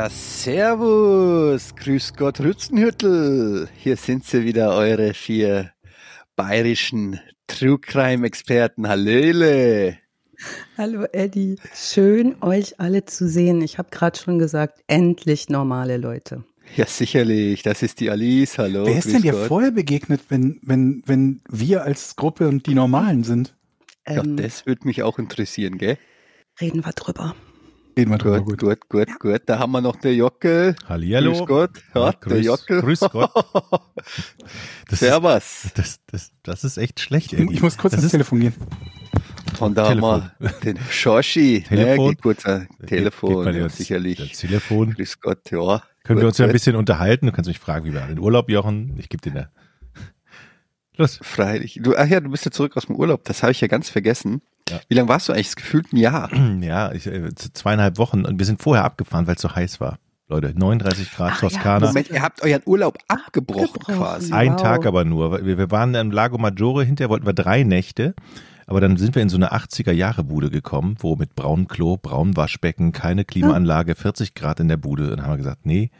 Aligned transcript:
Ja, 0.00 0.08
servus, 0.08 1.76
grüß 1.76 2.14
Gott, 2.14 2.40
Rützenhüttel. 2.40 3.68
Hier 3.76 3.98
sind 3.98 4.24
sie 4.24 4.46
wieder, 4.46 4.74
eure 4.74 5.12
vier 5.12 5.72
bayerischen 6.36 7.20
True 7.46 7.78
Crime 7.78 8.26
Experten. 8.26 8.88
Hallöle. 8.88 9.98
Hallo 10.78 11.04
Eddie, 11.12 11.56
schön 11.74 12.36
euch 12.40 12.80
alle 12.80 13.04
zu 13.04 13.28
sehen. 13.28 13.60
Ich 13.60 13.76
habe 13.76 13.90
gerade 13.90 14.18
schon 14.18 14.38
gesagt, 14.38 14.82
endlich 14.86 15.50
normale 15.50 15.98
Leute. 15.98 16.44
Ja, 16.76 16.86
sicherlich. 16.86 17.62
Das 17.62 17.82
ist 17.82 18.00
die 18.00 18.08
Alice. 18.08 18.56
Hallo. 18.56 18.86
Wer 18.86 18.96
ist 18.96 19.12
denn 19.12 19.20
dir 19.20 19.34
vorher 19.34 19.70
begegnet, 19.70 20.22
wenn, 20.30 20.60
wenn, 20.62 21.02
wenn 21.04 21.42
wir 21.50 21.84
als 21.84 22.16
Gruppe 22.16 22.48
und 22.48 22.66
die 22.66 22.74
Normalen 22.74 23.22
sind? 23.22 23.54
Ja, 24.08 24.24
ähm, 24.24 24.38
das 24.38 24.64
würde 24.64 24.86
mich 24.86 25.02
auch 25.02 25.18
interessieren, 25.18 25.76
gell? 25.76 25.98
Reden 26.58 26.86
wir 26.86 26.92
drüber. 26.92 27.36
Reden 28.00 28.12
wir 28.12 28.16
drüber. 28.18 28.40
Gut, 28.40 28.60
gut, 28.60 28.88
gut, 28.88 29.18
gut. 29.18 29.42
Da 29.44 29.58
haben 29.58 29.72
wir 29.72 29.82
noch 29.82 29.96
der 29.96 30.14
Jockel. 30.14 30.74
Hallihallo. 30.88 31.32
Grüß 31.32 31.46
Gott. 31.46 31.70
Ja, 31.94 32.06
ja 32.06 32.12
grüß, 32.18 32.32
der 32.32 32.40
Jockel. 32.40 32.80
Grüß 32.80 33.00
Gott. 33.00 33.30
Das 34.88 35.00
Servus. 35.00 35.64
Ist, 35.66 35.78
das, 35.78 36.00
das, 36.06 36.32
das 36.42 36.64
ist 36.64 36.78
echt 36.78 36.98
schlecht. 36.98 37.34
Eddie. 37.34 37.52
Ich 37.52 37.60
muss 37.60 37.76
kurz 37.76 37.92
das 37.94 38.02
ins 38.02 38.12
Telefon 38.12 38.40
gehen. 38.40 38.54
Und 39.60 39.76
da 39.76 39.88
Telefon. 39.88 40.22
haben 40.22 40.32
wir 40.38 40.48
den 40.64 40.78
Shoshi. 40.90 41.62
Telefon. 41.68 42.08
Ne, 42.08 42.16
kurz 42.16 42.42
Telefon, 42.86 43.44
geht, 43.44 43.52
geht 43.52 43.62
ja, 43.62 43.68
sicherlich. 43.68 44.18
Das 44.18 44.38
Telefon. 44.38 44.94
Grüß 44.94 45.20
Gott, 45.20 45.50
ja. 45.50 45.82
Können 46.02 46.16
gut, 46.16 46.22
wir 46.22 46.28
uns 46.28 46.38
ja 46.38 46.46
ein 46.46 46.52
bisschen 46.52 46.74
unterhalten? 46.74 47.26
Du 47.26 47.32
kannst 47.32 47.48
mich 47.48 47.58
fragen, 47.58 47.84
wie 47.84 47.92
wir 47.92 48.00
den 48.00 48.18
Urlaub, 48.18 48.48
Jochen. 48.48 48.96
Ich 48.98 49.10
gebe 49.10 49.20
dir 49.20 49.30
eine. 49.30 49.50
Los. 50.96 51.20
Freilich. 51.22 51.80
Du, 51.82 51.94
ach 51.96 52.06
ja, 52.06 52.20
du 52.20 52.30
bist 52.30 52.46
ja 52.46 52.50
zurück 52.50 52.78
aus 52.78 52.86
dem 52.86 52.96
Urlaub. 52.96 53.24
Das 53.24 53.42
habe 53.42 53.52
ich 53.52 53.60
ja 53.60 53.68
ganz 53.68 53.90
vergessen. 53.90 54.40
Ja. 54.70 54.80
Wie 54.88 54.94
lange 54.94 55.08
warst 55.08 55.28
du 55.28 55.32
eigentlich? 55.32 55.54
Gefühlt 55.56 55.92
ein 55.92 55.96
Jahr. 55.96 56.30
Ja, 56.60 56.92
ich, 56.92 57.06
äh, 57.06 57.34
zweieinhalb 57.34 57.98
Wochen. 57.98 58.24
Und 58.24 58.38
wir 58.38 58.46
sind 58.46 58.62
vorher 58.62 58.84
abgefahren, 58.84 59.26
weil 59.26 59.36
es 59.36 59.42
so 59.42 59.54
heiß 59.54 59.80
war. 59.80 59.98
Leute, 60.28 60.52
39 60.56 61.10
Grad 61.12 61.32
Ach, 61.34 61.40
Toskana. 61.40 61.86
Ja, 61.86 61.88
Moment, 61.88 62.10
ihr 62.10 62.22
habt 62.22 62.42
euren 62.42 62.62
Urlaub 62.64 62.98
abgebrochen, 63.08 63.64
abgebrochen 63.64 63.96
quasi. 63.96 64.32
Ein 64.32 64.52
wow. 64.52 64.62
Tag 64.62 64.86
aber 64.86 65.04
nur. 65.04 65.44
Wir, 65.44 65.58
wir 65.58 65.70
waren 65.70 65.94
im 65.94 66.12
Lago 66.12 66.38
Maggiore, 66.38 66.84
hinterher 66.84 67.10
wollten 67.10 67.26
wir 67.26 67.32
drei 67.32 67.64
Nächte. 67.64 68.14
Aber 68.66 68.80
dann 68.80 68.96
sind 68.96 69.16
wir 69.16 69.22
in 69.22 69.28
so 69.28 69.36
eine 69.36 69.52
80er-Jahre-Bude 69.52 70.48
gekommen, 70.48 70.96
wo 71.00 71.16
mit 71.16 71.34
braunem 71.34 71.66
Klo, 71.66 71.96
braunem 71.96 72.36
Waschbecken, 72.36 72.92
keine 72.92 73.24
Klimaanlage, 73.24 73.96
40 73.96 74.34
Grad 74.34 74.60
in 74.60 74.68
der 74.68 74.76
Bude. 74.76 75.10
Und 75.10 75.16
dann 75.16 75.22
haben 75.22 75.32
wir 75.32 75.38
gesagt, 75.38 75.66
nee, 75.66 75.90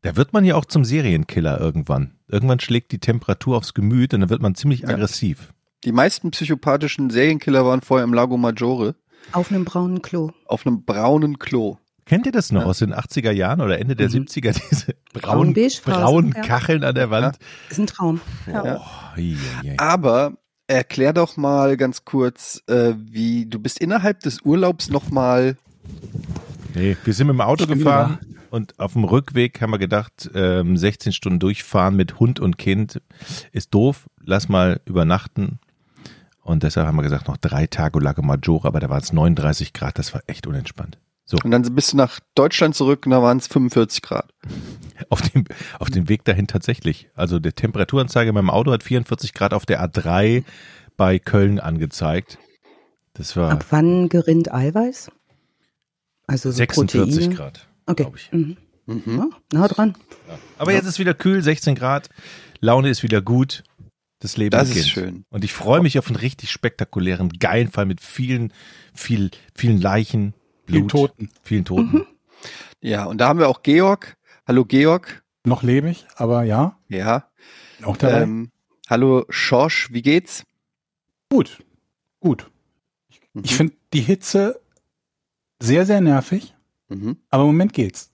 da 0.00 0.16
wird 0.16 0.32
man 0.32 0.46
ja 0.46 0.54
auch 0.54 0.64
zum 0.64 0.86
Serienkiller 0.86 1.60
irgendwann. 1.60 2.12
Irgendwann 2.28 2.60
schlägt 2.60 2.92
die 2.92 2.98
Temperatur 2.98 3.58
aufs 3.58 3.74
Gemüt 3.74 4.14
und 4.14 4.20
dann 4.20 4.30
wird 4.30 4.40
man 4.40 4.54
ziemlich 4.54 4.88
aggressiv. 4.88 5.52
Die 5.84 5.92
meisten 5.92 6.30
psychopathischen 6.30 7.10
Serienkiller 7.10 7.64
waren 7.64 7.80
vorher 7.80 8.04
im 8.04 8.14
Lago 8.14 8.36
Maggiore. 8.36 8.94
Auf 9.32 9.50
einem 9.50 9.64
braunen 9.64 10.02
Klo. 10.02 10.30
Auf 10.46 10.66
einem 10.66 10.84
braunen 10.84 11.38
Klo. 11.38 11.78
Kennt 12.04 12.26
ihr 12.26 12.32
das 12.32 12.52
noch 12.52 12.62
ja. 12.62 12.66
aus 12.66 12.78
den 12.78 12.92
80er 12.92 13.30
Jahren 13.30 13.60
oder 13.60 13.78
Ende 13.78 13.94
der 13.94 14.08
mhm. 14.08 14.24
70er, 14.24 14.60
diese 14.70 14.94
braunen, 15.12 15.54
braunen 15.84 16.32
Kacheln 16.34 16.84
an 16.84 16.94
der 16.94 17.10
Wand? 17.10 17.36
Ja. 17.36 17.70
Ist 17.70 17.78
ein 17.78 17.86
Traum. 17.86 18.20
Ja. 18.46 18.80
Oh, 18.80 19.20
je, 19.20 19.36
je. 19.62 19.76
Aber 19.78 20.36
Erklär 20.72 21.12
doch 21.12 21.36
mal 21.36 21.76
ganz 21.76 22.06
kurz, 22.06 22.62
äh, 22.66 22.94
wie 22.96 23.44
du 23.44 23.58
bist 23.58 23.78
innerhalb 23.78 24.20
des 24.20 24.40
Urlaubs 24.42 24.88
nochmal. 24.88 25.58
Nee, 26.74 26.96
wir 27.04 27.12
sind 27.12 27.26
mit 27.26 27.34
dem 27.34 27.42
Auto 27.42 27.66
gefahren 27.66 28.18
und 28.48 28.78
auf 28.78 28.94
dem 28.94 29.04
Rückweg 29.04 29.60
haben 29.60 29.72
wir 29.72 29.78
gedacht, 29.78 30.30
ähm, 30.34 30.78
16 30.78 31.12
Stunden 31.12 31.40
durchfahren 31.40 31.94
mit 31.94 32.20
Hund 32.20 32.40
und 32.40 32.56
Kind 32.56 33.02
ist 33.50 33.74
doof, 33.74 34.06
lass 34.24 34.48
mal 34.48 34.80
übernachten. 34.86 35.58
Und 36.42 36.64
deshalb 36.64 36.86
haben 36.86 36.96
wir 36.96 37.02
gesagt, 37.02 37.28
noch 37.28 37.36
drei 37.36 37.66
Tage 37.66 37.98
Lago 38.00 38.22
Maggiore, 38.22 38.66
aber 38.66 38.80
da 38.80 38.90
waren 38.90 39.02
es 39.02 39.12
39 39.12 39.72
Grad, 39.72 39.98
das 39.98 40.12
war 40.12 40.22
echt 40.26 40.46
unentspannt. 40.46 40.98
So. 41.24 41.38
Und 41.42 41.52
dann 41.52 41.62
bist 41.74 41.92
du 41.92 41.96
nach 41.96 42.18
Deutschland 42.34 42.74
zurück 42.74 43.06
und 43.06 43.12
da 43.12 43.22
waren 43.22 43.38
es 43.38 43.46
45 43.46 44.02
Grad. 44.02 44.32
Auf 45.08 45.22
dem, 45.22 45.44
auf 45.80 45.90
dem 45.90 46.08
Weg 46.08 46.24
dahin 46.24 46.46
tatsächlich. 46.46 47.08
Also 47.14 47.40
der 47.40 47.54
Temperaturanzeige 47.54 48.28
in 48.28 48.34
meinem 48.34 48.50
Auto 48.50 48.70
hat 48.70 48.84
44 48.84 49.34
Grad 49.34 49.52
auf 49.52 49.66
der 49.66 49.82
A3 49.84 50.44
bei 50.96 51.18
Köln 51.18 51.58
angezeigt. 51.58 52.38
Das 53.14 53.36
war. 53.36 53.50
Ab 53.50 53.66
wann 53.70 54.08
gerinnt 54.08 54.52
Eiweiß? 54.52 55.10
Also 56.26 56.50
so 56.50 56.56
46 56.56 57.16
Proteine. 57.16 57.34
Grad, 57.34 57.66
okay. 57.86 58.02
glaube 58.04 58.16
ich. 58.16 58.32
Mhm. 58.32 58.56
Mhm. 58.86 59.02
Ja, 59.06 59.28
nah 59.52 59.68
dran. 59.68 59.94
Ja. 60.28 60.38
Aber 60.58 60.70
ja. 60.70 60.78
jetzt 60.78 60.86
ist 60.86 60.98
wieder 60.98 61.14
kühl, 61.14 61.42
16 61.42 61.74
Grad. 61.74 62.08
Laune 62.60 62.88
ist 62.88 63.02
wieder 63.02 63.20
gut. 63.20 63.64
Das 64.22 64.36
Leben 64.36 64.52
das 64.52 64.68
beginnt. 64.68 64.86
ist 64.86 64.92
schön. 64.92 65.24
Und 65.30 65.42
ich 65.42 65.52
freue 65.52 65.80
mich 65.80 65.98
auf 65.98 66.06
einen 66.06 66.14
richtig 66.14 66.52
spektakulären, 66.52 67.28
geilen 67.40 67.72
Fall 67.72 67.86
mit 67.86 68.00
vielen, 68.00 68.52
viel, 68.94 69.32
vielen 69.52 69.80
Leichen, 69.80 70.32
Blut, 70.64 70.76
vielen 70.76 70.88
Toten. 70.88 71.30
Vielen 71.42 71.64
Toten. 71.64 71.92
Mhm. 71.92 72.06
Ja, 72.80 73.04
und 73.06 73.18
da 73.18 73.26
haben 73.26 73.40
wir 73.40 73.48
auch 73.48 73.64
Georg. 73.64 74.16
Hallo 74.46 74.64
Georg. 74.64 75.24
Noch 75.44 75.64
lebe 75.64 75.90
ich, 75.90 76.06
aber 76.14 76.44
ja. 76.44 76.78
Ja. 76.88 77.30
Auch 77.82 77.96
dabei. 77.96 78.22
Ähm, 78.22 78.52
hallo 78.88 79.24
Schorsch, 79.28 79.92
wie 79.92 80.02
geht's? 80.02 80.44
Gut, 81.28 81.58
gut. 82.20 82.48
Mhm. 83.32 83.42
Ich 83.44 83.56
finde 83.56 83.74
die 83.92 84.02
Hitze 84.02 84.60
sehr, 85.60 85.84
sehr 85.84 86.00
nervig, 86.00 86.54
mhm. 86.88 87.16
aber 87.28 87.42
im 87.42 87.48
Moment 87.48 87.72
geht's. 87.72 88.12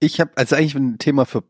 Ich 0.00 0.20
habe, 0.20 0.32
also 0.34 0.54
eigentlich 0.54 0.74
ein 0.74 0.98
Thema 0.98 1.24
für 1.24 1.44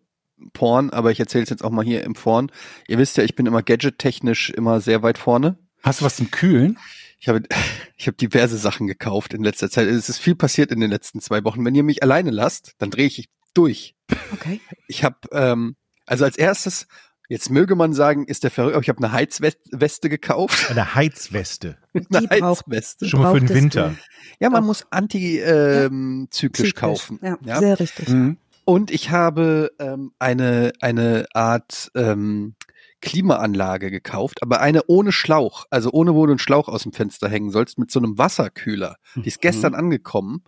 Porn, 0.53 0.91
aber 0.91 1.11
ich 1.11 1.21
erzähle 1.21 1.45
es 1.45 1.51
jetzt 1.51 1.65
auch 1.65 1.71
mal 1.71 1.85
hier 1.85 2.05
im 2.05 2.15
Porn. 2.15 2.51
Ihr 2.89 2.99
wisst 2.99 3.17
ja, 3.17 3.25
ich 3.25 3.35
bin 3.35 3.47
immer 3.47 3.63
gadget-technisch 3.63 4.51
immer 4.51 4.81
sehr 4.81 5.03
weit 5.03 5.19
vorne. 5.19 5.59
Hast 5.83 6.01
du 6.01 6.05
was 6.05 6.17
zum 6.17 6.31
Kühlen? 6.31 6.79
Ich 7.19 7.29
habe, 7.29 7.43
ich 7.97 8.07
habe 8.07 8.17
diverse 8.17 8.59
Sachen 8.59 8.87
gekauft 8.87 9.35
in 9.35 9.45
letzter 9.45 9.71
Zeit. 9.71 9.89
Es 9.89 10.09
ist 10.09 10.19
viel 10.19 10.35
passiert 10.35 10.73
in 10.73 10.81
den 10.81 10.91
letzten 10.91 11.21
zwei 11.21 11.45
Wochen. 11.45 11.65
Wenn 11.65 11.75
ihr 11.75 11.85
mich 11.85 12.03
alleine 12.03 12.31
lasst, 12.31 12.75
dann 12.79 12.91
drehe 12.91 13.07
ich 13.07 13.29
durch. 13.55 13.95
Okay. 14.33 14.61
Ich 14.89 15.05
habe, 15.05 15.17
ähm, 15.33 15.77
also 16.07 16.25
als 16.25 16.37
erstes, 16.37 16.87
jetzt 17.29 17.51
möge 17.51 17.77
man 17.77 17.93
sagen, 17.93 18.27
ist 18.27 18.45
der 18.45 18.51
verrückt, 18.51 18.75
aber 18.75 18.83
ich 18.83 18.89
habe 18.89 18.99
eine 18.99 19.13
Heizweste 19.13 20.09
gekauft. 20.09 20.71
Eine 20.71 20.95
Heizweste. 20.95 21.79
eine 22.13 22.29
Heizweste. 22.29 23.07
Schon 23.07 23.23
mal 23.23 23.35
für 23.35 23.41
den 23.41 23.49
Winter. 23.51 23.91
Du. 23.91 23.97
Ja, 24.41 24.51
man 24.51 24.63
Auch. 24.63 24.67
muss 24.67 24.87
antizyklisch 24.91 25.51
ähm, 25.91 26.29
ja. 26.75 26.81
kaufen. 26.81 27.21
Ja, 27.23 27.39
ja, 27.45 27.59
sehr 27.59 27.79
richtig. 27.79 28.09
Mhm. 28.09 28.39
Und 28.65 28.91
ich 28.91 29.11
habe 29.11 29.73
ähm, 29.78 30.12
eine, 30.19 30.73
eine 30.81 31.27
Art 31.34 31.91
ähm, 31.95 32.55
Klimaanlage 33.00 33.91
gekauft, 33.91 34.43
aber 34.43 34.61
eine 34.61 34.83
ohne 34.87 35.12
Schlauch, 35.12 35.67
also 35.71 35.91
ohne 35.93 36.15
wo 36.15 36.25
du 36.27 36.33
einen 36.33 36.39
Schlauch 36.39 36.69
aus 36.69 36.84
dem 36.84 36.93
Fenster 36.93 37.28
hängen 37.28 37.50
sollst, 37.50 37.78
mit 37.78 37.91
so 37.91 37.99
einem 37.99 38.17
Wasserkühler. 38.19 38.97
Die 39.17 39.27
ist 39.28 39.41
gestern 39.41 39.73
mhm. 39.73 39.78
angekommen. 39.78 40.45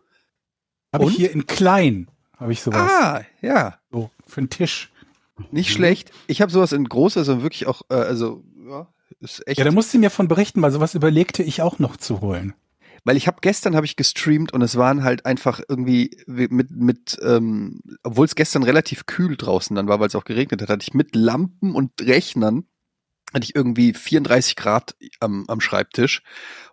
Habe 0.92 1.06
ich 1.06 1.16
hier 1.16 1.32
in 1.32 1.47
klein, 1.47 2.08
habe 2.36 2.52
ich 2.52 2.62
sowas. 2.62 2.88
Ah, 2.88 3.22
ja. 3.42 3.78
So, 3.91 4.10
für 4.26 4.38
einen 4.38 4.50
Tisch. 4.50 4.92
Nicht 5.50 5.70
mhm. 5.70 5.75
schlecht. 5.75 6.12
Ich 6.28 6.41
habe 6.41 6.52
sowas 6.52 6.72
in 6.72 6.84
groß, 6.84 7.16
also 7.16 7.42
wirklich 7.42 7.66
auch, 7.66 7.82
äh, 7.88 7.94
also, 7.94 8.44
ja, 8.69 8.86
ist 9.19 9.46
echt. 9.48 9.58
Ja, 9.58 9.64
da 9.64 9.72
musst 9.72 9.92
du 9.92 9.98
mir 9.98 10.10
von 10.10 10.28
berichten, 10.28 10.62
weil 10.62 10.70
sowas 10.70 10.94
überlegte 10.94 11.42
ich 11.42 11.62
auch 11.62 11.81
noch 11.81 11.96
zu 11.96 12.20
holen 12.20 12.54
weil 13.04 13.16
ich 13.16 13.26
habe 13.26 13.38
gestern 13.41 13.76
habe 13.76 13.87
ich 13.87 13.97
gestreamt 13.97 14.53
und 14.53 14.62
es 14.62 14.76
waren 14.76 15.04
halt 15.04 15.26
einfach 15.26 15.60
irgendwie 15.69 16.16
mit 16.26 16.70
mit 16.70 17.19
ähm, 17.22 17.81
obwohl 18.03 18.26
es 18.26 18.34
gestern 18.34 18.62
relativ 18.62 19.06
kühl 19.06 19.37
draußen 19.37 19.76
dann 19.76 19.88
war, 19.88 20.00
weil 20.00 20.09
es 20.09 20.15
auch 20.15 20.25
geregnet 20.25 20.62
hat, 20.62 20.70
hatte 20.70 20.82
ich 20.82 20.94
mit 20.94 21.14
Lampen 21.14 21.75
und 21.75 21.93
Rechnern 22.00 22.66
hatte 23.32 23.44
ich 23.44 23.56
irgendwie 23.56 23.93
34 23.93 24.54
Grad 24.56 24.97
am, 25.20 25.44
am 25.48 25.60
Schreibtisch 25.60 26.22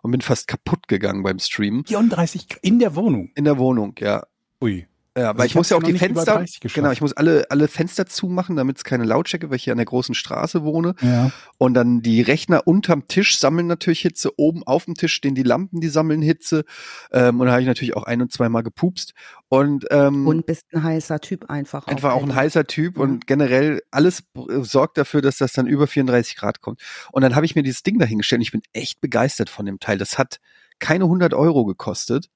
und 0.00 0.12
bin 0.12 0.20
fast 0.20 0.46
kaputt 0.46 0.86
gegangen 0.86 1.22
beim 1.22 1.40
Stream. 1.40 1.84
34 1.84 2.46
in 2.62 2.78
der 2.78 2.94
Wohnung. 2.94 3.30
In 3.34 3.44
der 3.44 3.58
Wohnung, 3.58 3.94
ja. 3.98 4.24
Ui. 4.60 4.86
Ja, 5.16 5.24
weil 5.24 5.42
also 5.42 5.44
ich 5.44 5.54
muss 5.56 5.68
ja 5.68 5.76
auch 5.76 5.82
die 5.82 5.98
Fenster, 5.98 6.42
genau, 6.74 6.90
ich 6.90 7.02
muss 7.02 7.12
alle, 7.12 7.44
alle 7.50 7.68
Fenster 7.68 8.06
zumachen, 8.06 8.56
damit 8.56 8.78
es 8.78 8.84
keine 8.84 9.04
Lautstärke, 9.04 9.50
weil 9.50 9.56
ich 9.56 9.64
hier 9.64 9.74
an 9.74 9.76
der 9.76 9.84
großen 9.84 10.14
Straße 10.14 10.64
wohne. 10.64 10.94
Ja. 11.02 11.30
Und 11.58 11.74
dann 11.74 12.00
die 12.00 12.22
Rechner 12.22 12.66
unterm 12.66 13.06
Tisch 13.08 13.38
sammeln 13.38 13.66
natürlich 13.66 14.00
Hitze, 14.00 14.30
oben 14.38 14.62
auf 14.62 14.86
dem 14.86 14.94
Tisch 14.94 15.12
stehen 15.12 15.34
die 15.34 15.42
Lampen, 15.42 15.80
die 15.80 15.88
sammeln 15.88 16.22
Hitze. 16.22 16.64
Ähm, 17.12 17.40
und 17.40 17.46
da 17.46 17.52
habe 17.52 17.60
ich 17.60 17.68
natürlich 17.68 17.94
auch 17.94 18.04
ein 18.04 18.22
und 18.22 18.32
zweimal 18.32 18.62
gepupst. 18.62 19.12
Und, 19.50 19.84
ähm, 19.90 20.26
und 20.26 20.46
bist 20.46 20.64
ein 20.72 20.82
heißer 20.82 21.20
Typ 21.20 21.50
einfach. 21.50 21.86
Einfach 21.88 22.12
auch, 22.12 22.22
auch 22.22 22.22
ein 22.22 22.34
heißer 22.34 22.66
Typ 22.66 22.96
mhm. 22.96 23.02
und 23.02 23.26
generell 23.26 23.82
alles 23.90 24.24
sorgt 24.62 24.96
dafür, 24.96 25.20
dass 25.20 25.36
das 25.36 25.52
dann 25.52 25.66
über 25.66 25.86
34 25.86 26.36
Grad 26.36 26.62
kommt. 26.62 26.80
Und 27.10 27.20
dann 27.20 27.36
habe 27.36 27.44
ich 27.44 27.54
mir 27.54 27.62
dieses 27.62 27.82
Ding 27.82 27.98
dahingestellt 27.98 28.38
und 28.38 28.44
ich 28.44 28.52
bin 28.52 28.62
echt 28.72 29.02
begeistert 29.02 29.50
von 29.50 29.66
dem 29.66 29.78
Teil. 29.78 29.98
Das 29.98 30.16
hat 30.16 30.40
keine 30.78 31.04
100 31.04 31.34
Euro 31.34 31.66
gekostet. 31.66 32.30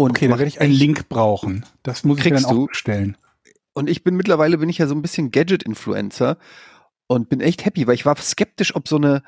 Und 0.00 0.12
okay, 0.12 0.28
da 0.28 0.38
werde 0.38 0.48
ich 0.48 0.62
einen 0.62 0.72
Link 0.72 1.10
brauchen. 1.10 1.66
Das 1.82 2.04
muss 2.04 2.24
ich 2.24 2.32
dann 2.32 2.46
auch 2.46 2.68
stellen. 2.72 3.18
Und 3.74 3.90
ich 3.90 4.02
bin 4.02 4.16
mittlerweile 4.16 4.56
bin 4.56 4.70
ich 4.70 4.78
ja 4.78 4.86
so 4.86 4.94
ein 4.94 5.02
bisschen 5.02 5.30
Gadget-Influencer 5.30 6.38
und 7.06 7.28
bin 7.28 7.42
echt 7.42 7.66
happy, 7.66 7.86
weil 7.86 7.96
ich 7.96 8.06
war 8.06 8.16
skeptisch, 8.16 8.74
ob 8.74 8.88
so 8.88 8.96
eine 8.96 9.22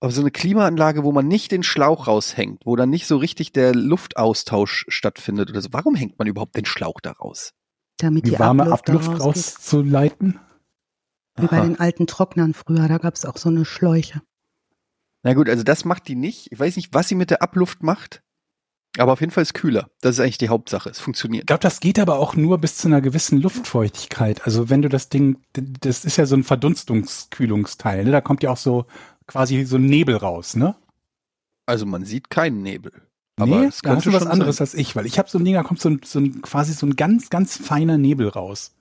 ob 0.00 0.10
so 0.10 0.20
eine 0.20 0.32
Klimaanlage, 0.32 1.04
wo 1.04 1.12
man 1.12 1.28
nicht 1.28 1.52
den 1.52 1.62
Schlauch 1.62 2.08
raushängt, 2.08 2.66
wo 2.66 2.74
dann 2.74 2.90
nicht 2.90 3.06
so 3.06 3.18
richtig 3.18 3.52
der 3.52 3.72
Luftaustausch 3.72 4.86
stattfindet 4.88 5.48
oder 5.50 5.60
so. 5.60 5.68
Warum 5.70 5.94
hängt 5.94 6.18
man 6.18 6.26
überhaupt 6.26 6.56
den 6.56 6.64
Schlauch 6.64 7.00
da 7.00 7.12
raus? 7.12 7.52
Damit 7.98 8.26
die, 8.26 8.30
die 8.30 8.38
warme 8.40 8.64
Abluft, 8.64 9.06
Abluft 9.06 9.20
rauszuleiten? 9.20 10.40
Wie 11.36 11.46
Aha. 11.46 11.56
bei 11.56 11.60
den 11.60 11.78
alten 11.78 12.08
Trocknern 12.08 12.52
früher, 12.52 12.88
da 12.88 12.98
gab 12.98 13.14
es 13.14 13.24
auch 13.24 13.36
so 13.36 13.48
eine 13.48 13.64
Schläuche. 13.64 14.22
Na 15.22 15.34
gut, 15.34 15.48
also 15.48 15.62
das 15.62 15.84
macht 15.84 16.08
die 16.08 16.16
nicht. 16.16 16.50
Ich 16.50 16.58
weiß 16.58 16.74
nicht, 16.74 16.92
was 16.92 17.06
sie 17.06 17.14
mit 17.14 17.30
der 17.30 17.42
Abluft 17.42 17.84
macht. 17.84 18.24
Aber 18.96 19.12
auf 19.12 19.20
jeden 19.20 19.32
Fall 19.32 19.42
ist 19.42 19.54
kühler. 19.54 19.90
Das 20.00 20.16
ist 20.16 20.20
eigentlich 20.20 20.38
die 20.38 20.48
Hauptsache. 20.48 20.88
Es 20.88 20.98
funktioniert. 20.98 21.42
Ich 21.42 21.46
glaube, 21.46 21.60
das 21.60 21.80
geht 21.80 21.98
aber 21.98 22.18
auch 22.18 22.34
nur 22.34 22.58
bis 22.58 22.76
zu 22.76 22.88
einer 22.88 23.00
gewissen 23.00 23.40
Luftfeuchtigkeit. 23.40 24.44
Also 24.44 24.70
wenn 24.70 24.82
du 24.82 24.88
das 24.88 25.08
Ding, 25.08 25.38
das 25.52 26.04
ist 26.04 26.16
ja 26.16 26.26
so 26.26 26.34
ein 26.34 26.42
Verdunstungskühlungsteil, 26.42 28.04
ne? 28.04 28.10
Da 28.10 28.20
kommt 28.20 28.42
ja 28.42 28.50
auch 28.50 28.56
so 28.56 28.86
quasi 29.26 29.64
so 29.64 29.76
ein 29.76 29.86
Nebel 29.86 30.16
raus, 30.16 30.56
ne? 30.56 30.74
Also 31.66 31.86
man 31.86 32.04
sieht 32.04 32.30
keinen 32.30 32.62
Nebel. 32.62 32.92
Aber 33.36 33.60
nee, 33.60 33.70
da 33.82 33.94
hast 33.94 34.06
du 34.06 34.12
was 34.12 34.26
anderes 34.26 34.56
sein. 34.56 34.64
als 34.64 34.74
ich, 34.74 34.96
weil 34.96 35.06
ich 35.06 35.18
habe 35.18 35.30
so 35.30 35.38
ein 35.38 35.44
Ding, 35.44 35.54
da 35.54 35.62
kommt 35.62 35.80
so 35.80 35.90
ein, 35.90 36.00
so 36.04 36.18
ein 36.18 36.42
quasi 36.42 36.72
so 36.72 36.86
ein 36.86 36.96
ganz, 36.96 37.30
ganz 37.30 37.56
feiner 37.56 37.98
Nebel 37.98 38.28
raus. 38.28 38.74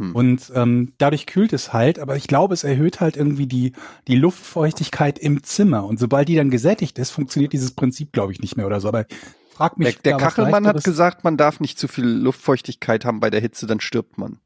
Hm. 0.00 0.16
Und 0.16 0.50
ähm, 0.54 0.94
dadurch 0.96 1.26
kühlt 1.26 1.52
es 1.52 1.74
halt, 1.74 1.98
aber 1.98 2.16
ich 2.16 2.26
glaube, 2.26 2.54
es 2.54 2.64
erhöht 2.64 3.00
halt 3.00 3.18
irgendwie 3.18 3.46
die, 3.46 3.74
die 4.08 4.16
Luftfeuchtigkeit 4.16 5.18
im 5.18 5.42
Zimmer. 5.42 5.84
Und 5.84 6.00
sobald 6.00 6.26
die 6.28 6.36
dann 6.36 6.50
gesättigt 6.50 6.98
ist, 6.98 7.10
funktioniert 7.10 7.52
dieses 7.52 7.72
Prinzip, 7.72 8.10
glaube 8.10 8.32
ich, 8.32 8.40
nicht 8.40 8.56
mehr 8.56 8.66
oder 8.66 8.80
so. 8.80 8.88
Aber 8.88 9.04
frag 9.52 9.76
mich. 9.76 9.98
Der, 9.98 10.16
der 10.16 10.26
Kachelmann 10.26 10.66
hat 10.66 10.82
gesagt, 10.82 11.22
man 11.22 11.36
darf 11.36 11.60
nicht 11.60 11.78
zu 11.78 11.86
viel 11.86 12.06
Luftfeuchtigkeit 12.06 13.04
haben 13.04 13.20
bei 13.20 13.28
der 13.28 13.42
Hitze, 13.42 13.66
dann 13.66 13.80
stirbt 13.80 14.16
man. 14.16 14.38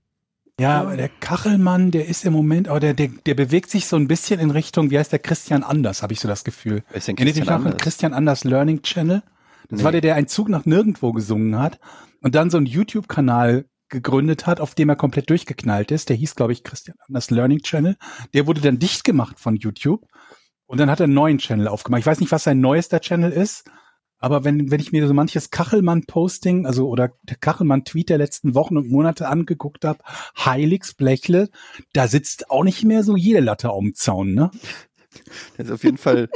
Ja, 0.58 0.80
aber 0.80 0.96
der 0.96 1.08
Kachelmann, 1.08 1.92
der 1.92 2.06
ist 2.06 2.24
im 2.24 2.32
Moment, 2.32 2.68
aber 2.68 2.80
der, 2.80 2.94
der, 2.94 3.08
der 3.08 3.34
bewegt 3.34 3.70
sich 3.70 3.86
so 3.86 3.96
ein 3.96 4.08
bisschen 4.08 4.40
in 4.40 4.50
Richtung, 4.50 4.90
wie 4.90 4.98
heißt 4.98 5.12
der 5.12 5.18
Christian 5.20 5.62
Anders, 5.62 6.02
habe 6.02 6.12
ich 6.12 6.20
so 6.20 6.26
das 6.28 6.42
Gefühl. 6.42 6.82
Wer 6.90 6.98
ist 6.98 7.08
denn 7.08 7.16
Christian 7.16 7.48
Anders? 7.48 7.76
Christian 7.78 8.12
Anders 8.12 8.44
Learning 8.44 8.82
Channel. 8.82 9.22
Das 9.68 9.78
nee. 9.78 9.84
war 9.84 9.92
der, 9.92 10.00
der 10.00 10.16
einen 10.16 10.28
Zug 10.28 10.48
nach 10.48 10.64
nirgendwo 10.64 11.12
gesungen 11.12 11.58
hat 11.58 11.78
und 12.22 12.34
dann 12.34 12.50
so 12.50 12.56
einen 12.56 12.66
YouTube-Kanal 12.66 13.66
gegründet 13.88 14.46
hat, 14.46 14.60
auf 14.60 14.74
dem 14.74 14.88
er 14.88 14.96
komplett 14.96 15.30
durchgeknallt 15.30 15.90
ist. 15.90 16.08
Der 16.08 16.16
hieß, 16.16 16.34
glaube 16.34 16.52
ich, 16.52 16.64
Christian 16.64 16.96
Anders 17.06 17.30
Learning 17.30 17.60
Channel. 17.60 17.96
Der 18.32 18.46
wurde 18.46 18.60
dann 18.60 18.78
dicht 18.78 19.04
gemacht 19.04 19.38
von 19.38 19.56
YouTube. 19.56 20.06
Und 20.66 20.78
dann 20.78 20.90
hat 20.90 21.00
er 21.00 21.04
einen 21.04 21.14
neuen 21.14 21.38
Channel 21.38 21.68
aufgemacht. 21.68 22.00
Ich 22.00 22.06
weiß 22.06 22.20
nicht, 22.20 22.32
was 22.32 22.44
sein 22.44 22.60
neuester 22.60 23.00
Channel 23.00 23.30
ist, 23.30 23.64
aber 24.24 24.42
wenn, 24.42 24.70
wenn 24.70 24.80
ich 24.80 24.90
mir 24.90 25.06
so 25.06 25.12
manches 25.12 25.50
Kachelmann-Posting, 25.50 26.64
also 26.64 26.88
oder 26.88 27.12
der 27.24 27.36
Kachelmann-Tweet 27.36 28.08
der 28.08 28.16
letzten 28.16 28.54
Wochen 28.54 28.78
und 28.78 28.90
Monate 28.90 29.28
angeguckt 29.28 29.84
habe, 29.84 29.98
Heiligs 30.34 30.94
Blechle, 30.94 31.50
da 31.92 32.08
sitzt 32.08 32.50
auch 32.50 32.64
nicht 32.64 32.84
mehr 32.84 33.02
so 33.02 33.16
jede 33.16 33.40
Latte 33.40 33.68
auf 33.68 33.82
dem 33.82 33.94
Zaun, 33.94 34.32
ne? 34.32 34.50
Der 35.58 35.66
ist 35.66 35.70
auf 35.70 35.84
jeden 35.84 35.98
Fall 35.98 36.30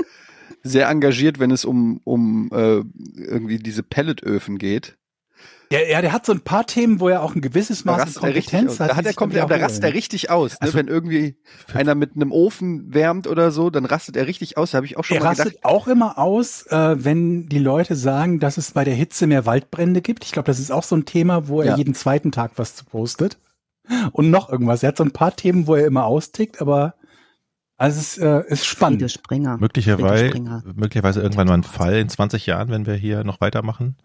sehr 0.63 0.89
engagiert, 0.89 1.39
wenn 1.39 1.51
es 1.51 1.65
um, 1.65 2.03
um 2.05 2.51
äh, 2.53 2.83
irgendwie 3.17 3.59
diese 3.59 3.83
Pelletöfen 3.83 4.59
geht. 4.59 4.99
Ja, 5.71 5.81
ja, 5.81 6.01
der 6.01 6.13
hat 6.13 6.25
so 6.25 6.33
ein 6.33 6.41
paar 6.41 6.67
Themen, 6.67 6.99
wo 6.99 7.09
er 7.09 7.23
auch 7.23 7.35
ein 7.35 7.43
gewisses 7.43 7.85
Maß 7.85 8.17
an 8.17 8.23
Kompetenz 8.23 8.81
hat. 8.81 8.91
Da 8.91 8.97
hat 8.97 9.05
er 9.05 9.13
komplett, 9.13 9.43
aber 9.43 9.59
da 9.59 9.65
rastet 9.65 9.85
er 9.85 9.93
richtig 9.93 10.31
aus. 10.31 10.53
Ne? 10.53 10.59
Also, 10.61 10.75
wenn 10.75 10.89
irgendwie 10.89 11.37
einer 11.75 11.95
mit 11.95 12.17
einem 12.17 12.33
Ofen 12.33 12.95
wärmt 12.95 13.27
oder 13.27 13.51
so, 13.51 13.69
dann 13.69 13.85
rastet 13.85 14.17
er 14.17 14.27
richtig 14.27 14.57
aus. 14.57 14.71
Da 14.71 14.77
habe 14.77 14.87
ich 14.87 14.97
auch 14.97 15.05
schon 15.05 15.19
er 15.19 15.25
mal 15.25 15.31
gedacht. 15.33 15.47
Er 15.47 15.51
rastet 15.51 15.65
auch 15.65 15.87
immer 15.87 16.19
aus, 16.19 16.67
äh, 16.69 17.05
wenn 17.05 17.49
die 17.49 17.59
Leute 17.59 17.97
sagen, 17.97 18.41
dass 18.41 18.57
es 18.57 18.73
bei 18.73 18.85
der 18.85 18.95
Hitze 18.95 19.27
mehr 19.27 19.45
Waldbrände 19.45 20.01
gibt. 20.01 20.25
Ich 20.25 20.33
glaube, 20.33 20.47
das 20.47 20.59
ist 20.59 20.71
auch 20.71 20.85
so 20.85 20.97
ein 20.97 21.05
Thema, 21.05 21.49
wo 21.49 21.61
er 21.61 21.69
ja. 21.69 21.77
jeden 21.77 21.95
zweiten 21.95 22.33
Tag 22.33 22.53
was 22.57 22.75
zu 22.75 22.87
postet. 22.87 23.39
Und 24.13 24.31
noch 24.31 24.51
irgendwas. 24.51 24.83
Er 24.83 24.89
hat 24.89 24.97
so 24.97 25.05
ein 25.05 25.13
paar 25.13 25.37
Themen, 25.37 25.67
wo 25.67 25.75
er 25.75 25.87
immer 25.87 26.05
austickt, 26.05 26.61
aber 26.61 26.95
also 27.77 28.01
es 28.01 28.19
äh, 28.19 28.43
ist 28.49 28.67
spannend. 28.67 29.03
Möglicherweise, 29.61 30.33
möglicherweise 30.75 31.21
irgendwann 31.21 31.47
mal 31.47 31.55
ein 31.55 31.63
Fall 31.63 31.95
in 31.95 32.09
20 32.09 32.45
Jahren, 32.47 32.71
wenn 32.71 32.87
wir 32.87 32.95
hier 32.95 33.23
noch 33.23 33.41
weitermachen. 33.41 33.97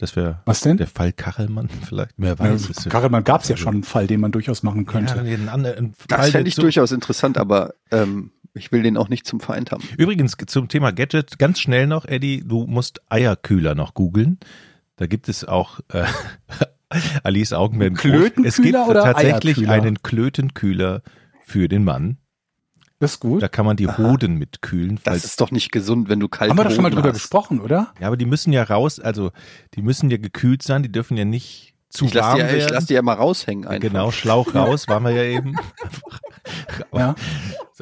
Das 0.00 0.16
wäre 0.16 0.40
Was 0.46 0.62
denn? 0.62 0.78
der 0.78 0.86
Fall 0.86 1.12
Kachelmann 1.12 1.68
vielleicht. 1.86 2.12
Wer 2.16 2.38
weiß 2.38 2.84
ja, 2.84 2.90
Kachelmann 2.90 3.22
gab 3.22 3.42
es 3.42 3.48
ja 3.48 3.58
schon 3.58 3.74
einen 3.74 3.82
Fall, 3.82 4.06
den 4.06 4.20
man 4.20 4.32
durchaus 4.32 4.62
machen 4.62 4.86
könnte. 4.86 5.16
Ja, 5.16 5.20
einen, 5.20 5.48
einen 5.50 5.94
das 6.08 6.30
fände 6.30 6.48
ich 6.48 6.54
durchaus 6.54 6.90
interessant, 6.90 7.36
aber 7.36 7.74
ähm, 7.90 8.30
ich 8.54 8.72
will 8.72 8.82
den 8.82 8.96
auch 8.96 9.10
nicht 9.10 9.26
zum 9.26 9.40
Feind 9.40 9.72
haben. 9.72 9.84
Übrigens 9.98 10.36
zum 10.46 10.68
Thema 10.68 10.90
Gadget, 10.90 11.38
ganz 11.38 11.60
schnell 11.60 11.86
noch, 11.86 12.06
Eddie, 12.06 12.42
du 12.46 12.66
musst 12.66 13.02
Eierkühler 13.10 13.74
noch 13.74 13.92
googeln. 13.92 14.38
Da 14.96 15.06
gibt 15.06 15.28
es 15.28 15.44
auch 15.44 15.80
äh, 15.92 16.04
Alice 17.22 17.52
Augen 17.52 17.78
werden 17.78 17.94
Klötenkühler 17.94 18.48
Es 18.48 18.56
gibt 18.56 18.76
oder 18.88 19.04
tatsächlich 19.04 19.58
Eierkühler? 19.58 19.72
einen 19.72 20.02
Klötenkühler 20.02 21.02
für 21.44 21.68
den 21.68 21.84
Mann. 21.84 22.16
Das 23.00 23.12
ist 23.12 23.20
gut. 23.20 23.42
Da 23.42 23.48
kann 23.48 23.64
man 23.64 23.78
die 23.78 23.88
Hoden 23.88 24.36
mitkühlen. 24.36 25.00
Das 25.04 25.24
ist 25.24 25.40
doch 25.40 25.50
nicht 25.50 25.72
gesund, 25.72 26.10
wenn 26.10 26.20
du 26.20 26.28
kalt 26.28 26.50
Haben 26.50 26.58
wir 26.58 26.64
da 26.64 26.70
schon 26.70 26.82
mal 26.82 26.90
drüber 26.90 27.08
hast. 27.08 27.14
gesprochen, 27.14 27.58
oder? 27.60 27.94
Ja, 27.98 28.08
aber 28.08 28.18
die 28.18 28.26
müssen 28.26 28.52
ja 28.52 28.62
raus, 28.62 29.00
also 29.00 29.32
die 29.74 29.80
müssen 29.80 30.10
ja 30.10 30.18
gekühlt 30.18 30.62
sein, 30.62 30.82
die 30.82 30.92
dürfen 30.92 31.16
ja 31.16 31.24
nicht 31.24 31.72
zu 31.88 32.04
ich 32.04 32.14
warm 32.14 32.38
lass 32.38 32.48
die, 32.48 32.54
werden. 32.54 32.66
Ich 32.66 32.70
lass 32.70 32.84
die 32.84 32.94
ja 32.94 33.02
mal 33.02 33.14
raushängen 33.14 33.66
einfach. 33.66 33.80
Genau, 33.80 34.10
Schlauch 34.10 34.54
raus, 34.54 34.86
waren 34.86 35.02
wir 35.04 35.12
ja 35.12 35.24
eben. 35.24 35.56
ja. 36.92 37.14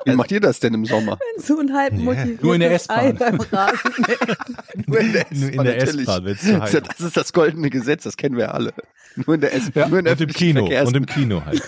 Wie 0.04 0.14
macht 0.14 0.30
ihr 0.30 0.40
das 0.40 0.60
denn 0.60 0.72
im 0.74 0.84
Sommer? 0.86 1.18
So 1.38 1.58
ein 1.58 1.74
halb 1.74 1.94
yeah. 1.94 2.26
Nur 2.40 2.54
in 2.54 2.60
der 2.60 2.70
S-Bahn. 2.70 3.18
Nur 4.86 5.00
in 5.00 5.12
der 5.12 5.32
S-Bahn. 5.32 5.52
In 5.52 5.64
der 5.64 5.82
S-Bahn, 5.82 6.24
Das 6.24 7.00
ist 7.00 7.16
das 7.16 7.32
goldene 7.32 7.68
Gesetz, 7.68 8.04
das 8.04 8.16
kennen 8.16 8.36
wir 8.36 8.44
ja 8.44 8.50
alle. 8.52 8.72
Nur 9.16 9.34
in 9.34 9.40
der 9.40 9.52
S-Bahn. 9.52 9.82
Ja. 9.82 9.88
Nur 9.88 9.98
in 9.98 10.06
und 10.06 10.20
im 10.20 10.28
Kino. 10.28 10.64
Und 10.64 10.96
im 10.96 11.06
Kino 11.06 11.44
halt. 11.44 11.62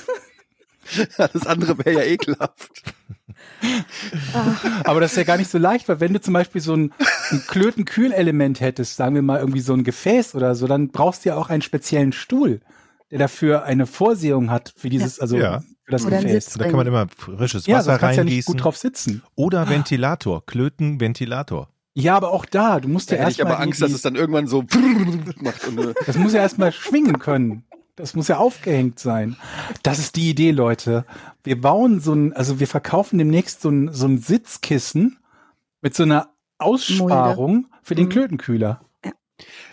Das 1.17 1.47
andere 1.47 1.77
wäre 1.79 1.93
ja 1.93 2.05
ekelhaft. 2.05 2.71
Aber 4.85 5.01
das 5.01 5.13
ist 5.13 5.17
ja 5.17 5.25
gar 5.25 5.37
nicht 5.37 5.51
so 5.51 5.59
leicht, 5.59 5.89
weil 5.89 6.01
wenn 6.01 6.13
du 6.13 6.21
zum 6.21 6.35
Beispiel 6.35 6.61
so 6.61 6.75
ein, 6.75 6.93
ein 7.31 7.43
Klötenkühlelement 7.47 8.61
hättest, 8.61 8.97
sagen 8.97 9.15
wir 9.15 9.23
mal 9.23 9.41
irgendwie 9.41 9.61
so 9.61 9.73
ein 9.75 9.85
Gefäß 9.85 10.35
oder 10.35 10.55
so, 10.55 10.67
dann 10.67 10.89
brauchst 10.89 11.25
du 11.25 11.31
ja 11.31 11.37
auch 11.37 11.51
einen 11.51 11.63
speziellen 11.63 12.13
Stuhl, 12.13 12.61
der 13.11 13.19
dafür 13.19 13.65
eine 13.65 13.87
Vorsehung 13.87 14.51
hat 14.51 14.73
für 14.77 14.89
dieses, 14.89 15.17
ja. 15.17 15.23
also 15.23 15.37
ja. 15.37 15.61
für 15.85 15.93
das 15.93 16.07
oder 16.07 16.23
Gefäß. 16.23 16.55
Da 16.55 16.65
kann 16.65 16.77
man 16.77 16.87
immer 16.87 17.07
frisches 17.17 17.67
ja, 17.67 17.79
Wasser 17.79 17.97
reingießen. 17.97 18.29
Ja 18.29 18.35
nicht 18.37 18.47
gut 18.47 18.65
drauf 18.65 18.77
sitzen. 18.77 19.23
Oder 19.35 19.69
Ventilator, 19.69 20.45
Klötenventilator. 20.47 21.69
Ja, 21.95 22.17
aber 22.17 22.31
auch 22.31 22.47
da, 22.47 22.81
du 22.81 22.89
musst 22.89 23.11
ja 23.11 23.17
erstmal. 23.17 23.47
Ich 23.47 23.53
aber 23.53 23.61
Angst, 23.61 23.83
dass 23.83 23.93
es 23.93 24.03
dann 24.03 24.15
irgendwann 24.15 24.47
so 24.47 24.63
macht. 25.41 25.61
das 26.07 26.17
muss 26.17 26.33
ja 26.33 26.41
erstmal 26.41 26.73
schwingen 26.73 27.19
können. 27.19 27.65
Das 28.01 28.15
muss 28.15 28.29
ja 28.29 28.39
aufgehängt 28.39 28.99
sein. 28.99 29.37
Das 29.83 29.99
ist 29.99 30.17
die 30.17 30.31
Idee, 30.31 30.53
Leute. 30.53 31.05
Wir 31.45 31.61
bauen 31.61 32.01
so 32.01 32.15
ein, 32.15 32.33
also 32.33 32.59
wir 32.59 32.67
verkaufen 32.67 33.19
demnächst 33.19 33.61
so 33.61 33.69
ein, 33.69 33.93
so 33.93 34.07
ein 34.07 34.19
Sitzkissen 34.19 35.19
mit 35.83 35.95
so 35.95 36.05
einer 36.05 36.31
Aussparung 36.59 37.53
Mulde. 37.53 37.69
für 37.83 37.95
den 37.95 38.07
mhm. 38.07 38.11
Klötenkühler. 38.11 38.81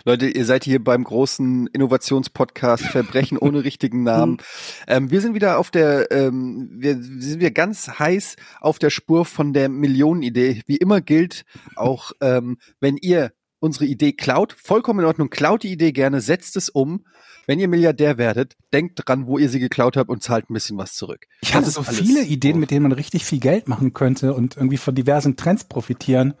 Leute, 0.04 0.28
ihr 0.28 0.44
seid 0.44 0.64
hier 0.64 0.82
beim 0.82 1.04
großen 1.04 1.66
Innovationspodcast 1.68 2.84
Verbrechen 2.84 3.38
ohne 3.40 3.64
richtigen 3.64 4.02
Namen. 4.02 4.32
Mhm. 4.32 4.38
Ähm, 4.86 5.10
wir 5.10 5.20
sind 5.20 5.34
wieder 5.34 5.58
auf 5.58 5.70
der, 5.70 6.10
ähm, 6.10 6.68
wir, 6.72 6.98
wir 6.98 7.22
sind 7.22 7.40
wieder 7.40 7.50
ganz 7.50 7.88
heiß 7.98 8.36
auf 8.60 8.78
der 8.78 8.90
Spur 8.90 9.24
von 9.24 9.52
der 9.52 9.68
Millionenidee. 9.68 10.62
Wie 10.66 10.76
immer 10.76 11.00
gilt 11.00 11.44
auch, 11.76 12.12
ähm, 12.20 12.58
wenn 12.80 12.96
ihr 12.96 13.32
unsere 13.60 13.86
Idee 13.86 14.12
klaut, 14.12 14.52
vollkommen 14.52 15.00
in 15.00 15.06
Ordnung, 15.06 15.30
klaut 15.30 15.62
die 15.62 15.72
Idee 15.72 15.92
gerne, 15.92 16.20
setzt 16.20 16.56
es 16.56 16.68
um. 16.68 17.04
Wenn 17.46 17.58
ihr 17.58 17.68
Milliardär 17.68 18.18
werdet, 18.18 18.56
denkt 18.74 19.00
dran, 19.04 19.26
wo 19.26 19.38
ihr 19.38 19.48
sie 19.48 19.58
geklaut 19.58 19.96
habt 19.96 20.10
und 20.10 20.22
zahlt 20.22 20.50
ein 20.50 20.54
bisschen 20.54 20.76
was 20.76 20.94
zurück. 20.94 21.26
Ich 21.40 21.54
hatte 21.54 21.70
so 21.70 21.82
viele 21.82 22.22
Ideen, 22.22 22.60
mit 22.60 22.70
denen 22.70 22.82
man 22.82 22.92
richtig 22.92 23.24
viel 23.24 23.40
Geld 23.40 23.68
machen 23.68 23.94
könnte 23.94 24.34
und 24.34 24.56
irgendwie 24.56 24.76
von 24.76 24.94
diversen 24.94 25.36
Trends 25.36 25.64
profitieren. 25.64 26.34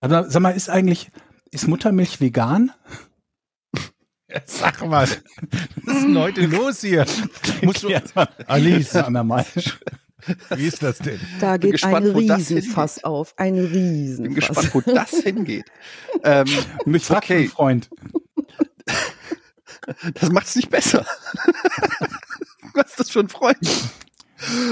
Aber 0.00 0.30
sag 0.30 0.40
mal, 0.40 0.50
ist 0.50 0.70
eigentlich, 0.70 1.10
ist 1.50 1.68
Muttermilch 1.68 2.20
vegan? 2.20 2.72
Sag 4.44 4.84
mal, 4.86 5.08
was 5.84 5.96
ist 5.96 6.02
denn 6.02 6.18
heute 6.18 6.46
los 6.46 6.80
hier? 6.80 7.06
Musst 7.62 7.82
du, 7.84 7.88
Alice, 8.46 8.94
mal. 9.08 9.46
Wie 10.54 10.66
ist 10.66 10.82
das 10.82 10.98
denn? 10.98 11.20
Da 11.40 11.56
geht 11.56 11.72
gespannt, 11.72 12.06
ein 12.06 12.16
Riesenfass 12.16 13.04
auf. 13.04 13.34
Ein 13.36 13.58
Riesenfass. 13.58 14.22
Bin 14.22 14.34
gespannt, 14.34 14.74
wo 14.74 14.80
das 14.80 15.10
hingeht. 15.22 15.66
ähm, 16.22 16.46
Mich 16.84 17.04
fragt 17.04 17.24
okay. 17.24 17.44
ein 17.44 17.48
Freund. 17.48 17.90
Das 20.14 20.30
macht 20.30 20.48
es 20.48 20.56
nicht 20.56 20.68
besser. 20.68 21.06
Was 22.74 22.86
ist 22.90 22.98
das 22.98 23.10
für 23.10 23.20
ein 23.20 23.28
Freund? 23.28 23.58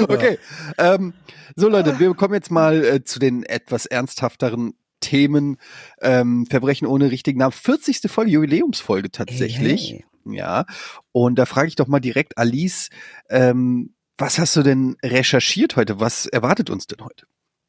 Okay. 0.08 0.38
Ja. 0.76 0.94
Ähm, 0.94 1.14
so 1.54 1.68
Leute, 1.68 2.00
wir 2.00 2.12
kommen 2.14 2.34
jetzt 2.34 2.50
mal 2.50 2.84
äh, 2.84 3.04
zu 3.04 3.20
den 3.20 3.44
etwas 3.44 3.86
ernsthafteren 3.86 4.74
Themen. 4.98 5.58
Ähm, 6.00 6.46
Verbrechen 6.46 6.88
ohne 6.88 7.10
richtigen 7.10 7.38
Namen. 7.38 7.52
40. 7.52 8.10
Folge, 8.10 8.32
Jubiläumsfolge 8.32 9.12
tatsächlich. 9.12 9.90
Hey, 9.92 10.04
hey. 10.24 10.36
Ja. 10.36 10.64
Und 11.12 11.38
da 11.38 11.46
frage 11.46 11.68
ich 11.68 11.76
doch 11.76 11.86
mal 11.86 12.00
direkt 12.00 12.38
Alice, 12.38 12.88
ähm, 13.28 13.93
was 14.18 14.38
hast 14.38 14.56
du 14.56 14.62
denn 14.62 14.96
recherchiert 15.02 15.76
heute? 15.76 16.00
Was 16.00 16.26
erwartet 16.26 16.70
uns 16.70 16.86
denn 16.86 17.04
heute? 17.04 17.26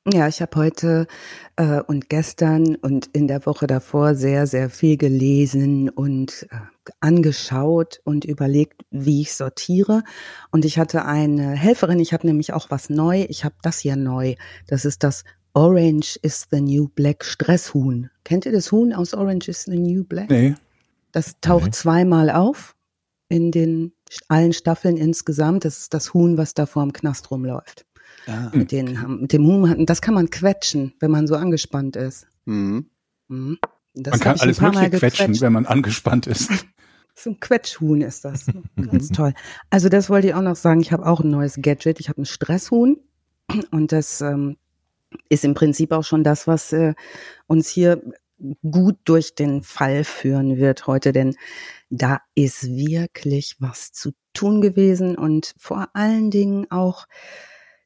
Ja, 0.08 0.28
ich 0.28 0.40
habe 0.40 0.56
heute 0.58 1.08
äh, 1.56 1.82
und 1.82 2.10
gestern 2.10 2.75
und 2.75 3.08
in 3.08 3.28
der 3.28 3.44
Woche 3.48 3.66
davor 3.66 4.14
sehr, 4.14 4.46
sehr 4.46 4.70
viel 4.70 4.98
gelesen 4.98 5.90
und 5.90 6.46
äh, 6.52 6.58
angeschaut 7.00 8.02
und 8.04 8.24
überlegt, 8.24 8.84
wie 8.92 9.22
ich 9.22 9.34
sortiere. 9.34 10.04
Und 10.52 10.64
ich 10.64 10.78
hatte 10.78 11.06
eine 11.06 11.54
Helferin, 11.54 12.00
ich 12.00 12.14
habe 12.14 12.28
nämlich 12.28 12.54
auch 12.54 12.70
was 12.70 12.92
neu. 12.92 13.25
Ich 13.30 13.46
habe 13.46 13.56
das 13.64 13.80
hier 13.80 13.96
neu. 13.96 14.36
Das 14.68 14.86
ist 14.86 15.04
das 15.04 15.24
Orange 15.56 16.20
is 16.22 16.46
the 16.52 16.62
New 16.62 16.88
Black 16.90 17.25
Stresshuhn. 17.25 18.12
Kennt 18.24 18.46
ihr 18.46 18.52
das 18.52 18.72
Huhn 18.72 18.94
aus 18.94 19.16
Orange 19.16 19.50
is 19.50 19.64
the 19.64 19.80
New 19.80 20.04
Black? 20.04 20.30
Nee. 20.30 20.54
Das 21.14 21.40
taucht 21.42 21.66
nee. 21.66 21.72
zweimal 21.72 22.30
auf 22.30 22.75
in 23.28 23.50
den 23.50 23.95
allen 24.28 24.54
Staffeln 24.54 24.98
insgesamt. 24.98 25.66
Das 25.66 25.80
ist 25.80 25.94
das 25.94 26.14
Huhn, 26.14 26.38
was 26.38 26.54
da 26.54 26.66
vor 26.66 26.84
dem 26.84 26.94
Knast 26.94 27.32
rumläuft. 27.32 27.86
Ah, 28.28 28.50
mit, 28.54 28.72
den, 28.72 29.20
mit 29.22 29.34
dem 29.34 29.46
Huhn, 29.46 29.86
das 29.86 30.02
kann 30.02 30.14
man 30.14 30.30
quetschen, 30.30 30.94
wenn 31.00 31.12
man 31.12 31.28
so 31.28 31.36
angespannt 31.36 31.96
ist. 31.96 32.28
Mhm. 32.46 32.90
Mhm. 33.28 33.58
Das 33.94 34.14
man 34.14 34.20
kann 34.20 34.40
alles 34.40 34.62
Mögliche 34.62 34.90
quetschen, 34.92 35.40
wenn 35.42 35.54
man 35.54 35.66
angespannt 35.66 36.28
ist. 36.28 36.52
So 37.18 37.30
ein 37.30 37.40
Quetschhuhn 37.40 38.02
ist 38.02 38.26
das. 38.26 38.48
Ganz 38.76 39.08
toll. 39.08 39.34
Also 39.70 39.88
das 39.88 40.10
wollte 40.10 40.28
ich 40.28 40.34
auch 40.34 40.42
noch 40.42 40.58
sagen. 40.58 40.82
Ich 40.82 40.92
habe 40.92 41.06
auch 41.06 41.22
ein 41.22 41.30
neues 41.30 41.58
Gadget. 41.62 42.02
Ich 42.02 42.10
habe 42.10 42.22
ein 42.22 42.26
Stresshuhn 42.26 42.98
und 43.72 43.94
das 43.94 44.20
ähm, 44.20 44.58
ist 45.30 45.46
im 45.46 45.54
Prinzip 45.54 45.94
auch 45.94 46.04
schon 46.04 46.26
das, 46.26 46.46
was 46.46 46.74
äh, 46.74 46.94
uns 47.48 47.70
hier 47.70 48.02
gut 48.70 48.98
durch 49.06 49.36
den 49.36 49.64
Fall 49.64 50.04
führen 50.04 50.58
wird 50.58 50.88
heute, 50.88 51.14
denn 51.14 51.36
da 51.98 52.20
ist 52.36 52.64
wirklich 52.64 53.56
was 53.60 53.92
zu 53.92 54.12
tun 54.34 54.62
gewesen 54.62 55.18
und 55.18 55.54
vor 55.58 55.90
allen 55.94 56.32
Dingen 56.32 56.70
auch 56.70 57.06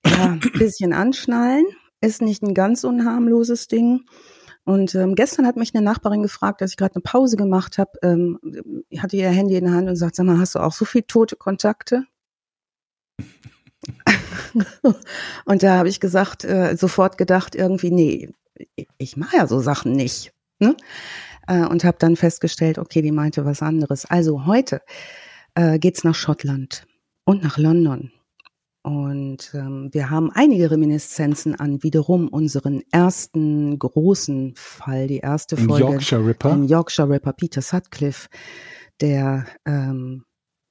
ja, 0.06 0.26
ein 0.32 0.40
bisschen 0.40 0.94
anschnallen. 0.94 1.66
Ist 2.02 2.22
nicht 2.22 2.42
ein 2.44 2.54
ganz 2.54 2.84
unharmloses 2.84 3.68
Ding. 3.68 4.06
Und 4.64 4.96
ähm, 4.96 5.16
gestern 5.16 5.46
hat 5.46 5.58
mich 5.58 5.74
eine 5.74 5.84
Nachbarin 5.84 6.22
gefragt, 6.22 6.62
als 6.62 6.72
ich 6.72 6.78
gerade 6.78 6.96
eine 6.96 7.02
Pause 7.02 7.36
gemacht 7.38 7.78
habe, 7.78 7.92
ähm, 8.04 8.40
hatte 8.98 9.18
ihr 9.18 9.30
Handy 9.30 9.56
in 9.56 9.66
der 9.66 9.74
Hand 9.74 9.90
und 9.90 9.96
sagt, 9.96 10.16
sag 10.16 10.26
mal, 10.26 10.38
hast 10.38 10.56
du 10.56 10.60
auch 10.60 10.74
so 10.74 10.86
viel 10.86 11.04
tote 11.04 11.36
Kontakte? 11.36 12.06
und 15.46 15.64
da 15.64 15.78
habe 15.78 15.90
ich 15.90 16.00
gesagt, 16.00 16.44
äh, 16.44 16.76
sofort 16.78 17.18
gedacht, 17.18 17.56
irgendwie, 17.56 17.92
nee, 17.92 18.32
ich, 18.76 18.88
ich 18.98 19.18
mache 19.18 19.38
ja 19.38 19.48
so 19.48 19.60
Sachen 19.60 19.92
nicht. 19.94 20.34
Ne? 20.60 20.76
Äh, 21.50 21.66
und 21.66 21.84
habe 21.84 21.98
dann 22.00 22.16
festgestellt, 22.16 22.78
okay, 22.78 23.02
die 23.02 23.12
meinte 23.12 23.44
was 23.44 23.62
anderes. 23.62 24.06
Also 24.06 24.46
heute 24.46 24.82
äh, 25.56 25.80
geht's 25.80 26.04
nach 26.04 26.16
Schottland 26.16 26.86
und 27.26 27.44
nach 27.44 27.58
London. 27.58 28.12
Und 28.84 29.52
ähm, 29.54 29.90
wir 29.92 30.10
haben 30.10 30.32
einige 30.32 30.72
Reminiszenzen 30.72 31.60
an 31.60 31.84
wiederum 31.84 32.28
unseren 32.30 32.82
ersten 32.92 33.78
großen 33.78 34.54
Fall, 34.56 35.08
die 35.08 35.18
erste 35.18 35.56
Im 35.56 35.68
Folge. 35.68 35.86
Yorkshire 35.86 36.26
Ripper. 36.26 36.52
Im 36.52 36.64
Yorkshire 36.64 37.10
Ripper, 37.10 37.34
Peter 37.34 37.62
Sutcliffe, 37.62 38.30
der 39.02 39.46
ähm, 39.66 40.24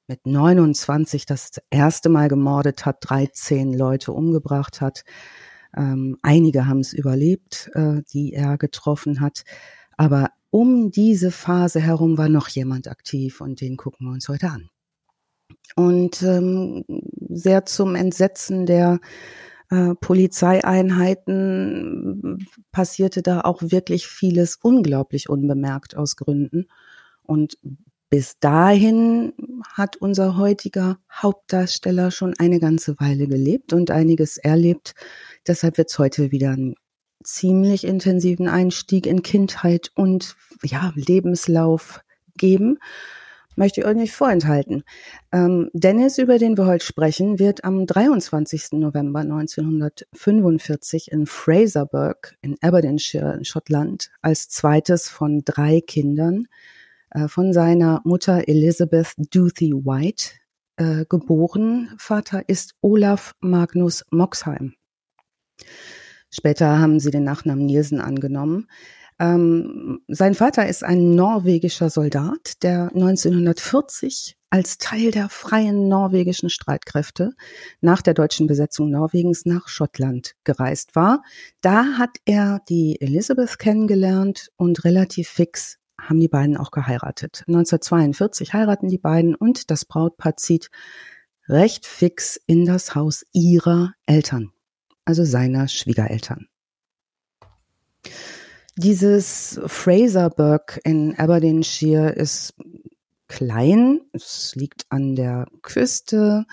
mit 0.06 0.26
29 0.26 1.26
das 1.26 1.50
erste 1.70 2.08
Mal 2.08 2.28
gemordet 2.28 2.86
hat, 2.86 2.98
13 3.00 3.74
Leute 3.74 4.12
umgebracht 4.12 4.80
hat. 4.80 5.02
Ähm, 5.76 6.16
einige 6.22 6.66
haben 6.66 6.80
es 6.80 6.92
überlebt, 6.94 7.68
äh, 7.74 8.00
die 8.12 8.32
er 8.32 8.56
getroffen 8.56 9.20
hat. 9.20 9.42
Aber 9.98 10.30
um 10.50 10.90
diese 10.90 11.30
Phase 11.30 11.80
herum 11.80 12.18
war 12.18 12.28
noch 12.28 12.48
jemand 12.48 12.88
aktiv 12.88 13.40
und 13.40 13.60
den 13.60 13.76
gucken 13.76 14.06
wir 14.06 14.12
uns 14.12 14.28
heute 14.28 14.48
an. 14.48 14.68
Und 15.76 16.22
ähm, 16.22 16.84
sehr 17.28 17.66
zum 17.66 17.94
Entsetzen 17.94 18.66
der 18.66 18.98
äh, 19.70 19.94
Polizeieinheiten 19.94 22.46
passierte 22.72 23.22
da 23.22 23.42
auch 23.42 23.62
wirklich 23.62 24.06
vieles 24.06 24.56
unglaublich 24.56 25.28
unbemerkt 25.28 25.96
aus 25.96 26.16
Gründen. 26.16 26.66
Und 27.22 27.58
bis 28.10 28.38
dahin 28.40 29.34
hat 29.74 29.96
unser 29.96 30.38
heutiger 30.38 30.98
Hauptdarsteller 31.12 32.10
schon 32.10 32.32
eine 32.38 32.58
ganze 32.58 32.98
Weile 32.98 33.28
gelebt 33.28 33.74
und 33.74 33.90
einiges 33.90 34.38
erlebt. 34.38 34.94
Deshalb 35.46 35.76
wird 35.76 35.90
es 35.90 35.98
heute 35.98 36.32
wieder 36.32 36.52
einen 36.52 36.74
ziemlich 37.28 37.84
intensiven 37.84 38.48
Einstieg 38.48 39.06
in 39.06 39.22
Kindheit 39.22 39.90
und 39.94 40.36
ja, 40.62 40.92
Lebenslauf 40.94 42.00
geben 42.36 42.78
möchte 43.58 43.80
ich 43.80 43.86
euch 43.86 43.96
nicht 43.96 44.14
vorenthalten. 44.14 44.84
Ähm, 45.32 45.68
Dennis, 45.74 46.16
über 46.16 46.38
den 46.38 46.56
wir 46.56 46.66
heute 46.66 46.84
sprechen, 46.84 47.38
wird 47.38 47.64
am 47.64 47.86
23. 47.86 48.72
November 48.72 49.20
1945 49.20 51.10
in 51.10 51.26
Fraserburg 51.26 52.36
in 52.40 52.56
Aberdeenshire 52.62 53.34
in 53.34 53.44
Schottland 53.44 54.10
als 54.22 54.48
zweites 54.48 55.08
von 55.08 55.42
drei 55.44 55.80
Kindern 55.80 56.46
äh, 57.10 57.26
von 57.26 57.52
seiner 57.52 58.00
Mutter 58.04 58.48
Elizabeth 58.48 59.14
Duthie 59.18 59.74
White 59.74 60.30
äh, 60.76 61.04
geboren. 61.08 61.92
Vater 61.98 62.48
ist 62.48 62.76
Olaf 62.80 63.34
Magnus 63.40 64.04
Moxheim. 64.10 64.74
Später 66.30 66.78
haben 66.78 67.00
sie 67.00 67.10
den 67.10 67.24
Nachnamen 67.24 67.66
Nielsen 67.66 68.00
angenommen. 68.00 68.66
Ähm, 69.20 70.00
sein 70.08 70.34
Vater 70.34 70.68
ist 70.68 70.84
ein 70.84 71.14
norwegischer 71.14 71.90
Soldat, 71.90 72.62
der 72.62 72.90
1940 72.94 74.36
als 74.50 74.78
Teil 74.78 75.10
der 75.10 75.28
freien 75.28 75.88
norwegischen 75.88 76.50
Streitkräfte 76.50 77.32
nach 77.80 78.00
der 78.00 78.14
deutschen 78.14 78.46
Besetzung 78.46 78.90
Norwegens 78.90 79.44
nach 79.44 79.68
Schottland 79.68 80.34
gereist 80.44 80.94
war. 80.94 81.22
Da 81.60 81.98
hat 81.98 82.16
er 82.24 82.60
die 82.68 83.00
Elizabeth 83.00 83.58
kennengelernt 83.58 84.50
und 84.56 84.84
relativ 84.84 85.28
fix 85.28 85.78
haben 86.00 86.20
die 86.20 86.28
beiden 86.28 86.56
auch 86.56 86.70
geheiratet. 86.70 87.42
1942 87.48 88.54
heiraten 88.54 88.88
die 88.88 88.98
beiden 88.98 89.34
und 89.34 89.70
das 89.70 89.84
Brautpaar 89.84 90.36
zieht 90.36 90.70
recht 91.48 91.86
fix 91.86 92.40
in 92.46 92.64
das 92.64 92.94
Haus 92.94 93.26
ihrer 93.32 93.92
Eltern, 94.06 94.52
also 95.08 95.24
seiner 95.24 95.68
Schwiegereltern. 95.68 96.48
Dieses 98.76 99.58
Fraserburg 99.64 100.78
in 100.84 101.18
Aberdeenshire 101.18 102.10
ist 102.10 102.54
klein, 103.26 104.02
es 104.12 104.54
liegt 104.54 104.84
an 104.90 105.16
der 105.16 105.46
Küste, 105.62 106.44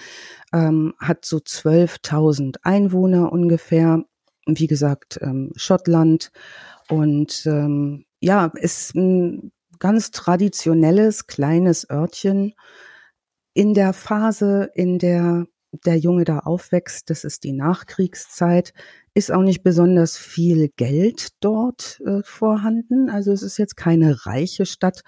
ähm, 0.53 0.93
hat 0.99 1.25
so 1.25 1.37
12.000 1.37 2.55
Einwohner 2.63 3.33
ungefähr, 3.33 4.05
wie 4.47 4.67
gesagt, 4.67 5.19
ähm, 5.21 5.51
Schottland 5.57 6.31
und 6.89 7.45
ähm, 7.45 8.05
ja, 8.21 8.51
ist 8.55 8.95
ein 8.95 9.51
ganz 9.79 10.11
traditionelles 10.11 11.27
kleines 11.27 11.89
Örtchen 11.89 12.53
in 13.53 13.73
der 13.73 13.91
Phase, 13.91 14.69
in 14.73 14.97
der 14.97 15.45
der 15.85 15.97
Junge 15.97 16.23
da 16.23 16.39
aufwächst, 16.39 17.09
das 17.09 17.23
ist 17.23 17.43
die 17.43 17.51
Nachkriegszeit, 17.51 18.73
ist 19.13 19.31
auch 19.31 19.41
nicht 19.41 19.63
besonders 19.63 20.17
viel 20.17 20.69
Geld 20.75 21.29
dort 21.39 22.01
äh, 22.05 22.21
vorhanden. 22.23 23.09
Also 23.09 23.31
es 23.31 23.43
ist 23.43 23.57
jetzt 23.57 23.77
keine 23.77 24.25
reiche 24.25 24.65
Stadt. 24.65 25.03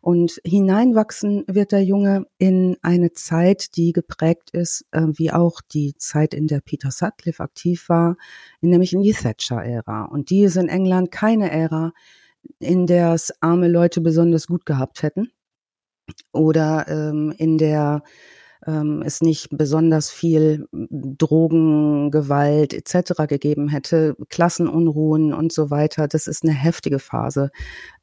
Und 0.00 0.40
hineinwachsen 0.44 1.44
wird 1.46 1.70
der 1.70 1.84
Junge 1.84 2.26
in 2.38 2.76
eine 2.82 3.12
Zeit, 3.12 3.76
die 3.76 3.92
geprägt 3.92 4.50
ist, 4.50 4.84
äh, 4.90 5.02
wie 5.12 5.30
auch 5.30 5.60
die 5.72 5.94
Zeit, 5.96 6.34
in 6.34 6.48
der 6.48 6.60
Peter 6.60 6.90
Sutcliffe 6.90 7.42
aktiv 7.42 7.88
war, 7.88 8.16
nämlich 8.60 8.92
in 8.92 9.02
die 9.02 9.12
Thatcher-Ära. 9.12 10.06
Und 10.06 10.30
die 10.30 10.42
ist 10.42 10.56
in 10.56 10.68
England 10.68 11.12
keine 11.12 11.50
Ära, 11.50 11.92
in 12.58 12.86
der 12.86 13.14
es 13.14 13.32
arme 13.40 13.68
Leute 13.68 14.00
besonders 14.00 14.48
gut 14.48 14.66
gehabt 14.66 15.02
hätten. 15.02 15.30
Oder 16.32 16.86
ähm, 16.88 17.32
in 17.38 17.56
der 17.56 18.02
ähm, 18.66 19.02
es 19.04 19.20
nicht 19.20 19.48
besonders 19.50 20.10
viel 20.10 20.66
Drogen, 20.72 22.10
Gewalt 22.10 22.72
etc. 22.72 23.26
gegeben 23.28 23.68
hätte, 23.68 24.16
Klassenunruhen 24.28 25.32
und 25.32 25.52
so 25.52 25.70
weiter. 25.70 26.08
Das 26.08 26.26
ist 26.26 26.44
eine 26.44 26.52
heftige 26.52 26.98
Phase 26.98 27.50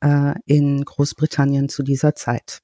äh, 0.01 0.33
in 0.45 0.83
Großbritannien 0.83 1.69
zu 1.69 1.83
dieser 1.83 2.15
Zeit. 2.15 2.61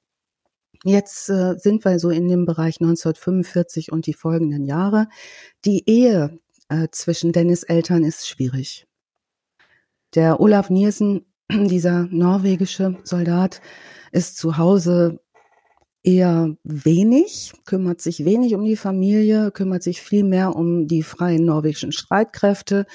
Jetzt 0.84 1.28
äh, 1.28 1.54
sind 1.58 1.84
wir 1.84 1.98
so 1.98 2.10
in 2.10 2.28
dem 2.28 2.46
Bereich 2.46 2.80
1945 2.80 3.90
und 3.90 4.06
die 4.06 4.14
folgenden 4.14 4.64
Jahre. 4.64 5.08
Die 5.64 5.82
Ehe 5.88 6.38
äh, 6.68 6.88
zwischen 6.92 7.32
Dennis 7.32 7.64
Eltern 7.64 8.04
ist 8.04 8.28
schwierig. 8.28 8.86
Der 10.14 10.40
Olaf 10.40 10.70
Nielsen, 10.70 11.26
dieser 11.50 12.04
norwegische 12.10 12.96
Soldat, 13.02 13.60
ist 14.12 14.38
zu 14.38 14.56
Hause 14.56 15.20
eher 16.08 16.56
wenig, 16.64 17.52
kümmert 17.66 18.00
sich 18.00 18.24
wenig 18.24 18.54
um 18.54 18.64
die 18.64 18.76
Familie, 18.76 19.50
kümmert 19.50 19.82
sich 19.82 20.00
viel 20.00 20.24
mehr 20.24 20.56
um 20.56 20.86
die 20.86 21.02
freien 21.02 21.44
norwegischen 21.44 21.92
Streitkräfte 21.92 22.86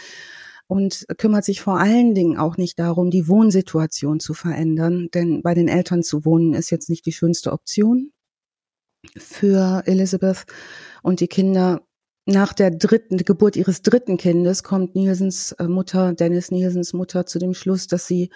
und 0.65 1.05
kümmert 1.19 1.45
sich 1.45 1.61
vor 1.61 1.79
allen 1.79 2.15
Dingen 2.15 2.37
auch 2.39 2.57
nicht 2.57 2.79
darum, 2.79 3.11
die 3.11 3.27
Wohnsituation 3.27 4.19
zu 4.19 4.33
verändern, 4.33 5.09
denn 5.13 5.43
bei 5.43 5.53
den 5.53 5.67
Eltern 5.67 6.01
zu 6.01 6.25
wohnen 6.25 6.55
ist 6.55 6.71
jetzt 6.71 6.89
nicht 6.89 7.05
die 7.05 7.11
schönste 7.11 7.51
Option 7.51 8.11
für 9.15 9.83
Elizabeth 9.85 10.45
und 11.03 11.19
die 11.19 11.27
Kinder. 11.27 11.83
Nach 12.25 12.53
der 12.53 12.71
dritten 12.71 13.17
Geburt 13.17 13.57
ihres 13.57 13.83
dritten 13.83 14.17
Kindes 14.17 14.63
kommt 14.63 14.95
Nielsens 14.95 15.51
äh, 15.51 15.67
Mutter, 15.67 16.13
Dennis 16.13 16.51
Nielsens 16.51 16.93
Mutter, 16.93 17.25
zu 17.25 17.37
dem 17.37 17.53
Schluss, 17.53 17.87
dass 17.87 18.07
sie 18.07 18.31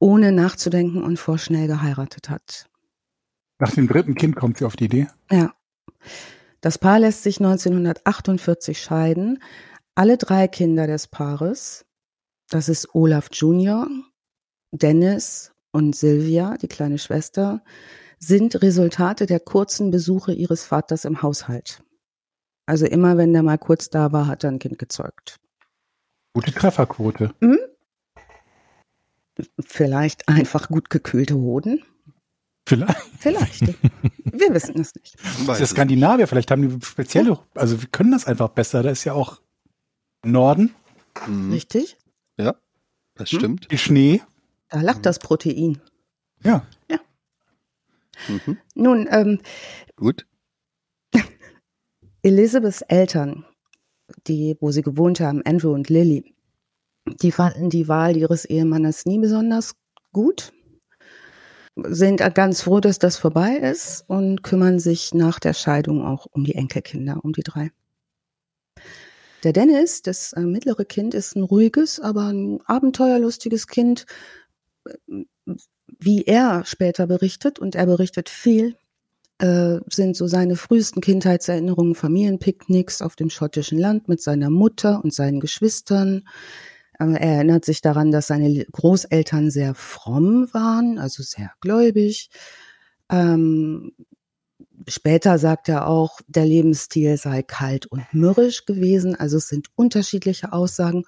ohne 0.00 0.32
nachzudenken 0.32 1.02
und 1.04 1.18
vorschnell 1.18 1.66
geheiratet 1.66 2.30
hat. 2.30 2.68
Nach 3.58 3.72
dem 3.72 3.88
dritten 3.88 4.14
Kind 4.14 4.36
kommt 4.36 4.58
sie 4.58 4.64
auf 4.64 4.76
die 4.76 4.84
Idee? 4.84 5.08
Ja. 5.30 5.54
Das 6.60 6.78
Paar 6.78 6.98
lässt 6.98 7.22
sich 7.22 7.38
1948 7.38 8.80
scheiden. 8.80 9.42
Alle 9.94 10.16
drei 10.16 10.48
Kinder 10.48 10.86
des 10.86 11.08
Paares, 11.08 11.84
das 12.48 12.68
ist 12.68 12.94
Olaf 12.94 13.28
Junior, 13.32 13.88
Dennis 14.70 15.52
und 15.72 15.96
Sylvia, 15.96 16.56
die 16.56 16.68
kleine 16.68 16.98
Schwester, 16.98 17.62
sind 18.18 18.62
Resultate 18.62 19.26
der 19.26 19.40
kurzen 19.40 19.90
Besuche 19.90 20.32
ihres 20.32 20.64
Vaters 20.64 21.04
im 21.04 21.22
Haushalt. 21.22 21.82
Also 22.66 22.86
immer, 22.86 23.16
wenn 23.16 23.32
der 23.32 23.42
mal 23.42 23.58
kurz 23.58 23.90
da 23.90 24.12
war, 24.12 24.26
hat 24.26 24.44
er 24.44 24.50
ein 24.50 24.58
Kind 24.58 24.78
gezeugt. 24.78 25.40
Gute 26.34 26.52
Trefferquote. 26.52 27.32
Mhm. 27.40 27.58
Vielleicht 29.60 30.28
einfach 30.28 30.68
gut 30.68 30.90
gekühlte 30.90 31.36
Hoden. 31.36 31.82
Vielleicht. 32.68 33.00
Vielleicht. 33.18 33.60
Wir 33.62 34.52
wissen 34.52 34.78
es 34.78 34.94
nicht. 34.94 35.16
Das 35.46 35.56
ist 35.56 35.60
ja 35.60 35.66
Skandinavier, 35.66 36.26
vielleicht 36.26 36.50
haben 36.50 36.68
die 36.68 36.86
spezielle, 36.86 37.38
also 37.54 37.80
wir 37.80 37.88
können 37.88 38.12
das 38.12 38.26
einfach 38.26 38.50
besser. 38.50 38.82
Da 38.82 38.90
ist 38.90 39.04
ja 39.04 39.14
auch 39.14 39.40
Norden. 40.22 40.74
Mhm. 41.26 41.50
Richtig? 41.50 41.96
Ja, 42.36 42.56
das 43.14 43.30
hm? 43.30 43.38
stimmt. 43.38 43.70
Die 43.70 43.78
Schnee. 43.78 44.20
Da 44.68 44.82
lacht 44.82 45.06
das 45.06 45.18
Protein. 45.18 45.80
Ja. 46.44 46.66
Ja. 46.90 46.98
Mhm. 48.28 48.58
Nun, 48.74 49.08
ähm, 49.10 49.40
gut. 49.96 50.26
Elizabeths 52.22 52.82
Eltern, 52.82 53.46
die, 54.26 54.58
wo 54.60 54.72
sie 54.72 54.82
gewohnt 54.82 55.20
haben, 55.20 55.40
Andrew 55.46 55.72
und 55.72 55.88
Lily, 55.88 56.34
die 57.22 57.32
fanden 57.32 57.70
die 57.70 57.88
Wahl 57.88 58.14
ihres 58.14 58.44
Ehemannes 58.44 59.06
nie 59.06 59.18
besonders 59.18 59.74
gut 60.12 60.52
sind 61.86 62.22
ganz 62.34 62.62
froh, 62.62 62.80
dass 62.80 62.98
das 62.98 63.16
vorbei 63.16 63.56
ist 63.56 64.04
und 64.06 64.42
kümmern 64.42 64.78
sich 64.78 65.14
nach 65.14 65.38
der 65.38 65.54
Scheidung 65.54 66.04
auch 66.04 66.26
um 66.30 66.44
die 66.44 66.54
Enkelkinder, 66.54 67.20
um 67.22 67.32
die 67.32 67.42
drei. 67.42 67.70
Der 69.44 69.52
Dennis, 69.52 70.02
das 70.02 70.32
äh, 70.32 70.40
mittlere 70.40 70.84
Kind, 70.84 71.14
ist 71.14 71.36
ein 71.36 71.42
ruhiges, 71.42 72.00
aber 72.00 72.26
ein 72.26 72.60
abenteuerlustiges 72.66 73.68
Kind, 73.68 74.06
wie 75.86 76.24
er 76.24 76.64
später 76.64 77.06
berichtet, 77.06 77.58
und 77.58 77.74
er 77.74 77.86
berichtet 77.86 78.28
viel, 78.28 78.76
äh, 79.38 79.78
sind 79.88 80.16
so 80.16 80.26
seine 80.26 80.56
frühesten 80.56 81.00
Kindheitserinnerungen 81.00 81.94
Familienpicknicks 81.94 83.00
auf 83.00 83.14
dem 83.14 83.30
schottischen 83.30 83.78
Land 83.78 84.08
mit 84.08 84.20
seiner 84.20 84.50
Mutter 84.50 85.02
und 85.04 85.14
seinen 85.14 85.38
Geschwistern. 85.38 86.28
Er 86.98 87.20
erinnert 87.20 87.64
sich 87.64 87.80
daran, 87.80 88.10
dass 88.10 88.26
seine 88.26 88.64
Großeltern 88.64 89.50
sehr 89.50 89.74
fromm 89.74 90.48
waren, 90.52 90.98
also 90.98 91.22
sehr 91.22 91.52
gläubig. 91.60 92.30
Ähm, 93.10 93.92
später 94.88 95.38
sagt 95.38 95.68
er 95.68 95.86
auch, 95.86 96.20
der 96.26 96.44
Lebensstil 96.44 97.16
sei 97.16 97.42
kalt 97.42 97.86
und 97.86 98.02
mürrisch 98.12 98.66
gewesen. 98.66 99.14
Also 99.14 99.36
es 99.36 99.48
sind 99.48 99.68
unterschiedliche 99.76 100.52
Aussagen. 100.52 101.04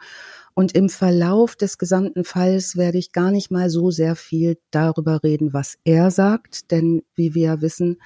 Und 0.54 0.72
im 0.72 0.88
Verlauf 0.88 1.56
des 1.56 1.78
gesamten 1.78 2.24
Falls 2.24 2.76
werde 2.76 2.98
ich 2.98 3.12
gar 3.12 3.30
nicht 3.30 3.50
mal 3.50 3.70
so 3.70 3.90
sehr 3.90 4.16
viel 4.16 4.58
darüber 4.70 5.22
reden, 5.22 5.52
was 5.52 5.78
er 5.84 6.10
sagt. 6.10 6.70
Denn 6.70 7.02
wie 7.14 7.34
wir 7.34 7.62
wissen, 7.62 8.00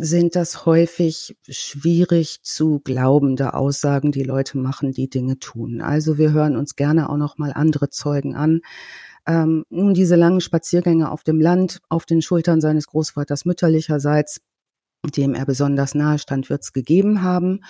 sind 0.00 0.36
das 0.36 0.64
häufig 0.66 1.36
schwierig 1.48 2.42
zu 2.42 2.80
glaubende 2.80 3.54
Aussagen, 3.54 4.12
die 4.12 4.22
Leute 4.22 4.58
machen, 4.58 4.92
die 4.92 5.10
Dinge 5.10 5.38
tun. 5.38 5.80
Also 5.80 6.18
wir 6.18 6.32
hören 6.32 6.56
uns 6.56 6.76
gerne 6.76 7.10
auch 7.10 7.16
noch 7.16 7.38
mal 7.38 7.52
andere 7.52 7.90
Zeugen 7.90 8.34
an. 8.34 8.60
Ähm, 9.26 9.64
nun 9.70 9.94
diese 9.94 10.16
langen 10.16 10.40
Spaziergänge 10.40 11.10
auf 11.10 11.24
dem 11.24 11.40
Land, 11.40 11.80
auf 11.88 12.06
den 12.06 12.22
Schultern 12.22 12.60
seines 12.60 12.86
Großvaters 12.86 13.44
mütterlicherseits, 13.44 14.40
dem 15.16 15.34
er 15.34 15.46
besonders 15.46 15.94
nahe 15.94 16.18
stand, 16.18 16.48
wird 16.48 16.62
es 16.62 16.72
gegeben 16.72 17.22
haben. 17.22 17.60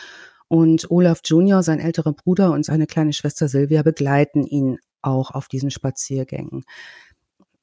Und 0.49 0.91
Olaf 0.91 1.21
Junior, 1.25 1.63
sein 1.63 1.81
älterer 1.81 2.13
Bruder 2.13 2.53
und 2.53 2.65
seine 2.65 2.87
kleine 2.87 3.13
Schwester 3.13 3.49
Silvia 3.49 3.83
begleiten 3.83 4.45
ihn 4.45 4.79
auch 5.03 5.31
auf 5.31 5.49
diesen 5.49 5.71
Spaziergängen 5.71 6.65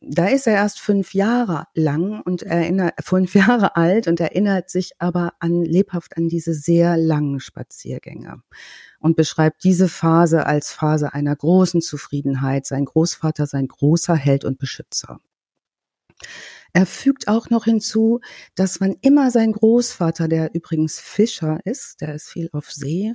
da 0.01 0.27
ist 0.27 0.45
er 0.45 0.53
erst 0.53 0.79
fünf 0.79 1.13
Jahre 1.13 1.65
lang 1.73 2.21
und 2.21 2.43
erinnert, 2.43 2.93
fünf 3.03 3.33
Jahre 3.35 3.75
alt 3.75 4.07
und 4.07 4.19
erinnert 4.19 4.69
sich 4.69 4.91
aber 4.99 5.33
an, 5.39 5.63
lebhaft 5.63 6.17
an 6.17 6.27
diese 6.27 6.53
sehr 6.53 6.97
langen 6.97 7.39
Spaziergänge 7.39 8.41
und 8.99 9.15
beschreibt 9.15 9.63
diese 9.63 9.87
Phase 9.87 10.45
als 10.45 10.71
Phase 10.71 11.13
einer 11.13 11.35
großen 11.35 11.81
Zufriedenheit. 11.81 12.65
Sein 12.65 12.85
Großvater, 12.85 13.47
sein 13.47 13.67
großer 13.67 14.15
Held 14.15 14.45
und 14.45 14.57
Beschützer. 14.57 15.19
Er 16.73 16.85
fügt 16.85 17.29
auch 17.29 17.49
noch 17.49 17.63
hinzu, 17.63 18.19
dass 18.55 18.81
wann 18.81 18.95
immer 19.01 19.31
sein 19.31 19.53
Großvater, 19.53 20.27
der 20.27 20.53
übrigens 20.53 20.99
Fischer 20.99 21.59
ist, 21.63 22.01
der 22.01 22.15
ist 22.15 22.27
viel 22.27 22.49
auf 22.51 22.69
See, 22.69 23.13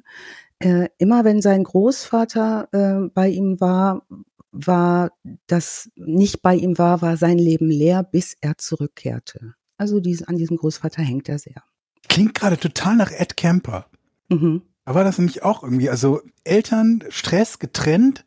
äh, 0.60 0.88
immer 0.96 1.24
wenn 1.24 1.42
sein 1.42 1.64
Großvater 1.64 2.68
äh, 2.72 3.10
bei 3.12 3.28
ihm 3.28 3.60
war, 3.60 4.06
war, 4.52 5.12
das 5.46 5.90
nicht 5.96 6.42
bei 6.42 6.54
ihm 6.54 6.78
war, 6.78 7.02
war 7.02 7.16
sein 7.16 7.38
Leben 7.38 7.68
leer, 7.68 8.02
bis 8.02 8.36
er 8.40 8.58
zurückkehrte. 8.58 9.54
Also 9.76 10.00
dies, 10.00 10.22
an 10.22 10.36
diesem 10.36 10.56
Großvater 10.56 11.02
hängt 11.02 11.28
er 11.28 11.38
sehr. 11.38 11.62
Klingt 12.08 12.34
gerade 12.34 12.58
total 12.58 12.96
nach 12.96 13.10
Ed 13.10 13.36
Kemper. 13.36 13.86
Mhm. 14.28 14.62
Da 14.84 14.94
war 14.94 15.04
das 15.04 15.18
nämlich 15.18 15.42
auch 15.42 15.62
irgendwie, 15.62 15.88
also 15.88 16.20
Eltern, 16.44 17.04
Stress, 17.10 17.58
getrennt, 17.58 18.24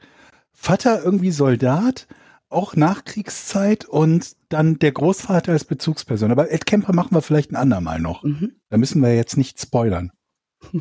Vater 0.54 1.04
irgendwie 1.04 1.32
Soldat, 1.32 2.08
auch 2.50 2.76
Nachkriegszeit 2.76 3.86
und 3.86 4.36
dann 4.50 4.80
der 4.80 4.92
Großvater 4.92 5.52
als 5.52 5.66
Bezugsperson. 5.66 6.32
Aber 6.32 6.52
Ed 6.52 6.66
Kemper 6.66 6.94
machen 6.94 7.16
wir 7.16 7.22
vielleicht 7.22 7.52
ein 7.52 7.58
andermal 7.58 8.00
noch. 8.00 8.24
Mhm. 8.24 8.54
Da 8.70 8.78
müssen 8.78 9.02
wir 9.02 9.16
jetzt 9.16 9.38
nicht 9.38 9.60
spoilern. 9.60 10.12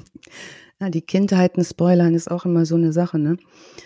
Ja, 0.83 0.90
die 0.90 1.03
Kindheiten 1.03 1.64
spoilern 1.64 2.12
ist 2.12 2.29
auch 2.29 2.45
immer 2.45 2.66
so 2.66 2.75
eine 2.75 2.92
Sache, 2.92 3.16
ne? 3.16 3.37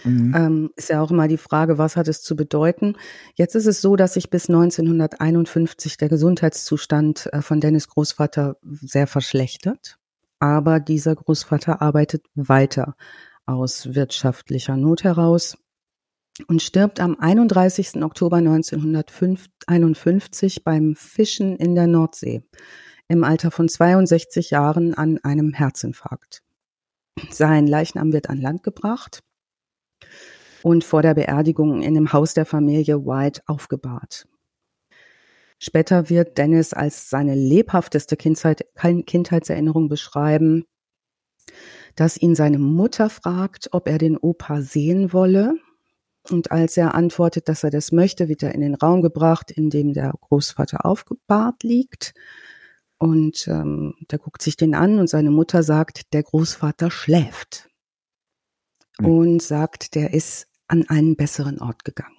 Mhm. 0.05 0.35
Ähm, 0.35 0.71
ist 0.77 0.89
ja 0.89 1.03
auch 1.03 1.11
immer 1.11 1.29
die 1.29 1.37
Frage, 1.37 1.77
was 1.77 1.95
hat 1.95 2.09
es 2.09 2.23
zu 2.23 2.37
bedeuten? 2.37 2.97
Jetzt 3.35 3.55
ist 3.55 3.67
es 3.67 3.83
so, 3.83 3.97
dass 3.97 4.15
sich 4.15 4.31
bis 4.31 4.49
1951 4.49 5.99
der 5.99 6.09
Gesundheitszustand 6.09 7.29
äh, 7.35 7.43
von 7.43 7.61
Dennis 7.61 7.89
Großvater 7.89 8.57
sehr 8.63 9.07
verschlechtert. 9.07 9.99
Aber 10.39 10.81
dieser 10.81 11.15
Großvater 11.15 11.83
arbeitet 11.83 12.25
weiter 12.35 12.97
aus 13.45 13.95
wirtschaftlicher 13.95 14.79
Not 14.79 15.05
heraus 15.05 15.59
und 16.49 16.63
stirbt 16.63 16.99
am 16.99 17.21
31. 17.21 18.03
Oktober 18.03 18.39
1951 18.39 20.65
beim 20.65 20.95
Fischen 20.95 21.57
in 21.57 21.75
der 21.75 21.89
Nordsee 21.89 22.43
im 23.09 23.23
Alter 23.23 23.51
von 23.51 23.69
62 23.69 24.51
Jahren 24.51 24.95
an 24.95 25.19
einem 25.19 25.53
Herzinfarkt. 25.53 26.46
Sein 27.31 27.67
Leichnam 27.67 28.13
wird 28.13 28.29
an 28.29 28.41
Land 28.41 28.63
gebracht 28.63 29.23
und 30.63 30.85
vor 30.85 31.03
der 31.03 31.15
Beerdigung 31.15 31.83
in 31.83 31.95
dem 31.95 32.13
Haus 32.13 32.35
der 32.35 32.47
Familie 32.47 33.07
White 33.07 33.43
aufgebahrt. 33.47 34.27
Später 35.59 36.11
wird 36.11 36.37
Dennis 36.37 36.75
als 36.75 37.09
seine 37.09 37.35
lebhafteste 37.35 38.17
Kindheit, 38.17 38.67
Kindheitserinnerung 39.07 39.89
beschreiben, 39.89 40.65
dass 41.95 42.19
ihn 42.19 42.35
seine 42.35 42.59
Mutter 42.59 43.09
fragt, 43.09 43.69
ob 43.73 43.89
er 43.89 43.99
den 43.99 44.19
Opa 44.19 44.61
sehen 44.61 45.13
wolle. 45.13 45.55
Und 46.31 46.51
als 46.51 46.77
er 46.77 46.95
antwortet, 46.95 47.49
dass 47.49 47.65
er 47.65 47.71
das 47.71 47.93
möchte, 47.93 48.29
wird 48.29 48.43
er 48.43 48.55
in 48.55 48.61
den 48.61 48.75
Raum 48.75 49.01
gebracht, 49.01 49.51
in 49.51 49.71
dem 49.71 49.95
der 49.95 50.13
Großvater 50.21 50.85
aufgebahrt 50.85 51.63
liegt. 51.63 52.13
Und 52.99 53.47
ähm, 53.49 53.95
der 54.11 54.19
guckt 54.19 54.43
sich 54.43 54.57
den 54.57 54.75
an 54.75 54.99
und 54.99 55.09
seine 55.09 55.31
Mutter 55.31 55.63
sagt, 55.63 56.13
der 56.13 56.23
Großvater 56.23 56.91
schläft. 56.91 57.69
Mhm. 58.99 59.07
Und 59.07 59.43
sagt, 59.43 59.95
der 59.95 60.15
ist 60.15 60.49
an 60.69 60.89
einen 60.89 61.17
besseren 61.17 61.61
Ort 61.61 61.85
gegangen. 61.85 62.17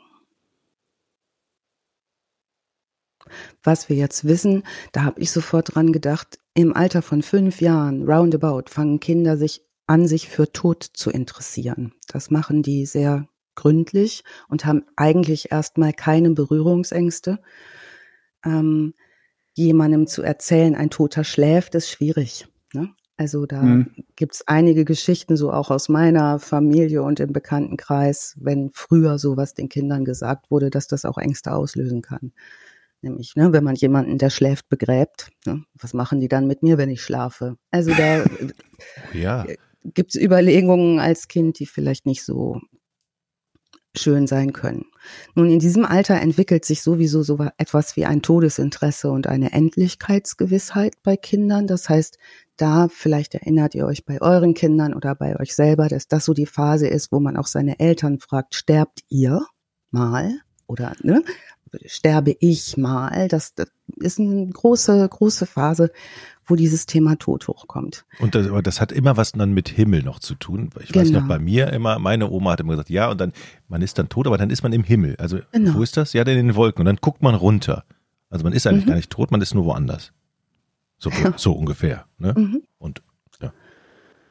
Was 3.63 3.89
wir 3.89 3.95
jetzt 3.97 4.25
wissen, 4.25 4.63
da 4.93 5.03
habe 5.03 5.19
ich 5.19 5.31
sofort 5.31 5.75
dran 5.75 5.91
gedacht, 5.91 6.39
im 6.53 6.73
Alter 6.73 7.01
von 7.01 7.21
fünf 7.21 7.61
Jahren, 7.61 8.09
roundabout, 8.09 8.69
fangen 8.69 8.99
Kinder 8.99 9.37
sich 9.37 9.63
an, 9.85 10.07
sich 10.07 10.29
für 10.29 10.51
Tod 10.51 10.83
zu 10.83 11.09
interessieren. 11.09 11.93
Das 12.07 12.29
machen 12.29 12.63
die 12.63 12.85
sehr 12.85 13.27
gründlich 13.55 14.23
und 14.47 14.65
haben 14.65 14.83
eigentlich 14.95 15.51
erstmal 15.51 15.93
keine 15.93 16.31
Berührungsängste. 16.31 17.39
Ähm, 18.45 18.93
jemandem 19.57 20.07
zu 20.07 20.21
erzählen, 20.21 20.75
ein 20.75 20.89
Toter 20.89 21.23
schläft, 21.23 21.75
ist 21.75 21.89
schwierig. 21.89 22.47
Ne? 22.73 22.89
Also 23.17 23.45
da 23.45 23.61
mhm. 23.61 23.91
gibt's 24.15 24.43
einige 24.45 24.85
Geschichten, 24.85 25.35
so 25.35 25.51
auch 25.51 25.71
aus 25.71 25.89
meiner 25.89 26.39
Familie 26.39 27.01
und 27.01 27.19
im 27.19 27.33
Bekanntenkreis, 27.33 28.35
wenn 28.39 28.69
früher 28.73 29.17
sowas 29.17 29.55
den 29.55 29.69
Kindern 29.69 30.05
gesagt 30.05 30.51
wurde, 30.51 30.69
dass 30.69 30.87
das 30.87 31.03
auch 31.03 31.17
Ängste 31.17 31.53
auslösen 31.53 32.01
kann. 32.01 32.31
Nämlich, 33.01 33.35
ne, 33.35 33.53
wenn 33.53 33.63
man 33.63 33.75
jemanden, 33.75 34.17
der 34.17 34.29
schläft, 34.29 34.69
begräbt, 34.69 35.29
ne, 35.45 35.63
was 35.73 35.93
machen 35.93 36.19
die 36.19 36.27
dann 36.27 36.47
mit 36.47 36.61
mir, 36.61 36.77
wenn 36.77 36.89
ich 36.89 37.01
schlafe? 37.01 37.57
Also 37.71 37.91
da 37.93 38.25
ja. 39.13 39.45
gibt's 39.83 40.15
Überlegungen 40.15 40.99
als 40.99 41.27
Kind, 41.27 41.59
die 41.59 41.65
vielleicht 41.65 42.05
nicht 42.05 42.23
so 42.23 42.61
schön 43.95 44.27
sein 44.27 44.53
können. 44.53 44.85
Nun, 45.35 45.49
in 45.49 45.59
diesem 45.59 45.85
Alter 45.85 46.19
entwickelt 46.19 46.65
sich 46.65 46.81
sowieso 46.81 47.23
so 47.23 47.39
etwas 47.57 47.95
wie 47.95 48.05
ein 48.05 48.21
Todesinteresse 48.21 49.09
und 49.09 49.27
eine 49.27 49.53
Endlichkeitsgewissheit 49.53 50.95
bei 51.03 51.15
Kindern. 51.15 51.67
Das 51.67 51.89
heißt, 51.89 52.17
da 52.57 52.87
vielleicht 52.89 53.33
erinnert 53.35 53.75
ihr 53.75 53.85
euch 53.85 54.05
bei 54.05 54.21
euren 54.21 54.53
Kindern 54.53 54.93
oder 54.93 55.15
bei 55.15 55.39
euch 55.39 55.55
selber, 55.55 55.87
dass 55.87 56.07
das 56.07 56.25
so 56.25 56.33
die 56.33 56.45
Phase 56.45 56.87
ist, 56.87 57.11
wo 57.11 57.19
man 57.19 57.37
auch 57.37 57.47
seine 57.47 57.79
Eltern 57.79 58.19
fragt, 58.19 58.55
sterbt 58.55 59.01
ihr 59.09 59.45
mal? 59.91 60.41
oder 60.67 60.93
ne, 61.01 61.23
sterbe 61.85 62.35
ich 62.39 62.77
mal. 62.77 63.27
Das, 63.27 63.53
das 63.55 63.67
ist 63.97 64.19
eine 64.19 64.47
große, 64.47 65.07
große 65.09 65.45
Phase, 65.45 65.91
wo 66.45 66.55
dieses 66.55 66.85
Thema 66.85 67.17
Tod 67.17 67.47
hochkommt. 67.47 68.05
Und 68.19 68.35
das, 68.35 68.47
aber 68.47 68.61
das 68.61 68.79
hat 68.81 68.91
immer 68.91 69.17
was 69.17 69.33
dann 69.33 69.53
mit 69.53 69.69
Himmel 69.69 70.03
noch 70.03 70.19
zu 70.19 70.35
tun. 70.35 70.69
Ich 70.81 70.95
weiß 70.95 71.07
Genau. 71.07 71.19
noch 71.21 71.27
bei 71.27 71.39
mir 71.39 71.71
immer, 71.73 71.99
meine 71.99 72.29
Oma 72.29 72.51
hat 72.51 72.59
immer 72.61 72.73
gesagt, 72.73 72.89
ja, 72.89 73.09
und 73.11 73.19
dann, 73.19 73.33
man 73.67 73.81
ist 73.81 73.97
dann 73.99 74.09
tot, 74.09 74.27
aber 74.27 74.37
dann 74.37 74.49
ist 74.49 74.63
man 74.63 74.73
im 74.73 74.83
Himmel. 74.83 75.15
Also, 75.17 75.39
Genau. 75.51 75.73
wo 75.75 75.81
ist 75.83 75.97
das? 75.97 76.13
Ja, 76.13 76.21
in 76.23 76.27
den 76.27 76.55
Wolken. 76.55 76.81
Und 76.81 76.85
dann 76.85 76.97
guckt 76.97 77.21
man 77.21 77.35
runter. 77.35 77.83
Also 78.29 78.43
man 78.43 78.53
ist 78.53 78.67
eigentlich 78.67 78.85
Mhm. 78.85 78.89
gar 78.89 78.95
nicht 78.95 79.09
tot, 79.09 79.31
man 79.31 79.41
ist 79.41 79.53
nur 79.53 79.65
woanders. 79.65 80.11
So, 80.99 81.09
so 81.37 81.53
ungefähr. 81.53 82.05
Ne? 82.17 82.33
Mhm. 82.35 82.63
Und 82.77 83.01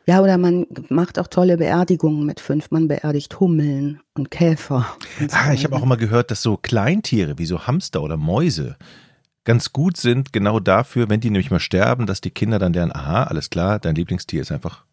Ja, 0.09 0.21
oder 0.21 0.39
man 0.39 0.67
macht 0.89 1.19
auch 1.19 1.27
tolle 1.27 1.57
Beerdigungen 1.57 2.25
mit 2.25 2.39
fünf. 2.39 2.71
Man 2.71 2.87
beerdigt 2.87 3.41
Hummeln 3.41 4.01
und 4.15 4.31
Käfer. 4.31 4.87
und 5.21 5.31
so 5.33 5.37
Ah, 5.37 5.53
ich 5.53 5.65
habe 5.65 5.75
auch 5.75 5.83
immer 5.83 5.97
gehört, 5.97 6.31
dass 6.31 6.43
so 6.43 6.57
Kleintiere 6.57 7.39
wie 7.39 7.47
so 7.47 7.67
Hamster 7.67 8.03
oder 8.03 8.17
Mäuse 8.17 8.77
ganz 9.45 9.73
gut 9.73 9.97
sind, 9.97 10.33
genau 10.33 10.61
dafür, 10.61 11.09
wenn 11.09 11.21
die 11.21 11.31
nämlich 11.31 11.51
mal 11.51 11.61
sterben, 11.61 12.07
dass 12.07 12.21
die 12.21 12.31
Kinder 12.31 12.59
dann 12.59 12.73
lernen, 12.73 12.93
aha, 12.93 13.25
alles 13.25 13.51
klar, 13.51 13.79
dein 13.79 13.95
Lieblingstier 13.95 14.43
ist 14.43 14.53
einfach 14.53 14.85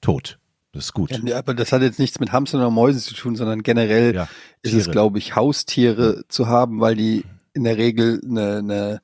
tot. 0.00 0.38
Das 0.72 0.86
ist 0.86 0.92
gut. 0.92 1.10
Ja, 1.24 1.38
aber 1.38 1.54
das 1.54 1.70
hat 1.70 1.82
jetzt 1.82 2.00
nichts 2.00 2.18
mit 2.18 2.32
Hamstern 2.32 2.60
oder 2.60 2.70
Mäusen 2.70 3.00
zu 3.00 3.14
tun, 3.14 3.36
sondern 3.36 3.62
generell 3.62 4.14
Ja, 4.14 4.28
ist 4.62 4.74
es, 4.74 4.90
glaube 4.90 5.18
ich, 5.18 5.36
Haustiere 5.36 6.24
zu 6.28 6.48
haben, 6.48 6.80
weil 6.80 6.96
die 6.96 7.24
in 7.52 7.62
der 7.62 7.76
Regel 7.76 8.20
eine, 8.28 8.56
eine 8.58 9.00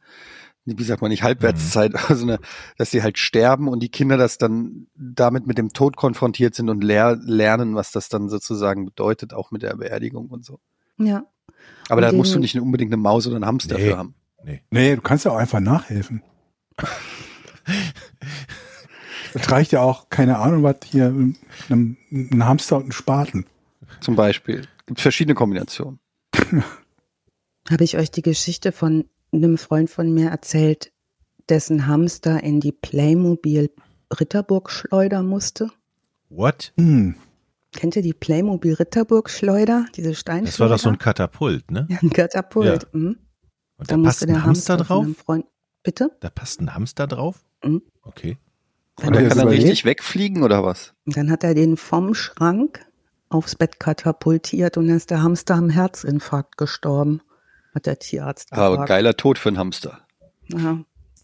wie 0.65 0.85
sagt 0.85 1.03
man 1.03 1.11
nicht, 1.11 1.23
Halbwertszeit, 1.23 1.95
also 2.09 2.25
eine, 2.25 2.39
dass 2.77 2.91
sie 2.91 3.03
halt 3.03 3.19
sterben 3.19 3.69
und 3.69 3.81
die 3.81 3.89
Kinder 3.89 4.17
das 4.17 4.39
dann 4.39 4.87
damit 4.95 5.47
mit 5.47 5.59
dem 5.59 5.73
Tod 5.73 5.97
konfrontiert 5.97 6.55
sind 6.55 6.69
und 6.69 6.85
ler 6.85 7.17
lernen, 7.17 7.75
was 7.75 7.93
das 7.93 8.09
dann 8.09 8.29
sozusagen 8.29 8.85
bedeutet, 8.85 9.33
auch 9.35 9.51
mit 9.51 9.63
der 9.63 9.77
Beerdigung 9.77 10.29
und 10.29 10.45
so. 10.45 10.61
Ja. 10.99 11.25
Aber 11.89 11.97
Und 11.97 12.03
da 12.03 12.13
musst 12.13 12.35
du 12.35 12.39
nicht 12.39 12.59
unbedingt 12.59 12.93
eine 12.93 13.01
Maus 13.01 13.27
oder 13.27 13.37
einen 13.37 13.47
Hamster 13.47 13.77
Nee. 13.77 13.91
für 13.91 13.99
haben. 13.99 14.15
Nee. 14.45 14.63
Nee, 14.71 14.97
du 14.97 15.03
kannst 15.03 15.25
ja 15.25 15.33
auch 15.33 15.37
einfach 15.37 15.61
nachhelfen. 15.61 16.23
Das 19.33 19.51
reicht 19.51 19.73
ja 19.73 19.83
auch, 19.83 20.09
keine 20.09 20.39
Ahnung, 20.39 20.63
was 20.63 20.77
hier, 20.87 21.07
ein, 21.07 21.37
ein 22.11 22.45
Hamster 22.45 22.77
und 22.79 22.89
ein 22.89 22.93
Spaten. 22.93 23.47
Zum 24.01 24.17
Beispiel. 24.17 24.67
Gibt 24.87 25.01
verschiedene 25.01 25.35
Kombinationen. 25.35 26.01
Habe 27.71 27.85
ich 27.85 27.97
euch 27.97 28.11
die 28.11 28.23
Geschichte 28.23 28.73
von 28.73 29.05
einem 29.33 29.59
Freund 29.59 29.91
von 29.91 30.13
mir 30.13 30.31
erzählt, 30.31 30.93
dessen 31.49 31.87
Hamster 31.87 32.43
in 32.43 32.61
die 32.61 32.73
Playmobil 32.73 33.71
Ritterburg 34.19 34.71
Schleuder 34.71 35.23
musste? 35.23 35.71
What? 36.29 36.73
Hm. 36.77 37.15
Kennt 37.73 37.95
ihr 37.97 38.03
die 38.03 38.13
Playmobil 38.15 38.75
Ritterburg 38.75 39.31
Schleuder? 39.31 39.87
Diese 39.97 40.15
Steinschleuder? 40.15 40.51
Das 40.51 40.61
war 40.61 40.69
doch 40.69 40.79
so 40.79 40.89
ein 40.89 40.99
Katapult, 40.99 41.71
ne? 41.71 41.87
ja, 41.89 41.99
ein 42.03 42.11
Katapult. 42.11 42.93
Mhm. 42.93 43.17
Und 43.77 43.91
Da 43.91 43.97
da 43.97 44.03
passt 44.03 44.05
musste 44.05 44.25
ein 44.27 44.35
der 44.35 44.45
Hamster 44.45 44.77
drauf? 44.77 45.07
Bitte? 45.83 46.11
Da 46.21 46.29
passt 46.31 46.61
ein 46.61 46.75
Hamster 46.75 47.07
drauf? 47.07 47.45
Mhm. 47.65 47.83
Okay. 48.03 48.37
Und 48.99 49.07
Hat 49.07 49.15
der 49.15 49.23
er 49.23 49.29
kann 49.29 49.39
dann 49.39 49.47
überlebt? 49.47 49.65
richtig 49.65 49.85
wegfliegen 49.85 50.43
oder 50.43 50.63
was? 50.65 50.95
Und 51.07 51.17
dann 51.17 51.31
hat 51.31 51.43
er 51.45 51.55
den 51.55 51.77
vom 51.77 52.15
Schrank 52.15 52.85
aufs 53.29 53.55
Bett 53.55 53.79
katapultiert 53.81 54.77
und 54.77 54.89
dann 54.89 54.97
ist 54.97 55.11
der 55.11 55.23
Hamster 55.23 55.55
am 55.55 55.71
Herzinfarkt 55.71 56.57
gestorben, 56.59 57.23
hat 57.75 57.87
der 57.87 57.99
Tierarzt 57.99 58.53
Aber 58.53 58.77
gesagt. 58.77 58.89
geiler 58.89 59.17
Tod 59.17 59.39
für 59.39 59.49
einen 59.49 59.59
Hamster. 59.59 60.01
Ja, 60.49 60.81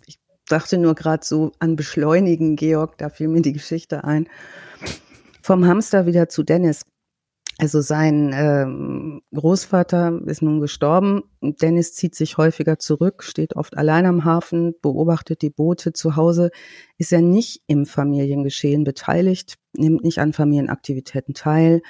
ich 0.07 0.19
dachte 0.49 0.79
nur 0.79 0.95
gerade 0.95 1.25
so 1.25 1.53
an 1.59 1.77
Beschleunigen, 1.77 2.57
Georg, 2.57 2.99
da 2.99 3.09
fiel 3.09 3.29
mir 3.29 3.43
die 3.43 3.53
Geschichte 3.53 4.05
ein. 4.05 4.29
Vom 5.43 5.67
Hamster 5.67 6.07
wieder 6.07 6.29
zu 6.29 6.43
Dennis. 6.43 6.83
Also 7.59 7.81
sein 7.81 8.33
ähm, 8.35 9.23
Großvater 9.33 10.21
ist 10.27 10.43
nun 10.43 10.61
gestorben. 10.61 11.23
Dennis 11.41 11.95
zieht 11.95 12.15
sich 12.15 12.37
häufiger 12.37 12.79
zurück, 12.79 13.23
steht 13.23 13.57
oft 13.57 13.79
allein 13.79 14.05
am 14.05 14.27
Hafen, 14.27 14.75
beobachtet 14.83 15.41
die 15.41 15.49
Boote. 15.49 15.95
Zu 15.95 16.17
Hause 16.17 16.51
ist 16.99 17.13
er 17.13 17.23
nicht 17.23 17.63
im 17.67 17.87
Familiengeschehen 17.87 18.85
beteiligt, 18.85 19.55
nimmt 19.73 20.05
nicht 20.05 20.19
an 20.19 20.35
Familienaktivitäten 20.35 21.33
teil, 21.33 21.81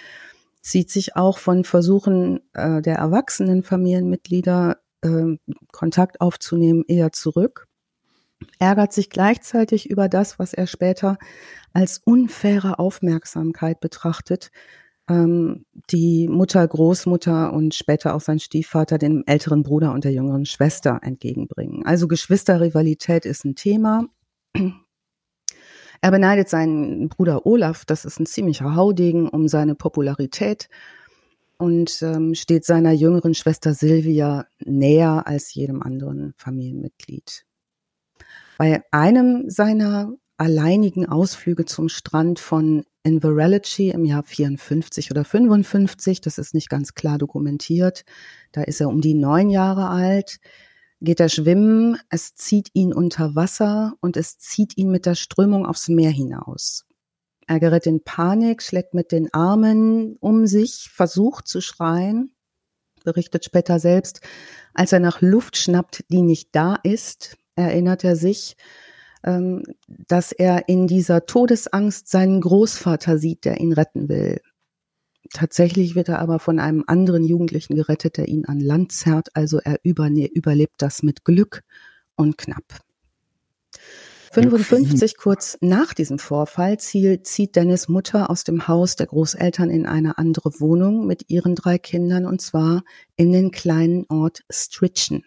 zieht 0.67 0.91
sich 0.91 1.15
auch 1.15 1.39
von 1.39 1.63
Versuchen 1.63 2.41
äh, 2.53 2.83
der 2.83 2.97
erwachsenen 2.97 3.63
Familienmitglieder 3.63 4.79
äh, 5.03 5.37
Kontakt 5.71 6.21
aufzunehmen 6.21 6.83
eher 6.89 7.13
zurück, 7.13 7.69
ärgert 8.59 8.93
sich 8.93 9.09
gleichzeitig 9.09 9.89
über 9.89 10.09
das, 10.09 10.41
was 10.41 10.55
er 10.55 10.67
später 10.67 11.19
als 11.73 11.99
unfaire 12.05 12.81
Aufmerksamkeit 12.81 13.79
betrachtet, 13.79 14.51
ähm, 15.09 15.67
die 15.91 16.27
Mutter, 16.27 16.67
Großmutter 16.67 17.53
und 17.53 17.73
später 17.77 18.17
auch 18.17 18.21
sein 18.21 18.41
Stiefvater 18.41 18.99
dem 18.99 19.23
älteren 19.25 19.63
Bruder 19.63 19.93
und 19.93 20.03
der 20.03 20.13
jüngeren 20.13 20.47
Schwester 20.47 20.99
entgegenbringen. 21.01 21.87
Also 21.87 22.09
Geschwisterrivalität 22.09 23.25
ist 23.25 23.45
ein 23.45 23.55
Thema. 23.55 24.07
Er 26.01 26.11
beneidet 26.11 26.49
seinen 26.49 27.09
Bruder 27.09 27.47
Olaf, 27.47 27.85
das 27.85 28.05
ist 28.05 28.21
ein 28.21 28.27
ziemlicher 28.27 28.75
Haudegen, 28.75 29.29
um 29.29 29.49
seine 29.49 29.75
Popularität 29.75 30.69
und 31.59 32.03
ähm, 32.03 32.35
steht 32.35 32.65
seiner 32.65 32.93
jüngeren 32.93 33.35
Schwester 33.35 33.75
Silvia 33.75 34.47
näher 34.65 35.27
als 35.27 35.55
jedem 35.55 35.83
anderen 35.83 36.35
Familienmitglied. 36.37 37.45
Bei 38.59 38.83
einem 38.91 39.49
seiner 39.49 40.13
alleinigen 40.39 41.07
Ausflüge 41.07 41.65
zum 41.65 41.89
Strand 41.89 42.39
von 42.39 42.85
Inverality 43.03 43.91
im 43.91 44.05
Jahr 44.05 44.23
54 44.23 45.11
oder 45.11 45.25
55, 45.25 46.21
das 46.21 46.39
ist 46.39 46.55
nicht 46.55 46.69
ganz 46.69 46.95
klar 46.95 47.19
dokumentiert, 47.19 48.05
da 48.53 48.63
ist 48.63 48.81
er 48.81 48.89
um 48.89 49.01
die 49.01 49.15
neun 49.15 49.49
Jahre 49.49 49.89
alt, 49.89 50.39
geht 51.01 51.21
er 51.21 51.29
schwimmen, 51.29 51.99
es 52.11 52.35
zieht 52.35 52.71
ihn 52.73 52.93
unter 52.93 53.35
Wasser 53.35 53.95
und 54.01 54.17
es 54.17 54.39
zieht 54.39 54.77
ihn 54.77 54.91
mit 54.91 55.07
der 55.07 55.15
Strömung 55.15 55.67
aufs 55.67 55.89
Meer 55.89 56.11
hinaus. 56.11 56.87
Er 57.47 57.61
gerät 57.61 57.87
in 57.87 58.03
Panik, 58.03 58.63
schlägt 58.63 58.95
mit 58.95 59.13
den 59.13 59.33
Armen 59.33 60.17
um 60.17 60.47
sich, 60.47 60.91
versucht 60.93 61.47
zu 61.47 61.61
schreien, 61.61 62.35
berichtet 63.05 63.45
später 63.45 63.79
selbst, 63.79 64.21
als 64.75 64.93
er 64.93 65.01
nach 65.01 65.21
Luft 65.21 65.57
schnappt, 65.57 66.05
die 66.09 66.23
nicht 66.23 66.49
da 66.53 66.75
ist, 66.83 67.37
erinnert 67.55 68.03
er 68.03 68.17
sich, 68.17 68.57
ähm, 69.23 69.63
dass 69.87 70.33
er 70.33 70.69
in 70.69 70.87
dieser 70.87 71.27
Todesangst 71.27 72.09
seinen 72.09 72.41
Großvater 72.41 73.19
sieht, 73.19 73.45
der 73.45 73.61
ihn 73.61 73.73
retten 73.73 74.09
will. 74.09 74.41
Tatsächlich 75.33 75.95
wird 75.95 76.09
er 76.09 76.19
aber 76.19 76.39
von 76.39 76.59
einem 76.59 76.85
anderen 76.87 77.25
Jugendlichen 77.25 77.75
gerettet, 77.75 78.17
der 78.17 78.29
ihn 78.29 78.45
an 78.45 78.61
Land 78.61 78.93
zerrt, 78.93 79.29
also 79.35 79.59
er 79.59 79.79
überlebt 79.83 80.75
das 80.79 81.03
mit 81.03 81.25
Glück 81.25 81.63
und 82.17 82.39
knapp. 82.39 82.81
55 84.33 85.17
kurz 85.17 85.57
nach 85.63 85.95
diesem 85.95 86.19
Vorfall 86.19 86.79
zieht 86.79 87.57
Dennis 87.57 87.89
Mutter 87.89 88.29
aus 88.29 88.45
dem 88.45 88.69
Haus 88.69 88.97
der 88.97 89.07
Großeltern 89.07 89.71
in 89.71 89.87
eine 89.87 90.19
andere 90.19 90.61
Wohnung 90.61 91.07
mit 91.07 91.31
ihren 91.31 91.55
drei 91.55 91.79
Kindern 91.79 92.27
und 92.27 92.43
zwar 92.43 92.85
in 93.17 93.33
den 93.33 93.51
kleinen 93.51 94.05
Ort 94.11 94.45
Stritchen. 94.51 95.25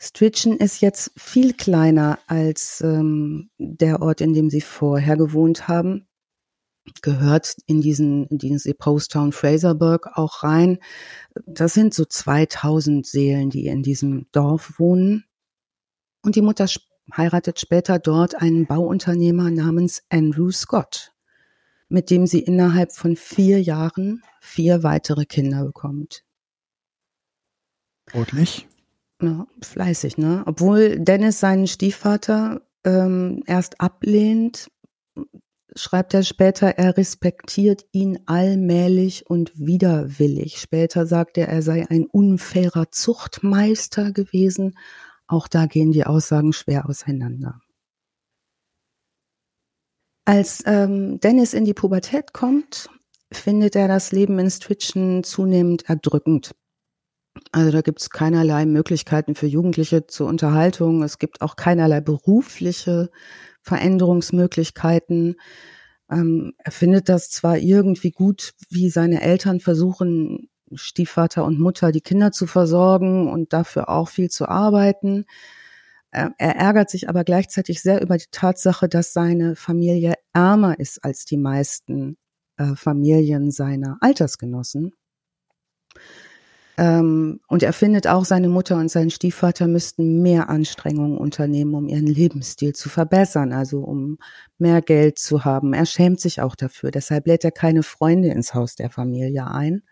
Stritchen 0.00 0.56
ist 0.56 0.80
jetzt 0.80 1.12
viel 1.16 1.52
kleiner 1.52 2.18
als 2.26 2.80
ähm, 2.80 3.50
der 3.58 4.02
Ort, 4.02 4.20
in 4.20 4.32
dem 4.32 4.50
sie 4.50 4.60
vorher 4.60 5.16
gewohnt 5.16 5.68
haben. 5.68 6.08
Gehört 7.00 7.56
in 7.66 7.80
diesen, 7.80 8.26
in 8.26 8.38
diese 8.38 8.74
Posttown 8.74 9.32
Fraserburg 9.32 10.08
auch 10.14 10.42
rein. 10.42 10.78
Das 11.46 11.74
sind 11.74 11.94
so 11.94 12.04
2000 12.04 13.06
Seelen, 13.06 13.50
die 13.50 13.66
in 13.66 13.82
diesem 13.82 14.26
Dorf 14.32 14.78
wohnen. 14.78 15.24
Und 16.22 16.36
die 16.36 16.42
Mutter 16.42 16.66
heiratet 17.16 17.60
später 17.60 17.98
dort 17.98 18.34
einen 18.34 18.66
Bauunternehmer 18.66 19.50
namens 19.50 20.02
Andrew 20.08 20.50
Scott, 20.50 21.12
mit 21.88 22.10
dem 22.10 22.26
sie 22.26 22.40
innerhalb 22.40 22.92
von 22.92 23.16
vier 23.16 23.62
Jahren 23.62 24.22
vier 24.40 24.82
weitere 24.82 25.24
Kinder 25.24 25.64
bekommt. 25.64 26.24
Sportlich. 28.08 28.68
Ja, 29.20 29.46
fleißig, 29.62 30.18
ne? 30.18 30.42
Obwohl 30.46 30.98
Dennis 30.98 31.38
seinen 31.38 31.68
Stiefvater 31.68 32.62
ähm, 32.84 33.42
erst 33.46 33.80
ablehnt, 33.80 34.68
schreibt 35.74 36.14
er 36.14 36.22
später, 36.22 36.68
er 36.78 36.96
respektiert 36.96 37.84
ihn 37.92 38.20
allmählich 38.26 39.26
und 39.28 39.52
widerwillig. 39.54 40.58
Später 40.58 41.06
sagt 41.06 41.38
er, 41.38 41.48
er 41.48 41.62
sei 41.62 41.86
ein 41.88 42.06
unfairer 42.06 42.90
Zuchtmeister 42.90 44.12
gewesen. 44.12 44.76
Auch 45.26 45.48
da 45.48 45.66
gehen 45.66 45.92
die 45.92 46.04
Aussagen 46.04 46.52
schwer 46.52 46.88
auseinander. 46.88 47.60
Als 50.24 50.62
ähm, 50.66 51.18
Dennis 51.20 51.52
in 51.52 51.64
die 51.64 51.74
Pubertät 51.74 52.32
kommt, 52.32 52.88
findet 53.32 53.74
er 53.74 53.88
das 53.88 54.12
Leben 54.12 54.38
in 54.38 54.50
Stritchen 54.50 55.24
zunehmend 55.24 55.88
erdrückend. 55.88 56.52
Also 57.50 57.70
da 57.70 57.80
gibt 57.80 58.00
es 58.00 58.10
keinerlei 58.10 58.66
Möglichkeiten 58.66 59.34
für 59.34 59.46
Jugendliche 59.46 60.06
zur 60.06 60.28
Unterhaltung. 60.28 61.02
Es 61.02 61.18
gibt 61.18 61.40
auch 61.40 61.56
keinerlei 61.56 62.00
berufliche 62.00 63.10
Veränderungsmöglichkeiten. 63.62 65.36
Ähm, 66.10 66.52
er 66.58 66.72
findet 66.72 67.08
das 67.08 67.30
zwar 67.30 67.58
irgendwie 67.58 68.10
gut, 68.10 68.52
wie 68.70 68.90
seine 68.90 69.22
Eltern 69.22 69.60
versuchen, 69.60 70.48
Stiefvater 70.74 71.44
und 71.44 71.58
Mutter 71.58 71.92
die 71.92 72.00
Kinder 72.00 72.32
zu 72.32 72.46
versorgen 72.46 73.30
und 73.30 73.52
dafür 73.52 73.88
auch 73.88 74.08
viel 74.08 74.30
zu 74.30 74.48
arbeiten. 74.48 75.26
Er 76.10 76.34
ärgert 76.38 76.90
sich 76.90 77.08
aber 77.08 77.24
gleichzeitig 77.24 77.80
sehr 77.80 78.02
über 78.02 78.18
die 78.18 78.26
Tatsache, 78.30 78.86
dass 78.86 79.14
seine 79.14 79.56
Familie 79.56 80.14
ärmer 80.34 80.78
ist 80.78 81.02
als 81.04 81.24
die 81.24 81.38
meisten 81.38 82.18
äh, 82.58 82.74
Familien 82.76 83.50
seiner 83.50 83.96
Altersgenossen. 84.00 84.92
Ähm, 86.78 87.40
und 87.48 87.62
er 87.62 87.72
findet 87.72 88.06
auch, 88.06 88.24
seine 88.24 88.48
Mutter 88.48 88.76
und 88.76 88.90
sein 88.90 89.10
Stiefvater 89.10 89.68
müssten 89.68 90.22
mehr 90.22 90.48
Anstrengungen 90.48 91.18
unternehmen, 91.18 91.74
um 91.74 91.86
ihren 91.86 92.06
Lebensstil 92.06 92.72
zu 92.72 92.88
verbessern, 92.88 93.52
also 93.52 93.80
um 93.80 94.18
mehr 94.58 94.80
Geld 94.80 95.18
zu 95.18 95.44
haben. 95.44 95.74
Er 95.74 95.86
schämt 95.86 96.20
sich 96.20 96.40
auch 96.40 96.54
dafür. 96.54 96.90
Deshalb 96.90 97.26
lädt 97.26 97.44
er 97.44 97.50
keine 97.50 97.82
Freunde 97.82 98.28
ins 98.28 98.54
Haus 98.54 98.74
der 98.74 98.90
Familie 98.90 99.48
ein. 99.48 99.82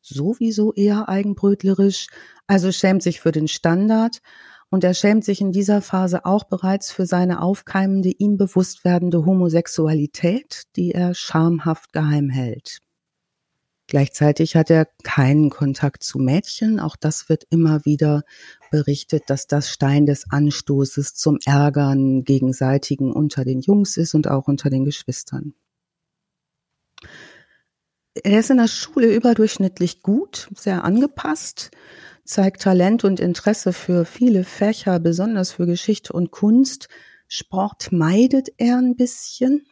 Sowieso 0.00 0.72
eher 0.74 1.08
eigenbrötlerisch, 1.08 2.08
also 2.46 2.72
schämt 2.72 3.02
sich 3.02 3.20
für 3.20 3.32
den 3.32 3.48
Standard. 3.48 4.20
Und 4.70 4.82
er 4.82 4.94
schämt 4.94 5.24
sich 5.24 5.40
in 5.40 5.52
dieser 5.52 5.82
Phase 5.82 6.24
auch 6.24 6.44
bereits 6.44 6.90
für 6.90 7.06
seine 7.06 7.42
aufkeimende, 7.42 8.10
ihm 8.10 8.36
bewusst 8.36 8.84
werdende 8.84 9.24
Homosexualität, 9.24 10.64
die 10.74 10.90
er 10.90 11.14
schamhaft 11.14 11.92
geheim 11.92 12.28
hält. 12.28 12.83
Gleichzeitig 13.94 14.56
hat 14.56 14.70
er 14.70 14.88
keinen 15.04 15.50
Kontakt 15.50 16.02
zu 16.02 16.18
Mädchen. 16.18 16.80
Auch 16.80 16.96
das 16.96 17.28
wird 17.28 17.44
immer 17.50 17.84
wieder 17.84 18.24
berichtet, 18.72 19.30
dass 19.30 19.46
das 19.46 19.70
Stein 19.70 20.04
des 20.04 20.32
Anstoßes 20.32 21.14
zum 21.14 21.38
Ärgern 21.46 22.24
gegenseitigen 22.24 23.12
unter 23.12 23.44
den 23.44 23.60
Jungs 23.60 23.96
ist 23.96 24.14
und 24.14 24.26
auch 24.26 24.48
unter 24.48 24.68
den 24.68 24.84
Geschwistern. 24.84 25.54
Er 28.14 28.40
ist 28.40 28.50
in 28.50 28.56
der 28.56 28.66
Schule 28.66 29.14
überdurchschnittlich 29.14 30.02
gut, 30.02 30.48
sehr 30.56 30.82
angepasst, 30.82 31.70
zeigt 32.24 32.62
Talent 32.62 33.04
und 33.04 33.20
Interesse 33.20 33.72
für 33.72 34.04
viele 34.04 34.42
Fächer, 34.42 34.98
besonders 34.98 35.52
für 35.52 35.66
Geschichte 35.66 36.12
und 36.14 36.32
Kunst. 36.32 36.88
Sport 37.28 37.92
meidet 37.92 38.48
er 38.56 38.78
ein 38.78 38.96
bisschen, 38.96 39.64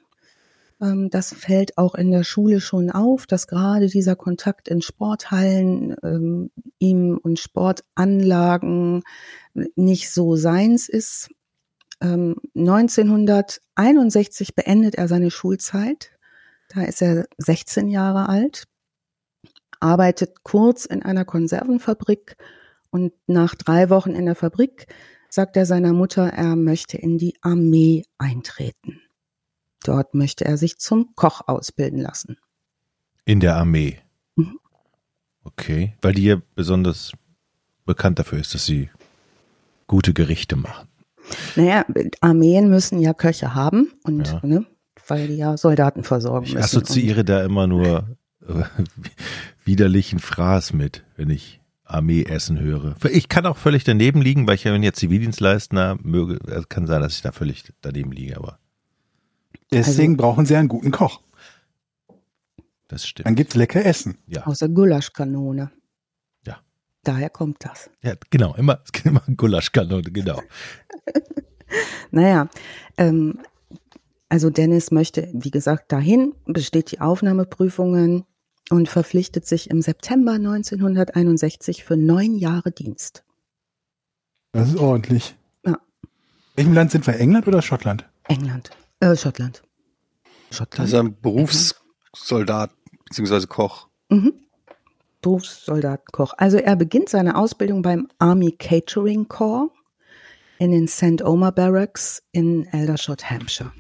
das 1.11 1.33
fällt 1.33 1.79
auch 1.79 1.95
in 1.95 2.11
der 2.11 2.25
Schule 2.25 2.61
schon 2.61 2.90
auf, 2.90 3.27
dass 3.27 3.47
gerade 3.47 3.87
dieser 3.87 4.16
Kontakt 4.16 4.66
in 4.66 4.83
Sporthallen 4.83 5.95
ähm, 6.03 6.51
ihm 6.81 7.21
und 7.23 7.38
Sportanlagen 7.38 9.05
nicht 9.77 10.11
so 10.11 10.35
seins 10.35 10.88
ist. 10.88 11.31
Ähm, 12.01 12.35
1961 12.57 14.57
beendet 14.57 14.97
er 14.97 15.07
seine 15.07 15.31
Schulzeit. 15.31 16.11
Da 16.75 16.83
ist 16.83 17.01
er 17.01 17.27
16 17.38 17.88
Jahre 17.88 18.29
alt, 18.29 18.64
arbeitet 19.79 20.42
kurz 20.42 20.85
in 20.85 21.05
einer 21.05 21.25
Konservenfabrik 21.25 22.37
und 22.90 23.12
nach 23.29 23.55
drei 23.55 23.88
Wochen 23.88 24.16
in 24.16 24.27
der 24.27 24.35
Fabrik 24.35 24.88
sagt 25.29 25.57
er 25.57 25.64
seiner 25.64 25.92
Mutter, 25.92 26.27
er 26.27 26.57
möchte 26.57 26.99
in 26.99 27.18
die 27.18 27.37
Armee 27.40 28.03
eintreten. 28.18 29.01
Dort 29.83 30.14
möchte 30.14 30.45
er 30.45 30.57
sich 30.57 30.79
zum 30.79 31.14
Koch 31.14 31.42
ausbilden 31.47 32.01
lassen. 32.01 32.38
In 33.25 33.40
der 33.40 33.57
Armee. 33.57 33.99
Mhm. 34.37 34.59
Okay, 35.45 35.95
weil 36.01 36.14
die 36.14 36.25
ja 36.25 36.37
besonders 36.55 37.12
bekannt 37.85 38.18
dafür 38.18 38.38
ist, 38.38 38.55
dass 38.55 38.64
sie 38.64 38.90
gute 39.87 40.14
Gerichte 40.14 40.57
machen. 40.57 40.88
Naja, 41.57 41.85
Armeen 42.21 42.68
müssen 42.68 42.99
ja 43.01 43.14
Köche 43.14 43.55
haben 43.55 43.92
und 44.05 44.29
ja. 44.29 44.40
Ne, 44.42 44.66
weil 45.07 45.29
die 45.29 45.37
ja 45.37 45.57
Soldaten 45.57 46.05
versorgen 46.05 46.47
ich 46.47 46.55
müssen. 46.55 46.64
Ich 46.64 46.64
assoziiere 46.64 47.25
da 47.25 47.45
immer 47.45 47.66
nur 47.66 48.16
äh, 48.47 48.64
widerlichen 49.64 50.18
Fraß 50.18 50.73
mit, 50.73 51.05
wenn 51.16 51.31
ich 51.31 51.61
Armeeessen 51.85 52.59
höre. 52.59 52.97
Ich 53.11 53.29
kann 53.29 53.47
auch 53.47 53.57
völlig 53.59 53.85
daneben 53.85 54.23
liegen, 54.23 54.47
weil 54.47 54.55
ich 54.55 54.64
ja, 54.64 54.73
wenn 54.73 54.83
jetzt 54.83 54.99
Zivildienstleister 54.99 55.99
möge, 56.03 56.38
kann 56.68 56.87
sein, 56.87 57.03
dass 57.03 57.14
ich 57.14 57.23
da 57.23 57.33
völlig 57.33 57.64
daneben 57.83 58.12
liege, 58.12 58.37
aber 58.37 58.59
Deswegen 59.72 60.14
also, 60.14 60.22
brauchen 60.22 60.46
sie 60.46 60.56
einen 60.56 60.68
guten 60.68 60.90
Koch. 60.90 61.20
Das 62.88 63.06
stimmt. 63.06 63.26
Dann 63.26 63.35
gibt's 63.35 63.54
lecker 63.54 63.85
Essen. 63.85 64.18
Ja. 64.26 64.46
Aus 64.46 64.58
der 64.58 64.68
Gulaschkanone. 64.68 65.70
Ja. 66.46 66.61
Daher 67.04 67.30
kommt 67.30 67.64
das. 67.64 67.90
Ja, 68.02 68.14
genau. 68.30 68.54
Immer, 68.54 68.80
es 68.85 68.92
gibt 68.92 69.06
immer 69.06 69.22
Gulaschkanone, 69.35 70.02
genau. 70.02 70.42
naja, 72.11 72.48
ähm, 72.98 73.40
also 74.28 74.50
Dennis 74.50 74.90
möchte, 74.90 75.30
wie 75.32 75.50
gesagt, 75.50 75.92
dahin, 75.92 76.35
besteht 76.46 76.90
die 76.90 77.00
Aufnahmeprüfungen 77.00 78.24
und 78.70 78.88
verpflichtet 78.88 79.46
sich 79.46 79.70
im 79.70 79.82
September 79.82 80.32
1961 80.32 81.85
für 81.85 81.96
neun 81.96 82.37
Jahre 82.37 82.72
Dienst. 82.72 83.24
Das 84.52 84.68
ist 84.68 84.76
ordentlich. 84.76 85.35
Ja. 85.64 85.78
welchem 86.56 86.74
Land 86.74 86.90
sind 86.90 87.06
wir? 87.06 87.18
England 87.18 87.46
oder 87.46 87.62
Schottland? 87.62 88.08
England. 88.24 88.70
Äh, 89.02 89.16
Schottland. 89.16 89.64
Schottland. 90.52 90.78
Also 90.78 90.98
ein 90.98 91.20
Berufssoldat 91.20 92.70
bzw. 93.08 93.46
Koch. 93.46 93.88
Mhm. 94.08 94.32
Berufssoldat, 95.20 96.12
Koch. 96.12 96.34
Also 96.36 96.58
er 96.58 96.76
beginnt 96.76 97.08
seine 97.08 97.34
Ausbildung 97.34 97.82
beim 97.82 98.06
Army 98.20 98.52
Catering 98.52 99.26
Corps 99.26 99.70
in 100.58 100.70
den 100.70 100.86
St. 100.86 101.20
Omer 101.24 101.50
Barracks 101.50 102.22
in 102.30 102.68
Aldershot, 102.70 103.28
Hampshire. 103.28 103.72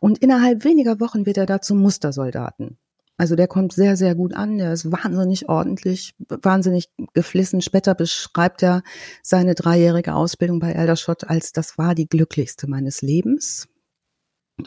Und 0.00 0.18
innerhalb 0.18 0.64
weniger 0.64 0.98
Wochen 0.98 1.26
wird 1.26 1.36
er 1.36 1.46
da 1.46 1.60
zum 1.60 1.80
Mustersoldaten. 1.80 2.78
Also 3.16 3.36
der 3.36 3.46
kommt 3.46 3.72
sehr, 3.72 3.96
sehr 3.96 4.16
gut 4.16 4.34
an, 4.34 4.58
der 4.58 4.72
ist 4.72 4.90
wahnsinnig 4.90 5.48
ordentlich, 5.48 6.14
wahnsinnig 6.18 6.90
geflissen. 7.12 7.60
Später 7.60 7.94
beschreibt 7.94 8.62
er 8.62 8.82
seine 9.22 9.54
dreijährige 9.54 10.14
Ausbildung 10.14 10.58
bei 10.58 10.72
Eldershot 10.72 11.24
als 11.24 11.52
das 11.52 11.78
war 11.78 11.94
die 11.94 12.08
glücklichste 12.08 12.68
meines 12.68 13.02
Lebens. 13.02 13.68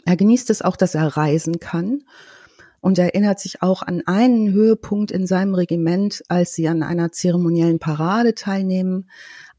Er 0.04 0.16
genießt 0.16 0.48
es 0.50 0.62
auch, 0.62 0.76
dass 0.76 0.94
er 0.94 1.16
reisen 1.16 1.60
kann 1.60 2.04
und 2.80 2.98
erinnert 2.98 3.38
sich 3.40 3.62
auch 3.62 3.82
an 3.82 4.02
einen 4.06 4.52
Höhepunkt 4.52 5.10
in 5.10 5.26
seinem 5.26 5.54
Regiment, 5.54 6.22
als 6.28 6.54
sie 6.54 6.68
an 6.68 6.82
einer 6.82 7.12
zeremoniellen 7.12 7.78
Parade 7.78 8.34
teilnehmen, 8.34 9.10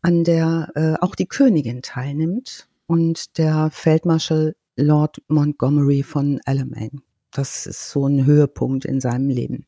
an 0.01 0.23
der 0.23 0.71
äh, 0.75 0.93
auch 1.03 1.15
die 1.15 1.27
Königin 1.27 1.81
teilnimmt 1.81 2.69
und 2.87 3.37
der 3.37 3.69
Feldmarschall 3.71 4.55
Lord 4.77 5.21
Montgomery 5.27 6.03
von 6.03 6.39
Alamein. 6.45 7.01
Das 7.31 7.65
ist 7.65 7.89
so 7.89 8.07
ein 8.07 8.25
Höhepunkt 8.25 8.85
in 8.85 8.99
seinem 9.01 9.29
Leben. 9.29 9.65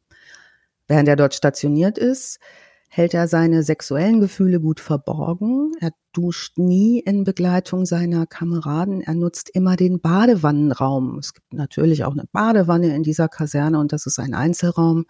Während 0.87 1.07
er 1.07 1.15
dort 1.15 1.33
stationiert 1.33 1.97
ist, 1.97 2.39
hält 2.89 3.13
er 3.13 3.29
seine 3.29 3.63
sexuellen 3.63 4.19
Gefühle 4.19 4.59
gut 4.59 4.81
verborgen. 4.81 5.71
Er 5.79 5.91
duscht 6.11 6.57
nie 6.57 6.99
in 6.99 7.23
Begleitung 7.23 7.85
seiner 7.85 8.27
Kameraden. 8.27 8.99
Er 8.99 9.13
nutzt 9.13 9.49
immer 9.49 9.77
den 9.77 10.01
Badewannenraum. 10.01 11.17
Es 11.19 11.33
gibt 11.33 11.53
natürlich 11.53 12.03
auch 12.03 12.11
eine 12.11 12.25
Badewanne 12.29 12.93
in 12.93 13.03
dieser 13.03 13.29
Kaserne 13.29 13.79
und 13.79 13.93
das 13.93 14.05
ist 14.05 14.19
ein 14.19 14.33
Einzelraum. 14.33 15.05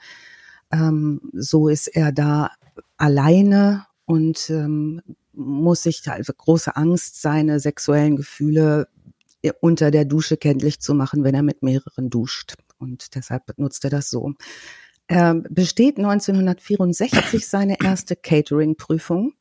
Ähm, 0.71 1.21
so 1.33 1.69
ist 1.69 1.87
er 1.87 2.11
da 2.11 2.51
alleine 2.97 3.87
und 4.05 4.51
ähm, 4.51 5.01
muss 5.33 5.81
sich 5.81 6.03
also 6.07 6.33
große 6.33 6.75
Angst, 6.75 7.19
seine 7.19 7.59
sexuellen 7.59 8.15
Gefühle 8.15 8.89
unter 9.59 9.91
der 9.91 10.05
Dusche 10.05 10.37
kenntlich 10.37 10.79
zu 10.79 10.93
machen, 10.93 11.23
wenn 11.23 11.35
er 11.35 11.43
mit 11.43 11.63
mehreren 11.63 12.09
duscht. 12.09 12.53
Und 12.77 13.15
deshalb 13.15 13.57
nutzt 13.57 13.83
er 13.83 13.89
das 13.89 14.09
so. 14.09 14.33
Er 15.07 15.35
besteht 15.35 15.97
1964 15.97 17.47
seine 17.47 17.77
erste 17.81 18.15
Catering-Prüfung 18.15 19.33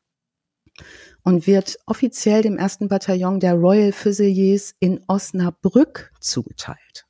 und 1.22 1.46
wird 1.46 1.78
offiziell 1.86 2.42
dem 2.42 2.56
ersten 2.56 2.88
Bataillon 2.88 3.40
der 3.40 3.54
Royal 3.54 3.92
Fusiliers 3.92 4.74
in 4.80 5.00
Osnabrück 5.06 6.12
zugeteilt. 6.20 7.06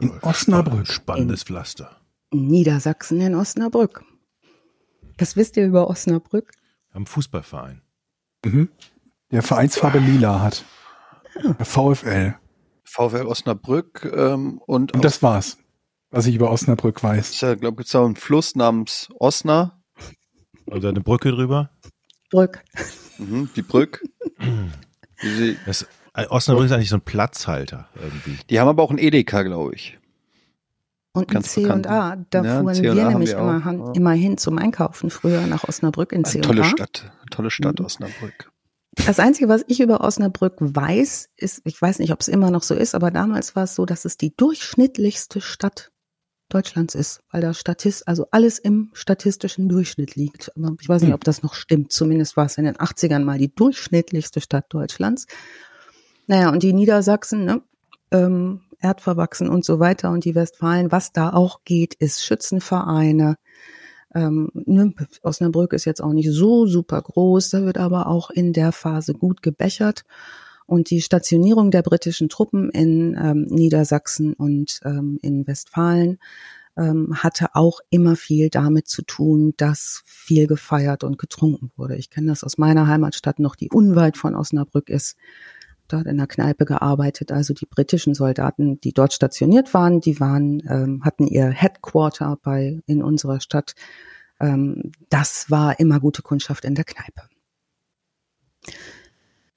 In 0.00 0.10
Osnabrück. 0.22 0.86
Spannendes 0.86 1.42
Pflaster. 1.42 2.00
In 2.30 2.48
Niedersachsen 2.48 3.20
in 3.20 3.34
Osnabrück. 3.34 4.02
Was 5.18 5.36
wisst 5.36 5.56
ihr 5.56 5.66
über 5.66 5.88
Osnabrück? 5.88 6.52
Am 6.90 7.06
Fußballverein. 7.06 7.82
Mhm. 8.44 8.70
Der 9.30 9.42
Vereinsfarbe 9.42 9.98
lila 9.98 10.40
hat. 10.40 10.64
VfL. 11.60 12.34
VfL 12.84 13.26
Osnabrück 13.26 14.10
ähm, 14.14 14.60
und. 14.66 14.94
Und 14.94 15.04
das 15.04 15.22
war's, 15.22 15.58
was 16.10 16.26
ich 16.26 16.34
über 16.34 16.50
Osnabrück 16.50 17.02
weiß. 17.02 17.32
Ich 17.32 17.38
glaube, 17.38 17.76
gibt 17.76 17.86
es 17.86 17.94
auch 17.94 18.04
einen 18.04 18.16
Fluss 18.16 18.54
namens 18.54 19.08
Osna. 19.18 19.82
Also 20.70 20.88
eine 20.88 21.00
Brücke 21.00 21.30
drüber? 21.30 21.70
Brück. 22.30 22.62
Mhm, 23.18 23.50
die 23.56 23.62
Brück. 23.62 24.02
das, 25.66 25.86
äh, 26.14 26.26
Osnabrück 26.26 26.66
ist 26.66 26.72
eigentlich 26.72 26.90
so 26.90 26.96
ein 26.96 27.02
Platzhalter 27.02 27.88
irgendwie. 27.94 28.38
Die 28.50 28.60
haben 28.60 28.68
aber 28.68 28.82
auch 28.82 28.90
einen 28.90 28.98
Edeka, 28.98 29.42
glaube 29.42 29.74
ich. 29.74 29.98
Und 31.14 31.34
ein 31.34 31.42
C 31.42 31.66
und 31.66 31.86
A. 31.86 32.16
Da 32.30 32.42
ja, 32.42 32.60
fuhren 32.60 32.82
wir 32.82 32.94
nämlich 32.94 33.30
wir 33.32 33.38
immer, 33.38 33.64
hin, 33.64 33.92
immer 33.94 34.12
hin 34.12 34.38
zum 34.38 34.58
Einkaufen 34.58 35.10
früher 35.10 35.46
nach 35.46 35.64
Osnabrück 35.64 36.12
in 36.12 36.24
C 36.24 36.38
und 36.38 36.44
A. 36.44 36.48
Tolle 36.48 36.64
Stadt, 36.64 37.12
tolle 37.30 37.50
Stadt 37.50 37.80
mhm. 37.80 37.84
Osnabrück. 37.84 38.51
Das 38.94 39.18
Einzige, 39.18 39.48
was 39.48 39.64
ich 39.68 39.80
über 39.80 40.02
Osnabrück 40.02 40.56
weiß, 40.58 41.30
ist, 41.36 41.62
ich 41.64 41.80
weiß 41.80 41.98
nicht, 41.98 42.12
ob 42.12 42.20
es 42.20 42.28
immer 42.28 42.50
noch 42.50 42.62
so 42.62 42.74
ist, 42.74 42.94
aber 42.94 43.10
damals 43.10 43.56
war 43.56 43.64
es 43.64 43.74
so, 43.74 43.86
dass 43.86 44.04
es 44.04 44.16
die 44.16 44.36
durchschnittlichste 44.36 45.40
Stadt 45.40 45.90
Deutschlands 46.50 46.94
ist, 46.94 47.20
weil 47.30 47.40
da 47.40 47.54
Statist, 47.54 48.06
also 48.06 48.26
alles 48.30 48.58
im 48.58 48.90
statistischen 48.92 49.70
Durchschnitt 49.70 50.16
liegt. 50.16 50.54
Aber 50.56 50.76
ich 50.80 50.88
weiß 50.88 51.00
nicht, 51.00 51.08
hm. 51.08 51.14
ob 51.14 51.24
das 51.24 51.42
noch 51.42 51.54
stimmt. 51.54 51.92
Zumindest 51.92 52.36
war 52.36 52.44
es 52.44 52.58
in 52.58 52.64
den 52.64 52.76
80ern 52.76 53.20
mal 53.24 53.38
die 53.38 53.54
durchschnittlichste 53.54 54.42
Stadt 54.42 54.66
Deutschlands. 54.68 55.26
Naja, 56.26 56.50
und 56.50 56.62
die 56.62 56.74
Niedersachsen, 56.74 57.46
ne, 57.46 57.62
ähm, 58.10 58.60
erdverwachsen 58.80 59.48
und 59.48 59.64
so 59.64 59.80
weiter 59.80 60.10
und 60.10 60.24
die 60.24 60.34
Westfalen, 60.34 60.92
was 60.92 61.12
da 61.12 61.32
auch 61.32 61.60
geht, 61.64 61.94
ist 61.94 62.22
Schützenvereine. 62.22 63.36
Ähm, 64.14 64.50
ne, 64.52 64.94
Osnabrück 65.22 65.72
ist 65.72 65.84
jetzt 65.84 66.02
auch 66.02 66.12
nicht 66.12 66.30
so 66.30 66.66
super 66.66 67.00
groß, 67.00 67.50
da 67.50 67.64
wird 67.64 67.78
aber 67.78 68.06
auch 68.06 68.30
in 68.30 68.52
der 68.52 68.72
Phase 68.72 69.14
gut 69.14 69.42
gebechert. 69.42 70.04
Und 70.66 70.90
die 70.90 71.02
Stationierung 71.02 71.70
der 71.70 71.82
britischen 71.82 72.28
Truppen 72.28 72.70
in 72.70 73.16
ähm, 73.20 73.42
Niedersachsen 73.44 74.32
und 74.32 74.80
ähm, 74.84 75.18
in 75.22 75.46
Westfalen 75.46 76.18
ähm, 76.76 77.22
hatte 77.22 77.54
auch 77.54 77.80
immer 77.90 78.16
viel 78.16 78.48
damit 78.48 78.88
zu 78.88 79.02
tun, 79.02 79.54
dass 79.56 80.02
viel 80.06 80.46
gefeiert 80.46 81.04
und 81.04 81.18
getrunken 81.18 81.70
wurde. 81.76 81.96
Ich 81.96 82.10
kenne 82.10 82.28
das 82.28 82.44
aus 82.44 82.58
meiner 82.58 82.86
Heimatstadt 82.86 83.38
noch, 83.38 83.56
die 83.56 83.70
unweit 83.70 84.16
von 84.16 84.34
Osnabrück 84.34 84.88
ist. 84.88 85.16
Dort 85.92 86.06
in 86.06 86.16
der 86.16 86.26
Kneipe 86.26 86.64
gearbeitet. 86.64 87.32
Also 87.32 87.54
die 87.54 87.66
britischen 87.66 88.14
Soldaten, 88.14 88.80
die 88.80 88.92
dort 88.92 89.12
stationiert 89.12 89.74
waren, 89.74 90.00
die 90.00 90.20
waren, 90.20 90.62
ähm, 90.68 91.04
hatten 91.04 91.26
ihr 91.26 91.48
Headquarter 91.48 92.38
bei 92.42 92.80
in 92.86 93.02
unserer 93.02 93.40
Stadt. 93.40 93.74
Ähm, 94.40 94.92
das 95.10 95.50
war 95.50 95.78
immer 95.78 96.00
gute 96.00 96.22
Kundschaft 96.22 96.64
in 96.64 96.74
der 96.74 96.84
Kneipe. 96.84 97.22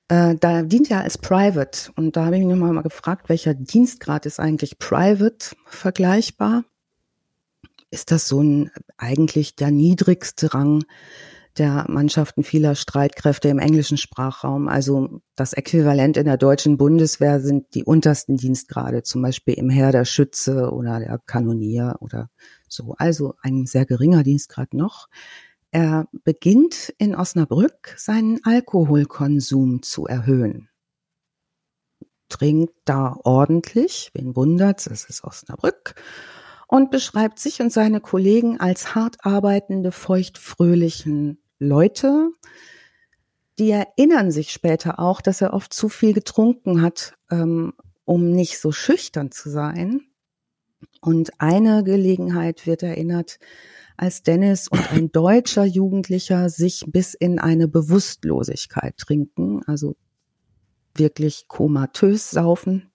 Äh, 0.08 0.36
da 0.36 0.62
dient 0.62 0.92
er 0.92 1.02
als 1.02 1.18
Private 1.18 1.92
und 1.96 2.16
da 2.16 2.26
habe 2.26 2.38
ich 2.38 2.44
mich 2.44 2.56
mal 2.56 2.82
gefragt, 2.84 3.30
welcher 3.30 3.54
Dienstgrad 3.54 4.26
ist 4.26 4.40
eigentlich 4.40 4.78
Private 4.78 5.56
vergleichbar? 5.66 6.64
Ist 7.90 8.12
das 8.12 8.28
so 8.28 8.42
ein 8.42 8.72
eigentlich 8.98 9.56
der 9.56 9.72
niedrigste 9.72 10.54
Rang 10.54 10.84
der 11.58 11.86
Mannschaften 11.88 12.44
vieler 12.44 12.76
Streitkräfte 12.76 13.50
im 13.50 13.60
englischen 13.60 13.98
Sprachraum? 13.98 14.68
Also 14.68 15.22
das 15.36 15.54
Äquivalent 15.54 16.18
in 16.18 16.26
der 16.26 16.38
deutschen 16.38 16.78
Bundeswehr 16.78 17.40
sind 17.40 17.74
die 17.74 17.84
untersten 17.84 18.38
Dienstgrade, 18.38 19.04
zum 19.04 19.22
Beispiel 19.22 19.56
im 19.56 19.70
Heer 19.70 19.92
der 19.92 20.06
Schütze 20.06 20.72
oder 20.72 21.00
der 21.00 21.20
Kanonier 21.26 21.96
oder 22.00 22.30
so. 22.68 22.96
Also 22.98 23.36
ein 23.42 23.66
sehr 23.66 23.86
geringer 23.86 24.24
Dienstgrad 24.24 24.74
noch. 24.74 25.08
Er 25.72 26.08
beginnt 26.24 26.94
in 26.98 27.16
Osnabrück 27.16 27.96
seinen 27.98 28.44
Alkoholkonsum 28.44 29.82
zu 29.82 30.06
erhöhen. 30.06 30.70
Trinkt 32.30 32.74
da 32.86 33.18
ordentlich, 33.24 34.12
wen 34.14 34.36
wundert's, 34.36 34.88
es 34.88 35.06
ist 35.06 35.24
Osnabrück, 35.24 35.96
und 36.68 36.92
beschreibt 36.92 37.40
sich 37.40 37.62
und 37.62 37.72
seine 37.72 38.02
Kollegen 38.02 38.60
als 38.60 38.96
hart 38.96 39.18
arbeitende, 39.20 39.92
feuchtfröhlichen 39.92 41.45
Leute. 41.60 42.32
Die 43.58 43.72
erinnern 43.72 44.32
sich 44.32 44.52
später 44.52 45.00
auch, 45.00 45.22
dass 45.22 45.42
er 45.42 45.54
oft 45.54 45.74
zu 45.74 45.88
viel 45.88 46.14
getrunken 46.14 46.82
hat, 46.82 47.16
ähm, 47.32 47.74
um 48.04 48.32
nicht 48.32 48.60
so 48.60 48.72
schüchtern 48.72 49.32
zu 49.32 49.50
sein. 49.50 50.02
Und 51.02 51.40
eine 51.40 51.84
Gelegenheit 51.84 52.68
wird 52.68 52.84
erinnert, 52.84 53.40
als 53.98 54.24
Dennis 54.24 54.68
und 54.68 54.92
ein 54.92 55.12
deutscher 55.14 55.64
Jugendlicher 55.64 56.50
sich 56.50 56.84
bis 56.88 57.14
in 57.14 57.40
eine 57.40 57.68
Bewusstlosigkeit 57.68 58.98
trinken, 58.98 59.62
also 59.66 59.96
wirklich 60.96 61.48
komatös 61.48 62.32
saufen. 62.32 62.92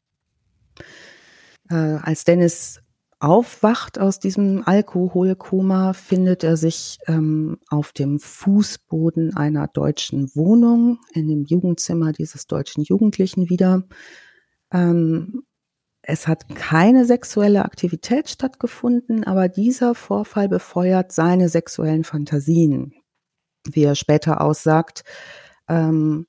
Äh, 1.70 1.74
als 1.74 2.24
Dennis 2.24 2.80
aufwacht 3.20 3.98
aus 4.00 4.18
diesem 4.18 4.66
Alkoholkoma, 4.66 5.92
findet 5.92 6.42
er 6.42 6.56
sich 6.56 6.98
ähm, 7.06 7.58
auf 7.68 7.92
dem 7.92 8.18
Fußboden 8.18 9.36
einer 9.36 9.68
deutschen 9.68 10.34
Wohnung 10.34 10.98
in 11.12 11.28
dem 11.28 11.44
Jugendzimmer 11.44 12.12
dieses 12.12 12.46
deutschen 12.46 12.82
Jugendlichen 12.82 13.50
wieder. 13.50 13.84
Ähm, 14.72 15.42
es 16.02 16.26
hat 16.26 16.48
keine 16.54 17.04
sexuelle 17.04 17.64
Aktivität 17.66 18.30
stattgefunden, 18.30 19.24
aber 19.24 19.48
dieser 19.48 19.94
Vorfall 19.94 20.48
befeuert 20.48 21.12
seine 21.12 21.50
sexuellen 21.50 22.04
Fantasien, 22.04 22.94
wie 23.70 23.84
er 23.84 23.94
später 23.94 24.40
aussagt. 24.40 25.04
Ähm, 25.68 26.26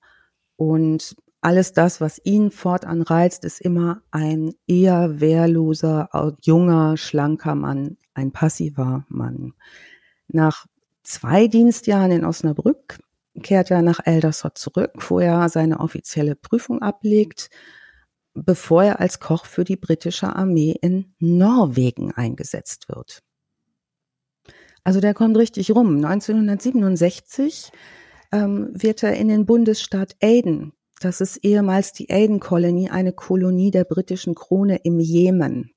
und 0.57 1.15
alles 1.41 1.73
das, 1.73 1.99
was 2.01 2.21
ihn 2.23 2.51
fortan 2.51 3.01
reizt, 3.01 3.45
ist 3.45 3.61
immer 3.61 4.01
ein 4.11 4.53
eher 4.67 5.19
wehrloser, 5.19 6.35
junger, 6.41 6.97
schlanker 6.97 7.55
Mann, 7.55 7.97
ein 8.13 8.31
passiver 8.31 9.05
Mann. 9.09 9.53
Nach 10.27 10.65
zwei 11.03 11.47
Dienstjahren 11.47 12.11
in 12.11 12.25
Osnabrück 12.25 12.99
kehrt 13.41 13.71
er 13.71 13.81
nach 13.81 13.99
Eldersott 14.05 14.57
zurück, 14.57 14.93
wo 15.09 15.19
er 15.19 15.49
seine 15.49 15.79
offizielle 15.79 16.35
Prüfung 16.35 16.81
ablegt 16.81 17.49
bevor 18.33 18.83
er 18.83 18.99
als 18.99 19.19
Koch 19.19 19.45
für 19.45 19.63
die 19.63 19.75
britische 19.75 20.35
Armee 20.35 20.75
in 20.81 21.13
Norwegen 21.19 22.11
eingesetzt 22.13 22.89
wird. 22.89 23.21
Also 24.83 24.99
der 24.99 25.13
kommt 25.13 25.37
richtig 25.37 25.71
rum. 25.71 25.97
1967 25.97 27.71
ähm, 28.31 28.71
wird 28.73 29.03
er 29.03 29.15
in 29.15 29.27
den 29.27 29.45
Bundesstaat 29.45 30.15
Aden, 30.23 30.73
das 31.03 31.19
ist 31.19 31.37
ehemals 31.37 31.93
die 31.93 32.09
Aden 32.11 32.39
Colony, 32.39 32.89
eine 32.89 33.11
Kolonie 33.11 33.71
der 33.71 33.83
britischen 33.83 34.35
Krone 34.35 34.77
im 34.83 34.99
Jemen, 34.99 35.71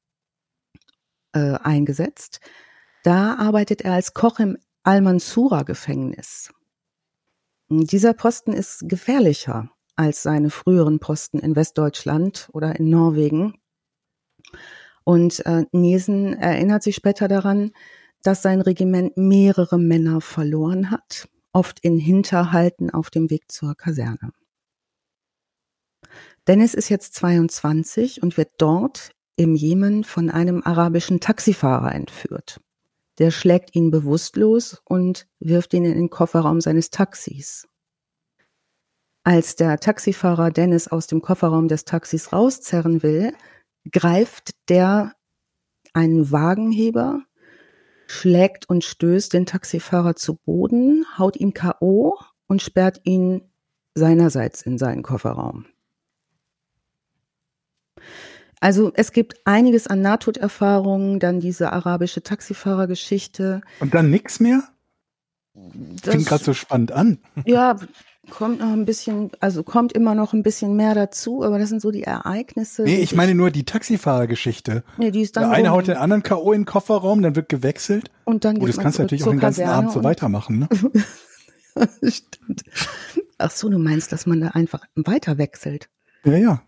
äh, 1.33 1.55
eingesetzt. 1.55 2.41
Da 3.03 3.35
arbeitet 3.37 3.83
er 3.83 3.95
als 3.95 4.15
Koch 4.15 4.39
im 4.39 4.59
Al-Mansura-Gefängnis. 4.83 6.53
Dieser 7.71 8.13
Posten 8.13 8.53
ist 8.53 8.89
gefährlicher 8.89 9.71
als 9.97 10.23
seine 10.23 10.51
früheren 10.51 10.99
Posten 10.99 11.39
in 11.39 11.57
Westdeutschland 11.57 12.51
oder 12.53 12.77
in 12.77 12.91
Norwegen. 12.91 13.55
Und 15.05 15.45
äh, 15.47 15.65
Niesen 15.73 16.35
erinnert 16.35 16.83
sich 16.83 16.97
später 16.97 17.29
daran, 17.29 17.73
dass 18.23 18.43
sein 18.43 18.61
Regiment 18.61 19.17
mehrere 19.17 19.79
Männer 19.79 20.21
verloren 20.21 20.91
hat, 20.91 21.29
oft 21.53 21.81
in 21.81 21.99
Hinterhalten 21.99 22.91
auf 22.91 23.11
dem 23.11 23.31
Weg 23.31 23.51
zur 23.51 23.75
Kaserne. 23.75 24.33
Dennis 26.47 26.75
ist 26.75 26.91
jetzt 26.91 27.15
22 27.15 28.23
und 28.23 28.37
wird 28.37 28.53
dort 28.59 29.11
im 29.37 29.55
Jemen 29.55 30.05
von 30.05 30.31
einem 30.31 30.63
arabischen 30.63 31.21
Taxifahrer 31.21 31.95
entführt. 31.95 32.61
Der 33.19 33.31
schlägt 33.31 33.75
ihn 33.75 33.91
bewusstlos 33.91 34.83
und 34.85 35.27
wirft 35.39 35.73
ihn 35.73 35.85
in 35.85 35.95
den 35.95 36.11
Kofferraum 36.11 36.61
seines 36.61 36.91
Taxis. 36.91 37.67
Als 39.23 39.57
der 39.57 39.79
Taxifahrer 39.79 40.51
Dennis 40.51 40.89
aus 40.89 41.07
dem 41.07 41.23
Kofferraum 41.23 41.69
des 41.69 41.87
Taxis 41.87 42.33
rauszerren 42.33 43.03
will, 43.03 43.33
greift 43.91 44.51
der 44.69 45.15
einen 45.95 46.31
Wagenheber, 46.31 47.23
schlägt 48.07 48.69
und 48.69 48.85
stößt 48.85 49.33
den 49.33 49.47
Taxifahrer 49.47 50.15
zu 50.15 50.35
Boden, 50.35 51.07
haut 51.17 51.37
ihn 51.37 51.55
KO 51.55 52.19
und 52.49 52.61
sperrt 52.61 53.01
ihn 53.05 53.51
seinerseits 53.95 54.61
in 54.61 54.77
seinen 54.77 55.03
Kofferraum. 55.03 55.67
Also 58.65 58.93
es 58.95 59.13
gibt 59.13 59.35
einiges 59.45 59.89
an 59.89 60.01
Nahtoderfahrungen, 60.01 61.21
dann 61.21 61.39
diese 61.39 61.75
arabische 61.75 62.23
Taxifahrergeschichte. 62.23 63.61
Und 63.79 63.93
dann 63.93 64.09
nichts 64.09 64.41
mehr? 64.41 64.63
Das 66.03 66.15
fing 66.15 66.25
gerade 66.25 66.43
so 66.43 66.55
spannend 66.55 66.91
an. 66.91 67.19
Ja, 67.45 67.77
kommt 68.31 68.61
noch 68.61 68.73
ein 68.73 68.87
bisschen, 68.87 69.31
also 69.41 69.65
kommt 69.65 69.93
immer 69.93 70.15
noch 70.15 70.33
ein 70.33 70.43
bisschen 70.43 70.77
mehr 70.77 70.95
dazu, 70.95 71.45
aber 71.45 71.59
das 71.59 71.69
sind 71.69 71.83
so 71.83 71.91
die 71.91 72.05
Ereignisse. 72.05 72.85
Nee, 72.85 73.03
ich 73.03 73.15
meine 73.15 73.35
nur 73.35 73.51
die 73.51 73.65
Taxifahrergeschichte. 73.65 74.83
Nee, 74.97 75.11
die 75.11 75.21
ist 75.21 75.37
dann. 75.37 75.51
Der 75.51 75.53
eine 75.53 75.71
haut 75.71 75.87
den 75.87 75.99
anderen 75.99 76.23
K.O. 76.23 76.53
in 76.53 76.63
den 76.63 76.65
Kofferraum, 76.67 77.21
dann 77.21 77.37
wird 77.37 77.51
gewechselt. 77.51 78.11
Und 78.25 78.47
dann 78.47 78.55
geht 78.55 78.63
oh, 78.63 78.67
das 78.67 78.79
kannst 78.79 78.99
du 78.99 79.03
natürlich 79.03 79.25
auch 79.25 79.31
den 79.31 79.41
ganzen 79.41 79.67
Abend 79.67 79.93
so 79.93 80.03
weitermachen, 80.03 80.61
ne? 80.61 80.69
Stimmt. 82.03 82.65
Ach 83.37 83.51
so, 83.51 83.69
du 83.69 83.79
meinst, 83.79 84.11
dass 84.11 84.25
man 84.25 84.41
da 84.41 84.49
einfach 84.49 84.81
weiter 84.95 85.37
wechselt? 85.37 85.91
Ja, 86.25 86.39
ja. 86.39 86.63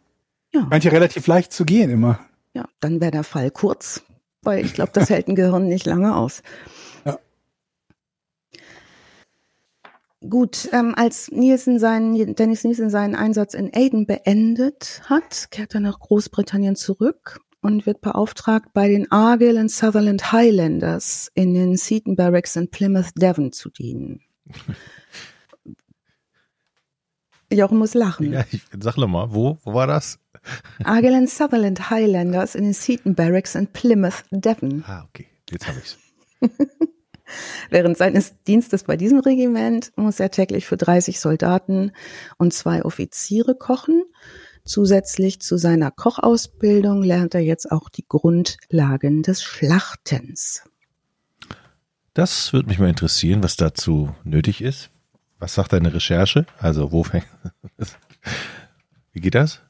Ja. 0.55 0.69
Ja 0.71 0.91
relativ 0.91 1.27
leicht 1.27 1.53
zu 1.53 1.65
gehen 1.65 1.91
immer. 1.91 2.21
Ja, 2.55 2.67
dann 2.81 3.01
wäre 3.01 3.11
der 3.11 3.25
Fall 3.25 3.51
kurz, 3.51 4.03
weil 4.43 4.65
ich 4.65 4.75
glaube, 4.75 4.93
das 4.95 5.11
hält 5.11 5.29
ein 5.29 5.35
Gehirn 5.35 5.69
nicht 5.69 5.87
lange 5.87 6.17
aus. 6.17 6.43
Gut, 10.29 10.69
ähm, 10.73 10.95
als 10.97 11.31
Nielsen 11.31 11.79
seinen, 11.79 12.35
Dennis 12.35 12.65
Nielsen 12.65 12.89
seinen 12.91 13.15
Einsatz 13.15 13.55
in 13.55 13.71
Aden 13.75 14.07
beendet 14.07 15.03
hat, 15.05 15.51
kehrt 15.51 15.75
er 15.75 15.81
nach 15.81 16.01
Großbritannien 16.01 16.75
zurück 16.75 17.41
und 17.61 17.85
wird 17.87 18.01
beauftragt, 18.01 18.71
bei 18.73 18.89
den 18.89 19.13
Argyll 19.13 19.59
and 19.59 19.71
Sutherland 19.71 20.33
Highlanders 20.33 21.31
in 21.35 21.53
den 21.55 21.77
Seaton 21.77 22.17
Barracks 22.17 22.57
in 22.57 22.71
Plymouth, 22.71 23.11
Devon 23.17 23.53
zu 23.53 23.69
dienen. 23.69 24.23
Jochen 27.53 27.79
muss 27.79 27.95
lachen. 27.95 28.33
Ja, 28.33 28.45
ich 28.51 28.63
sag 28.81 28.97
mal, 28.97 29.33
wo, 29.33 29.59
wo 29.63 29.75
war 29.75 29.87
das? 29.87 30.19
Argyll 30.85 31.15
and 31.15 31.31
Sutherland 31.31 31.91
Highlanders 31.91 32.55
in 32.55 32.65
den 32.65 32.73
Seaton 32.73 33.15
Barracks 33.15 33.55
in 33.55 33.67
Plymouth, 33.67 34.25
Devon. 34.31 34.85
Ah, 34.87 35.05
okay. 35.09 35.27
Jetzt 35.51 35.67
habe 35.67 35.79
ich's. 35.79 35.99
Während 37.71 37.97
seines 37.97 38.35
Dienstes 38.45 38.85
bei 38.85 38.97
diesem 38.97 39.19
Regiment 39.19 39.93
muss 39.97 40.21
er 40.21 40.31
täglich 40.31 40.67
für 40.67 40.77
30 40.77 41.19
Soldaten 41.19 41.93
und 42.39 42.55
zwei 42.55 42.85
Offiziere 42.85 43.55
kochen. 43.57 44.05
Zusätzlich 44.65 45.41
zu 45.41 45.57
seiner 45.57 45.91
Kochausbildung 45.91 47.03
lernt 47.03 47.35
er 47.35 47.41
jetzt 47.41 47.71
auch 47.71 47.89
die 47.89 48.05
Grundlagen 48.07 49.23
des 49.23 49.43
Schlachtens. 49.43 50.65
Das 52.15 52.53
würde 52.53 52.69
mich 52.69 52.79
mal 52.79 52.89
interessieren, 52.89 53.43
was 53.43 53.57
dazu 53.57 54.15
nötig 54.25 54.63
ist. 54.63 54.91
Was 55.39 55.55
sagt 55.55 55.73
deine 55.73 55.93
Recherche? 55.93 56.47
Also, 56.59 56.91
wo 56.91 57.05
fängt. 57.05 57.27
Wie 59.13 59.21
geht 59.21 59.35
das? 59.35 59.61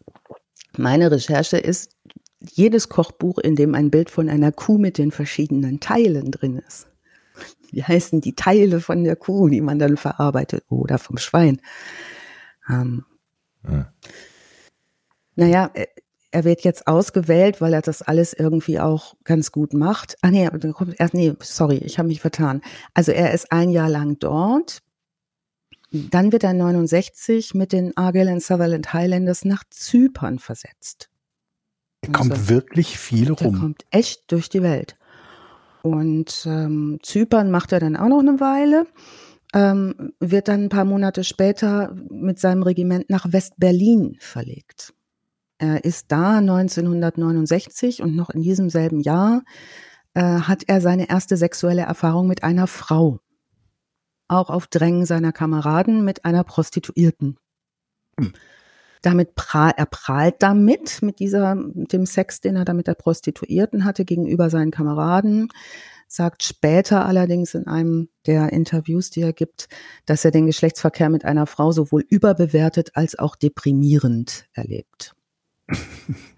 Meine 0.78 1.10
Recherche 1.10 1.56
ist 1.56 1.96
jedes 2.40 2.88
Kochbuch, 2.88 3.38
in 3.38 3.56
dem 3.56 3.74
ein 3.74 3.90
Bild 3.90 4.10
von 4.10 4.28
einer 4.28 4.52
Kuh 4.52 4.78
mit 4.78 4.98
den 4.98 5.10
verschiedenen 5.10 5.80
Teilen 5.80 6.30
drin 6.30 6.62
ist. 6.66 6.88
Wie 7.70 7.82
heißen 7.82 8.20
die 8.20 8.34
Teile 8.34 8.80
von 8.80 9.04
der 9.04 9.16
Kuh, 9.16 9.48
die 9.48 9.60
man 9.60 9.78
dann 9.78 9.96
verarbeitet 9.96 10.64
oder 10.68 10.98
vom 10.98 11.18
Schwein? 11.18 11.60
Ähm, 12.68 13.04
ja. 13.68 13.92
Naja, 15.34 15.70
äh, 15.74 15.86
er 16.30 16.44
wird 16.44 16.62
jetzt 16.62 16.86
ausgewählt, 16.86 17.60
weil 17.60 17.72
er 17.72 17.82
das 17.82 18.02
alles 18.02 18.32
irgendwie 18.32 18.78
auch 18.78 19.14
ganz 19.24 19.52
gut 19.52 19.72
macht. 19.72 20.16
Ah 20.22 20.30
nee, 20.30 20.48
dann 20.48 20.72
kommt 20.72 20.98
erst, 20.98 21.14
nee, 21.14 21.34
sorry, 21.40 21.76
ich 21.78 21.98
habe 21.98 22.08
mich 22.08 22.20
vertan. 22.20 22.62
Also 22.94 23.12
er 23.12 23.32
ist 23.32 23.52
ein 23.52 23.70
Jahr 23.70 23.88
lang 23.88 24.18
dort. 24.18 24.82
Dann 25.92 26.32
wird 26.32 26.44
er 26.44 26.52
69 26.52 27.54
mit 27.54 27.72
den 27.72 27.96
Argyll 27.96 28.28
and 28.28 28.42
Sutherland 28.42 28.92
Highlanders 28.92 29.44
nach 29.44 29.62
Zypern 29.70 30.38
versetzt. 30.38 31.10
Er 32.02 32.12
kommt 32.12 32.32
also, 32.32 32.48
wirklich 32.48 32.98
viel 32.98 33.32
rum. 33.32 33.54
Er 33.54 33.60
kommt 33.60 33.84
echt 33.90 34.30
durch 34.32 34.48
die 34.48 34.62
Welt. 34.62 34.96
Und 35.82 36.44
ähm, 36.46 36.98
Zypern 37.02 37.50
macht 37.50 37.72
er 37.72 37.80
dann 37.80 37.96
auch 37.96 38.08
noch 38.08 38.18
eine 38.18 38.40
Weile, 38.40 38.86
ähm, 39.54 40.12
wird 40.18 40.48
dann 40.48 40.64
ein 40.64 40.68
paar 40.68 40.84
Monate 40.84 41.22
später 41.22 41.94
mit 42.10 42.40
seinem 42.40 42.62
Regiment 42.62 43.08
nach 43.08 43.32
West-Berlin 43.32 44.16
verlegt. 44.18 44.92
Er 45.58 45.84
ist 45.84 46.10
da 46.10 46.38
1969 46.38 48.02
und 48.02 48.14
noch 48.14 48.30
in 48.30 48.42
diesem 48.42 48.68
selben 48.68 49.00
Jahr 49.00 49.42
äh, 50.14 50.22
hat 50.22 50.64
er 50.66 50.80
seine 50.80 51.08
erste 51.08 51.36
sexuelle 51.36 51.82
Erfahrung 51.82 52.26
mit 52.26 52.42
einer 52.42 52.66
Frau. 52.66 53.20
Auch 54.28 54.50
auf 54.50 54.66
Drängen 54.66 55.06
seiner 55.06 55.32
Kameraden 55.32 56.04
mit 56.04 56.24
einer 56.24 56.44
Prostituierten. 56.44 57.38
Hm. 58.18 58.32
Damit 59.02 59.34
prahl, 59.34 59.72
er 59.76 59.86
prahlt 59.86 60.36
damit, 60.40 61.02
mit 61.02 61.20
dieser, 61.20 61.54
mit 61.54 61.92
dem 61.92 62.06
Sex, 62.06 62.40
den 62.40 62.56
er 62.56 62.64
da 62.64 62.72
mit 62.72 62.86
der 62.86 62.94
Prostituierten 62.94 63.84
hatte, 63.84 64.04
gegenüber 64.04 64.50
seinen 64.50 64.70
Kameraden, 64.70 65.48
sagt 66.08 66.42
später 66.42 67.04
allerdings 67.06 67.54
in 67.54 67.66
einem 67.66 68.08
der 68.26 68.52
Interviews, 68.52 69.10
die 69.10 69.22
er 69.22 69.32
gibt, 69.32 69.68
dass 70.06 70.24
er 70.24 70.30
den 70.30 70.46
Geschlechtsverkehr 70.46 71.10
mit 71.10 71.24
einer 71.24 71.46
Frau 71.46 71.72
sowohl 71.72 72.04
überbewertet 72.08 72.90
als 72.94 73.18
auch 73.18 73.36
deprimierend 73.36 74.46
erlebt. 74.52 75.14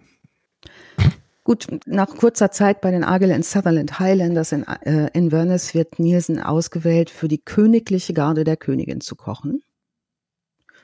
Gut, 1.49 1.67
nach 1.87 2.15
kurzer 2.15 2.51
Zeit 2.51 2.83
bei 2.83 2.91
den 2.91 3.05
Argyll 3.05 3.33
and 3.33 3.43
Sutherland 3.43 3.99
Highlanders 3.99 4.53
in 4.53 4.65
äh, 4.65 5.09
Inverness 5.15 5.73
wird 5.73 5.99
Nielsen 5.99 6.39
ausgewählt, 6.39 7.09
für 7.09 7.27
die 7.27 7.43
königliche 7.43 8.13
Garde 8.13 8.45
der 8.45 8.59
Königin 8.59 9.01
zu 9.01 9.17
kochen, 9.17 9.63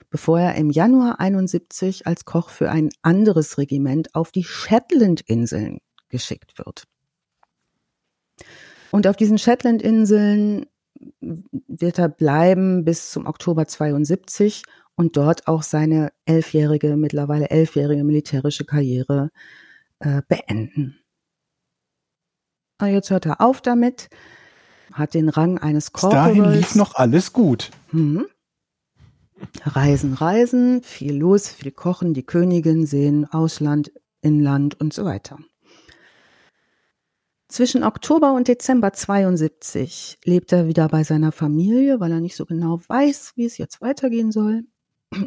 bevor 0.09 0.41
er 0.41 0.55
im 0.55 0.71
Januar 0.71 1.21
71 1.21 2.07
als 2.07 2.25
Koch 2.25 2.49
für 2.49 2.71
ein 2.71 2.89
anderes 3.03 3.59
Regiment 3.59 4.15
auf 4.15 4.33
die 4.33 4.43
Shetland-Inseln 4.43 5.81
geschickt 6.09 6.57
wird. 6.57 6.85
Und 8.91 9.07
auf 9.07 9.17
diesen 9.17 9.37
Shetland-Inseln 9.37 10.65
wird 11.21 11.99
er 11.99 12.09
bleiben 12.09 12.87
bis 12.87 13.11
zum 13.11 13.27
Oktober 13.27 13.67
72 13.67 14.63
und 14.95 15.19
dort 15.19 15.47
auch 15.47 15.63
seine 15.63 16.11
elfjährige, 16.25 16.97
mittlerweile 16.97 17.51
elfjährige 17.51 18.03
militärische 18.03 18.65
Karriere 18.65 19.31
äh, 19.31 19.64
beenden. 19.99 20.99
Und 22.81 22.89
jetzt 22.89 23.11
hört 23.11 23.27
er 23.27 23.41
auf 23.41 23.63
damit, 23.63 24.09
hat 24.93 25.15
den 25.15 25.29
Rang 25.29 25.59
eines 25.59 25.93
Corporals. 25.93 26.37
Dahin 26.37 26.53
lief 26.53 26.75
noch 26.75 26.95
alles 26.95 27.33
gut. 27.33 27.71
Mhm. 27.93 28.27
Reisen, 29.65 30.15
Reisen, 30.15 30.83
viel 30.83 31.17
los, 31.17 31.49
viel 31.49 31.73
kochen, 31.73 32.15
die 32.15 32.25
Königin 32.25 32.87
sehen, 32.87 33.27
Ausland, 33.31 33.93
Inland 34.21 34.81
und 34.81 34.93
so 34.93 35.05
weiter. 35.05 35.39
Zwischen 37.49 37.85
Oktober 37.85 38.33
und 38.33 38.49
Dezember 38.49 38.93
72 38.93 40.19
lebt 40.25 40.53
er 40.53 40.67
wieder 40.67 40.89
bei 40.89 41.05
seiner 41.05 41.31
Familie, 41.31 42.01
weil 42.01 42.11
er 42.11 42.21
nicht 42.21 42.37
so 42.37 42.47
genau 42.47 42.81
weiß, 42.89 43.33
wie 43.37 43.45
es 43.45 43.59
jetzt 43.59 43.81
weitergehen 43.81 44.33
soll. 44.33 44.65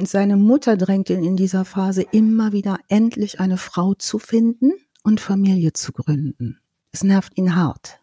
Seine 0.04 0.38
Mutter 0.38 0.78
drängt 0.78 1.10
ihn 1.10 1.24
in 1.24 1.38
dieser 1.38 1.66
Phase 1.66 2.02
immer 2.12 2.52
wieder, 2.52 2.80
endlich 2.88 3.40
eine 3.40 3.58
Frau 3.58 3.94
zu 3.94 4.20
finden 4.20 4.74
und 5.04 5.20
Familie 5.20 5.74
zu 5.74 5.92
gründen. 5.92 6.60
Es 6.92 7.04
nervt 7.04 7.38
ihn 7.38 7.56
hart. 7.56 8.00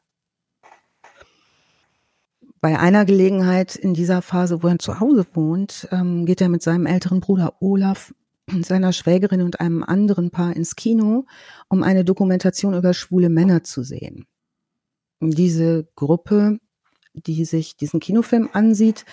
Bei 2.60 2.78
einer 2.78 3.04
Gelegenheit 3.04 3.76
in 3.76 3.92
dieser 3.92 4.22
Phase, 4.22 4.62
wo 4.62 4.68
er 4.68 4.78
zu 4.78 4.98
Hause 5.00 5.26
wohnt, 5.34 5.86
ähm, 5.90 6.24
geht 6.24 6.40
er 6.40 6.48
mit 6.48 6.62
seinem 6.62 6.86
älteren 6.86 7.20
Bruder 7.20 7.54
Olaf, 7.60 8.14
seiner 8.62 8.92
Schwägerin 8.92 9.42
und 9.42 9.60
einem 9.60 9.82
anderen 9.82 10.30
Paar 10.30 10.56
ins 10.56 10.76
Kino, 10.76 11.26
um 11.68 11.82
eine 11.82 12.04
Dokumentation 12.04 12.74
über 12.74 12.94
schwule 12.94 13.28
Männer 13.28 13.64
zu 13.64 13.82
sehen. 13.82 14.26
Diese 15.20 15.86
Gruppe, 15.94 16.58
die 17.12 17.44
sich 17.44 17.76
diesen 17.76 18.00
Kinofilm 18.00 18.48
ansieht, 18.52 19.04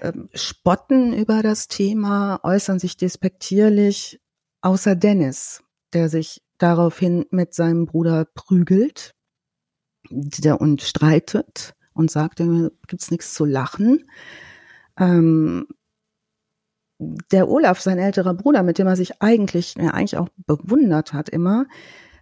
ähm, 0.00 0.28
spotten 0.34 1.12
über 1.12 1.42
das 1.42 1.68
Thema, 1.68 2.40
äußern 2.42 2.78
sich 2.78 2.96
despektierlich, 2.96 4.20
außer 4.60 4.96
Dennis, 4.96 5.62
der 5.92 6.08
sich 6.08 6.42
daraufhin 6.58 7.26
mit 7.30 7.54
seinem 7.54 7.86
Bruder 7.86 8.26
prügelt 8.34 9.14
der, 10.10 10.60
und 10.60 10.82
streitet 10.82 11.74
und 11.94 12.10
sagt, 12.10 12.40
gibt's 12.86 13.10
nichts 13.10 13.34
zu 13.34 13.44
lachen. 13.44 14.08
Ähm, 14.98 15.66
der 16.98 17.48
Olaf, 17.48 17.80
sein 17.80 17.98
älterer 17.98 18.34
Bruder, 18.34 18.62
mit 18.62 18.78
dem 18.78 18.86
er 18.86 18.96
sich 18.96 19.22
eigentlich, 19.22 19.74
ja, 19.76 19.90
eigentlich 19.90 20.16
auch 20.16 20.28
bewundert 20.36 21.12
hat 21.12 21.28
immer, 21.28 21.66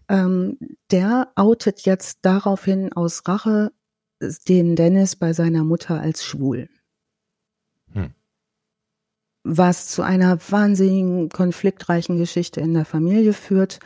ähm, 0.08 0.58
der 0.90 1.32
outet 1.34 1.82
jetzt 1.82 2.18
daraufhin 2.22 2.92
aus 2.92 3.26
Rache 3.26 3.72
den 4.48 4.76
Dennis 4.76 5.16
bei 5.16 5.32
seiner 5.32 5.64
Mutter 5.64 6.00
als 6.00 6.24
schwul 6.24 6.68
was 9.46 9.86
zu 9.86 10.02
einer 10.02 10.38
wahnsinnigen 10.50 11.28
konfliktreichen 11.28 12.18
Geschichte 12.18 12.60
in 12.60 12.74
der 12.74 12.84
Familie 12.84 13.32
führt. 13.32 13.78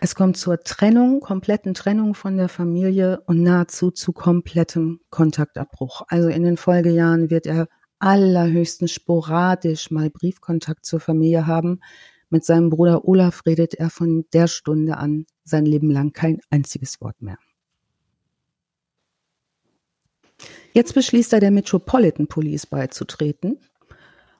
Es 0.00 0.14
kommt 0.14 0.38
zur 0.38 0.60
Trennung, 0.60 1.20
kompletten 1.20 1.74
Trennung 1.74 2.14
von 2.14 2.38
der 2.38 2.48
Familie 2.48 3.22
und 3.26 3.42
nahezu 3.42 3.90
zu 3.90 4.12
komplettem 4.12 5.00
Kontaktabbruch. 5.10 6.02
Also 6.08 6.28
in 6.28 6.42
den 6.42 6.56
Folgejahren 6.56 7.30
wird 7.30 7.46
er 7.46 7.68
allerhöchstens 7.98 8.92
sporadisch 8.92 9.90
mal 9.90 10.10
Briefkontakt 10.10 10.86
zur 10.86 11.00
Familie 11.00 11.46
haben. 11.46 11.80
Mit 12.30 12.44
seinem 12.44 12.70
Bruder 12.70 13.06
Olaf 13.06 13.42
redet 13.46 13.74
er 13.74 13.90
von 13.90 14.24
der 14.32 14.48
Stunde 14.48 14.96
an 14.96 15.26
sein 15.44 15.66
Leben 15.66 15.90
lang 15.90 16.12
kein 16.12 16.40
einziges 16.50 17.00
Wort 17.02 17.20
mehr. 17.20 17.38
Jetzt 20.74 20.92
beschließt 20.94 21.32
er, 21.32 21.38
der 21.38 21.52
Metropolitan 21.52 22.26
Police 22.26 22.66
beizutreten 22.66 23.60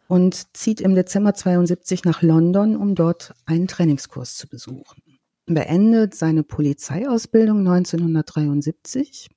und 0.09 0.57
zieht 0.57 0.81
im 0.81 0.97
Dezember 0.97 1.33
72 1.33 2.05
nach 2.05 2.23
London, 2.23 2.77
um 2.77 2.97
dort 2.97 3.35
einen 3.47 3.69
Trainingskurs 3.69 4.37
zu 4.37 4.49
besuchen. 4.49 5.01
Beendet 5.47 6.15
seine 6.17 6.43
Polizeiausbildung 6.43 7.61
1973 7.61 9.31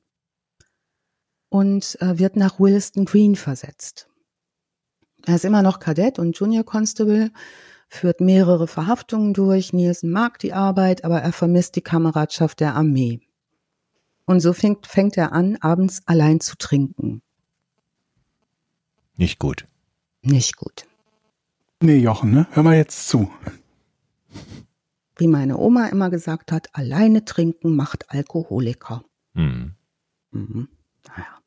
und 1.50 2.02
äh, 2.02 2.18
wird 2.18 2.36
nach 2.36 2.60
Williston 2.60 3.06
Green 3.06 3.36
versetzt. 3.36 4.10
Er 5.28 5.36
ist 5.36 5.46
immer 5.46 5.62
noch 5.62 5.80
Kadett 5.80 6.18
und 6.18 6.36
Junior 6.40 6.64
Constable, 6.64 7.32
führt 7.90 8.22
mehrere 8.22 8.68
Verhaftungen 8.68 9.36
durch. 9.36 9.72
Nielsen 9.72 10.10
mag 10.10 10.40
die 10.40 10.54
Arbeit, 10.54 11.06
aber 11.06 11.22
er 11.22 11.32
vermisst 11.32 11.76
die 11.76 11.82
Kameradschaft 11.82 12.60
der 12.60 12.74
Armee. 12.74 13.27
Und 14.28 14.42
so 14.42 14.54
fängt, 14.54 14.86
fängt 14.86 15.18
er 15.18 15.32
an, 15.32 15.58
abends 15.62 16.04
allein 16.06 16.40
zu 16.40 16.56
trinken. 16.58 17.24
Nicht 19.16 19.40
gut 19.40 19.66
nicht 20.28 20.58
gut. 20.58 20.86
Nee, 21.82 21.98
Jochen, 21.98 22.32
ne? 22.32 22.48
Hör 22.52 22.64
mal 22.64 22.76
jetzt 22.76 23.08
zu. 23.08 23.32
Wie 25.16 25.28
meine 25.28 25.58
Oma 25.58 25.88
immer 25.88 26.10
gesagt 26.10 26.52
hat, 26.52 26.70
alleine 26.74 27.26
trinken 27.26 27.76
macht 27.76 28.12
Alkoholiker. 28.12 29.04
Mhm. 29.34 29.76
Mhm. 30.32 30.70
Naja. 31.08 31.40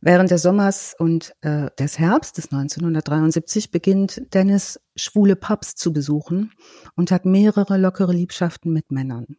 Während 0.00 0.30
des 0.30 0.42
Sommers 0.42 0.94
und 0.98 1.34
äh, 1.40 1.70
des 1.78 1.98
Herbstes 1.98 2.52
1973 2.52 3.70
beginnt 3.70 4.22
Dennis 4.34 4.80
schwule 4.96 5.34
Pubs 5.34 5.76
zu 5.76 5.92
besuchen 5.92 6.52
und 6.94 7.10
hat 7.10 7.24
mehrere 7.24 7.78
lockere 7.78 8.12
Liebschaften 8.12 8.72
mit 8.72 8.92
Männern. 8.92 9.36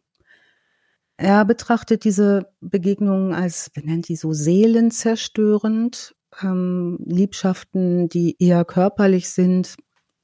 Er 1.16 1.44
betrachtet 1.44 2.04
diese 2.04 2.52
Begegnungen 2.60 3.32
als, 3.32 3.70
benennt 3.70 4.08
die 4.08 4.16
so 4.16 4.32
seelenzerstörend, 4.32 6.14
ähm, 6.42 6.98
Liebschaften, 7.04 8.08
die 8.08 8.36
eher 8.38 8.64
körperlich 8.64 9.30
sind, 9.30 9.76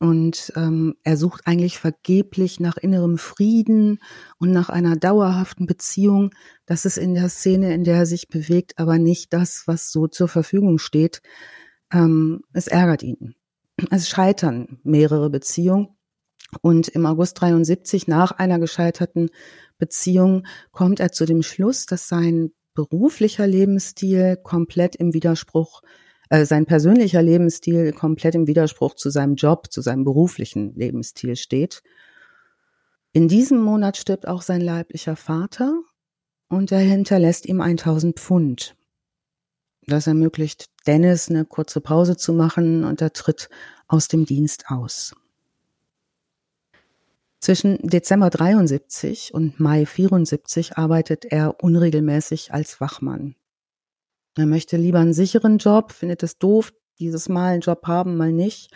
und 0.03 0.53
ähm, 0.57 0.97
er 1.05 1.17
sucht 1.17 1.43
eigentlich 1.47 1.79
vergeblich 1.79 2.59
nach 2.59 2.77
innerem 2.77 3.19
Frieden 3.19 4.01
und 4.39 4.51
nach 4.51 4.69
einer 4.69 4.97
dauerhaften 4.97 5.67
Beziehung. 5.67 6.31
Das 6.67 6.85
ist 6.85 6.97
in 6.99 7.15
der 7.15 7.29
Szene, 7.29 7.73
in 7.73 7.85
der 7.85 7.99
er 7.99 8.07
sich 8.07 8.27
bewegt, 8.27 8.81
aber 8.81 8.99
nicht 8.99 9.33
das, 9.33 9.63
was 9.67 9.93
so 9.93 10.09
zur 10.09 10.27
Verfügung 10.27 10.79
steht. 10.79 11.23
Ähm, 11.93 12.43
es 12.53 12.67
ärgert 12.67 13.05
ihn. 13.05 13.37
Es 13.93 14.09
scheitern 14.09 14.81
mehrere 14.83 15.31
Beziehungen. 15.31 15.91
Und 16.63 16.89
im 16.89 17.07
August 17.07 17.41
73, 17.41 18.09
nach 18.09 18.33
einer 18.33 18.59
gescheiterten 18.59 19.31
Beziehung, 19.83 20.47
kommt 20.71 21.01
er 21.01 21.11
zu 21.11 21.27
dem 21.27 21.43
Schluss, 21.43 21.87
dass 21.87 22.07
sein 22.07 22.53
beruflicher 22.73 23.49
Lebensstil 23.49 24.37
komplett 24.37 24.95
im 24.95 25.13
Widerspruch 25.13 25.83
äh, 26.31 26.47
sein 26.47 26.67
persönlicher 26.67 27.21
Lebensstil 27.21 27.93
komplett 27.93 28.37
im 28.37 28.47
Widerspruch 28.47 28.95
zu 28.95 29.11
seinem 29.11 29.35
Job, 29.35 29.73
zu 29.73 29.83
seinem 29.83 30.05
beruflichen 30.05 30.73
Lebensstil 30.77 31.35
steht. 31.35 31.83
In 33.13 33.27
diesem 33.27 33.61
Monat 33.61 33.97
stirbt 33.97 34.29
auch 34.29 34.43
sein 34.43 34.61
leiblicher 34.61 35.17
Vater 35.17 35.83
und 36.49 36.71
er 36.71 36.79
hinterlässt 36.79 37.45
ihm 37.47 37.61
1000 37.61 38.21
Pfund. 38.21 38.77
Das 39.89 40.07
ermöglicht 40.07 40.67
Dennis 40.87 41.29
eine 41.29 41.45
kurze 41.45 41.81
Pause 41.81 42.17
zu 42.17 42.33
machen 42.33 42.85
und 42.85 43.03
er 43.03 43.13
tritt 43.13 43.51
aus 43.89 44.07
dem 44.07 44.27
Dienst 44.27 44.67
aus. 44.69 45.13
Zwischen 47.43 47.79
Dezember 47.79 48.31
73 48.31 49.35
und 49.35 49.59
Mai 49.59 49.85
74 49.85 50.79
arbeitet 50.79 51.25
er 51.25 51.61
unregelmäßig 51.61 52.55
als 52.55 52.81
Wachmann. 52.81 53.35
Er 54.37 54.47
möchte 54.47 54.77
lieber 54.77 55.01
einen 55.01 55.13
sicheren 55.13 55.59
Job, 55.59 55.91
findet 55.91 56.23
es 56.23 56.39
doof, 56.39 56.73
dieses 57.01 57.29
Mal 57.29 57.55
einen 57.55 57.61
Job 57.61 57.89
haben, 57.89 58.17
mal 58.17 58.31
nicht 58.31 58.71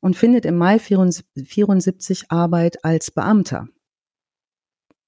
und 0.00 0.16
findet 0.16 0.44
im 0.44 0.56
Mai 0.56 0.80
74 0.80 2.32
Arbeit 2.32 2.84
als 2.84 3.12
Beamter. 3.12 3.68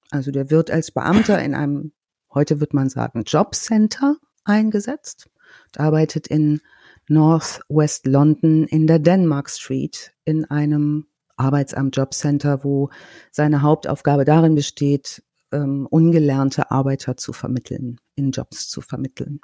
Also 0.09 0.31
der 0.31 0.49
wird 0.49 0.71
als 0.71 0.91
Beamter 0.91 1.43
in 1.43 1.55
einem, 1.55 1.91
heute 2.33 2.61
wird 2.61 2.73
man 2.73 2.87
sagen, 2.87 3.23
Jobcenter 3.25 4.15
eingesetzt 4.45 5.29
und 5.65 5.81
arbeitet 5.81 6.27
in 6.27 6.61
North 7.09 7.59
West 7.67 8.07
London 8.07 8.63
in 8.63 8.87
der 8.87 8.99
Denmark 8.99 9.49
Street 9.49 10.13
in 10.23 10.45
einem 10.45 11.07
Arbeitsamt 11.35 11.95
Jobcenter, 11.95 12.63
wo 12.63 12.89
seine 13.31 13.61
Hauptaufgabe 13.61 14.25
darin 14.25 14.55
besteht, 14.55 15.23
ähm, 15.51 15.87
ungelernte 15.89 16.71
Arbeiter 16.71 17.17
zu 17.17 17.33
vermitteln, 17.33 17.99
in 18.15 18.31
Jobs 18.31 18.69
zu 18.69 18.81
vermitteln. 18.81 19.39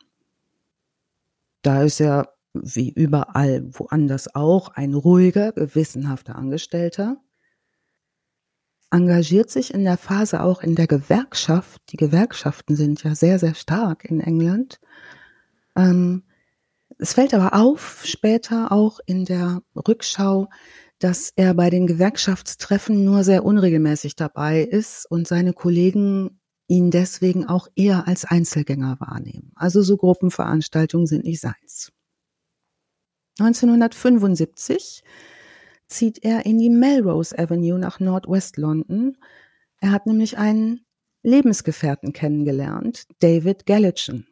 Da 1.62 1.84
ist 1.84 2.00
er 2.00 2.34
wie 2.54 2.90
überall 2.90 3.70
woanders 3.72 4.34
auch 4.34 4.70
ein 4.70 4.94
ruhiger, 4.94 5.52
gewissenhafter 5.52 6.36
Angestellter, 6.36 7.18
engagiert 8.92 9.52
sich 9.52 9.74
in 9.74 9.84
der 9.84 9.98
Phase 9.98 10.42
auch 10.42 10.62
in 10.62 10.76
der 10.76 10.88
Gewerkschaft. 10.88 11.82
Die 11.90 11.98
Gewerkschaften 11.98 12.76
sind 12.76 13.04
ja 13.04 13.14
sehr, 13.14 13.38
sehr 13.40 13.54
stark 13.54 14.06
in 14.06 14.20
England. 14.20 14.80
Ähm, 15.76 16.24
es 16.98 17.14
fällt 17.14 17.34
aber 17.34 17.54
auf, 17.54 18.02
später 18.04 18.72
auch 18.72 19.00
in 19.06 19.26
der 19.26 19.62
Rückschau, 19.76 20.50
dass 21.00 21.32
er 21.36 21.54
bei 21.54 21.70
den 21.70 21.88
Gewerkschaftstreffen 21.88 23.04
nur 23.04 23.24
sehr 23.24 23.46
unregelmäßig 23.46 24.16
dabei 24.16 24.62
ist 24.62 25.10
und 25.10 25.28
seine 25.28 25.54
Kollegen 25.54 26.40
ihn 26.68 26.92
deswegen 26.92 27.46
auch 27.46 27.68
eher 27.76 28.08
als 28.08 28.26
Einzelgänger 28.26 28.98
wahrnehmen. 29.00 29.52
Also 29.56 29.82
so 29.82 29.98
Gruppenveranstaltungen 29.98 31.08
sind 31.08 31.24
nicht 31.24 31.42
seins. 31.42 31.92
1975 33.40 35.04
zieht 35.88 36.24
er 36.24 36.46
in 36.46 36.60
die 36.60 36.70
Melrose 36.70 37.38
Avenue 37.38 37.80
nach 37.80 38.00
Nordwest 38.00 38.58
London. 38.58 39.18
Er 39.80 39.92
hat 39.92 40.06
nämlich 40.06 40.38
einen 40.38 40.86
Lebensgefährten 41.24 42.14
kennengelernt, 42.14 43.06
David 43.20 43.66
Gallachen. 43.66 44.28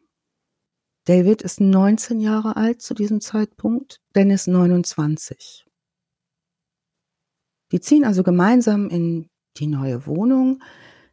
David 1.04 1.42
ist 1.42 1.60
19 1.60 2.20
Jahre 2.20 2.56
alt 2.56 2.82
zu 2.82 2.94
diesem 2.94 3.20
Zeitpunkt, 3.20 4.00
Dennis 4.14 4.46
29. 4.46 5.67
Die 7.72 7.80
ziehen 7.80 8.04
also 8.04 8.22
gemeinsam 8.22 8.88
in 8.88 9.28
die 9.56 9.66
neue 9.66 10.06
Wohnung. 10.06 10.62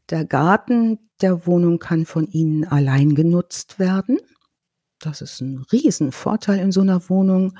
Der 0.09 0.25
Garten 0.25 0.99
der 1.21 1.47
Wohnung 1.47 1.79
kann 1.79 2.05
von 2.05 2.27
Ihnen 2.27 2.65
allein 2.65 3.15
genutzt 3.15 3.79
werden. 3.79 4.19
Das 4.99 5.21
ist 5.21 5.41
ein 5.41 5.65
Riesenvorteil 5.71 6.59
in 6.59 6.71
so 6.71 6.81
einer 6.81 7.09
Wohnung. 7.09 7.57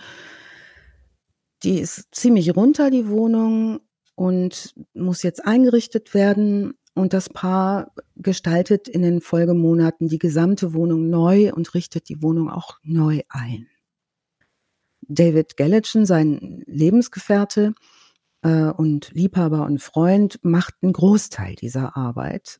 Die 1.64 1.80
ist 1.80 2.14
ziemlich 2.14 2.56
runter, 2.56 2.89
die 2.89 3.08
Wohnung, 3.08 3.80
und 4.16 4.74
muss 4.93 5.24
jetzt 5.24 5.46
eingerichtet 5.46 6.14
werden. 6.14 6.74
Und 6.93 7.12
das 7.12 7.28
Paar 7.28 7.93
gestaltet 8.16 8.88
in 8.88 9.02
den 9.02 9.20
Folgemonaten 9.20 10.08
die 10.08 10.20
gesamte 10.20 10.74
Wohnung 10.74 11.10
neu 11.10 11.52
und 11.54 11.74
richtet 11.74 12.08
die 12.08 12.22
Wohnung 12.22 12.50
auch 12.50 12.80
neu 12.84 13.22
ein. 13.28 13.68
David 15.02 15.58
Gallachen, 15.58 16.06
sein 16.06 16.64
Lebensgefährte 16.66 17.74
äh, 18.46 18.72
und 18.72 19.12
Liebhaber 19.14 19.66
und 19.66 19.82
Freund, 19.82 20.39
macht 20.43 20.76
einen 20.82 20.93
Großteil 20.93 21.56
dieser 21.56 21.98
Arbeit 21.98 22.60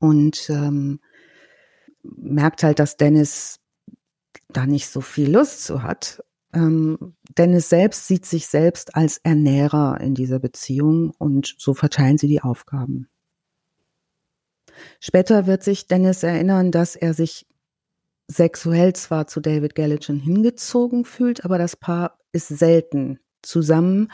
und 0.00 0.50
ähm, 0.50 1.00
merkt 2.02 2.64
halt, 2.64 2.80
dass 2.80 2.96
Dennis 2.96 3.60
da 4.48 4.66
nicht 4.66 4.88
so 4.88 5.00
viel 5.00 5.30
Lust 5.30 5.64
zu 5.64 5.82
hat. 5.84 6.24
Ähm, 6.52 7.14
Dennis 7.36 7.68
selbst 7.68 8.08
sieht 8.08 8.26
sich 8.26 8.48
selbst 8.48 8.96
als 8.96 9.18
Ernährer 9.18 10.00
in 10.00 10.14
dieser 10.14 10.40
Beziehung 10.40 11.12
und 11.18 11.54
so 11.56 11.72
verteilen 11.74 12.18
sie 12.18 12.28
die 12.28 12.42
Aufgaben. 12.42 13.08
Später 15.00 15.46
wird 15.46 15.62
sich 15.62 15.86
Dennis 15.86 16.24
erinnern, 16.24 16.72
dass 16.72 16.96
er 16.96 17.14
sich 17.14 17.46
sexuell 18.26 18.94
zwar 18.94 19.28
zu 19.28 19.40
David 19.40 19.74
Gallachen 19.74 20.18
hingezogen 20.18 21.04
fühlt, 21.04 21.44
aber 21.44 21.58
das 21.58 21.76
Paar 21.76 22.18
ist 22.32 22.48
selten 22.48 23.20
zusammen. 23.42 24.10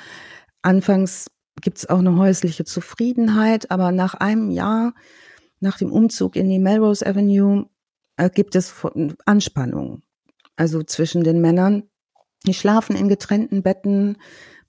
Anfangs 0.62 1.30
gibt 1.60 1.78
es 1.78 1.88
auch 1.88 1.98
eine 1.98 2.16
häusliche 2.16 2.64
Zufriedenheit, 2.64 3.70
aber 3.70 3.92
nach 3.92 4.14
einem 4.14 4.50
Jahr 4.50 4.94
nach 5.60 5.78
dem 5.78 5.92
Umzug 5.92 6.36
in 6.36 6.48
die 6.48 6.58
Melrose 6.58 7.06
Avenue 7.06 7.66
äh, 8.16 8.30
gibt 8.30 8.54
es 8.54 8.74
Anspannung. 9.24 10.02
Also 10.56 10.82
zwischen 10.82 11.24
den 11.24 11.40
Männern. 11.40 11.84
Die 12.46 12.54
schlafen 12.54 12.94
in 12.94 13.08
getrennten 13.08 13.62
Betten, 13.62 14.18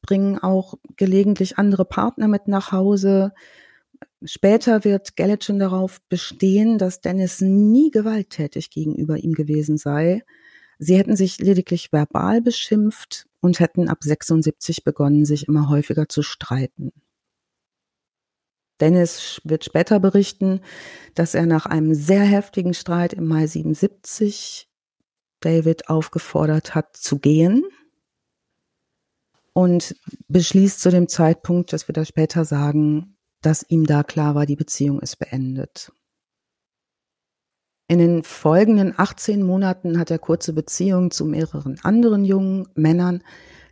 bringen 0.01 0.39
auch 0.39 0.75
gelegentlich 0.95 1.57
andere 1.57 1.83
Partner 1.83 2.27
mit 2.27 2.47
nach 2.47 2.71
Hause. 2.71 3.33
Später 4.23 4.83
wird 4.83 5.15
Gallatin 5.17 5.59
darauf 5.59 5.99
bestehen, 6.07 6.77
dass 6.77 7.01
Dennis 7.01 7.41
nie 7.41 7.91
gewalttätig 7.91 8.69
gegenüber 8.69 9.17
ihm 9.17 9.33
gewesen 9.33 9.77
sei. 9.77 10.23
Sie 10.79 10.97
hätten 10.97 11.15
sich 11.15 11.39
lediglich 11.39 11.91
verbal 11.91 12.41
beschimpft 12.41 13.27
und 13.45 13.59
hätten 13.59 13.89
ab 13.89 13.99
76 14.01 14.83
begonnen, 14.83 15.25
sich 15.25 15.47
immer 15.47 15.69
häufiger 15.69 16.09
zu 16.09 16.23
streiten. 16.23 16.91
Dennis 18.81 19.39
wird 19.43 19.63
später 19.63 19.99
berichten, 19.99 20.61
dass 21.13 21.35
er 21.35 21.45
nach 21.45 21.65
einem 21.65 21.93
sehr 21.93 22.23
heftigen 22.23 22.73
Streit 22.73 23.13
im 23.13 23.25
Mai 23.25 23.47
77 23.47 24.67
David 25.39 25.89
aufgefordert 25.89 26.75
hat 26.75 26.97
zu 26.97 27.19
gehen 27.19 27.63
und 29.53 29.95
beschließt 30.27 30.81
zu 30.81 30.89
dem 30.89 31.07
Zeitpunkt, 31.07 31.71
dass 31.71 31.87
wir 31.87 31.93
da 31.93 32.03
später 32.03 32.43
sagen, 32.43 33.15
dass 33.41 33.63
ihm 33.69 33.85
da 33.85 34.03
klar 34.03 34.35
war, 34.35 34.45
die 34.45 34.57
Beziehung 34.57 34.99
ist 34.99 35.17
beendet. 35.17 35.91
In 37.87 37.99
den 37.99 38.23
folgenden 38.23 38.93
18 38.97 39.43
Monaten 39.43 39.99
hat 39.99 40.09
er 40.09 40.17
kurze 40.17 40.53
Beziehungen 40.53 41.11
zu 41.11 41.25
mehreren 41.25 41.79
anderen 41.83 42.25
jungen 42.25 42.67
Männern. 42.73 43.23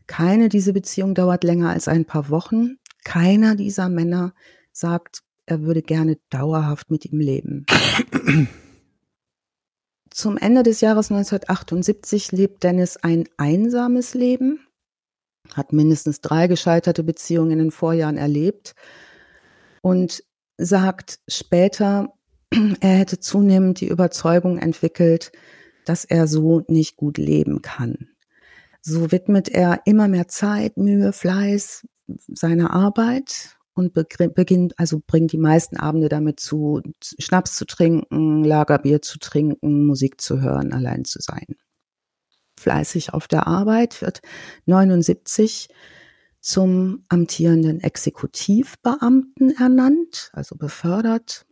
Keine 0.06 0.50
dieser 0.50 0.74
Beziehungen 0.74 1.16
dauert 1.16 1.44
länger 1.44 1.70
als 1.70 1.88
ein 1.88 2.06
paar 2.06 2.30
Wochen. 2.30 2.78
Keiner 3.04 3.56
dieser 3.56 3.90
Männer 3.90 4.34
sagt, 4.72 5.24
er 5.46 5.64
würde 5.64 5.82
gerne 5.82 6.18
dauerhaft 6.30 6.92
mit 6.92 7.06
ihm 7.06 7.20
leben. 7.20 7.66
Zum 10.12 10.38
Ende 10.38 10.62
des 10.62 10.82
Jahres 10.82 11.10
1978 11.10 12.32
lebt 12.32 12.64
Dennis 12.64 12.98
ein 12.98 13.28
einsames 13.38 14.14
Leben, 14.14 14.60
hat 15.56 15.74
mindestens 15.74 16.22
drei 16.22 16.46
gescheiterte 16.46 17.04
Beziehungen 17.04 17.52
in 17.52 17.58
den 17.58 17.72
Vorjahren 17.72 18.18
erlebt 18.18 18.76
und 19.82 20.24
sagt 20.58 21.20
später, 21.28 22.14
er 22.80 22.98
hätte 22.98 23.20
zunehmend 23.20 23.80
die 23.82 23.88
Überzeugung 23.88 24.58
entwickelt, 24.58 25.32
dass 25.86 26.06
er 26.06 26.28
so 26.28 26.62
nicht 26.68 26.96
gut 26.96 27.18
leben 27.18 27.62
kann. 27.62 28.10
So 28.82 29.12
widmet 29.12 29.50
er 29.50 29.82
immer 29.86 30.08
mehr 30.08 30.28
Zeit, 30.28 30.78
Mühe, 30.78 31.14
Fleiß 31.14 31.88
seiner 32.28 32.72
Arbeit 32.72 33.58
und 33.74 33.94
beginnt, 33.94 34.78
also 34.78 35.02
bringt 35.06 35.32
die 35.32 35.38
meisten 35.38 35.78
Abende 35.78 36.10
damit 36.10 36.40
zu, 36.40 36.82
Schnaps 37.18 37.56
zu 37.56 37.66
trinken, 37.66 38.44
Lagerbier 38.44 39.02
zu 39.02 39.20
trinken, 39.20 39.86
Musik 39.86 40.22
zu 40.22 40.42
hören, 40.42 40.74
allein 40.74 41.06
zu 41.06 41.20
sein. 41.22 41.56
Fleißig 42.60 43.14
auf 43.14 43.28
der 43.28 43.48
Arbeit 43.48 44.02
wird 44.02 44.22
79 44.66 45.70
zum 46.40 47.06
amtierenden 47.08 47.80
Exekutivbeamten 47.82 49.56
ernannt, 49.58 50.30
also 50.34 50.56
befördert. 50.56 51.46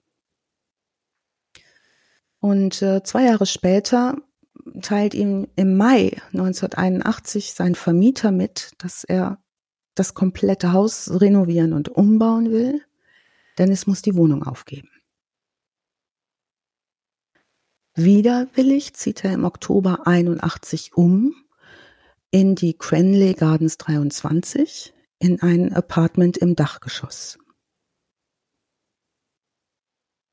Und 2.42 2.82
äh, 2.82 3.04
zwei 3.04 3.26
Jahre 3.26 3.46
später 3.46 4.18
teilt 4.82 5.14
ihm 5.14 5.48
im 5.56 5.78
Mai 5.78 6.18
1981 6.34 7.54
sein 7.54 7.76
Vermieter 7.76 8.32
mit, 8.32 8.72
dass 8.80 9.04
er 9.04 9.42
das 9.96 10.16
komplette 10.16 10.74
Haus 10.74 11.10
renovieren 11.22 11.74
und 11.74 11.90
umbauen 11.90 12.52
will. 12.52 12.82
Dennis 13.58 13.86
muss 13.86 14.02
die 14.02 14.16
Wohnung 14.16 14.44
aufgeben. 14.44 14.90
Widerwillig 17.94 18.94
zieht 18.96 19.24
er 19.24 19.34
im 19.34 19.44
Oktober 19.44 20.08
81 20.08 20.96
um 20.96 21.36
in 22.32 22.56
die 22.56 22.74
Cranley 22.74 23.34
Gardens 23.34 23.78
23 23.78 24.94
in 25.20 25.42
ein 25.42 25.74
Apartment 25.74 26.38
im 26.38 26.56
Dachgeschoss. 26.56 27.38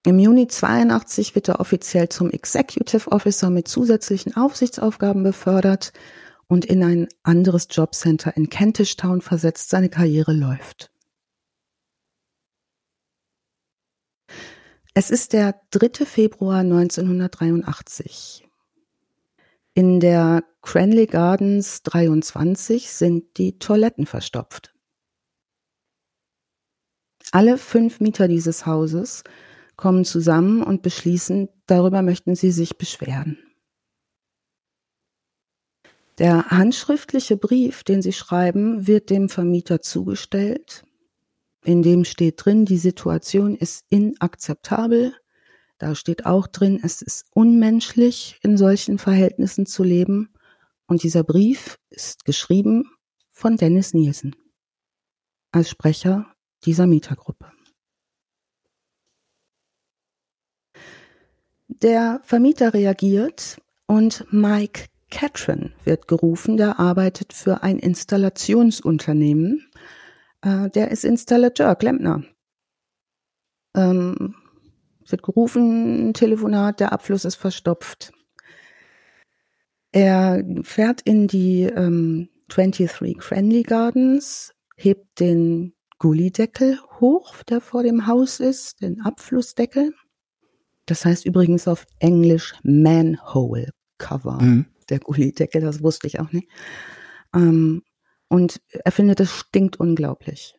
Im 0.08 0.18
Juni 0.18 0.46
82 0.46 1.34
wird 1.34 1.48
er 1.48 1.60
offiziell 1.60 2.08
zum 2.08 2.30
Executive 2.30 3.12
Officer 3.12 3.50
mit 3.50 3.68
zusätzlichen 3.68 4.34
Aufsichtsaufgaben 4.36 5.22
befördert 5.22 5.92
und 6.46 6.64
in 6.64 6.82
ein 6.82 7.08
anderes 7.24 7.68
Jobcenter 7.70 8.34
in 8.34 8.48
Kentish 8.48 8.96
Town 8.96 9.20
versetzt. 9.20 9.68
Seine 9.68 9.90
Karriere 9.90 10.32
läuft. 10.32 10.90
Es 14.94 15.10
ist 15.10 15.34
der 15.34 15.60
3. 15.72 16.06
Februar 16.06 16.60
1983. 16.60 18.48
In 19.74 20.00
der 20.00 20.42
Cranley 20.62 21.04
Gardens 21.04 21.82
23 21.82 22.90
sind 22.90 23.36
die 23.36 23.58
Toiletten 23.58 24.06
verstopft. 24.06 24.74
Alle 27.30 27.58
fünf 27.58 28.00
Mieter 28.00 28.26
dieses 28.26 28.64
Hauses 28.64 29.22
kommen 29.78 30.04
zusammen 30.04 30.62
und 30.62 30.82
beschließen, 30.82 31.48
darüber 31.66 32.02
möchten 32.02 32.34
sie 32.34 32.50
sich 32.50 32.76
beschweren. 32.76 33.38
Der 36.18 36.46
handschriftliche 36.50 37.36
Brief, 37.36 37.84
den 37.84 38.02
sie 38.02 38.12
schreiben, 38.12 38.88
wird 38.88 39.08
dem 39.08 39.28
Vermieter 39.28 39.80
zugestellt. 39.80 40.84
In 41.64 41.82
dem 41.82 42.04
steht 42.04 42.44
drin, 42.44 42.64
die 42.64 42.76
Situation 42.76 43.54
ist 43.54 43.84
inakzeptabel. 43.88 45.14
Da 45.78 45.94
steht 45.94 46.26
auch 46.26 46.48
drin, 46.48 46.80
es 46.82 47.00
ist 47.00 47.26
unmenschlich, 47.32 48.40
in 48.42 48.58
solchen 48.58 48.98
Verhältnissen 48.98 49.64
zu 49.64 49.84
leben. 49.84 50.34
Und 50.88 51.04
dieser 51.04 51.22
Brief 51.22 51.78
ist 51.88 52.24
geschrieben 52.24 52.90
von 53.30 53.56
Dennis 53.56 53.94
Nielsen 53.94 54.34
als 55.52 55.70
Sprecher 55.70 56.26
dieser 56.64 56.88
Mietergruppe. 56.88 57.52
Der 61.68 62.20
Vermieter 62.24 62.72
reagiert 62.72 63.60
und 63.86 64.24
Mike 64.32 64.86
Catron 65.10 65.72
wird 65.84 66.08
gerufen, 66.08 66.56
der 66.56 66.80
arbeitet 66.80 67.32
für 67.32 67.62
ein 67.62 67.78
Installationsunternehmen. 67.78 69.70
Äh, 70.42 70.70
der 70.70 70.90
ist 70.90 71.04
Installateur, 71.04 71.76
Klempner. 71.76 72.24
Ähm, 73.74 74.34
wird 75.06 75.22
gerufen, 75.22 76.12
Telefonat, 76.14 76.80
der 76.80 76.92
Abfluss 76.92 77.24
ist 77.24 77.36
verstopft. 77.36 78.12
Er 79.92 80.42
fährt 80.62 81.02
in 81.02 81.28
die 81.28 81.62
ähm, 81.62 82.28
23 82.48 83.18
Cranley 83.18 83.62
Gardens, 83.62 84.54
hebt 84.76 85.20
den 85.20 85.74
Gullideckel 85.98 86.78
hoch, 87.00 87.42
der 87.44 87.60
vor 87.60 87.82
dem 87.82 88.06
Haus 88.06 88.40
ist, 88.40 88.82
den 88.82 89.00
Abflussdeckel 89.00 89.94
das 90.90 91.04
heißt 91.04 91.24
übrigens 91.24 91.68
auf 91.68 91.86
Englisch 91.98 92.54
Manhole 92.62 93.70
Cover. 93.98 94.40
Mhm. 94.40 94.66
Der 94.88 95.00
Gullideckel, 95.00 95.60
das 95.60 95.82
wusste 95.82 96.06
ich 96.06 96.20
auch 96.20 96.32
nicht. 96.32 96.48
Ähm, 97.34 97.82
und 98.28 98.60
er 98.70 98.92
findet, 98.92 99.20
es 99.20 99.32
stinkt 99.32 99.78
unglaublich. 99.80 100.54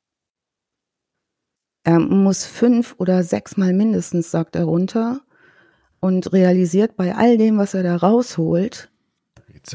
Er 1.84 2.00
muss 2.00 2.46
fünf 2.46 2.96
oder 2.98 3.24
sechs 3.24 3.58
Mal 3.58 3.74
mindestens, 3.74 4.32
sagt 4.32 4.56
er 4.56 4.66
runter, 4.66 5.22
und 6.00 6.32
realisiert 6.34 6.96
bei 6.96 7.16
all 7.16 7.38
dem, 7.38 7.58
was 7.58 7.74
er 7.74 7.84
da 7.84 7.96
rausholt, 7.96 8.92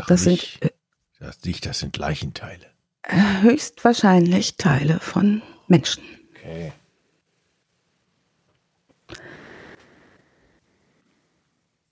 das 0.07 0.25
sind 0.25 0.59
äh, 0.63 0.71
das 1.19 1.43
nicht, 1.45 1.67
das 1.67 1.79
sind 1.79 1.97
Leichenteile. 1.97 2.67
Höchstwahrscheinlich 3.07 4.57
Teile 4.57 4.99
von 5.01 5.43
Menschen. 5.69 6.03
Okay. 6.37 6.73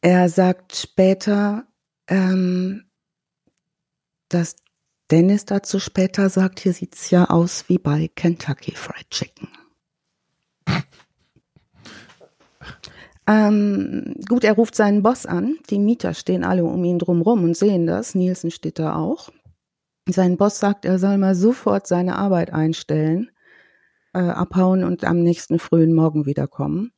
Er 0.02 0.28
sagt 0.28 0.74
später, 0.74 1.64
ähm, 2.08 2.90
dass 4.28 4.56
Dennis 5.12 5.44
dazu 5.44 5.78
später 5.78 6.28
sagt, 6.28 6.58
hier 6.58 6.72
sieht's 6.72 7.10
ja 7.10 7.30
aus 7.30 7.68
wie 7.68 7.78
bei 7.78 8.08
Kentucky 8.08 8.74
Fried 8.74 9.08
Chicken. 9.10 9.48
ähm, 13.28 14.16
gut, 14.28 14.42
er 14.42 14.54
ruft 14.54 14.74
seinen 14.74 15.04
Boss 15.04 15.24
an. 15.24 15.56
Die 15.70 15.78
Mieter 15.78 16.14
stehen 16.14 16.42
alle 16.42 16.64
um 16.64 16.82
ihn 16.82 16.98
drumrum 16.98 17.44
und 17.44 17.56
sehen 17.56 17.86
das. 17.86 18.16
Nielsen 18.16 18.50
steht 18.50 18.80
da 18.80 18.96
auch. 18.96 19.30
Sein 20.08 20.36
Boss 20.36 20.58
sagt, 20.58 20.84
er 20.84 20.98
soll 20.98 21.16
mal 21.16 21.36
sofort 21.36 21.86
seine 21.86 22.16
Arbeit 22.16 22.52
einstellen, 22.52 23.30
äh, 24.14 24.18
abhauen 24.18 24.82
und 24.82 25.04
am 25.04 25.22
nächsten 25.22 25.60
frühen 25.60 25.94
Morgen 25.94 26.26
wiederkommen. 26.26 26.92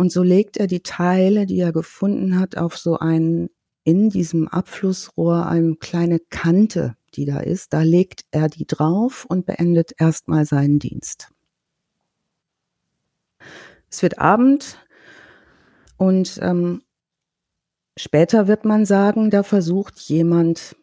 Und 0.00 0.10
so 0.10 0.22
legt 0.22 0.56
er 0.56 0.66
die 0.66 0.80
Teile, 0.80 1.44
die 1.44 1.60
er 1.60 1.72
gefunden 1.72 2.40
hat, 2.40 2.56
auf 2.56 2.78
so 2.78 2.98
einen, 2.98 3.50
in 3.84 4.08
diesem 4.08 4.48
Abflussrohr 4.48 5.44
eine 5.44 5.76
kleine 5.76 6.20
Kante, 6.20 6.96
die 7.12 7.26
da 7.26 7.40
ist. 7.40 7.74
Da 7.74 7.82
legt 7.82 8.24
er 8.30 8.48
die 8.48 8.66
drauf 8.66 9.26
und 9.26 9.44
beendet 9.44 9.92
erstmal 9.98 10.46
seinen 10.46 10.78
Dienst. 10.78 11.28
Es 13.90 14.02
wird 14.02 14.18
Abend 14.18 14.78
und 15.98 16.38
ähm, 16.40 16.80
später 17.98 18.48
wird 18.48 18.64
man 18.64 18.86
sagen, 18.86 19.28
da 19.28 19.42
versucht 19.42 20.00
jemand 20.00 20.76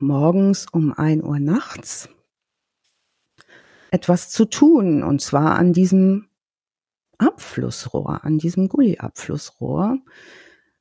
morgens 0.00 0.66
um 0.72 0.92
ein 0.92 1.22
Uhr 1.22 1.38
nachts 1.38 2.08
etwas 3.92 4.28
zu 4.30 4.44
tun, 4.44 5.04
und 5.04 5.20
zwar 5.20 5.54
an 5.54 5.72
diesem 5.72 6.26
Abflussrohr, 7.18 8.24
an 8.24 8.38
diesem 8.38 8.68
Gully-Abflussrohr. 8.68 9.98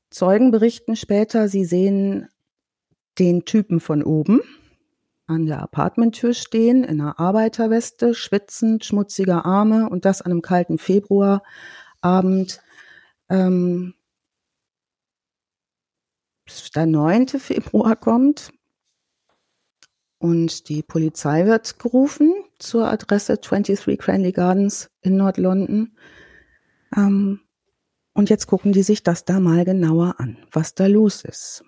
Zeugen 0.10 0.52
berichten 0.52 0.96
später, 0.96 1.48
sie 1.48 1.66
sehen 1.66 2.28
den 3.20 3.46
Typen 3.46 3.80
von 3.80 4.04
oben 4.04 4.42
an 5.28 5.46
der 5.48 5.62
Apartmenttür 5.62 6.34
stehen, 6.34 6.84
in 6.84 7.02
einer 7.02 7.20
Arbeiterweste, 7.20 8.14
schwitzend, 8.14 8.86
schmutziger 8.86 9.46
Arme 9.46 9.90
und 9.90 10.06
das 10.06 10.22
an 10.22 10.32
einem 10.32 10.42
kalten 10.42 10.78
Februarabend. 10.78 12.62
Ähm, 13.30 13.96
der 16.76 16.86
9. 16.86 17.28
Februar 17.28 17.96
kommt 17.96 18.52
und 20.20 20.70
die 20.70 20.84
Polizei 20.84 21.46
wird 21.46 21.80
gerufen 21.80 22.34
zur 22.60 22.88
Adresse 22.88 23.38
23 23.38 23.98
Cranley 23.98 24.32
Gardens 24.32 24.92
in 25.02 25.18
Nord-London. 25.18 25.98
Ähm, 26.96 27.42
und 28.14 28.30
jetzt 28.30 28.48
gucken 28.48 28.72
die 28.72 28.84
sich 28.84 29.04
das 29.04 29.26
da 29.26 29.40
mal 29.40 29.66
genauer 29.66 30.16
an, 30.20 30.38
was 30.52 30.74
da 30.74 30.88
los 30.88 31.24
ist. 31.24 31.64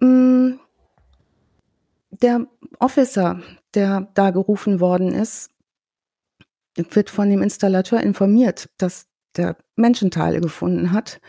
Mm, 0.00 0.58
der 2.10 2.46
Officer, 2.78 3.40
der 3.74 4.08
da 4.14 4.30
gerufen 4.30 4.80
worden 4.80 5.12
ist, 5.12 5.50
wird 6.76 7.10
von 7.10 7.30
dem 7.30 7.42
Installateur 7.42 8.00
informiert, 8.00 8.68
dass 8.78 9.06
der 9.36 9.56
Menschenteile 9.76 10.40
gefunden 10.40 10.92
hat. 10.92 11.20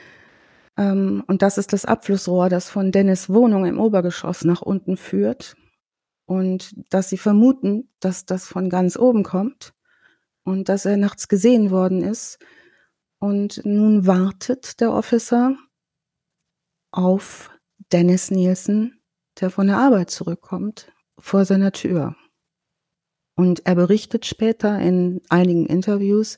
Ähm, 0.78 1.24
und 1.28 1.42
das 1.42 1.58
ist 1.58 1.74
das 1.74 1.86
Abflussrohr, 1.86 2.50
das 2.50 2.70
von 2.70 2.92
Dennis 2.92 3.30
Wohnung 3.30 3.66
im 3.66 3.80
Obergeschoss 3.80 4.44
nach 4.44 4.62
unten 4.62 4.98
führt 4.98 5.56
und 6.32 6.74
dass 6.94 7.10
sie 7.10 7.18
vermuten, 7.18 7.90
dass 8.00 8.26
das 8.26 8.48
von 8.48 8.70
ganz 8.70 8.96
oben 8.96 9.24
kommt 9.24 9.74
und 10.44 10.70
dass 10.70 10.86
er 10.86 10.96
nachts 10.96 11.28
gesehen 11.28 11.72
worden 11.72 12.02
ist 12.02 12.40
Und 13.22 13.62
nun 13.66 14.08
wartet 14.08 14.82
der 14.82 14.94
Officer 14.94 15.56
auf 16.92 17.52
Dennis 17.92 18.32
Nielsen, 18.32 19.00
der 19.40 19.52
von 19.52 19.68
der 19.68 19.78
Arbeit 19.78 20.10
zurückkommt, 20.10 20.92
vor 21.20 21.46
seiner 21.46 21.72
Tür. 21.72 22.16
Und 23.36 23.66
er 23.66 23.76
berichtet 23.76 24.26
später 24.26 24.80
in 24.80 25.22
einigen 25.30 25.68
Interviews, 25.68 26.36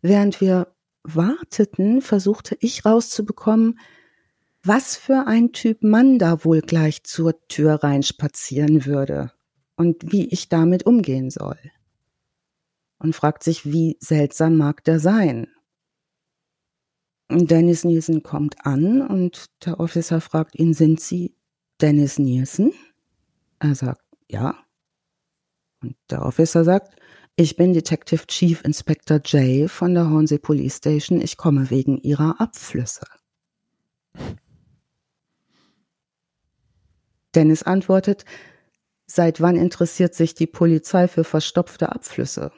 während 0.00 0.40
wir 0.42 0.76
warteten, 1.04 2.02
versuchte 2.02 2.56
ich 2.60 2.84
rauszubekommen, 2.84 3.80
was 4.64 4.96
für 4.96 5.26
ein 5.26 5.52
Typ 5.52 5.82
Mann 5.82 6.18
da 6.18 6.44
wohl 6.44 6.60
gleich 6.60 7.02
zur 7.04 7.46
Tür 7.48 7.82
reinspazieren 7.82 8.86
würde 8.86 9.32
und 9.76 10.12
wie 10.12 10.26
ich 10.28 10.48
damit 10.48 10.86
umgehen 10.86 11.30
soll. 11.30 11.58
Und 12.98 13.16
fragt 13.16 13.42
sich, 13.42 13.66
wie 13.66 13.96
seltsam 14.00 14.56
mag 14.56 14.84
der 14.84 15.00
sein? 15.00 15.48
Dennis 17.30 17.84
Nielsen 17.84 18.22
kommt 18.22 18.64
an 18.64 19.00
und 19.00 19.46
der 19.64 19.80
Officer 19.80 20.20
fragt 20.20 20.54
ihn, 20.54 20.74
sind 20.74 21.00
Sie 21.00 21.34
Dennis 21.80 22.18
Nielsen? 22.18 22.72
Er 23.58 23.74
sagt, 23.74 24.04
ja. 24.28 24.56
Und 25.82 25.96
der 26.10 26.22
Officer 26.22 26.64
sagt, 26.64 26.94
ich 27.34 27.56
bin 27.56 27.72
Detective 27.72 28.26
Chief 28.26 28.62
Inspector 28.62 29.20
Jay 29.24 29.66
von 29.66 29.94
der 29.94 30.10
Hornsey 30.10 30.38
Police 30.38 30.76
Station. 30.76 31.20
Ich 31.20 31.36
komme 31.36 31.70
wegen 31.70 31.98
Ihrer 31.98 32.40
Abflüsse. 32.40 33.06
Dennis 37.34 37.62
antwortet, 37.62 38.24
seit 39.06 39.40
wann 39.40 39.56
interessiert 39.56 40.14
sich 40.14 40.34
die 40.34 40.46
Polizei 40.46 41.08
für 41.08 41.24
verstopfte 41.24 41.90
Abflüsse? 41.90 42.52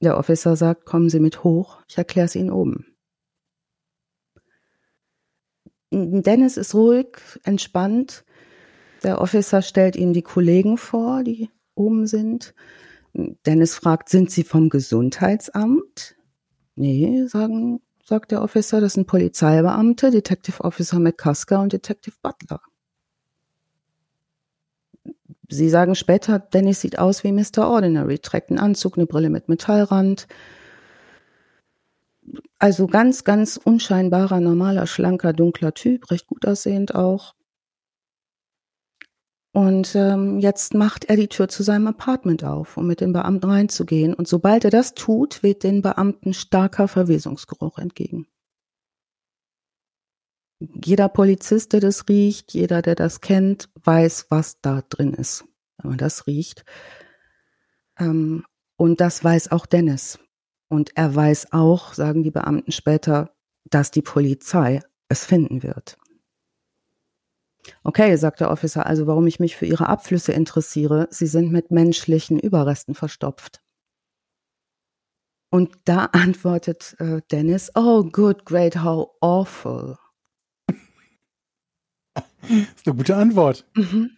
Der 0.00 0.16
Officer 0.16 0.56
sagt, 0.56 0.84
kommen 0.84 1.10
Sie 1.10 1.20
mit 1.20 1.42
hoch, 1.42 1.82
ich 1.88 1.98
erkläre 1.98 2.26
es 2.26 2.36
Ihnen 2.36 2.50
oben. 2.50 2.86
Dennis 5.90 6.56
ist 6.56 6.74
ruhig, 6.74 7.16
entspannt. 7.44 8.24
Der 9.02 9.20
Officer 9.20 9.62
stellt 9.62 9.96
ihm 9.96 10.12
die 10.12 10.22
Kollegen 10.22 10.76
vor, 10.76 11.22
die 11.22 11.50
oben 11.74 12.06
sind. 12.06 12.54
Dennis 13.14 13.74
fragt, 13.74 14.08
sind 14.08 14.30
Sie 14.30 14.44
vom 14.44 14.68
Gesundheitsamt? 14.68 16.16
Nee, 16.74 17.24
sagen, 17.26 17.80
sagt 18.04 18.32
der 18.32 18.42
Officer, 18.42 18.80
das 18.80 18.94
sind 18.94 19.06
Polizeibeamte, 19.06 20.10
Detective 20.10 20.62
Officer 20.62 20.98
McCusker 20.98 21.60
und 21.60 21.72
Detective 21.72 22.16
Butler. 22.22 22.60
Sie 25.48 25.70
sagen 25.70 25.94
später, 25.94 26.38
Dennis 26.38 26.80
sieht 26.82 26.98
aus 26.98 27.24
wie 27.24 27.32
Mr. 27.32 27.68
Ordinary, 27.68 28.18
trägt 28.18 28.50
einen 28.50 28.58
Anzug, 28.58 28.98
eine 28.98 29.06
Brille 29.06 29.30
mit 29.30 29.48
Metallrand, 29.48 30.26
also 32.58 32.86
ganz, 32.86 33.24
ganz 33.24 33.56
unscheinbarer, 33.56 34.40
normaler, 34.40 34.86
schlanker, 34.86 35.32
dunkler 35.32 35.74
Typ, 35.74 36.10
recht 36.10 36.26
gut 36.26 36.46
aussehend 36.46 36.94
auch. 36.94 37.34
Und 39.52 39.94
ähm, 39.94 40.38
jetzt 40.40 40.74
macht 40.74 41.06
er 41.06 41.16
die 41.16 41.28
Tür 41.28 41.48
zu 41.48 41.62
seinem 41.62 41.86
Apartment 41.86 42.44
auf, 42.44 42.76
um 42.76 42.86
mit 42.86 43.00
den 43.00 43.12
Beamten 43.12 43.50
reinzugehen. 43.50 44.14
Und 44.14 44.28
sobald 44.28 44.64
er 44.64 44.70
das 44.70 44.94
tut, 44.94 45.42
weht 45.42 45.64
den 45.64 45.82
Beamten 45.82 46.34
starker 46.34 46.86
Verwesungsgeruch 46.86 47.78
entgegen. 47.78 48.26
Jeder 50.60 51.08
Polizist, 51.08 51.72
der 51.72 51.80
das 51.80 52.08
riecht, 52.08 52.52
jeder, 52.52 52.82
der 52.82 52.96
das 52.96 53.20
kennt, 53.20 53.68
weiß, 53.84 54.26
was 54.30 54.60
da 54.60 54.82
drin 54.88 55.14
ist, 55.14 55.44
wenn 55.78 55.90
man 55.90 55.98
das 55.98 56.26
riecht. 56.26 56.64
Ähm, 57.98 58.44
und 58.76 59.00
das 59.00 59.22
weiß 59.22 59.52
auch 59.52 59.66
Dennis. 59.66 60.18
Und 60.68 60.96
er 60.96 61.14
weiß 61.14 61.52
auch, 61.52 61.94
sagen 61.94 62.22
die 62.22 62.30
Beamten 62.30 62.72
später, 62.72 63.34
dass 63.64 63.90
die 63.90 64.02
Polizei 64.02 64.80
es 65.08 65.24
finden 65.24 65.62
wird. 65.62 65.96
Okay, 67.82 68.16
sagt 68.16 68.40
der 68.40 68.50
Officer, 68.50 68.86
also 68.86 69.06
warum 69.06 69.26
ich 69.26 69.40
mich 69.40 69.56
für 69.56 69.66
Ihre 69.66 69.88
Abflüsse 69.88 70.32
interessiere, 70.32 71.08
sie 71.10 71.26
sind 71.26 71.52
mit 71.52 71.70
menschlichen 71.70 72.38
Überresten 72.38 72.94
verstopft. 72.94 73.62
Und 75.50 75.76
da 75.84 76.04
antwortet 76.12 76.96
äh, 76.98 77.20
Dennis, 77.30 77.70
oh 77.74 78.04
good, 78.04 78.44
great, 78.44 78.82
how 78.82 79.10
awful. 79.20 79.96
Das 82.42 82.50
ist 82.76 82.86
eine 82.86 82.96
gute 82.96 83.16
Antwort. 83.16 83.66
Mhm. 83.74 84.10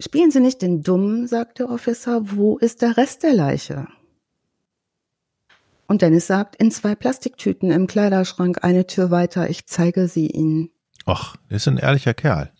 Spielen 0.00 0.30
Sie 0.30 0.40
nicht 0.40 0.62
den 0.62 0.82
Dummen, 0.82 1.28
sagt 1.28 1.58
der 1.60 1.70
Officer, 1.70 2.22
wo 2.32 2.58
ist 2.58 2.82
der 2.82 2.96
Rest 2.96 3.22
der 3.22 3.34
Leiche? 3.34 3.86
Und 5.86 6.02
Dennis 6.02 6.26
sagt, 6.26 6.56
in 6.56 6.70
zwei 6.70 6.94
Plastiktüten 6.94 7.70
im 7.70 7.86
Kleiderschrank 7.86 8.64
eine 8.64 8.86
Tür 8.86 9.10
weiter, 9.10 9.50
ich 9.50 9.66
zeige 9.66 10.08
sie 10.08 10.26
Ihnen. 10.26 10.70
Ach, 11.04 11.36
ist 11.48 11.68
ein 11.68 11.76
ehrlicher 11.76 12.14
Kerl. 12.14 12.50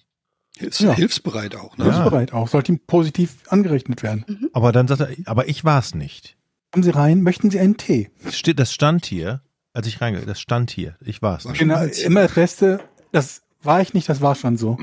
Ist 0.58 0.80
ja. 0.80 0.92
hilfsbereit 0.92 1.56
auch, 1.56 1.76
ne? 1.78 1.84
Hilfsbereit 1.84 2.32
auch, 2.32 2.48
sollte 2.48 2.72
ihm 2.72 2.80
positiv 2.86 3.36
angerechnet 3.48 4.02
werden. 4.02 4.24
Mhm. 4.28 4.50
Aber 4.52 4.70
dann 4.70 4.86
sagt 4.86 5.00
er, 5.00 5.08
aber 5.24 5.48
ich 5.48 5.64
war 5.64 5.78
es 5.78 5.94
nicht. 5.94 6.36
Kommen 6.72 6.82
Sie 6.82 6.90
rein, 6.90 7.22
möchten 7.22 7.50
Sie 7.50 7.58
einen 7.58 7.76
Tee? 7.76 8.10
Das 8.54 8.72
stand 8.72 9.06
hier, 9.06 9.42
als 9.72 9.86
ich 9.86 10.00
reingehe, 10.00 10.26
das 10.26 10.40
stand 10.40 10.70
hier. 10.70 10.96
Ich 11.00 11.22
war 11.22 11.38
es. 11.38 11.44
Genau, 11.54 11.82
immer 12.04 12.36
Reste, 12.36 12.80
das 13.12 13.42
war 13.62 13.80
ich 13.80 13.94
nicht, 13.94 14.08
das 14.08 14.20
war 14.20 14.34
schon 14.34 14.56
so. 14.56 14.78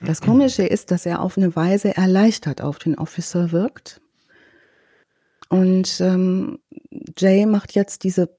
Das 0.00 0.20
Komische 0.20 0.64
ist, 0.64 0.90
dass 0.90 1.06
er 1.06 1.22
auf 1.22 1.38
eine 1.38 1.56
Weise 1.56 1.96
erleichtert 1.96 2.60
auf 2.60 2.78
den 2.78 2.98
Officer 2.98 3.50
wirkt. 3.50 4.02
Und 5.48 6.00
ähm, 6.00 6.58
Jay 7.16 7.46
macht 7.46 7.74
jetzt 7.74 8.04
diese 8.04 8.36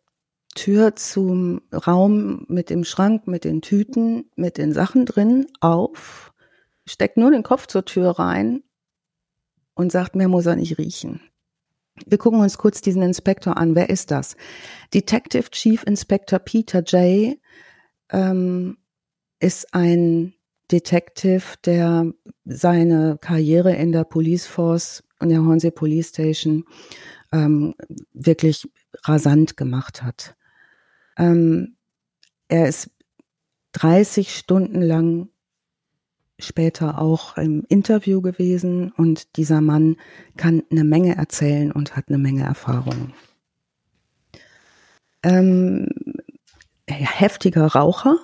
Tür 0.56 0.96
zum 0.96 1.62
Raum 1.74 2.46
mit 2.48 2.70
dem 2.70 2.84
Schrank, 2.84 3.28
mit 3.28 3.44
den 3.44 3.62
Tüten, 3.62 4.30
mit 4.36 4.58
den 4.58 4.74
Sachen 4.74 5.06
drin 5.06 5.48
auf, 5.60 6.34
steckt 6.86 7.18
nur 7.18 7.32
den 7.32 7.44
Kopf 7.44 7.68
zur 7.68 7.86
Tür 7.86 8.12
rein 8.12 8.64
und 9.74 9.92
sagt, 9.92 10.16
mehr 10.16 10.28
muss 10.28 10.46
er 10.46 10.56
nicht 10.56 10.78
riechen. 10.78 11.22
Wir 12.06 12.18
gucken 12.18 12.40
uns 12.40 12.58
kurz 12.58 12.82
diesen 12.82 13.02
Inspektor 13.02 13.58
an. 13.58 13.76
Wer 13.76 13.90
ist 13.90 14.12
das? 14.12 14.36
Detective 14.94 15.50
Chief 15.52 15.84
Inspector 15.84 16.40
Peter 16.40 16.84
Jay 16.86 17.40
ähm, 18.12 18.78
ist 19.40 19.74
ein 19.74 20.34
Detective, 20.72 21.44
der 21.66 22.12
seine 22.46 23.18
Karriere 23.22 23.74
in 23.76 23.92
der 23.92 24.04
Police 24.04 24.46
Force 24.46 25.04
und 25.20 25.30
der 25.30 25.44
Hornsey 25.44 25.72
Police 25.72 26.10
Station 26.10 26.66
ähm, 27.32 27.76
wirklich 28.14 28.70
rasant 29.04 29.58
gemacht 29.58 30.04
hat. 30.04 30.36
Ähm, 31.18 31.78
er 32.48 32.68
ist 32.68 32.92
30 33.74 34.36
Stunden 34.36 34.82
lang 34.82 35.30
später 36.40 37.02
auch 37.02 37.38
im 37.38 37.64
Interview 37.68 38.22
gewesen 38.22 38.92
und 38.92 39.38
dieser 39.38 39.62
Mann 39.62 39.98
kann 40.36 40.64
eine 40.72 40.84
Menge 40.84 41.16
erzählen 41.16 41.72
und 41.72 41.96
hat 41.96 42.06
eine 42.10 42.18
Menge 42.18 42.44
Erfahrung. 42.44 43.14
Ähm, 45.24 45.88
heftiger 46.88 47.66
Raucher, 47.66 48.18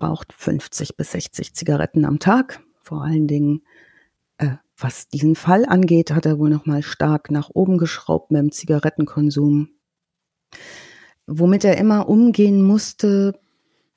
raucht 0.00 0.32
50 0.34 0.96
bis 0.96 1.12
60 1.12 1.54
Zigaretten 1.54 2.04
am 2.04 2.18
Tag, 2.18 2.60
vor 2.82 3.02
allen 3.02 3.26
Dingen 3.26 3.62
äh, 4.38 4.56
was 4.76 5.08
diesen 5.08 5.36
Fall 5.36 5.64
angeht, 5.66 6.10
hat 6.10 6.26
er 6.26 6.38
wohl 6.38 6.50
noch 6.50 6.66
mal 6.66 6.82
stark 6.82 7.30
nach 7.30 7.50
oben 7.52 7.78
geschraubt 7.78 8.30
mit 8.30 8.40
dem 8.40 8.52
Zigarettenkonsum. 8.52 9.68
Womit 11.26 11.64
er 11.64 11.78
immer 11.78 12.08
umgehen 12.08 12.62
musste, 12.62 13.38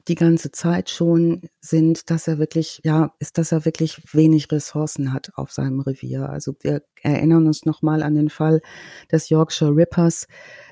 die 0.07 0.15
ganze 0.15 0.51
Zeit 0.51 0.89
schon, 0.89 1.41
sind, 1.59 2.09
dass 2.09 2.27
er 2.27 2.37
wirklich, 2.37 2.79
ja, 2.83 3.13
ist, 3.19 3.37
dass 3.37 3.51
er 3.51 3.65
wirklich 3.65 4.01
wenig 4.13 4.51
Ressourcen 4.51 5.13
hat 5.13 5.31
auf 5.35 5.51
seinem 5.51 5.81
Revier. 5.81 6.29
Also 6.29 6.55
wir 6.61 6.83
erinnern 7.01 7.45
uns 7.47 7.65
noch 7.65 7.81
mal 7.81 8.03
an 8.03 8.15
den 8.15 8.29
Fall 8.29 8.61
des 9.11 9.29
Yorkshire 9.29 9.75
Rippers. 9.75 10.27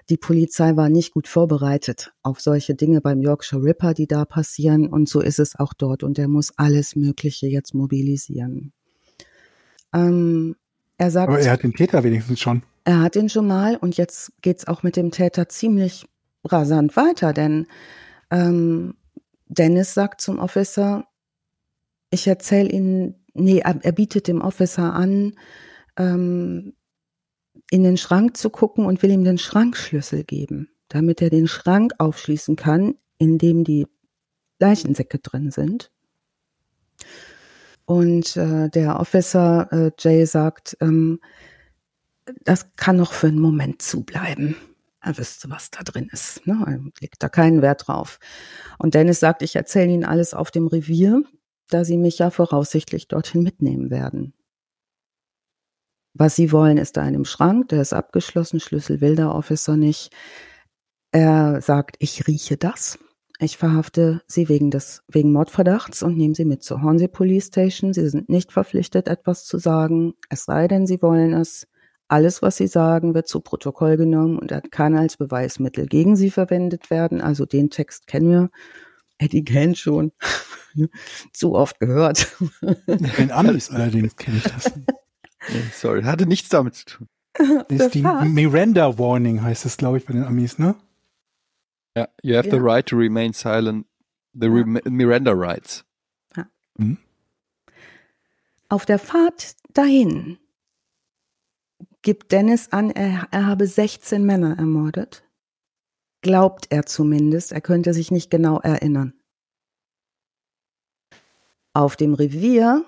Die 0.10 0.18
Polizei 0.18 0.76
war 0.76 0.90
nicht 0.90 1.14
gut 1.14 1.28
vorbereitet 1.28 2.14
auf 2.22 2.40
solche 2.40 2.76
Dinge 2.76 3.02
beim 3.02 3.22
Yorkshire 3.22 3.64
Ripper, 3.64 3.94
die 3.94 4.08
da 4.08 4.24
passieren. 4.26 4.88
Und 4.88 5.10
so 5.10 5.22
ist 5.22 5.40
es 5.40 5.58
auch 5.58 5.74
dort. 5.74 6.04
Und 6.04 6.18
er 6.18 6.28
muss 6.28 6.58
alles 6.58 6.96
Mögliche 6.96 7.48
jetzt 7.48 7.74
mobilisieren. 7.74 8.72
Ähm, 9.94 10.56
er 10.98 11.12
sagt, 11.12 11.30
Aber 11.30 11.40
er 11.40 11.52
hat 11.52 11.64
den 11.64 11.74
Täter 11.74 12.04
wenigstens 12.04 12.40
schon. 12.40 12.64
Er 12.86 13.02
hat 13.02 13.16
ihn 13.16 13.30
schon 13.30 13.48
mal 13.48 13.78
und 13.78 13.98
jetzt 13.98 14.32
geht's 14.42 14.68
auch 14.68 14.84
mit 14.84 14.96
dem 14.96 15.12
Täter 15.12 15.50
ziemlich 15.50 16.06
rasant 16.44 16.96
weiter, 16.96 17.34
denn 17.34 17.66
ähm, 18.30 18.94
Dennis 19.48 19.94
sagt 19.94 20.22
zum 20.22 20.40
Officer, 20.40 21.08
ich 22.10 22.28
erzähle 22.28 22.70
Ihnen, 22.70 23.26
nee, 23.34 23.60
er, 23.60 23.92
bietet 23.92 24.28
dem 24.28 24.42
Officer 24.42 24.94
an, 24.94 25.36
ähm, 25.98 26.74
in 27.70 27.84
den 27.84 27.98
Schrank 27.98 28.38
zu 28.38 28.50
gucken 28.50 28.86
und 28.86 29.02
will 29.02 29.12
ihm 29.12 29.24
den 29.24 29.38
Schrankschlüssel 29.38 30.24
geben, 30.24 30.70
damit 30.88 31.22
er 31.22 31.30
den 31.30 31.48
Schrank 31.48 31.94
aufschließen 31.98 32.56
kann, 32.56 32.96
in 33.18 33.38
dem 33.38 33.64
die 33.64 33.88
Leichensäcke 34.60 35.20
drin 35.20 35.52
sind. 35.52 35.92
Und 37.86 38.36
äh, 38.36 38.70
der 38.70 39.00
Officer 39.00 39.72
äh, 39.72 39.92
Jay 40.00 40.26
sagt, 40.26 40.78
ähm, 40.82 41.20
das 42.44 42.76
kann 42.76 42.98
noch 42.98 43.14
für 43.14 43.28
einen 43.28 43.40
Moment 43.40 43.82
zubleiben. 43.82 44.56
Er 45.06 45.20
wüsste, 45.20 45.52
was 45.52 45.70
da 45.70 45.84
drin 45.84 46.10
ist. 46.12 46.48
Ne? 46.48 46.64
Er 46.66 46.80
legt 47.00 47.22
da 47.22 47.30
keinen 47.30 47.62
Wert 47.62 47.88
drauf. 47.88 48.20
Und 48.80 48.96
Dennis 48.96 49.20
sagt, 49.20 49.44
ich 49.44 49.56
erzähle 49.56 49.92
Ihnen 49.92 50.04
alles 50.04 50.34
auf 50.34 50.50
dem 50.50 50.66
Revier, 50.66 51.22
da 51.70 51.86
Sie 51.86 51.98
mich 51.98 52.18
ja 52.18 52.32
voraussichtlich 52.32 53.08
dorthin 53.08 53.44
mitnehmen 53.44 53.92
werden. 53.92 54.34
Was 56.16 56.36
Sie 56.36 56.52
wollen, 56.52 56.78
ist 56.78 56.98
da 56.98 57.08
in 57.08 57.14
dem 57.14 57.26
Schrank, 57.26 57.70
der 57.70 57.82
ist 57.82 57.94
abgeschlossen, 57.94 58.60
Schlüssel 58.60 59.00
will 59.00 59.16
der 59.16 59.36
Officer 59.36 59.78
nicht. 59.78 60.12
Er 61.12 61.62
sagt, 61.62 61.98
ich 62.00 62.26
rieche 62.26 62.58
das. 62.58 62.98
Ich 63.38 63.58
verhafte 63.58 64.24
Sie 64.26 64.50
wegen 64.50 64.72
des, 64.72 65.04
wegen 65.08 65.32
Mordverdachts 65.32 66.02
und 66.02 66.18
nehme 66.18 66.34
Sie 66.34 66.46
mit 66.46 66.64
zur 66.64 66.82
Hornsey 66.82 67.10
Police 67.10 67.48
Station. 67.48 67.94
Sie 67.94 68.10
sind 68.10 68.28
nicht 68.28 68.52
verpflichtet, 68.52 69.08
etwas 69.08 69.46
zu 69.46 69.60
sagen, 69.60 70.16
es 70.30 70.46
sei 70.46 70.68
denn, 70.68 70.88
Sie 70.88 71.00
wollen 71.04 71.34
es. 71.34 71.68
Alles, 72.08 72.42
was 72.42 72.58
Sie 72.58 72.68
sagen, 72.68 73.16
wird 73.16 73.28
zu 73.28 73.40
Protokoll 73.40 73.98
genommen 73.98 74.38
und 74.38 74.54
kann 74.72 74.96
als 74.96 75.18
Beweismittel 75.18 75.88
gegen 75.88 76.16
Sie 76.16 76.30
verwendet 76.30 76.90
werden. 76.90 77.20
Also 77.20 77.46
den 77.46 77.70
Text 77.70 78.06
kennen 78.08 78.30
wir. 78.30 78.50
Eddie 79.18 79.44
kennt 79.44 79.78
schon. 79.78 80.12
Zu 81.34 81.56
oft 81.56 81.80
gehört. 81.80 82.36
In 83.18 83.32
Amis 83.32 83.70
allerdings 83.72 84.16
kenne 84.18 84.38
ich 84.38 84.44
das. 84.44 84.72
Sorry, 85.74 86.04
hatte 86.04 86.26
nichts 86.26 86.50
damit 86.50 86.76
zu 86.76 86.86
tun. 86.86 87.08
Das 87.34 87.68
ist 87.70 87.96
die 87.96 88.02
Miranda 88.02 88.98
Warning 88.98 89.42
heißt 89.42 89.66
es, 89.66 89.78
glaube 89.78 89.98
ich, 89.98 90.06
bei 90.06 90.14
den 90.14 90.24
Amis, 90.24 90.58
ne? 90.58 90.76
Ja, 91.98 92.08
you 92.22 92.36
have 92.36 92.48
ja. 92.48 92.56
the 92.56 92.62
right 92.62 92.86
to 92.86 92.96
remain 92.96 93.34
silent. 93.34 93.86
The 94.34 94.48
ja. 94.48 94.64
Miranda 94.90 95.32
rights. 95.32 95.86
Ja. 96.36 96.48
Mhm. 96.78 96.98
Auf 98.70 98.86
der 98.86 99.00
Fahrt 99.00 99.56
dahin 99.74 100.38
gibt 102.06 102.32
Dennis 102.32 102.72
an, 102.72 102.92
er, 102.92 103.28
er 103.32 103.48
habe 103.48 103.68
16 103.68 104.24
Männer 104.24 104.58
ermordet. 104.58 105.24
Glaubt 106.22 106.68
er 106.70 106.86
zumindest, 106.86 107.52
er 107.52 107.62
könnte 107.62 107.94
sich 107.94 108.12
nicht 108.12 108.30
genau 108.30 108.60
erinnern. 108.60 109.14
Auf 111.74 111.96
dem 111.96 112.14
Revier 112.14 112.86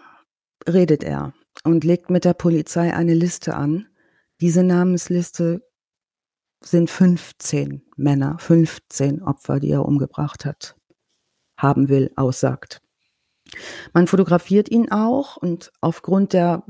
redet 0.70 1.04
er 1.04 1.34
und 1.64 1.84
legt 1.84 2.12
mit 2.12 2.26
der 2.26 2.36
Polizei 2.36 2.94
eine 2.94 3.16
Liste 3.16 3.56
an. 3.56 3.88
Diese 4.40 4.64
Namensliste 4.64 5.68
sind 6.64 6.90
15 6.90 7.82
Männer, 7.96 8.38
15 8.38 9.24
Opfer, 9.24 9.60
die 9.60 9.72
er 9.72 9.86
umgebracht 9.86 10.46
hat, 10.46 10.76
haben 11.58 11.90
will, 11.90 12.12
aussagt. 12.16 12.84
Man 13.94 14.06
fotografiert 14.06 14.70
ihn 14.70 14.92
auch 14.92 15.38
und 15.38 15.72
aufgrund 15.82 16.34
der, 16.34 16.64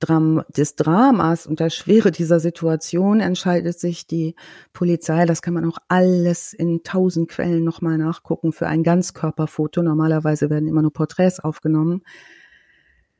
Dram 0.00 0.42
des 0.48 0.74
Dramas 0.74 1.46
und 1.46 1.60
der 1.60 1.70
Schwere 1.70 2.10
dieser 2.10 2.40
Situation 2.40 3.20
entscheidet 3.20 3.78
sich 3.78 4.06
die 4.06 4.34
Polizei, 4.72 5.24
das 5.24 5.40
kann 5.40 5.54
man 5.54 5.64
auch 5.64 5.78
alles 5.88 6.52
in 6.52 6.82
tausend 6.82 7.30
Quellen 7.30 7.64
nochmal 7.64 7.96
nachgucken, 7.96 8.52
für 8.52 8.66
ein 8.66 8.82
Ganzkörperfoto. 8.82 9.82
Normalerweise 9.82 10.50
werden 10.50 10.68
immer 10.68 10.82
nur 10.82 10.92
Porträts 10.92 11.38
aufgenommen. 11.40 12.02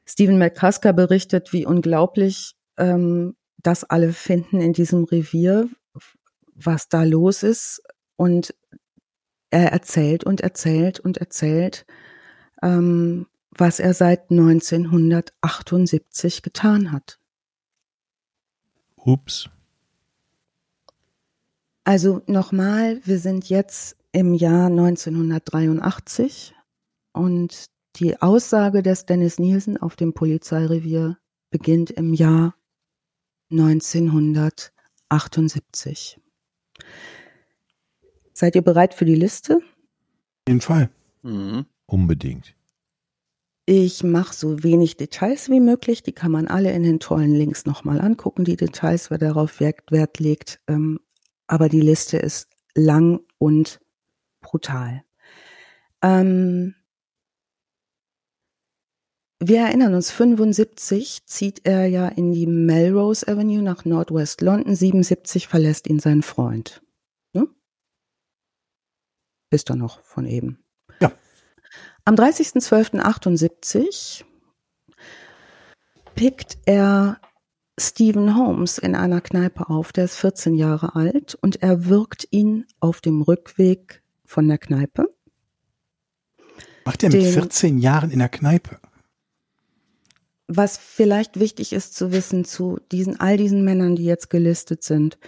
Stephen 0.05 0.39
McCusker 0.39 0.93
berichtet, 0.93 1.53
wie 1.53 1.65
unglaublich 1.65 2.55
ähm, 2.77 3.37
das 3.63 3.85
alle 3.85 4.13
finden 4.13 4.61
in 4.61 4.73
diesem 4.73 5.05
Revier, 5.05 5.69
was 6.55 6.89
da 6.89 7.05
los 7.05 7.43
ist. 7.43 7.83
Und 8.17 8.55
er 9.51 9.73
erzählt 9.73 10.25
und 10.25 10.41
erzählt 10.41 11.01
und 11.01 11.19
erzählt, 11.19 11.87
ähm, 12.63 13.27
was 13.57 13.81
er 13.81 13.95
seit 13.95 14.31
1978 14.31 16.43
getan 16.43 16.93
hat. 16.93 17.19
Ups. 18.97 19.49
Also 21.85 22.21
nochmal, 22.27 23.01
wir 23.05 23.19
sind 23.19 23.49
jetzt 23.49 23.97
im 24.13 24.35
Jahr 24.35 24.67
1983 24.67 26.55
und 27.13 27.71
die 27.97 28.21
Aussage 28.23 28.83
des 28.83 29.07
Dennis 29.07 29.39
Nielsen 29.39 29.77
auf 29.77 29.95
dem 29.97 30.15
Polizeirevier 30.15 31.19
beginnt 31.51 31.91
im 31.91 32.15
Jahr 32.15 32.55
1978. 33.51 36.21
Seid 38.33 38.57
ihr 38.57 38.63
bereit 38.63 38.95
für 38.95 39.05
die 39.05 39.15
Liste? 39.15 39.57
Auf 39.57 39.63
jeden 40.49 40.61
Fall. 40.61 40.91
Mhm. 41.23 41.67
Unbedingt. 41.87 42.57
Ich 43.67 44.03
mache 44.03 44.35
so 44.35 44.63
wenig 44.63 44.99
Details 44.99 45.49
wie 45.49 45.61
möglich. 45.61 46.03
Die 46.03 46.13
kann 46.13 46.31
man 46.31 46.49
alle 46.49 46.73
in 46.73 46.83
den 46.83 47.01
tollen 47.01 47.35
Links 47.35 47.65
nochmal 47.65 48.01
angucken, 48.01 48.45
die 48.45 48.57
Details, 48.57 49.11
wer 49.11 49.19
darauf 49.19 49.59
Wert, 49.59 49.91
Wert 49.91 50.19
legt. 50.19 50.61
Ähm, 50.67 51.01
aber 51.47 51.71
die 51.71 51.81
Liste 51.81 52.19
ist 52.19 52.51
lang 52.75 53.21
und 53.39 53.81
brutal. 54.43 55.03
Ähm, 56.03 56.75
wir 59.41 59.61
erinnern 59.61 59.95
uns, 59.95 60.11
75 60.11 61.27
zieht 61.27 61.67
er 61.67 61.87
ja 61.87 62.09
in 62.09 62.33
die 62.33 62.47
Melrose 62.47 63.27
Avenue 63.27 63.63
nach 63.63 63.85
Northwest 63.85 64.43
London, 64.43 64.75
77 64.75 65.49
verlässt 65.49 65.87
ihn 65.87 65.99
sein 65.99 66.23
Freund. 66.23 66.83
Ne? 67.33 67.49
Bist 69.51 69.71
du 69.71 69.75
noch 69.75 70.01
von 70.01 70.27
eben? 70.27 70.64
Am 72.05 72.17
30.12.78 72.17 74.25
pickt 76.15 76.59
er 76.67 77.19
Stephen 77.79 78.37
Holmes 78.37 78.79
in 78.79 78.95
einer 78.95 79.21
Kneipe 79.21 79.71
auf, 79.71 79.93
der 79.93 80.05
ist 80.05 80.17
14 80.17 80.55
Jahre 80.55 80.95
alt 80.95 81.35
und 81.35 81.63
er 81.63 81.87
wirkt 81.87 82.29
ihn 82.31 82.67
auf 82.81 83.01
dem 83.01 83.23
Rückweg 83.23 84.03
von 84.25 84.47
der 84.47 84.59
Kneipe. 84.59 85.09
Macht 86.85 87.03
er 87.03 87.11
mit 87.11 87.25
14 87.25 87.79
Jahren 87.79 88.11
in 88.11 88.19
der 88.19 88.29
Kneipe? 88.29 88.79
was 90.47 90.77
vielleicht 90.77 91.41
wichtig 91.41 91.73
ist 91.73 91.95
zu 91.95 92.13
wissen 92.13 92.45
zu 92.45 92.79
diesen, 92.93 93.21
all 93.21 93.37
diesen 93.37 93.65
Männern, 93.65 93.97
die 93.97 94.05
jetzt 94.05 94.31
gelistet 94.31 94.83
sind, 94.83 95.19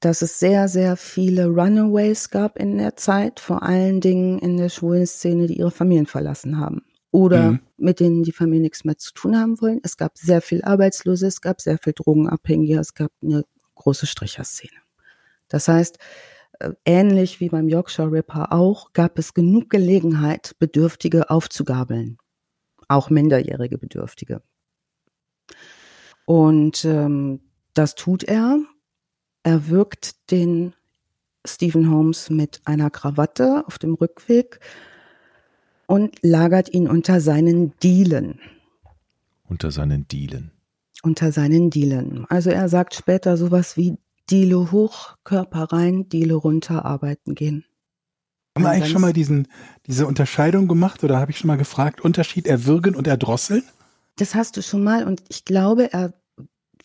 dass 0.00 0.22
es 0.22 0.38
sehr, 0.38 0.68
sehr 0.68 0.96
viele 0.96 1.46
Runaways 1.46 2.30
gab 2.30 2.58
in 2.58 2.78
der 2.78 2.96
Zeit, 2.96 3.40
vor 3.40 3.62
allen 3.62 4.00
Dingen 4.00 4.38
in 4.38 4.56
der 4.56 4.68
schwulen 4.68 5.06
Szene, 5.06 5.46
die 5.46 5.58
ihre 5.58 5.70
Familien 5.70 6.06
verlassen 6.06 6.58
haben 6.58 6.82
oder 7.10 7.52
mhm. 7.52 7.60
mit 7.78 8.00
denen 8.00 8.22
die 8.22 8.32
Familie 8.32 8.62
nichts 8.62 8.84
mehr 8.84 8.98
zu 8.98 9.12
tun 9.12 9.36
haben 9.38 9.60
wollen. 9.60 9.80
Es 9.82 9.96
gab 9.96 10.18
sehr 10.18 10.42
viel 10.42 10.62
Arbeitslose, 10.62 11.26
es 11.26 11.40
gab 11.40 11.60
sehr 11.60 11.78
viel 11.78 11.94
Drogenabhängige, 11.94 12.78
es 12.78 12.94
gab 12.94 13.10
eine 13.22 13.44
große 13.74 14.06
Stricherszene. 14.06 14.76
Das 15.48 15.68
heißt, 15.68 15.98
äh, 16.58 16.72
ähnlich 16.84 17.40
wie 17.40 17.48
beim 17.48 17.68
Yorkshire 17.68 18.12
Ripper 18.12 18.52
auch, 18.52 18.92
gab 18.92 19.18
es 19.18 19.32
genug 19.32 19.70
Gelegenheit, 19.70 20.56
Bedürftige 20.58 21.30
aufzugabeln 21.30 22.18
auch 22.88 23.10
minderjährige 23.10 23.78
Bedürftige. 23.78 24.42
Und 26.24 26.84
ähm, 26.84 27.40
das 27.74 27.94
tut 27.94 28.24
er. 28.24 28.58
Er 29.46 29.68
wirkt 29.68 30.32
den 30.32 30.72
Stephen 31.46 31.88
Holmes 31.88 32.30
mit 32.30 32.60
einer 32.64 32.90
Krawatte 32.90 33.62
auf 33.68 33.78
dem 33.78 33.94
Rückweg 33.94 34.58
und 35.86 36.16
lagert 36.20 36.74
ihn 36.74 36.88
unter 36.88 37.20
seinen 37.20 37.72
Dielen. 37.78 38.40
Unter 39.48 39.70
seinen 39.70 40.08
Dielen. 40.08 40.50
Unter 41.04 41.30
seinen 41.30 41.70
Dielen. 41.70 42.26
Also 42.28 42.50
er 42.50 42.68
sagt 42.68 42.96
später 42.96 43.36
sowas 43.36 43.76
wie 43.76 43.98
Diele 44.28 44.72
hoch, 44.72 45.16
Körper 45.22 45.70
rein, 45.70 46.08
Diele 46.08 46.34
runter, 46.34 46.84
arbeiten 46.84 47.36
gehen. 47.36 47.64
Haben 48.56 48.64
wir 48.64 48.70
eigentlich 48.70 48.90
schon 48.90 49.00
mal 49.00 49.12
diesen, 49.12 49.46
diese 49.86 50.08
Unterscheidung 50.08 50.66
gemacht 50.66 51.04
oder 51.04 51.20
habe 51.20 51.30
ich 51.30 51.38
schon 51.38 51.46
mal 51.46 51.56
gefragt, 51.56 52.00
Unterschied 52.00 52.48
erwürgen 52.48 52.96
und 52.96 53.06
erdrosseln? 53.06 53.62
Das 54.16 54.34
hast 54.34 54.56
du 54.56 54.62
schon 54.62 54.82
mal 54.82 55.06
und 55.06 55.22
ich 55.28 55.44
glaube, 55.44 55.92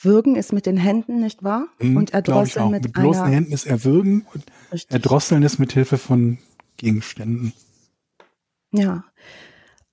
erwürgen 0.03 0.35
ist 0.35 0.53
mit 0.53 0.65
den 0.65 0.77
Händen, 0.77 1.19
nicht 1.19 1.43
wahr? 1.43 1.67
Mhm, 1.79 1.97
und 1.97 2.13
erdrosseln 2.13 2.71
mit, 2.71 2.83
mit 2.83 2.93
bloßen 2.93 3.23
einer, 3.23 3.35
Händen 3.35 3.53
ist 3.53 3.67
erwürgen 3.67 4.25
und 4.33 4.45
richtig. 4.71 4.91
erdrosseln 4.91 5.43
ist 5.43 5.59
mit 5.59 5.73
Hilfe 5.73 5.97
von 5.97 6.37
Gegenständen. 6.77 7.53
Ja. 8.71 9.03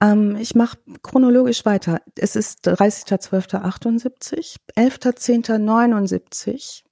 Ähm, 0.00 0.36
ich 0.36 0.54
mache 0.54 0.78
chronologisch 1.02 1.66
weiter. 1.66 2.00
Es 2.16 2.36
ist 2.36 2.68
30.12.78, 2.68 4.56
11.10.79. 4.76 6.84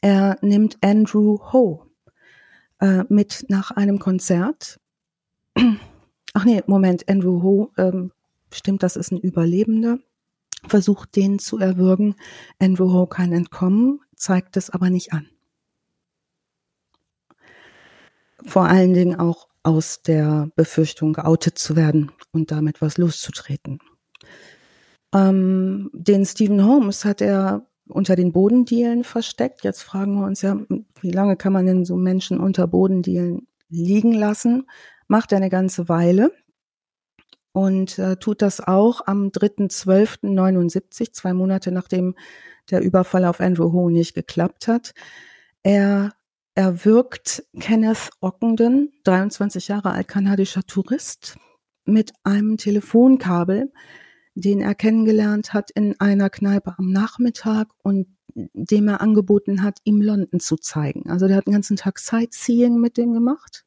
Er 0.00 0.38
nimmt 0.40 0.78
Andrew 0.82 1.38
Ho 1.52 1.86
äh, 2.80 3.04
mit 3.08 3.46
nach 3.48 3.72
einem 3.72 3.98
Konzert. 3.98 4.78
Ach 6.34 6.44
nee, 6.44 6.62
Moment, 6.66 7.08
Andrew 7.08 7.42
Ho, 7.42 7.72
ähm, 7.76 8.12
stimmt, 8.52 8.82
das 8.82 8.96
ist 8.96 9.10
ein 9.10 9.18
Überlebender, 9.18 9.98
versucht 10.68 11.16
den 11.16 11.38
zu 11.38 11.58
erwürgen. 11.58 12.14
Andrew 12.58 12.92
Ho 12.92 13.06
kann 13.06 13.32
entkommen, 13.32 14.00
zeigt 14.16 14.56
es 14.56 14.70
aber 14.70 14.90
nicht 14.90 15.12
an. 15.12 15.28
Vor 18.46 18.66
allen 18.66 18.92
Dingen 18.94 19.18
auch 19.18 19.48
aus 19.62 20.02
der 20.02 20.50
Befürchtung, 20.56 21.14
geoutet 21.14 21.58
zu 21.58 21.76
werden 21.76 22.12
und 22.32 22.50
damit 22.50 22.82
was 22.82 22.98
loszutreten. 22.98 23.78
Ähm, 25.14 25.90
den 25.94 26.26
Stephen 26.26 26.64
Holmes 26.64 27.04
hat 27.04 27.22
er 27.22 27.66
unter 27.88 28.16
den 28.16 28.32
Bodendielen 28.32 29.04
versteckt. 29.04 29.64
Jetzt 29.64 29.82
fragen 29.82 30.18
wir 30.18 30.26
uns 30.26 30.42
ja, 30.42 30.58
wie 31.00 31.10
lange 31.10 31.36
kann 31.36 31.52
man 31.52 31.66
denn 31.66 31.84
so 31.84 31.96
Menschen 31.96 32.38
unter 32.38 32.66
Bodendielen 32.66 33.46
liegen 33.68 34.12
lassen? 34.12 34.68
Macht 35.08 35.32
er 35.32 35.38
eine 35.38 35.50
ganze 35.50 35.88
Weile 35.88 36.32
und 37.54 38.00
äh, 38.00 38.16
tut 38.16 38.42
das 38.42 38.60
auch 38.60 39.06
am 39.06 39.28
3.12.79, 39.28 41.12
zwei 41.12 41.32
Monate 41.32 41.70
nachdem 41.70 42.16
der 42.68 42.82
Überfall 42.82 43.24
auf 43.24 43.40
Andrew 43.40 43.72
Ho 43.72 43.90
nicht 43.90 44.14
geklappt 44.14 44.66
hat. 44.66 44.92
Er 45.62 46.12
erwürgt 46.56 47.44
Kenneth 47.60 48.10
Ockenden, 48.20 48.92
23 49.04 49.68
Jahre 49.68 49.92
alt 49.92 50.08
kanadischer 50.08 50.64
Tourist, 50.64 51.36
mit 51.84 52.12
einem 52.24 52.56
Telefonkabel, 52.56 53.72
den 54.34 54.60
er 54.60 54.74
kennengelernt 54.74 55.54
hat 55.54 55.70
in 55.70 56.00
einer 56.00 56.30
Kneipe 56.30 56.74
am 56.76 56.90
Nachmittag 56.90 57.68
und 57.84 58.08
dem 58.34 58.88
er 58.88 59.00
angeboten 59.00 59.62
hat, 59.62 59.78
ihm 59.84 60.02
London 60.02 60.40
zu 60.40 60.56
zeigen. 60.56 61.08
Also 61.08 61.28
der 61.28 61.36
hat 61.36 61.46
den 61.46 61.52
ganzen 61.52 61.76
Tag 61.76 62.00
Sightseeing 62.00 62.80
mit 62.80 62.96
dem 62.96 63.12
gemacht, 63.12 63.63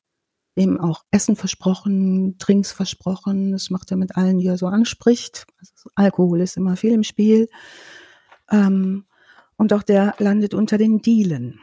ihm 0.58 0.80
auch 0.80 1.03
Essen 1.12 1.36
versprochen, 1.36 2.38
Drinks 2.38 2.72
versprochen. 2.72 3.51
Das 3.51 3.70
macht 3.70 3.91
er 3.91 3.97
mit 3.97 4.16
allen, 4.16 4.39
die 4.39 4.47
er 4.47 4.58
so 4.58 4.68
anspricht. 4.68 5.45
Also 5.60 5.89
Alkohol 5.95 6.41
ist 6.41 6.58
immer 6.58 6.76
viel 6.76 6.93
im 6.93 7.03
Spiel. 7.03 7.49
Ähm, 8.51 9.05
und 9.58 9.74
auch 9.74 9.84
der 9.84 10.16
landet 10.20 10.53
unter 10.53 10.78
den 10.78 11.01
Dielen. 11.01 11.60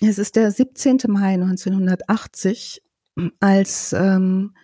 Es 0.00 0.18
ist 0.18 0.36
der 0.36 0.50
17. 0.50 0.98
Mai 1.08 1.34
1980, 1.34 2.82
als 3.40 3.92
ähm, 3.92 4.54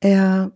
er 0.00 0.52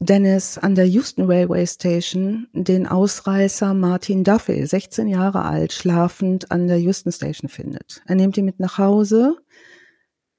Dennis 0.00 0.58
an 0.58 0.74
der 0.74 0.86
Houston 0.86 1.24
Railway 1.24 1.66
Station 1.66 2.48
den 2.52 2.86
Ausreißer 2.86 3.72
Martin 3.72 4.24
Duffy, 4.24 4.66
16 4.66 5.08
Jahre 5.08 5.44
alt, 5.44 5.72
schlafend 5.72 6.50
an 6.50 6.66
der 6.66 6.78
Houston 6.78 7.12
Station 7.12 7.48
findet. 7.48 8.02
Er 8.06 8.16
nimmt 8.16 8.36
ihn 8.36 8.44
mit 8.44 8.60
nach 8.60 8.76
Hause, 8.76 9.36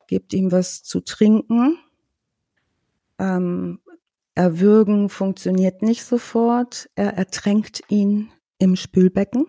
gibt 0.08 0.34
ihm 0.34 0.52
was 0.52 0.84
zu 0.84 1.02
trinken. 1.02 1.78
Ähm, 3.20 3.80
erwürgen 4.34 5.10
funktioniert 5.10 5.82
nicht 5.82 6.04
sofort. 6.04 6.90
Er 6.96 7.14
ertränkt 7.14 7.82
ihn 7.90 8.32
im 8.58 8.76
Spülbecken 8.76 9.46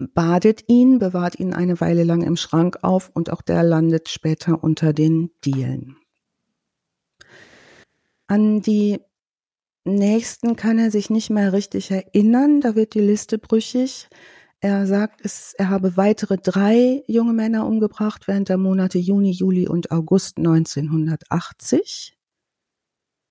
badet 0.00 0.64
ihn, 0.68 0.98
bewahrt 0.98 1.38
ihn 1.38 1.52
eine 1.52 1.80
Weile 1.80 2.04
lang 2.04 2.22
im 2.22 2.36
Schrank 2.36 2.78
auf 2.82 3.10
und 3.12 3.30
auch 3.30 3.42
der 3.42 3.62
landet 3.62 4.08
später 4.08 4.62
unter 4.62 4.92
den 4.92 5.30
Dielen. 5.44 5.96
An 8.26 8.62
die 8.62 9.00
nächsten 9.84 10.56
kann 10.56 10.78
er 10.78 10.90
sich 10.90 11.10
nicht 11.10 11.30
mehr 11.30 11.52
richtig 11.52 11.90
erinnern, 11.90 12.60
da 12.60 12.74
wird 12.74 12.94
die 12.94 13.00
Liste 13.00 13.38
brüchig. 13.38 14.08
Er 14.62 14.86
sagt, 14.86 15.24
es, 15.24 15.54
er 15.56 15.70
habe 15.70 15.96
weitere 15.96 16.36
drei 16.36 17.02
junge 17.06 17.32
Männer 17.32 17.66
umgebracht 17.66 18.28
während 18.28 18.50
der 18.50 18.58
Monate 18.58 18.98
Juni, 18.98 19.30
Juli 19.30 19.66
und 19.66 19.90
August 19.90 20.36
1980, 20.36 22.14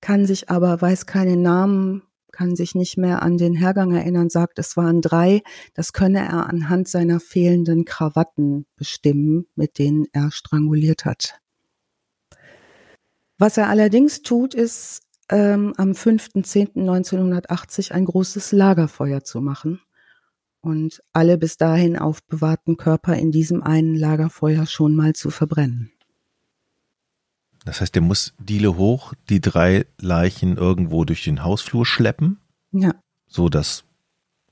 kann 0.00 0.26
sich 0.26 0.50
aber, 0.50 0.80
weiß 0.80 1.06
keine 1.06 1.36
Namen, 1.36 2.02
kann 2.32 2.56
sich 2.56 2.74
nicht 2.74 2.96
mehr 2.96 3.22
an 3.22 3.38
den 3.38 3.54
Hergang 3.54 3.92
erinnern, 3.92 4.28
sagt, 4.28 4.58
es 4.58 4.76
waren 4.76 5.02
drei. 5.02 5.42
Das 5.74 5.92
könne 5.92 6.18
er 6.18 6.48
anhand 6.48 6.88
seiner 6.88 7.20
fehlenden 7.20 7.84
Krawatten 7.84 8.66
bestimmen, 8.76 9.46
mit 9.54 9.78
denen 9.78 10.06
er 10.12 10.32
stranguliert 10.32 11.04
hat. 11.04 11.38
Was 13.38 13.56
er 13.56 13.68
allerdings 13.68 14.22
tut, 14.22 14.54
ist 14.54 15.02
ähm, 15.28 15.74
am 15.76 15.92
5.10.1980 15.92 17.92
ein 17.92 18.04
großes 18.04 18.50
Lagerfeuer 18.52 19.22
zu 19.22 19.40
machen 19.40 19.80
und 20.60 21.02
alle 21.12 21.38
bis 21.38 21.56
dahin 21.56 21.98
aufbewahrten 21.98 22.76
Körper 22.76 23.14
in 23.14 23.32
diesem 23.32 23.62
einen 23.62 23.94
Lagerfeuer 23.94 24.66
schon 24.66 24.94
mal 24.94 25.14
zu 25.14 25.30
verbrennen. 25.30 25.92
Das 27.64 27.80
heißt, 27.80 27.94
der 27.94 28.02
muss 28.02 28.34
Diele 28.38 28.76
hoch, 28.76 29.14
die 29.28 29.40
drei 29.40 29.86
Leichen 30.00 30.56
irgendwo 30.56 31.04
durch 31.04 31.24
den 31.24 31.44
Hausflur 31.44 31.84
schleppen. 31.84 32.38
Ja. 32.72 32.94
So 33.26 33.48
dass 33.48 33.84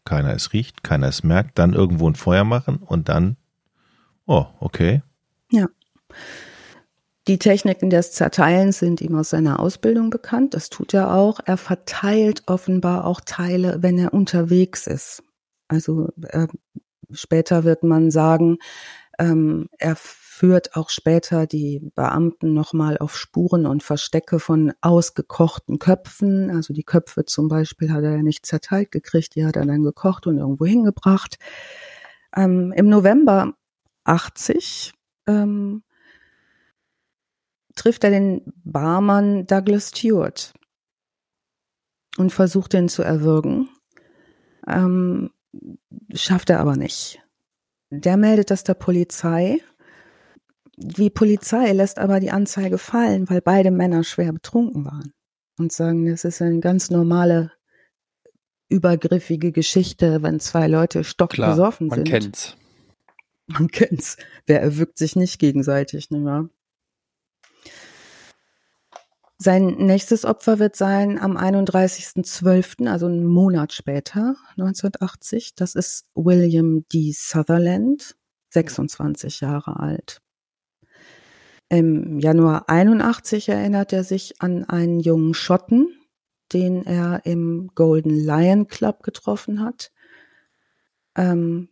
keiner 0.05 0.33
es 0.35 0.53
riecht, 0.53 0.83
keiner 0.83 1.09
es 1.09 1.23
merkt, 1.23 1.59
dann 1.59 1.75
irgendwo 1.75 2.09
ein 2.09 2.15
Feuer 2.15 2.45
machen 2.45 2.77
und 2.77 3.09
dann, 3.09 3.37
oh, 4.27 4.47
okay. 4.61 5.03
Ja. 5.51 5.67
Die 7.27 7.39
Techniken 7.39 7.91
des 7.91 8.13
Zerteilens 8.13 8.79
sind 8.79 9.03
ihm 9.03 9.15
aus 9.15 9.31
seiner 9.31 9.61
Ausbildung 9.61 10.09
bekannt. 10.09 10.55
Das 10.55 10.71
tut 10.71 10.95
er 10.95 11.15
auch. 11.15 11.41
Er 11.45 11.59
verteilt 11.59 12.43
offenbar 12.47 13.05
auch 13.05 13.21
Teile, 13.21 13.83
wenn 13.83 13.99
er 13.99 14.15
unterwegs 14.15 14.87
ist. 14.87 15.23
Also 15.69 16.09
äh, 16.23 16.49
später 17.13 17.65
wird 17.65 17.83
man 17.83 18.11
sagen, 18.11 18.59
ähm, 19.19 19.69
er 19.79 19.97
führt 19.97 20.77
auch 20.77 20.91
später 20.91 21.47
die 21.47 21.81
Beamten 21.95 22.55
nochmal 22.55 22.99
auf 22.99 23.17
Spuren 23.17 23.67
und 23.67 23.83
Verstecke 23.83 24.39
von 24.39 24.73
ausgekochten 24.81 25.79
Köpfen. 25.79 26.51
Also 26.51 26.73
die 26.73 26.85
Köpfe 26.85 27.25
zum 27.25 27.49
Beispiel 27.49 27.93
hat 27.93 28.05
er 28.05 28.17
ja 28.17 28.23
nicht 28.23 28.47
zerteilt 28.47 28.93
gekriegt, 28.93 29.35
die 29.35 29.45
hat 29.45 29.57
er 29.57 29.67
dann 29.67 29.83
gekocht 29.83 30.27
und 30.27 30.39
irgendwo 30.39 30.65
hingebracht. 30.65 31.39
Ähm, 32.37 32.73
Im 32.77 32.89
November 32.89 33.55
80 34.05 34.93
ähm, 35.27 35.83
trifft 37.75 38.05
er 38.05 38.11
den 38.11 38.43
Barmann 38.65 39.47
Douglas 39.47 39.89
Stewart 39.89 40.53
und 42.17 42.33
versucht 42.33 42.75
ihn 42.75 42.89
zu 42.89 43.03
erwürgen. 43.03 43.69
Ähm, 44.67 45.31
schafft 46.13 46.51
er 46.51 46.61
aber 46.61 46.77
nicht. 46.77 47.21
Der 47.91 48.17
meldet 48.17 48.51
das 48.51 48.65
der 48.65 48.75
Polizei 48.75 49.61
die 50.81 51.11
Polizei 51.11 51.73
lässt 51.73 51.99
aber 51.99 52.21
die 52.21 52.31
Anzeige 52.31 52.79
fallen, 52.79 53.29
weil 53.29 53.41
beide 53.41 53.71
Männer 53.71 54.05
schwer 54.05 54.33
betrunken 54.33 54.85
waren 54.85 55.13
und 55.59 55.73
sagen, 55.73 56.07
das 56.07 56.25
ist 56.25 56.41
eine 56.41 56.61
ganz 56.61 56.91
normale 56.91 57.53
übergriffige 58.69 59.51
Geschichte, 59.51 60.23
wenn 60.23 60.39
zwei 60.39 60.69
Leute 60.69 61.03
stockbesoffen 61.03 61.91
sind. 61.91 61.99
Man 61.99 62.05
kennt's. 62.05 62.57
Man 63.47 63.69
kennt's. 63.69 64.19
Wer 64.47 64.63
erwürgt 64.63 64.99
sich 64.99 65.17
nicht 65.17 65.41
gegenseitig, 65.41 66.11
ne? 66.11 66.49
Sein 69.41 69.77
nächstes 69.79 70.25
Opfer 70.25 70.59
wird 70.59 70.75
sein 70.75 71.17
am 71.17 71.37
31.12., 71.37 72.89
also 72.89 73.07
einen 73.07 73.25
Monat 73.25 73.73
später, 73.73 74.35
1980. 74.57 75.55
Das 75.55 75.77
ist 75.77 76.07
William 76.17 76.85
D. 76.93 77.13
Sutherland, 77.13 78.17
26 78.51 79.41
Jahre 79.41 79.79
alt. 79.79 80.21
Im 81.69 82.19
Januar 82.19 82.69
81 82.69 83.49
erinnert 83.49 83.93
er 83.93 84.03
sich 84.03 84.41
an 84.41 84.65
einen 84.65 84.99
jungen 84.99 85.35
Schotten, 85.35 85.87
den 86.53 86.85
er 86.85 87.25
im 87.25 87.71
Golden 87.77 88.11
Lion 88.11 88.67
Club 88.67 89.05
getroffen 89.05 89.61
hat. 89.63 89.93
Ähm, 91.15 91.69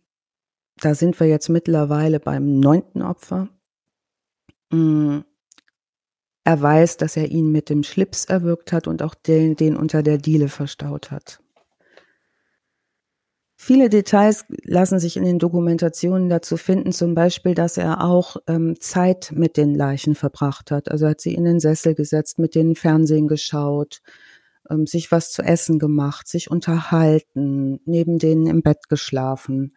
da 0.77 0.95
sind 0.95 1.19
wir 1.19 1.27
jetzt 1.27 1.49
mittlerweile 1.49 2.21
beim 2.21 2.59
neunten 2.59 3.01
Opfer. 3.01 3.49
Er 6.47 6.61
weiß, 6.61 6.95
dass 6.95 7.17
er 7.17 7.29
ihn 7.29 7.51
mit 7.51 7.69
dem 7.69 7.83
Schlips 7.83 8.23
erwürgt 8.23 8.71
hat 8.71 8.87
und 8.87 9.03
auch 9.03 9.15
den, 9.15 9.57
den 9.57 9.75
unter 9.75 10.01
der 10.01 10.17
Diele 10.17 10.47
verstaut 10.47 11.11
hat. 11.11 11.41
Viele 13.57 13.89
Details 13.89 14.45
lassen 14.63 14.97
sich 14.97 15.17
in 15.17 15.25
den 15.25 15.39
Dokumentationen 15.39 16.29
dazu 16.29 16.55
finden, 16.55 16.93
zum 16.93 17.15
Beispiel, 17.15 17.53
dass 17.53 17.75
er 17.75 18.01
auch 18.01 18.37
ähm, 18.47 18.79
Zeit 18.79 19.33
mit 19.35 19.57
den 19.57 19.75
Leichen 19.75 20.15
verbracht 20.15 20.71
hat. 20.71 20.89
Also 20.89 21.09
hat 21.09 21.19
sie 21.19 21.33
in 21.33 21.43
den 21.43 21.59
Sessel 21.59 21.95
gesetzt, 21.95 22.39
mit 22.39 22.55
denen 22.55 22.75
Fernsehen 22.75 23.27
geschaut, 23.27 23.99
ähm, 24.69 24.87
sich 24.87 25.11
was 25.11 25.33
zu 25.33 25.41
essen 25.41 25.79
gemacht, 25.79 26.29
sich 26.29 26.49
unterhalten, 26.49 27.81
neben 27.83 28.19
denen 28.19 28.47
im 28.47 28.61
Bett 28.61 28.87
geschlafen. 28.87 29.73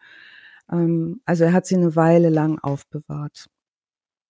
Ähm, 0.71 1.19
also 1.25 1.43
er 1.43 1.51
hat 1.51 1.65
sie 1.65 1.75
eine 1.75 1.97
Weile 1.97 2.29
lang 2.29 2.59
aufbewahrt. 2.59 3.49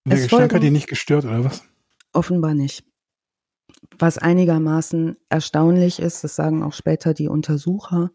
Der 0.08 0.18
es 0.18 0.24
Gestank 0.24 0.56
hat 0.56 0.64
ihn 0.64 0.74
nicht 0.74 0.88
gestört, 0.88 1.26
oder 1.26 1.44
was? 1.44 1.62
Offenbar 2.14 2.54
nicht. 2.54 2.84
Was 3.98 4.18
einigermaßen 4.18 5.18
erstaunlich 5.30 6.00
ist, 6.00 6.24
das 6.24 6.36
sagen 6.36 6.64
auch 6.64 6.74
später 6.74 7.14
die 7.14 7.28
Untersucher, 7.28 8.12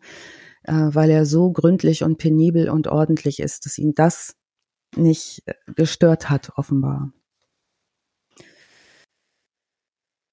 äh, 0.64 0.72
weil 0.72 1.10
er 1.10 1.26
so 1.26 1.50
gründlich 1.52 2.04
und 2.04 2.18
penibel 2.18 2.68
und 2.68 2.88
ordentlich 2.88 3.40
ist, 3.40 3.66
dass 3.66 3.78
ihn 3.78 3.94
das 3.94 4.36
nicht 4.96 5.42
äh, 5.46 5.54
gestört 5.74 6.28
hat, 6.28 6.52
offenbar. 6.56 7.12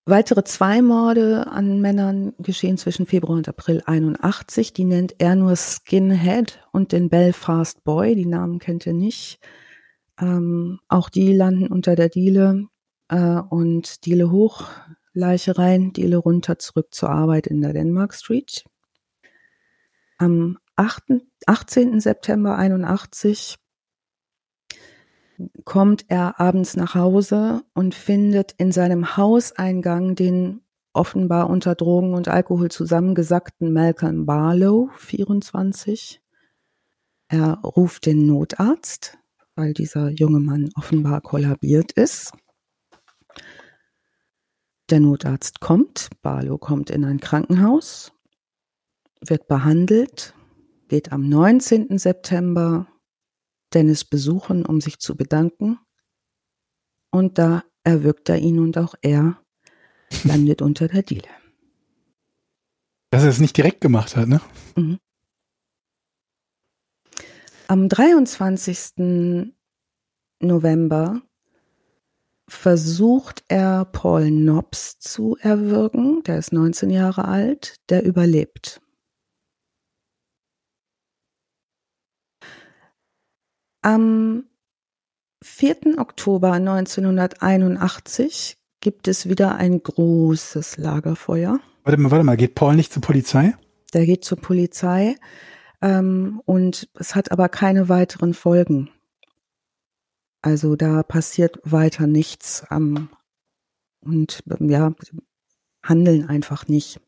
Weitere 0.05 0.43
zwei 0.43 0.81
Morde 0.81 1.47
an 1.47 1.79
Männern 1.79 2.33
geschehen 2.37 2.77
zwischen 2.77 3.05
Februar 3.05 3.37
und 3.37 3.47
April 3.47 3.81
81. 3.85 4.73
Die 4.73 4.83
nennt 4.83 5.15
er 5.19 5.35
nur 5.35 5.55
Skinhead 5.55 6.59
und 6.73 6.91
den 6.91 7.09
Belfast 7.09 7.85
Boy. 7.85 8.13
Die 8.13 8.25
Namen 8.25 8.59
kennt 8.59 8.85
ihr 8.85 8.93
nicht. 8.93 9.39
Ähm, 10.19 10.79
auch 10.89 11.09
die 11.09 11.33
landen 11.33 11.67
unter 11.67 11.95
der 11.95 12.09
Diele 12.09 12.67
äh, 13.13 13.41
und 13.49 14.05
Diele 14.05 14.31
hoch, 14.31 14.69
Leiche 15.13 15.57
rein, 15.57 15.93
Diele 15.93 16.17
runter, 16.17 16.57
zurück 16.57 16.87
zur 16.91 17.11
Arbeit 17.11 17.45
in 17.47 17.61
der 17.61 17.73
Denmark 17.73 18.13
Street. 18.15 18.65
Am 20.17 20.57
8, 20.75 21.03
18. 21.45 21.99
September 21.99 22.57
81 22.57 23.57
kommt 25.65 26.05
er 26.07 26.39
abends 26.39 26.75
nach 26.75 26.95
Hause 26.95 27.61
und 27.73 27.93
findet 27.93 28.53
in 28.53 28.71
seinem 28.71 29.17
Hauseingang 29.17 30.15
den 30.15 30.61
offenbar 30.93 31.49
unter 31.49 31.75
Drogen 31.75 32.13
und 32.13 32.27
Alkohol 32.27 32.69
zusammengesackten 32.69 33.73
Malcolm 33.73 34.25
Barlow, 34.25 34.89
24. 34.97 36.21
Er 37.27 37.59
ruft 37.63 38.05
den 38.05 38.25
Notarzt, 38.25 39.17
weil 39.55 39.73
dieser 39.73 40.09
junge 40.09 40.39
Mann 40.39 40.69
offenbar 40.75 41.21
kollabiert 41.21 41.91
ist. 41.91 42.31
Der 44.93 44.99
Notarzt 44.99 45.59
kommt, 45.59 46.11
Barlow 46.21 46.59
kommt 46.59 46.91
in 46.91 47.03
ein 47.03 47.19
Krankenhaus, 47.19 48.13
wird 49.21 49.47
behandelt, 49.47 50.35
geht 50.87 51.11
am 51.11 51.27
19. 51.27 51.97
September 51.97 52.85
Dennis 53.73 54.05
besuchen, 54.05 54.63
um 54.63 54.81
sich 54.81 54.99
zu 54.99 55.15
bedanken. 55.15 55.79
Und 57.09 57.39
da 57.39 57.63
erwürgt 57.83 58.29
er 58.29 58.37
ihn 58.37 58.59
und 58.59 58.77
auch 58.77 58.93
er 59.01 59.43
landet 60.25 60.61
unter 60.61 60.87
der 60.87 61.01
Diele. 61.01 61.29
Dass 63.09 63.23
er 63.23 63.29
es 63.29 63.39
nicht 63.39 63.57
direkt 63.57 63.81
gemacht 63.81 64.15
hat, 64.15 64.27
ne? 64.27 64.41
Mhm. 64.75 64.99
Am 67.67 67.89
23. 67.89 69.47
November 70.39 71.19
versucht 72.47 73.43
er 73.47 73.85
Paul 73.85 74.27
Knobs 74.27 74.99
zu 74.99 75.37
erwürgen, 75.39 76.23
der 76.23 76.37
ist 76.37 76.53
19 76.53 76.89
Jahre 76.89 77.25
alt, 77.25 77.77
der 77.89 78.05
überlebt. 78.05 78.81
Am 83.81 84.45
4. 85.43 85.97
Oktober 85.97 86.53
1981 86.53 88.57
gibt 88.79 89.07
es 89.07 89.27
wieder 89.27 89.55
ein 89.55 89.83
großes 89.83 90.77
Lagerfeuer. 90.77 91.59
Warte 91.83 91.99
mal, 91.99 92.11
warte 92.11 92.23
mal, 92.23 92.37
geht 92.37 92.55
Paul 92.55 92.75
nicht 92.75 92.93
zur 92.93 93.01
Polizei? 93.01 93.53
Der 93.93 94.05
geht 94.05 94.23
zur 94.23 94.37
Polizei 94.37 95.17
ähm, 95.81 96.41
und 96.45 96.87
es 96.97 97.13
hat 97.13 97.31
aber 97.31 97.49
keine 97.49 97.89
weiteren 97.89 98.33
Folgen. 98.33 98.89
Also 100.43 100.75
da 100.75 101.03
passiert 101.03 101.59
weiter 101.63 102.05
nichts 102.05 102.65
ähm, 102.69 103.09
und 104.01 104.43
ja, 104.59 104.93
handeln 105.81 106.27
einfach 106.29 106.67
nicht. 106.67 106.99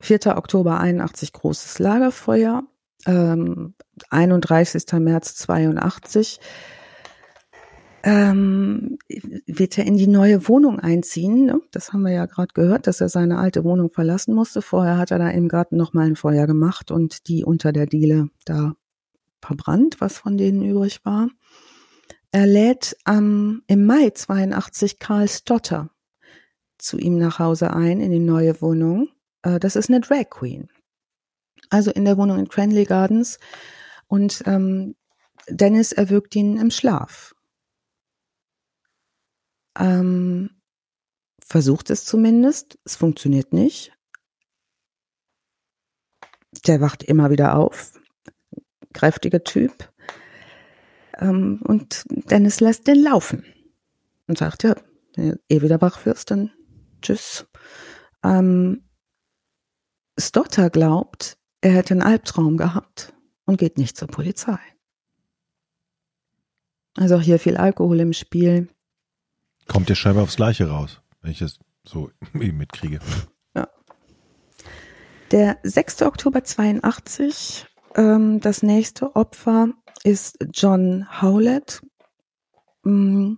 4. 0.00 0.36
Oktober 0.36 0.78
81 0.78 1.32
großes 1.32 1.78
Lagerfeuer 1.78 2.64
ähm, 3.06 3.74
31. 4.10 4.84
März 5.00 5.36
82 5.36 6.38
ähm, 8.02 8.98
wird 9.46 9.78
er 9.78 9.86
in 9.86 9.96
die 9.96 10.06
neue 10.06 10.46
Wohnung 10.46 10.78
einziehen. 10.80 11.46
Ne? 11.46 11.62
Das 11.70 11.94
haben 11.94 12.02
wir 12.02 12.12
ja 12.12 12.26
gerade 12.26 12.52
gehört, 12.52 12.86
dass 12.86 13.00
er 13.00 13.08
seine 13.08 13.38
alte 13.38 13.64
Wohnung 13.64 13.88
verlassen 13.90 14.34
musste. 14.34 14.60
Vorher 14.60 14.98
hat 14.98 15.10
er 15.10 15.18
da 15.18 15.30
im 15.30 15.48
Garten 15.48 15.78
noch 15.78 15.94
mal 15.94 16.06
ein 16.06 16.16
Feuer 16.16 16.46
gemacht 16.46 16.90
und 16.90 17.28
die 17.28 17.42
unter 17.42 17.72
der 17.72 17.86
Diele 17.86 18.28
da 18.44 18.74
verbrannt, 19.46 20.00
was 20.00 20.18
von 20.18 20.36
denen 20.36 20.62
übrig 20.62 21.04
war. 21.04 21.28
Er 22.30 22.46
lädt 22.46 22.96
ähm, 23.06 23.62
im 23.66 23.86
Mai 23.86 24.10
82 24.10 24.98
Karl 24.98 25.28
Stotter 25.28 25.90
zu 26.78 26.98
ihm 26.98 27.18
nach 27.18 27.38
Hause 27.38 27.72
ein 27.72 28.00
in 28.00 28.10
die 28.10 28.18
neue 28.18 28.60
Wohnung. 28.60 29.08
Äh, 29.42 29.60
das 29.60 29.76
ist 29.76 29.88
eine 29.88 30.00
Drag 30.00 30.28
Queen 30.30 30.68
also 31.70 31.90
in 31.90 32.04
der 32.04 32.16
Wohnung 32.16 32.38
in 32.38 32.48
Cranley 32.48 32.84
Gardens. 32.84 33.38
Und 34.06 34.42
ähm, 34.46 34.94
Dennis 35.48 35.92
erwürgt 35.92 36.34
ihn 36.36 36.56
im 36.56 36.70
Schlaf. 36.70 37.34
Ähm, 39.76 40.50
versucht 41.44 41.90
es 41.90 42.04
zumindest. 42.04 42.78
Es 42.84 42.96
funktioniert 42.96 43.52
nicht. 43.52 43.92
Der 46.66 46.80
wacht 46.80 47.02
immer 47.02 47.30
wieder 47.30 47.56
auf. 47.56 47.92
Kräftiger 48.94 49.44
Typ. 49.44 49.92
Ähm, 51.18 51.60
und 51.62 52.04
Dennis 52.08 52.60
lässt 52.60 52.86
den 52.86 53.02
laufen. 53.02 53.44
Und 54.26 54.38
sagt, 54.38 54.62
ja, 54.62 54.74
wenn 55.14 55.32
du 55.32 55.40
eh 55.50 55.60
wieder 55.60 55.82
wach 55.82 56.06
wirst, 56.06 56.30
dann 56.30 56.50
tschüss. 57.02 57.46
Ähm, 58.24 58.84
Stotter 60.18 60.70
glaubt, 60.70 61.36
er 61.60 61.72
hätte 61.72 61.94
einen 61.94 62.02
Albtraum 62.02 62.56
gehabt 62.56 63.12
und 63.44 63.58
geht 63.58 63.78
nicht 63.78 63.96
zur 63.96 64.08
Polizei. 64.08 64.58
Also 66.96 67.16
auch 67.16 67.20
hier 67.20 67.38
viel 67.38 67.56
Alkohol 67.56 68.00
im 68.00 68.12
Spiel. 68.12 68.68
Kommt 69.66 69.88
der 69.88 69.94
scheinbar 69.94 70.24
aufs 70.24 70.36
Gleiche 70.36 70.68
raus, 70.68 71.00
wenn 71.20 71.32
ich 71.32 71.42
es 71.42 71.58
so 71.84 72.10
mitkriege. 72.32 73.00
Ja. 73.54 73.68
Der 75.30 75.58
6. 75.62 76.02
Oktober 76.02 76.44
82, 76.44 77.66
ähm, 77.94 78.40
das 78.40 78.62
nächste 78.62 79.14
Opfer 79.16 79.68
ist 80.02 80.38
John 80.52 81.06
Howlett. 81.20 81.80
Mm, 82.84 83.34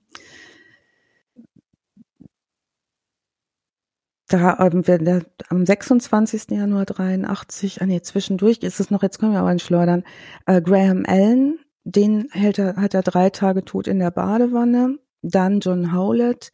da 4.28 4.59
ähm, 4.59 4.82
der, 4.82 5.24
am 5.48 5.64
26. 5.64 6.50
Januar 6.50 6.84
83, 6.84 7.80
ah 7.80 7.86
nee, 7.86 8.00
zwischendurch 8.02 8.59
ist 8.59 8.80
es 8.80 8.90
noch, 8.90 9.02
jetzt 9.02 9.18
können 9.18 9.32
wir 9.32 9.40
aber 9.40 9.57
schleudern, 9.59 10.02
äh, 10.46 10.61
Graham 10.61 11.04
Allen, 11.07 11.61
den 11.84 12.28
hält 12.32 12.59
er, 12.59 12.76
hat 12.76 12.94
er 12.94 13.02
drei 13.02 13.30
Tage 13.30 13.64
tot 13.64 13.86
in 13.86 14.00
der 14.00 14.11
Badewanne, 14.11 14.98
dann 15.22 15.61
John 15.61 15.92
Howlett, 15.92 16.50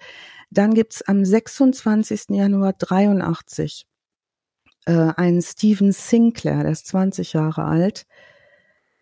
dann 0.50 0.74
gibt's 0.74 1.02
am 1.02 1.24
26. 1.24 2.30
Januar 2.30 2.74
83 2.74 3.86
äh, 4.86 5.12
einen 5.16 5.42
Stephen 5.42 5.92
Sinclair, 5.92 6.62
der 6.62 6.72
ist 6.72 6.86
20 6.88 7.32
Jahre 7.32 7.64
alt, 7.64 8.06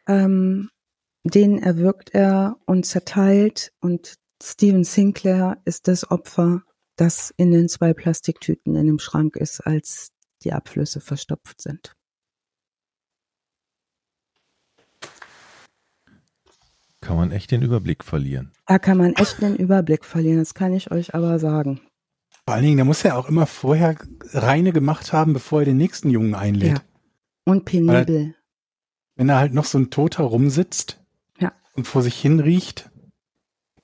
ähm, 0.06 0.70
den 1.24 1.58
erwürgt 1.58 2.10
er 2.14 2.56
und 2.66 2.86
zerteilt 2.86 3.72
und 3.80 4.14
Stephen 4.42 4.84
Sinclair 4.84 5.58
ist 5.64 5.86
das 5.86 6.10
Opfer 6.10 6.62
das 7.00 7.32
in 7.38 7.50
den 7.50 7.68
zwei 7.70 7.94
Plastiktüten 7.94 8.76
in 8.76 8.86
dem 8.86 8.98
Schrank 8.98 9.36
ist, 9.36 9.60
als 9.60 10.12
die 10.42 10.52
Abflüsse 10.52 11.00
verstopft 11.00 11.62
sind. 11.62 11.96
Kann 17.00 17.16
man 17.16 17.32
echt 17.32 17.50
den 17.50 17.62
Überblick 17.62 18.04
verlieren. 18.04 18.52
Da 18.66 18.78
kann 18.78 18.98
man 18.98 19.14
echt 19.14 19.40
den 19.40 19.56
Überblick 19.56 20.04
verlieren, 20.04 20.38
das 20.38 20.52
kann 20.52 20.74
ich 20.74 20.90
euch 20.90 21.14
aber 21.14 21.38
sagen. 21.38 21.80
Vor 22.50 22.56
allen 22.56 22.64
Dingen, 22.64 22.78
der 22.78 22.84
muss 22.84 23.04
ja 23.04 23.14
auch 23.14 23.28
immer 23.28 23.46
vorher 23.46 23.94
reine 24.32 24.72
gemacht 24.72 25.12
haben, 25.12 25.34
bevor 25.34 25.60
er 25.60 25.66
den 25.66 25.76
nächsten 25.76 26.10
Jungen 26.10 26.34
einlädt. 26.34 26.78
Ja. 26.78 26.82
Und 27.44 27.64
penibel. 27.64 28.34
wenn 29.14 29.28
da 29.28 29.38
halt 29.38 29.54
noch 29.54 29.66
so 29.66 29.78
ein 29.78 29.90
Toter 29.90 30.24
rumsitzt 30.24 30.98
ja. 31.38 31.52
und 31.74 31.86
vor 31.86 32.02
sich 32.02 32.16
hin 32.16 32.40
riecht, 32.40 32.90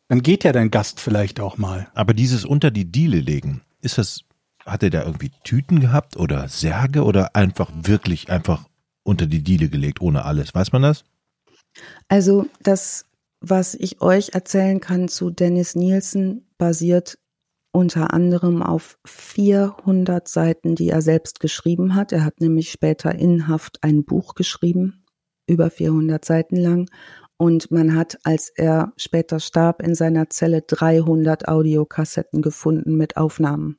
dann 0.08 0.20
geht 0.20 0.42
ja 0.42 0.50
dein 0.50 0.72
Gast 0.72 0.98
vielleicht 0.98 1.38
auch 1.38 1.58
mal. 1.58 1.86
Aber 1.94 2.12
dieses 2.12 2.44
unter 2.44 2.72
die 2.72 2.90
Diele 2.90 3.20
legen, 3.20 3.62
ist 3.82 3.98
das, 3.98 4.24
hat 4.64 4.82
er 4.82 4.90
da 4.90 5.04
irgendwie 5.04 5.30
Tüten 5.44 5.78
gehabt 5.78 6.16
oder 6.16 6.48
Särge 6.48 7.04
oder 7.04 7.36
einfach 7.36 7.70
wirklich 7.72 8.30
einfach 8.30 8.68
unter 9.04 9.26
die 9.26 9.44
Diele 9.44 9.68
gelegt, 9.68 10.00
ohne 10.00 10.24
alles? 10.24 10.56
Weiß 10.56 10.72
man 10.72 10.82
das? 10.82 11.04
Also 12.08 12.48
das, 12.64 13.04
was 13.38 13.74
ich 13.74 14.00
euch 14.00 14.30
erzählen 14.30 14.80
kann 14.80 15.06
zu 15.06 15.30
Dennis 15.30 15.76
Nielsen, 15.76 16.48
basiert 16.58 17.16
unter 17.76 18.14
anderem 18.14 18.62
auf 18.62 18.98
400 19.04 20.26
Seiten, 20.26 20.76
die 20.76 20.88
er 20.88 21.02
selbst 21.02 21.40
geschrieben 21.40 21.94
hat. 21.94 22.10
Er 22.10 22.24
hat 22.24 22.40
nämlich 22.40 22.70
später 22.70 23.14
in 23.14 23.48
Haft 23.48 23.84
ein 23.84 24.06
Buch 24.06 24.34
geschrieben, 24.34 25.04
über 25.46 25.68
400 25.68 26.24
Seiten 26.24 26.56
lang. 26.56 26.88
Und 27.36 27.70
man 27.70 27.94
hat, 27.94 28.16
als 28.24 28.48
er 28.48 28.94
später 28.96 29.40
starb, 29.40 29.82
in 29.82 29.94
seiner 29.94 30.30
Zelle 30.30 30.62
300 30.62 31.48
Audiokassetten 31.48 32.40
gefunden 32.40 32.96
mit 32.96 33.18
Aufnahmen, 33.18 33.78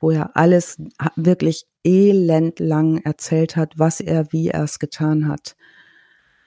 wo 0.00 0.10
er 0.10 0.36
alles 0.36 0.76
wirklich 1.16 1.64
elendlang 1.84 2.98
erzählt 2.98 3.56
hat, 3.56 3.78
was 3.78 4.00
er, 4.00 4.34
wie 4.34 4.48
er 4.48 4.64
es 4.64 4.78
getan 4.78 5.28
hat, 5.28 5.56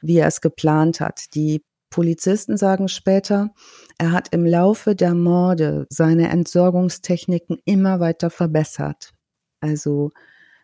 wie 0.03 0.17
er 0.17 0.27
es 0.27 0.41
geplant 0.41 0.99
hat. 0.99 1.33
Die 1.33 1.63
Polizisten 1.91 2.57
sagen 2.57 2.88
später, 2.88 3.53
er 3.99 4.11
hat 4.11 4.30
im 4.34 4.45
Laufe 4.45 4.95
der 4.95 5.13
Morde 5.13 5.85
seine 5.89 6.30
Entsorgungstechniken 6.30 7.59
immer 7.65 7.99
weiter 7.99 8.31
verbessert. 8.31 9.11
Also 9.59 10.09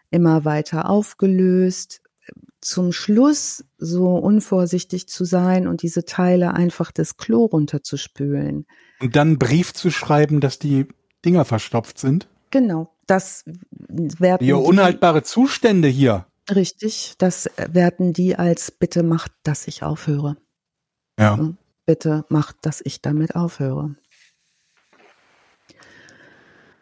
immer 0.10 0.46
weiter 0.46 0.90
aufgelöst, 0.90 2.02
zum 2.62 2.92
Schluss 2.92 3.64
so 3.78 4.16
unvorsichtig 4.16 5.08
zu 5.08 5.26
sein 5.26 5.68
und 5.68 5.84
diese 5.84 6.06
Teile 6.06 6.54
einfach 6.54 6.92
das 6.92 7.18
Klo 7.18 7.46
runterzuspülen. 7.46 8.66
Und 9.00 9.16
dann 9.16 9.28
einen 9.28 9.40
Brief 9.40 9.74
zu 9.74 9.92
schreiben, 9.92 10.40
dass 10.40 10.58
die 10.58 10.88
Dinger 11.24 11.46
verstopft 11.46 12.00
sind? 12.00 12.28
Genau. 12.50 12.96
das 13.06 13.44
werden 13.46 14.48
Ja, 14.48 14.56
unhaltbare 14.56 15.24
Zustände 15.24 15.88
hier. 15.88 16.26
Richtig, 16.50 17.16
das 17.18 17.50
werten 17.58 18.14
die 18.14 18.38
als 18.38 18.72
bitte 18.72 19.04
macht, 19.04 19.32
dass 19.44 19.68
ich 19.68 19.84
aufhöre. 19.84 20.38
Ja. 21.20 21.54
Bitte 21.86 22.26
macht, 22.30 22.58
dass 22.62 22.82
ich 22.84 23.02
damit 23.02 23.36
aufhöre. 23.36 23.96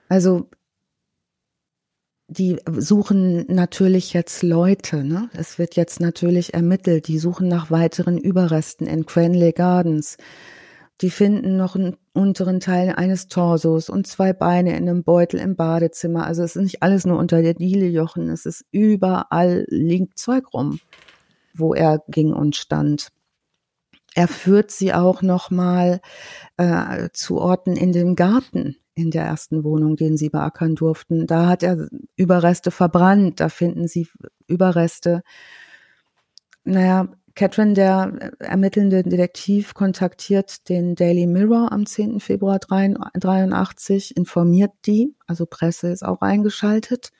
Also 0.09 0.49
die 2.27 2.59
suchen 2.65 3.45
natürlich 3.47 4.13
jetzt 4.13 4.41
Leute, 4.41 5.03
ne? 5.03 5.29
Es 5.33 5.59
wird 5.59 5.75
jetzt 5.75 5.99
natürlich 5.99 6.53
ermittelt, 6.55 7.07
die 7.07 7.19
suchen 7.19 7.47
nach 7.47 7.69
weiteren 7.69 8.17
Überresten 8.17 8.87
in 8.87 9.05
Cranley 9.05 9.51
Gardens. 9.51 10.17
Die 11.01 11.11
finden 11.11 11.57
noch 11.57 11.75
einen 11.75 11.97
unteren 12.13 12.59
Teil 12.59 12.93
eines 12.95 13.27
Torsos 13.27 13.89
und 13.89 14.07
zwei 14.07 14.33
Beine 14.33 14.75
in 14.77 14.89
einem 14.89 15.03
Beutel 15.03 15.39
im 15.39 15.55
Badezimmer. 15.55 16.25
Also 16.25 16.41
es 16.43 16.55
ist 16.55 16.63
nicht 16.63 16.83
alles 16.83 17.05
nur 17.05 17.19
unter 17.19 17.41
der 17.41 17.53
Diele 17.53 17.85
jochen, 17.87 18.29
es 18.29 18.45
ist 18.45 18.65
überall 18.71 19.65
liegt 19.67 20.17
Zeug 20.17 20.53
rum, 20.53 20.79
wo 21.53 21.73
er 21.73 22.01
ging 22.07 22.33
und 22.33 22.55
stand. 22.55 23.09
Er 24.15 24.29
führt 24.29 24.71
sie 24.71 24.93
auch 24.93 25.21
noch 25.21 25.51
mal 25.51 25.99
äh, 26.57 27.09
zu 27.11 27.37
Orten 27.39 27.75
in 27.75 27.91
dem 27.91 28.15
Garten 28.15 28.77
in 28.95 29.11
der 29.11 29.25
ersten 29.25 29.65
Wohnung, 29.65 29.97
den 29.97 30.15
sie 30.15 30.29
beackern 30.29 30.75
durften. 30.75 31.27
Da 31.27 31.47
hat 31.47 31.63
er 31.63 31.89
Überreste 32.15 32.71
verbrannt, 32.71 33.41
da 33.41 33.49
finden 33.49 33.89
sie 33.89 34.07
Überreste. 34.47 35.21
Naja, 36.63 37.09
Catherine, 37.35 37.73
der 37.73 38.31
ermittelnde 38.39 39.03
Detektiv, 39.03 39.73
kontaktiert 39.73 40.69
den 40.69 40.95
Daily 40.95 41.27
Mirror 41.27 41.73
am 41.73 41.85
10. 41.85 42.21
Februar 42.21 42.59
83, 42.59 44.15
informiert 44.15 44.71
die, 44.85 45.13
also 45.27 45.45
Presse 45.45 45.89
ist 45.89 46.05
auch 46.05 46.21
eingeschaltet, 46.21 47.11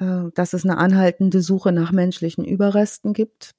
äh, 0.00 0.30
dass 0.34 0.54
es 0.54 0.64
eine 0.64 0.78
anhaltende 0.78 1.42
Suche 1.42 1.72
nach 1.72 1.92
menschlichen 1.92 2.46
Überresten 2.46 3.12
gibt. 3.12 3.57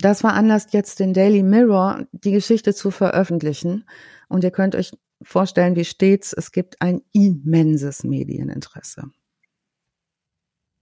Das 0.00 0.20
veranlasst 0.20 0.72
jetzt 0.72 1.00
den 1.00 1.12
Daily 1.12 1.42
Mirror, 1.42 2.06
die 2.12 2.30
Geschichte 2.30 2.72
zu 2.72 2.90
veröffentlichen. 2.90 3.84
Und 4.28 4.44
ihr 4.44 4.52
könnt 4.52 4.76
euch 4.76 4.92
vorstellen, 5.22 5.74
wie 5.74 5.84
stets, 5.84 6.32
es 6.32 6.52
gibt 6.52 6.80
ein 6.80 7.02
immenses 7.12 8.04
Medieninteresse. 8.04 9.10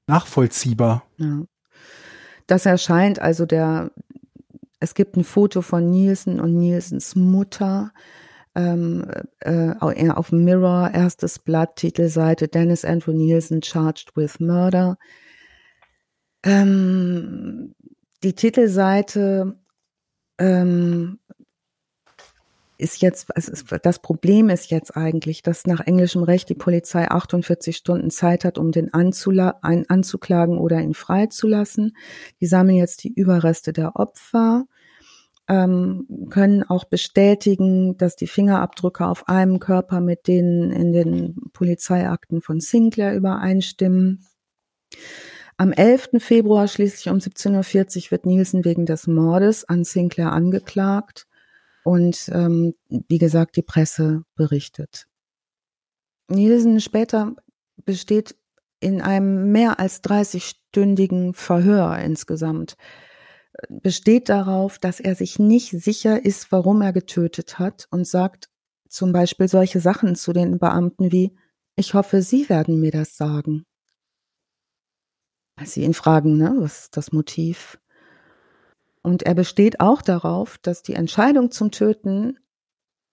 Nachvollziehbar. 0.06 1.04
Ja. 1.16 1.44
Das 2.46 2.66
erscheint 2.66 3.18
also 3.18 3.46
der, 3.46 3.90
es 4.78 4.94
gibt 4.94 5.16
ein 5.16 5.24
Foto 5.24 5.62
von 5.62 5.90
Nielsen 5.90 6.38
und 6.38 6.54
Nielsens 6.54 7.16
Mutter 7.16 7.92
ähm, 8.54 9.10
äh, 9.40 9.74
auf 9.80 10.30
dem 10.30 10.44
Mirror, 10.44 10.90
erstes 10.92 11.38
Blatt, 11.38 11.76
Titelseite, 11.76 12.48
Dennis 12.48 12.84
Andrew 12.84 13.12
Nielsen 13.12 13.62
charged 13.62 14.16
with 14.16 14.40
murder. 14.40 14.98
Ähm, 16.42 17.74
die 18.22 18.34
Titelseite 18.34 19.58
ähm, 20.38 21.18
ist 22.78 23.00
jetzt, 23.00 23.28
das 23.82 23.98
Problem 24.00 24.50
ist 24.50 24.70
jetzt 24.70 24.96
eigentlich, 24.96 25.42
dass 25.42 25.66
nach 25.66 25.80
englischem 25.80 26.22
Recht 26.22 26.48
die 26.48 26.54
Polizei 26.54 27.08
48 27.08 27.76
Stunden 27.76 28.10
Zeit 28.10 28.44
hat, 28.44 28.58
um 28.58 28.70
den 28.70 28.92
einen 28.92 29.88
anzuklagen 29.88 30.58
oder 30.58 30.80
ihn 30.80 30.94
freizulassen. 30.94 31.96
Die 32.40 32.46
sammeln 32.46 32.76
jetzt 32.76 33.04
die 33.04 33.12
Überreste 33.12 33.72
der 33.72 33.96
Opfer, 33.96 34.66
ähm, 35.48 36.06
können 36.28 36.64
auch 36.64 36.84
bestätigen, 36.84 37.96
dass 37.96 38.16
die 38.16 38.26
Fingerabdrücke 38.26 39.06
auf 39.06 39.28
einem 39.28 39.60
Körper 39.60 40.00
mit 40.00 40.26
denen 40.26 40.72
in 40.72 40.92
den 40.92 41.36
Polizeiakten 41.52 42.42
von 42.42 42.60
Sinclair 42.60 43.14
übereinstimmen. 43.14 44.24
Am 45.58 45.72
11. 45.72 46.10
Februar 46.18 46.68
schließlich 46.68 47.08
um 47.08 47.18
17.40 47.18 48.06
Uhr 48.06 48.10
wird 48.10 48.26
Nielsen 48.26 48.64
wegen 48.66 48.84
des 48.84 49.06
Mordes 49.06 49.64
an 49.64 49.84
Sinclair 49.84 50.32
angeklagt 50.32 51.26
und 51.82 52.28
ähm, 52.32 52.74
wie 52.88 53.18
gesagt, 53.18 53.56
die 53.56 53.62
Presse 53.62 54.22
berichtet. 54.34 55.06
Nielsen 56.28 56.80
später 56.80 57.36
besteht 57.84 58.36
in 58.80 59.00
einem 59.00 59.50
mehr 59.52 59.80
als 59.80 60.02
30-stündigen 60.02 61.32
Verhör 61.32 61.98
insgesamt, 62.00 62.76
besteht 63.70 64.28
darauf, 64.28 64.78
dass 64.78 65.00
er 65.00 65.14
sich 65.14 65.38
nicht 65.38 65.70
sicher 65.70 66.22
ist, 66.22 66.52
warum 66.52 66.82
er 66.82 66.92
getötet 66.92 67.58
hat 67.58 67.86
und 67.90 68.06
sagt 68.06 68.50
zum 68.90 69.12
Beispiel 69.12 69.48
solche 69.48 69.80
Sachen 69.80 70.16
zu 70.16 70.34
den 70.34 70.58
Beamten 70.58 71.12
wie, 71.12 71.34
ich 71.76 71.94
hoffe, 71.94 72.20
Sie 72.20 72.48
werden 72.50 72.78
mir 72.78 72.90
das 72.90 73.16
sagen. 73.16 73.64
Als 75.56 75.72
sie 75.72 75.82
ihn 75.82 75.94
fragen, 75.94 76.36
ne, 76.36 76.54
was 76.58 76.84
ist 76.84 76.96
das 76.96 77.12
Motiv? 77.12 77.78
Und 79.02 79.22
er 79.22 79.34
besteht 79.34 79.80
auch 79.80 80.02
darauf, 80.02 80.58
dass 80.58 80.82
die 80.82 80.94
Entscheidung 80.94 81.50
zum 81.50 81.70
Töten 81.70 82.38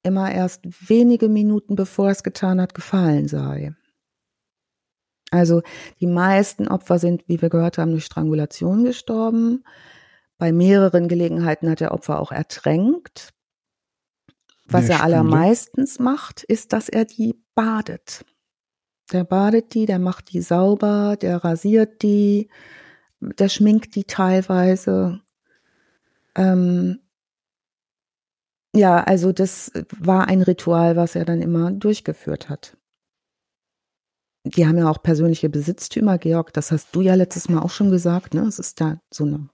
immer 0.04 0.32
erst 0.32 0.90
wenige 0.90 1.30
Minuten 1.30 1.76
bevor 1.76 2.08
er 2.08 2.12
es 2.12 2.24
getan 2.24 2.60
hat, 2.60 2.74
gefallen 2.74 3.28
sei. 3.28 3.74
Also 5.32 5.64
die 6.00 6.08
meisten 6.08 6.68
Opfer 6.68 7.00
sind, 7.00 7.28
wie 7.28 7.42
wir 7.42 7.50
gehört 7.50 7.78
haben, 7.78 7.92
durch 7.92 8.06
Strangulation 8.06 8.84
gestorben. 8.84 9.64
Bei 10.38 10.52
mehreren 10.52 11.08
Gelegenheiten 11.08 11.70
hat 11.70 11.80
der 11.80 11.94
Opfer 11.94 12.20
auch 12.20 12.32
ertränkt. 12.32 13.34
Was 14.66 14.90
er 14.90 15.04
allermeistens 15.04 16.00
macht, 16.00 16.44
ist, 16.44 16.74
dass 16.74 16.90
er 16.90 17.06
die 17.06 17.44
badet. 17.56 18.26
Der 19.12 19.24
badet 19.24 19.74
die, 19.74 19.86
der 19.86 20.00
macht 20.00 20.32
die 20.34 20.42
sauber, 20.42 21.18
der 21.22 21.44
rasiert 21.44 22.02
die, 22.04 22.50
der 23.20 23.50
schminkt 23.50 23.96
die 23.96 24.06
teilweise. 24.06 25.22
Ähm, 26.36 27.00
ja, 28.76 29.04
also 29.04 29.32
das 29.32 29.72
war 30.00 30.28
ein 30.28 30.42
Ritual, 30.42 30.96
was 30.96 31.16
er 31.16 31.26
dann 31.26 31.42
immer 31.42 31.72
durchgeführt 31.72 32.50
hat. 32.50 32.76
Die 34.46 34.68
haben 34.68 34.78
ja 34.78 34.90
auch 34.90 35.02
persönliche 35.02 35.50
Besitztümer, 35.50 36.18
Georg, 36.18 36.52
das 36.54 36.72
hast 36.72 36.94
du 36.94 37.02
ja 37.02 37.16
letztes 37.16 37.48
Mal 37.50 37.62
auch 37.62 37.70
schon 37.70 37.92
gesagt, 37.92 38.34
ne? 38.34 38.42
Es 38.42 38.60
ist 38.60 38.82
da 38.82 39.00
so 39.10 39.24
eine, 39.24 39.48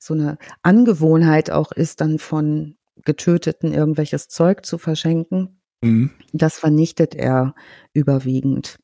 so 0.00 0.14
eine 0.14 0.38
Angewohnheit 0.62 1.50
auch 1.50 1.72
ist, 1.72 2.00
dann 2.00 2.18
von 2.18 2.76
Getöteten 3.04 3.72
irgendwelches 3.72 4.28
Zeug 4.28 4.64
zu 4.64 4.78
verschenken. 4.78 5.60
Mhm. 5.84 6.10
Das 6.32 6.58
vernichtet 6.58 7.14
er 7.14 7.54
überwiegend. 7.92 8.78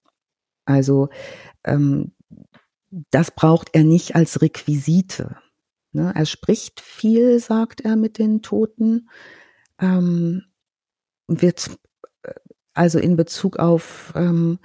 Also 0.65 1.09
ähm, 1.65 2.13
das 3.11 3.31
braucht 3.31 3.71
er 3.73 3.85
nicht 3.85 4.15
als 4.17 4.43
Requisite. 4.43 5.37
Ne? 5.93 6.13
Er 6.15 6.27
spricht 6.27 6.81
viel, 6.81 7.39
sagt 7.39 7.81
er 7.81 7.97
mit 7.97 8.19
den 8.19 8.43
Toten, 8.43 9.09
ähm, 9.81 10.45
wird 11.27 11.71
äh, 12.23 12.33
also 12.75 12.99
in 12.99 13.17
Bezug 13.17 13.59
auf 13.59 14.13
ähm, 14.17 14.59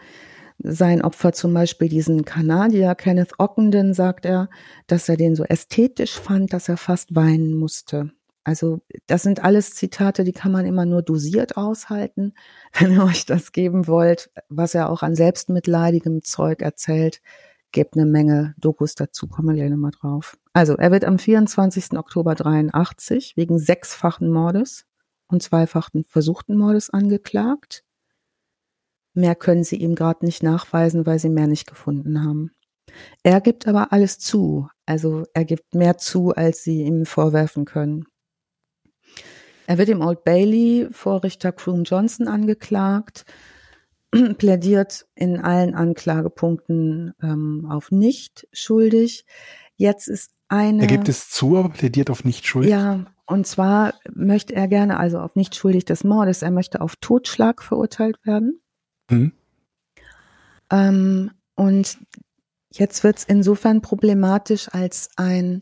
sein 0.57 1.01
Opfer 1.01 1.33
zum 1.33 1.53
Beispiel 1.53 1.89
diesen 1.89 2.23
Kanadier 2.23 2.95
Kenneth 2.95 3.33
Ockenden 3.39 3.93
sagt 3.93 4.25
er, 4.25 4.49
dass 4.87 5.09
er 5.09 5.17
den 5.17 5.35
so 5.35 5.43
ästhetisch 5.43 6.13
fand, 6.13 6.53
dass 6.53 6.69
er 6.69 6.77
fast 6.77 7.13
weinen 7.13 7.55
musste. 7.55 8.11
Also 8.45 8.81
das 9.07 9.23
sind 9.23 9.43
alles 9.43 9.73
Zitate, 9.73 10.23
die 10.23 10.31
kann 10.31 10.51
man 10.51 10.67
immer 10.67 10.85
nur 10.85 11.01
dosiert 11.01 11.57
aushalten. 11.57 12.33
Wenn 12.73 12.93
ihr 12.93 13.03
euch 13.03 13.25
das 13.25 13.51
geben 13.51 13.87
wollt, 13.87 14.29
was 14.49 14.75
er 14.75 14.89
auch 14.89 15.01
an 15.03 15.15
selbstmitleidigem 15.15 16.21
Zeug 16.21 16.61
erzählt, 16.61 17.21
gibt 17.71 17.97
eine 17.97 18.05
Menge 18.05 18.53
Dokus 18.57 18.95
dazu, 18.95 19.27
kommen 19.27 19.49
wir 19.49 19.55
gleich 19.55 19.71
nochmal 19.71 19.91
drauf. 19.91 20.37
Also, 20.53 20.77
er 20.77 20.91
wird 20.91 21.03
am 21.03 21.19
24. 21.19 21.97
Oktober 21.97 22.35
83 22.35 23.35
wegen 23.35 23.57
sechsfachen 23.59 24.29
Mordes 24.29 24.85
und 25.27 25.43
zweifachen 25.43 26.05
versuchten 26.05 26.55
Mordes 26.55 26.91
angeklagt. 26.91 27.83
Mehr 29.13 29.35
können 29.35 29.63
sie 29.63 29.77
ihm 29.77 29.95
gerade 29.95 30.23
nicht 30.23 30.43
nachweisen, 30.43 31.05
weil 31.05 31.19
sie 31.19 31.29
mehr 31.29 31.47
nicht 31.47 31.67
gefunden 31.67 32.23
haben. 32.23 32.51
Er 33.23 33.41
gibt 33.41 33.67
aber 33.67 33.91
alles 33.91 34.19
zu, 34.19 34.69
also 34.85 35.23
er 35.33 35.45
gibt 35.45 35.73
mehr 35.73 35.97
zu, 35.97 36.31
als 36.31 36.63
sie 36.63 36.83
ihm 36.83 37.05
vorwerfen 37.05 37.65
können. 37.65 38.05
Er 39.67 39.77
wird 39.77 39.89
im 39.89 40.01
Old 40.01 40.23
Bailey 40.23 40.87
vor 40.91 41.23
Richter 41.23 41.51
Croom 41.51 41.83
Johnson 41.83 42.27
angeklagt 42.27 43.25
plädiert 44.37 45.05
in 45.15 45.39
allen 45.39 45.75
Anklagepunkten 45.75 47.13
ähm, 47.21 47.67
auf 47.69 47.91
nicht 47.91 48.47
schuldig. 48.53 49.25
Jetzt 49.75 50.07
ist 50.07 50.31
eine. 50.47 50.81
Er 50.81 50.87
gibt 50.87 51.09
es 51.09 51.29
zu, 51.29 51.57
aber 51.57 51.69
plädiert 51.69 52.09
auf 52.09 52.23
nicht 52.23 52.45
schuldig. 52.45 52.71
Ja, 52.71 53.05
und 53.25 53.47
zwar 53.47 53.93
möchte 54.13 54.55
er 54.55 54.67
gerne, 54.67 54.99
also 54.99 55.19
auf 55.19 55.35
nicht 55.35 55.55
schuldig 55.55 55.85
des 55.85 56.03
Mordes, 56.03 56.41
er 56.41 56.51
möchte 56.51 56.81
auf 56.81 56.95
Totschlag 56.97 57.61
verurteilt 57.61 58.17
werden. 58.23 58.61
Mhm. 59.09 59.33
Ähm, 60.71 61.31
und 61.55 61.97
jetzt 62.71 63.03
wird 63.03 63.17
es 63.17 63.23
insofern 63.23 63.81
problematisch, 63.81 64.69
als 64.71 65.09
ein 65.15 65.61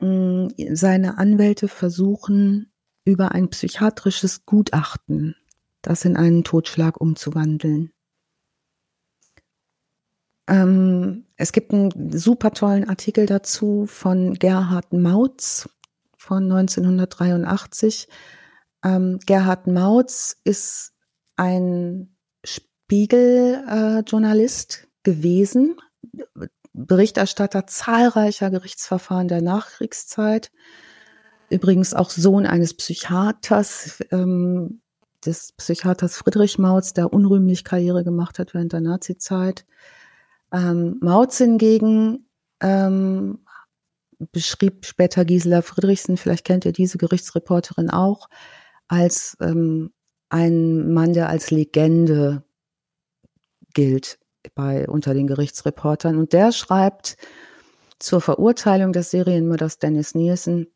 mm, 0.00 0.48
seine 0.72 1.18
Anwälte 1.18 1.68
versuchen, 1.68 2.69
über 3.10 3.32
ein 3.32 3.50
psychiatrisches 3.50 4.46
Gutachten 4.46 5.34
das 5.82 6.04
in 6.04 6.16
einen 6.16 6.44
Totschlag 6.44 7.00
umzuwandeln. 7.00 7.92
Ähm, 10.46 11.26
es 11.36 11.50
gibt 11.52 11.72
einen 11.72 12.12
super 12.12 12.52
tollen 12.52 12.88
Artikel 12.88 13.26
dazu 13.26 13.86
von 13.86 14.34
Gerhard 14.34 14.92
Mautz 14.92 15.68
von 16.16 16.44
1983. 16.44 18.06
Ähm, 18.84 19.18
Gerhard 19.24 19.66
Mautz 19.66 20.36
ist 20.44 20.92
ein 21.36 22.14
Spiegel-Journalist 22.44 24.82
äh, 24.82 24.86
gewesen, 25.02 25.76
Berichterstatter 26.72 27.66
zahlreicher 27.66 28.50
Gerichtsverfahren 28.50 29.26
der 29.28 29.42
Nachkriegszeit, 29.42 30.50
übrigens 31.50 31.94
auch 31.94 32.10
Sohn 32.10 32.46
eines 32.46 32.74
Psychiaters, 32.74 34.00
ähm, 34.10 34.80
des 35.24 35.52
Psychiaters 35.52 36.16
Friedrich 36.16 36.58
Mautz, 36.58 36.94
der 36.94 37.12
unrühmlich 37.12 37.64
Karriere 37.64 38.04
gemacht 38.04 38.38
hat 38.38 38.54
während 38.54 38.72
der 38.72 38.80
Nazizeit. 38.80 39.66
Ähm, 40.52 40.96
Mautz 41.00 41.38
hingegen 41.38 42.26
ähm, 42.60 43.40
beschrieb 44.32 44.86
später 44.86 45.24
Gisela 45.24 45.62
Friedrichsen, 45.62 46.16
vielleicht 46.16 46.44
kennt 46.44 46.64
ihr 46.64 46.72
diese 46.72 46.98
Gerichtsreporterin 46.98 47.90
auch, 47.90 48.28
als 48.88 49.36
ähm, 49.40 49.92
ein 50.28 50.92
Mann, 50.92 51.12
der 51.12 51.28
als 51.28 51.50
Legende 51.50 52.44
gilt 53.74 54.18
bei 54.54 54.88
unter 54.88 55.14
den 55.14 55.26
Gerichtsreportern. 55.26 56.16
Und 56.16 56.32
der 56.32 56.52
schreibt 56.52 57.16
zur 57.98 58.20
Verurteilung 58.20 58.92
des 58.92 59.10
Serienmörders 59.10 59.78
Dennis 59.78 60.14
Nielsen 60.14 60.66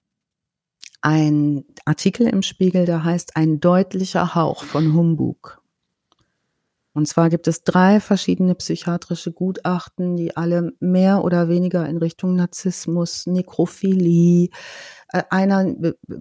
ein 1.04 1.64
Artikel 1.84 2.26
im 2.26 2.40
Spiegel, 2.40 2.86
der 2.86 3.04
heißt 3.04 3.36
Ein 3.36 3.60
deutlicher 3.60 4.34
Hauch 4.34 4.64
von 4.64 4.94
Humbug. 4.94 5.62
Und 6.94 7.06
zwar 7.06 7.28
gibt 7.28 7.46
es 7.46 7.62
drei 7.62 8.00
verschiedene 8.00 8.54
psychiatrische 8.54 9.32
Gutachten, 9.32 10.16
die 10.16 10.36
alle 10.36 10.72
mehr 10.80 11.22
oder 11.22 11.48
weniger 11.48 11.86
in 11.86 11.98
Richtung 11.98 12.36
Narzissmus, 12.36 13.26
Nekrophilie, 13.26 14.48
äh, 15.08 15.24
einer 15.28 15.74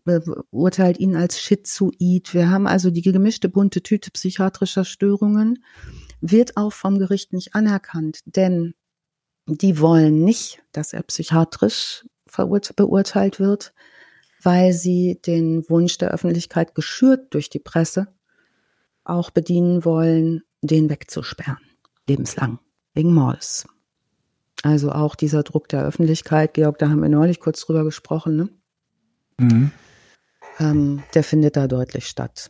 beurteilt 0.03 0.99
ihn 0.99 1.15
als 1.15 1.39
schizoid. 1.39 2.33
Wir 2.33 2.49
haben 2.49 2.67
also 2.67 2.89
die 2.89 3.03
gemischte 3.03 3.47
bunte 3.47 3.83
Tüte 3.83 4.11
psychiatrischer 4.11 4.83
Störungen, 4.83 5.63
wird 6.19 6.57
auch 6.57 6.73
vom 6.73 6.99
Gericht 6.99 7.31
nicht 7.31 7.55
anerkannt, 7.55 8.19
denn 8.25 8.73
die 9.45 9.79
wollen 9.79 10.25
nicht, 10.25 10.61
dass 10.73 10.91
er 10.91 11.03
psychiatrisch 11.03 12.05
beurteilt 12.75 13.39
wird, 13.39 13.73
weil 14.43 14.73
sie 14.73 15.19
den 15.25 15.67
Wunsch 15.69 15.97
der 15.97 16.11
Öffentlichkeit 16.11 16.75
geschürt 16.75 17.33
durch 17.33 17.49
die 17.49 17.59
Presse 17.59 18.07
auch 19.03 19.31
bedienen 19.31 19.85
wollen, 19.85 20.43
den 20.61 20.89
wegzusperren, 20.89 21.57
lebenslang, 22.07 22.59
wegen 22.93 23.13
Mordes. 23.13 23.67
Also 24.63 24.91
auch 24.91 25.15
dieser 25.15 25.43
Druck 25.43 25.67
der 25.67 25.83
Öffentlichkeit, 25.83 26.53
Georg, 26.53 26.77
da 26.77 26.89
haben 26.89 27.01
wir 27.01 27.09
neulich 27.09 27.39
kurz 27.39 27.61
drüber 27.61 27.83
gesprochen, 27.83 28.35
ne? 28.37 28.49
Mhm. 29.37 29.71
Ähm, 30.59 31.03
der 31.13 31.23
findet 31.23 31.57
da 31.57 31.67
deutlich 31.67 32.07
statt. 32.07 32.49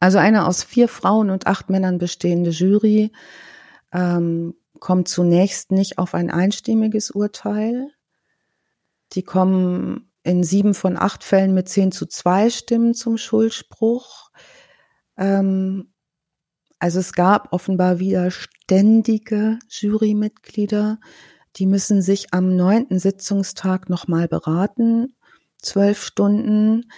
Also 0.00 0.18
eine 0.18 0.46
aus 0.46 0.62
vier 0.64 0.88
Frauen 0.88 1.30
und 1.30 1.46
acht 1.46 1.70
Männern 1.70 1.98
bestehende 1.98 2.50
Jury 2.50 3.12
ähm, 3.92 4.54
kommt 4.80 5.08
zunächst 5.08 5.70
nicht 5.70 5.98
auf 5.98 6.14
ein 6.14 6.30
einstimmiges 6.30 7.12
Urteil. 7.12 7.88
Die 9.12 9.22
kommen 9.22 10.11
in 10.24 10.44
sieben 10.44 10.74
von 10.74 10.96
acht 10.96 11.24
Fällen 11.24 11.54
mit 11.54 11.68
zehn 11.68 11.92
zu 11.92 12.06
zwei 12.06 12.50
Stimmen 12.50 12.94
zum 12.94 13.16
Schuldspruch. 13.16 14.30
Ähm, 15.16 15.92
also 16.78 17.00
es 17.00 17.12
gab 17.12 17.52
offenbar 17.52 17.98
wieder 17.98 18.30
ständige 18.30 19.58
Jurymitglieder, 19.68 20.98
die 21.56 21.66
müssen 21.66 22.02
sich 22.02 22.32
am 22.32 22.56
neunten 22.56 22.98
Sitzungstag 22.98 23.88
nochmal 23.90 24.26
beraten, 24.26 25.14
zwölf 25.58 26.02
Stunden. 26.02 26.90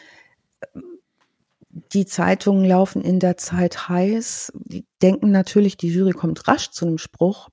Die 1.92 2.06
Zeitungen 2.06 2.64
laufen 2.64 3.02
in 3.02 3.18
der 3.18 3.36
Zeit 3.36 3.88
heiß. 3.88 4.52
Die 4.54 4.86
denken 5.02 5.32
natürlich, 5.32 5.76
die 5.76 5.92
Jury 5.92 6.12
kommt 6.12 6.46
rasch 6.46 6.70
zu 6.70 6.86
einem 6.86 6.98
Spruch. 6.98 7.48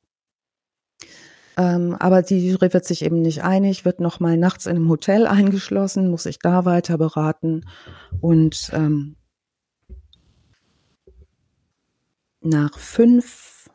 Ähm, 1.62 1.96
aber 2.00 2.24
die 2.24 2.50
Jury 2.50 2.74
wird 2.74 2.86
sich 2.86 3.06
eben 3.06 3.22
nicht 3.22 3.44
einig, 3.44 3.86
wird 3.86 4.00
nochmal 4.00 4.36
nachts 4.36 4.66
in 4.66 4.78
einem 4.78 4.90
Hotel 4.90 5.28
eingeschlossen, 5.28 6.10
muss 6.10 6.24
sich 6.24 6.40
da 6.40 6.66
weiter 6.66 6.98
beraten 6.98 7.66
und 8.20 8.72
ähm, 8.74 9.16
nach 12.42 12.80
fünf, 12.80 13.70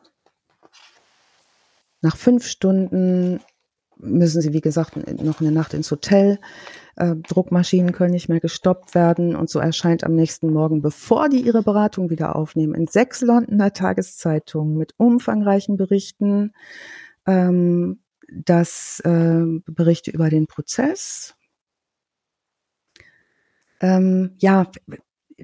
nach 2.01 2.17
fünf 2.17 2.45
Stunden 2.45 3.39
müssen 3.95 4.41
sie, 4.41 4.51
wie 4.51 4.61
gesagt, 4.61 4.97
noch 5.23 5.39
eine 5.39 5.51
Nacht 5.53 5.73
ins 5.73 5.89
Hotel. 5.89 6.39
Äh, 6.97 7.15
Druckmaschinen 7.15 7.93
können 7.93 8.11
nicht 8.11 8.27
mehr 8.27 8.41
gestoppt 8.41 8.95
werden 8.95 9.33
und 9.33 9.49
so 9.49 9.59
erscheint 9.59 10.03
am 10.03 10.13
nächsten 10.13 10.51
Morgen, 10.51 10.81
bevor 10.81 11.29
die 11.29 11.39
ihre 11.39 11.63
Beratung 11.63 12.09
wieder 12.09 12.35
aufnehmen, 12.35 12.75
in 12.75 12.87
sechs 12.87 13.21
Londoner 13.21 13.71
Tageszeitungen 13.71 14.77
mit 14.77 14.93
umfangreichen 14.97 15.77
Berichten, 15.77 16.51
ähm, 17.27 17.99
das 18.29 18.99
äh, 19.01 19.43
Berichte 19.65 20.11
über 20.11 20.29
den 20.29 20.47
Prozess. 20.47 21.35
Ähm, 23.79 24.35
ja, 24.39 24.71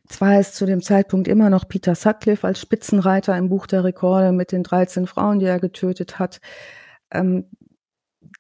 zwar 0.08 0.40
ist 0.40 0.56
zu 0.56 0.66
dem 0.66 0.82
Zeitpunkt 0.82 1.28
immer 1.28 1.50
noch 1.50 1.68
Peter 1.68 1.96
Sutcliffe 1.96 2.48
als 2.48 2.60
Spitzenreiter 2.60 3.38
im 3.38 3.50
Buch 3.50 3.68
der 3.68 3.84
Rekorde 3.84 4.32
mit 4.32 4.52
den 4.52 4.64
13 4.64 5.06
Frauen, 5.08 5.40
die 5.40 5.46
er 5.46 5.60
getötet 5.60 6.18
hat. 6.18 6.42
Ähm, 7.12 7.46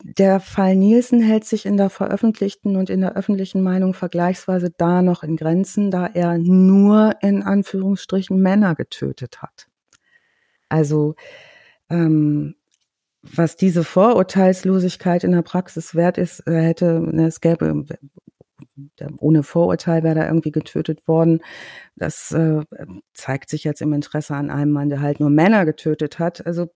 der 0.02 0.40
Fall 0.40 0.76
Nielsen 0.76 1.22
hält 1.22 1.46
sich 1.46 1.66
in 1.66 1.78
der 1.78 1.90
veröffentlichten 1.90 2.76
und 2.76 2.90
in 2.90 3.02
der 3.02 3.16
öffentlichen 3.16 3.62
Meinung 3.62 3.94
vergleichsweise 3.94 4.72
da 4.76 5.02
noch 5.02 5.24
in 5.24 5.38
Grenzen, 5.38 5.92
da 5.92 6.08
er 6.08 6.38
nur 6.38 7.14
in 7.22 7.44
Anführungsstrichen 7.44 8.42
Männer 8.42 8.76
getötet 8.76 9.42
hat. 9.42 9.68
Also 10.70 11.16
ähm, 11.90 12.56
was 13.24 13.56
diese 13.56 13.84
Vorurteilslosigkeit 13.84 15.24
in 15.24 15.32
der 15.32 15.42
Praxis 15.42 15.96
wert 15.96 16.18
ist, 16.18 16.44
hätte, 16.46 17.00
ne, 17.00 17.28
es 17.28 17.42
gäbe 17.42 17.86
ohne 19.20 19.44
Vorurteil 19.44 20.04
wäre 20.04 20.16
da 20.16 20.28
irgendwie 20.28 20.52
getötet 20.52 21.08
worden. 21.08 21.42
Das 21.96 22.32
äh, 22.32 22.62
zeigt 23.14 23.50
sich 23.50 23.64
jetzt 23.64 23.82
im 23.82 23.94
Interesse 23.94 24.36
an 24.36 24.50
einem 24.50 24.72
Mann, 24.72 24.90
der 24.90 25.02
halt 25.02 25.20
nur 25.20 25.30
Männer 25.30 25.66
getötet 25.66 26.20
hat. 26.20 26.46
Also 26.46 26.68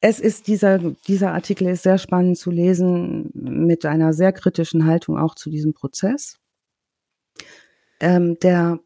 es 0.00 0.20
ist 0.20 0.48
dieser, 0.48 0.78
dieser 0.78 1.32
Artikel 1.32 1.68
ist 1.68 1.84
sehr 1.84 1.98
spannend 1.98 2.36
zu 2.36 2.50
lesen 2.50 3.30
mit 3.34 3.86
einer 3.86 4.12
sehr 4.12 4.32
kritischen 4.32 4.86
Haltung 4.86 5.16
auch 5.16 5.34
zu 5.34 5.48
diesem 5.48 5.74
Prozess. 5.74 6.38
Ähm, 8.00 8.36
der 8.42 8.80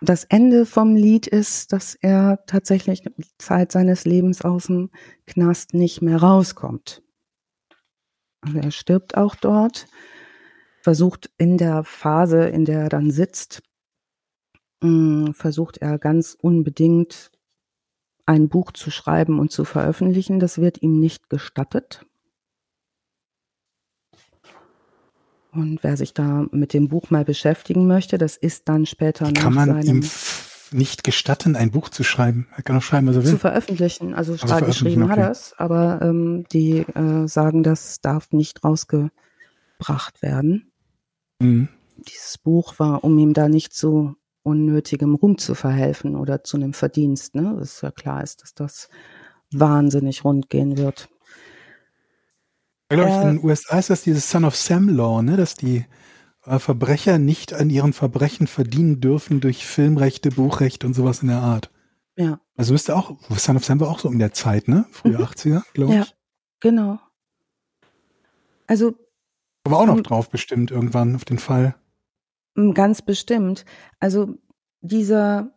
das 0.00 0.24
Ende 0.24 0.66
vom 0.66 0.94
Lied 0.94 1.26
ist, 1.26 1.72
dass 1.72 1.94
er 1.94 2.44
tatsächlich 2.46 3.02
Zeit 3.38 3.72
seines 3.72 4.04
Lebens 4.04 4.42
aus 4.42 4.66
dem 4.66 4.90
Knast 5.26 5.74
nicht 5.74 6.02
mehr 6.02 6.18
rauskommt. 6.18 7.02
Also 8.40 8.58
er 8.58 8.70
stirbt 8.70 9.16
auch 9.16 9.34
dort 9.34 9.86
versucht 10.86 11.30
in 11.36 11.58
der 11.58 11.82
Phase, 11.82 12.44
in 12.44 12.64
der 12.64 12.82
er 12.82 12.88
dann 12.88 13.10
sitzt, 13.10 13.60
mm, 14.82 15.32
versucht 15.32 15.78
er 15.78 15.98
ganz 15.98 16.36
unbedingt 16.40 17.32
ein 18.24 18.48
Buch 18.48 18.70
zu 18.70 18.92
schreiben 18.92 19.40
und 19.40 19.50
zu 19.50 19.64
veröffentlichen. 19.64 20.38
Das 20.38 20.58
wird 20.58 20.82
ihm 20.82 21.00
nicht 21.00 21.28
gestattet. 21.28 22.06
Und 25.56 25.82
wer 25.82 25.96
sich 25.96 26.14
da 26.14 26.46
mit 26.50 26.72
dem 26.72 26.88
Buch 26.88 27.10
mal 27.10 27.24
beschäftigen 27.24 27.86
möchte, 27.86 28.18
das 28.18 28.36
ist 28.36 28.68
dann 28.68 28.86
später 28.86 29.32
Kann 29.32 29.54
nach 29.54 29.66
man 29.66 29.82
ihm 29.82 30.04
nicht 30.72 31.04
gestatten, 31.04 31.56
ein 31.56 31.70
Buch 31.70 31.88
zu 31.88 32.02
schreiben. 32.04 32.48
Er 32.56 32.62
kann 32.62 32.76
auch 32.76 32.82
schreiben, 32.82 33.06
was 33.06 33.16
er 33.16 33.24
will. 33.24 33.30
Zu 33.30 33.38
veröffentlichen. 33.38 34.14
Also, 34.14 34.32
also 34.32 34.66
geschrieben 34.66 35.04
okay. 35.04 35.12
hat 35.12 35.18
er 35.18 35.30
es, 35.30 35.54
aber 35.56 36.00
ähm, 36.02 36.44
die 36.52 36.78
äh, 36.78 37.26
sagen, 37.26 37.62
das 37.62 38.00
darf 38.00 38.32
nicht 38.32 38.64
rausgebracht 38.64 39.12
werden. 40.20 40.72
Mhm. 41.38 41.68
Dieses 41.96 42.38
Buch 42.38 42.78
war, 42.78 43.04
um 43.04 43.18
ihm 43.18 43.32
da 43.32 43.48
nicht 43.48 43.72
zu 43.72 44.16
unnötigem 44.42 45.14
Ruhm 45.14 45.38
zu 45.38 45.54
verhelfen 45.54 46.14
oder 46.14 46.44
zu 46.44 46.56
einem 46.56 46.72
Verdienst. 46.72 47.34
Ne? 47.34 47.56
Das 47.58 47.74
ist 47.74 47.82
ja 47.82 47.90
klar 47.90 48.22
ist, 48.22 48.42
dass 48.42 48.54
das 48.54 48.88
wahnsinnig 49.50 50.24
rund 50.24 50.50
gehen 50.50 50.76
wird. 50.76 51.08
Ich 52.88 52.96
glaube, 52.96 53.10
äh, 53.10 53.22
in 53.22 53.36
den 53.36 53.44
USA 53.44 53.78
ist 53.78 53.90
das 53.90 54.02
dieses 54.02 54.30
Son 54.30 54.44
of 54.44 54.56
Sam 54.56 54.88
Law, 54.88 55.22
ne? 55.22 55.36
dass 55.36 55.54
die 55.54 55.84
äh, 56.44 56.58
Verbrecher 56.58 57.18
nicht 57.18 57.52
an 57.52 57.70
ihren 57.70 57.92
Verbrechen 57.92 58.46
verdienen 58.46 59.00
dürfen 59.00 59.40
durch 59.40 59.66
Filmrechte, 59.66 60.30
Buchrechte 60.30 60.86
und 60.86 60.94
sowas 60.94 61.22
in 61.22 61.28
der 61.28 61.40
Art. 61.40 61.70
Ja. 62.16 62.40
Also 62.56 62.74
ist 62.74 62.90
auch, 62.90 63.16
Son 63.36 63.56
of 63.56 63.64
Sam 63.64 63.80
war 63.80 63.88
auch 63.88 63.98
so 63.98 64.10
in 64.10 64.18
der 64.18 64.32
Zeit, 64.32 64.68
ne? 64.68 64.86
Frühe 64.90 65.18
mhm. 65.18 65.24
80er, 65.24 65.62
glaube 65.74 65.92
ich. 65.92 65.98
Ja, 65.98 66.06
genau. 66.60 66.98
Also 68.66 68.94
aber 69.66 69.80
auch 69.80 69.86
noch 69.86 70.00
drauf 70.00 70.30
bestimmt 70.30 70.70
irgendwann 70.70 71.16
auf 71.16 71.24
den 71.24 71.38
Fall. 71.38 71.74
Ganz 72.74 73.02
bestimmt. 73.02 73.64
Also 73.98 74.36
dieser, 74.80 75.55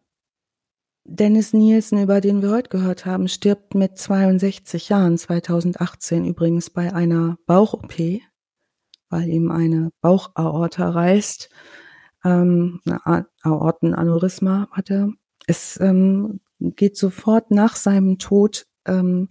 Dennis 1.11 1.53
Nielsen, 1.53 2.03
über 2.03 2.21
den 2.21 2.43
wir 2.43 2.51
heute 2.51 2.69
gehört 2.69 3.07
haben, 3.07 3.27
stirbt 3.27 3.73
mit 3.73 3.97
62 3.97 4.89
Jahren, 4.89 5.17
2018 5.17 6.23
übrigens 6.23 6.69
bei 6.69 6.93
einer 6.93 7.39
Bauch-OP, 7.47 8.21
weil 9.09 9.27
ihm 9.27 9.49
eine 9.49 9.89
Bauchaorta 10.01 10.87
reißt. 10.87 11.49
Ähm, 12.23 12.79
eine 12.85 13.25
Aortenaneurysma 13.41 14.67
hat 14.71 14.91
er. 14.91 15.11
Es 15.47 15.79
ähm, 15.81 16.41
geht 16.59 16.95
sofort 16.95 17.49
nach 17.49 17.75
seinem 17.75 18.19
Tod, 18.19 18.67
ähm, 18.85 19.29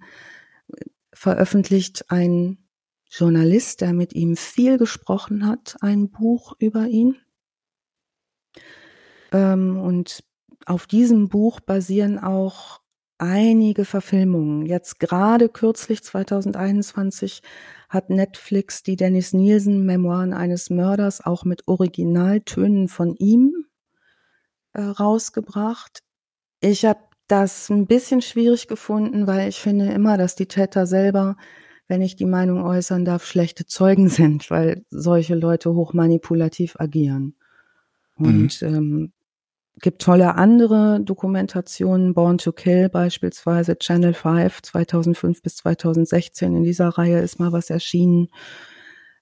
veröffentlicht 1.12 2.10
ein 2.10 2.58
Journalist, 3.08 3.82
der 3.82 3.92
mit 3.92 4.14
ihm 4.14 4.36
viel 4.36 4.78
gesprochen 4.78 5.46
hat, 5.46 5.76
ein 5.80 6.10
Buch 6.10 6.54
über 6.58 6.88
ihn. 6.88 7.16
Ähm, 9.30 9.78
und 9.78 10.27
auf 10.66 10.86
diesem 10.86 11.28
Buch 11.28 11.60
basieren 11.60 12.18
auch 12.18 12.80
einige 13.18 13.84
Verfilmungen. 13.84 14.64
Jetzt 14.64 15.00
gerade 15.00 15.48
kürzlich 15.48 16.02
2021 16.02 17.42
hat 17.88 18.10
Netflix 18.10 18.82
die 18.82 18.96
Dennis 18.96 19.32
Nielsen 19.32 19.84
Memoiren 19.84 20.32
eines 20.32 20.70
Mörders 20.70 21.24
auch 21.24 21.44
mit 21.44 21.66
Originaltönen 21.66 22.88
von 22.88 23.14
ihm 23.16 23.66
äh, 24.72 24.82
rausgebracht. 24.82 26.00
Ich 26.60 26.84
habe 26.84 27.00
das 27.26 27.68
ein 27.70 27.86
bisschen 27.86 28.22
schwierig 28.22 28.68
gefunden, 28.68 29.26
weil 29.26 29.48
ich 29.48 29.58
finde 29.58 29.92
immer, 29.92 30.16
dass 30.16 30.34
die 30.34 30.46
Täter 30.46 30.86
selber, 30.86 31.36
wenn 31.86 32.02
ich 32.02 32.16
die 32.16 32.26
Meinung 32.26 32.62
äußern 32.62 33.04
darf, 33.04 33.24
schlechte 33.24 33.66
Zeugen 33.66 34.08
sind, 34.08 34.50
weil 34.50 34.84
solche 34.90 35.34
Leute 35.34 35.74
hochmanipulativ 35.74 36.76
agieren. 36.78 37.34
Und 38.16 38.62
mhm. 38.62 38.68
ähm, 38.74 39.12
gibt 39.80 40.02
tolle 40.02 40.34
andere 40.34 41.00
Dokumentationen, 41.00 42.14
Born 42.14 42.38
to 42.38 42.52
Kill 42.52 42.88
beispielsweise, 42.88 43.78
Channel 43.78 44.14
5 44.14 44.62
2005 44.62 45.42
bis 45.42 45.56
2016. 45.56 46.56
In 46.56 46.62
dieser 46.64 46.88
Reihe 46.88 47.20
ist 47.20 47.38
mal 47.38 47.52
was 47.52 47.70
erschienen. 47.70 48.28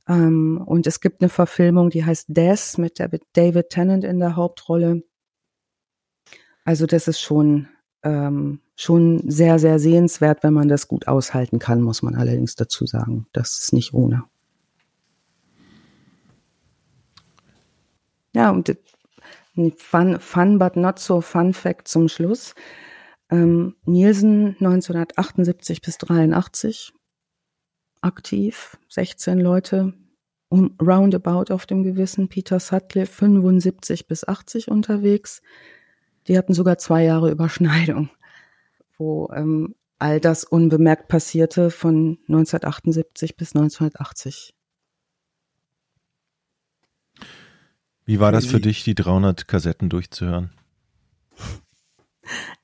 Ähm, 0.08 0.62
und 0.64 0.86
es 0.86 1.00
gibt 1.00 1.20
eine 1.20 1.28
Verfilmung, 1.28 1.90
die 1.90 2.04
heißt 2.04 2.26
Death 2.28 2.78
mit 2.78 2.98
David 2.98 3.70
Tennant 3.70 4.04
in 4.04 4.18
der 4.18 4.36
Hauptrolle. 4.36 5.02
Also 6.64 6.86
das 6.86 7.08
ist 7.08 7.20
schon, 7.20 7.68
ähm, 8.02 8.60
schon 8.76 9.30
sehr, 9.30 9.58
sehr 9.58 9.78
sehenswert, 9.78 10.42
wenn 10.42 10.54
man 10.54 10.68
das 10.68 10.88
gut 10.88 11.08
aushalten 11.08 11.58
kann, 11.58 11.82
muss 11.82 12.02
man 12.02 12.14
allerdings 12.14 12.54
dazu 12.54 12.86
sagen. 12.86 13.26
Das 13.32 13.58
ist 13.58 13.72
nicht 13.72 13.94
ohne. 13.94 14.24
Ja, 18.34 18.50
und 18.50 18.76
Fun, 19.78 20.20
fun 20.20 20.58
but 20.58 20.76
not 20.76 20.98
so 20.98 21.20
fun 21.20 21.52
Fact 21.54 21.88
zum 21.88 22.08
Schluss. 22.08 22.54
Ähm, 23.30 23.74
Nielsen 23.84 24.56
1978 24.60 25.80
bis 25.80 25.98
83 25.98 26.92
aktiv, 28.02 28.78
16 28.88 29.40
Leute 29.40 29.94
um, 30.48 30.76
roundabout 30.80 31.52
auf 31.52 31.66
dem 31.66 31.82
Gewissen. 31.82 32.28
Peter 32.28 32.60
Sutcliffe 32.60 33.12
75 33.12 34.06
bis 34.06 34.26
80 34.26 34.70
unterwegs. 34.70 35.42
Die 36.28 36.36
hatten 36.36 36.54
sogar 36.54 36.78
zwei 36.78 37.04
Jahre 37.04 37.30
Überschneidung, 37.30 38.10
wo 38.98 39.30
ähm, 39.34 39.74
all 39.98 40.20
das 40.20 40.44
unbemerkt 40.44 41.08
passierte 41.08 41.70
von 41.70 42.18
1978 42.28 43.36
bis 43.36 43.54
1980. 43.54 44.55
Wie 48.06 48.20
war 48.20 48.30
das 48.30 48.46
für 48.46 48.60
dich, 48.60 48.84
die 48.84 48.94
300 48.94 49.48
Kassetten 49.48 49.88
durchzuhören? 49.88 50.50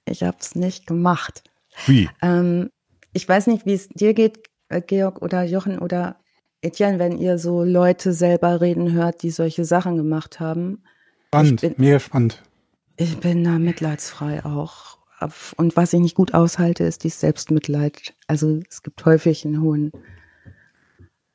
Ich 0.05 0.23
habe 0.23 0.37
es 0.41 0.55
nicht 0.55 0.87
gemacht. 0.87 1.43
Wie? 1.87 2.09
Ähm, 2.23 2.71
ich 3.13 3.29
weiß 3.29 3.49
nicht, 3.49 3.67
wie 3.67 3.75
es 3.75 3.89
dir 3.89 4.15
geht, 4.15 4.39
äh, 4.69 4.81
Georg 4.81 5.21
oder 5.21 5.43
Jochen 5.43 5.81
oder 5.81 6.17
Etienne, 6.61 7.01
wenn 7.01 7.19
ihr 7.19 7.39
so 7.39 7.65
Leute 7.65 8.13
selber 8.13 8.61
reden 8.61 8.93
hört, 8.93 9.23
die 9.25 9.31
solche 9.31 9.65
Sachen 9.65 9.97
gemacht 9.97 10.39
haben. 10.39 10.85
Spannend, 11.27 11.61
bin, 11.61 11.75
mega 11.77 11.99
spannend. 11.99 12.43
Ich 12.97 13.19
bin 13.19 13.43
da 13.43 13.59
mitleidsfrei 13.59 14.45
auch. 14.45 14.99
Und 15.57 15.77
was 15.77 15.93
ich 15.93 16.01
nicht 16.01 16.15
gut 16.15 16.35
aushalte, 16.35 16.85
ist 16.85 17.03
die 17.03 17.09
Selbstmitleid. 17.09 18.15
Also 18.29 18.61
es 18.69 18.83
gibt 18.83 19.05
häufig 19.05 19.45
einen 19.45 19.61
hohen 19.61 19.93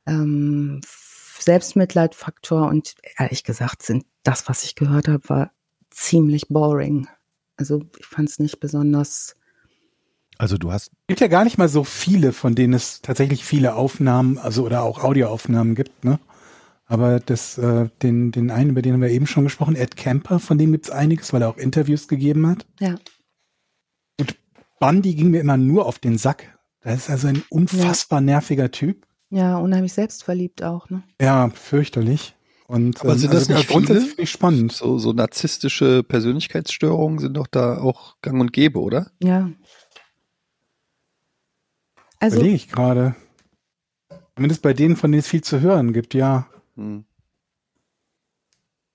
ähm, 0.06 0.82
Selbstmitleidfaktor 1.48 2.68
und 2.68 2.96
ehrlich 3.18 3.46
gesagt 3.46 3.82
sind 3.82 4.06
das, 4.24 4.50
was 4.50 4.66
ich 4.66 4.76
gehört 4.76 5.08
habe, 5.08 5.28
war 5.30 5.52
ziemlich 5.90 6.50
boring. 6.50 7.08
Also 7.56 7.84
ich 7.98 8.06
fand 8.06 8.30
es 8.30 8.38
nicht 8.38 8.60
besonders. 8.60 9.36
Also 10.38 10.58
du 10.58 10.74
hast. 10.74 10.88
Es 10.90 11.08
gibt 11.08 11.22
ja 11.22 11.28
gar 11.28 11.46
nicht 11.46 11.58
mal 11.58 11.70
so 11.70 11.86
viele, 11.86 12.34
von 12.34 12.54
denen 12.54 12.74
es 12.74 13.02
tatsächlich 13.02 13.46
viele 13.46 13.76
Aufnahmen, 13.76 14.38
also 14.38 14.66
oder 14.66 14.84
auch 14.84 15.04
Audioaufnahmen 15.04 15.74
gibt, 15.74 16.04
ne? 16.04 16.20
Aber 16.86 17.22
das, 17.22 17.58
äh, 17.58 17.90
den, 18.02 18.32
den 18.32 18.52
einen, 18.52 18.72
über 18.72 18.82
den 18.82 18.94
haben 18.94 19.02
wir 19.02 19.10
eben 19.10 19.28
schon 19.28 19.46
gesprochen, 19.46 19.76
Ed 19.76 19.96
Camper, 19.96 20.40
von 20.40 20.58
dem 20.58 20.74
gibt 20.74 20.86
es 20.86 20.92
einiges, 20.92 21.32
weil 21.32 21.42
er 21.42 21.50
auch 21.50 21.58
Interviews 21.58 22.10
gegeben 22.10 22.46
hat. 22.48 22.66
Ja. 22.80 22.96
Und 24.20 24.38
Bundy 24.80 25.16
ging 25.16 25.32
mir 25.32 25.42
immer 25.42 25.58
nur 25.58 25.86
auf 25.86 26.00
den 26.00 26.18
Sack. 26.18 26.58
Das 26.82 26.96
ist 26.96 27.10
also 27.10 27.28
ein 27.28 27.44
unfassbar 27.50 28.20
ja. 28.20 28.26
nerviger 28.26 28.72
Typ. 28.72 29.07
Ja, 29.30 29.58
unheimlich 29.58 29.94
selbstverliebt 29.94 30.64
auch, 30.64 30.90
ne? 30.90 31.04
Ja, 31.22 31.50
fürchterlich. 31.50 32.36
Und, 32.68 33.00
Aber 33.02 33.16
sind 33.16 33.32
ähm, 33.32 33.32
das 33.32 33.50
also 33.50 33.54
nicht 33.54 33.70
grundsätzlich 33.70 34.16
viele? 34.16 34.28
spannend? 34.28 34.72
So, 34.74 34.98
so 35.00 35.14
narzisstische 35.14 36.04
Persönlichkeitsstörungen 36.04 37.20
sind 37.20 37.36
doch 37.36 37.48
da 37.48 37.78
auch 37.78 38.18
gang 38.22 38.42
und 38.42 38.52
gäbe, 38.52 38.80
oder? 38.80 39.12
Ja. 39.24 39.50
Also, 42.20 42.38
Überlege 42.38 42.56
ich 42.56 42.70
gerade. 42.70 43.16
Zumindest 44.36 44.62
bei 44.62 44.74
denen, 44.74 44.96
von 44.96 45.12
denen 45.12 45.20
es 45.20 45.28
viel 45.28 45.44
zu 45.44 45.62
hören 45.62 45.94
gibt, 45.94 46.14
ja. 46.14 46.48
Hm. 46.76 47.06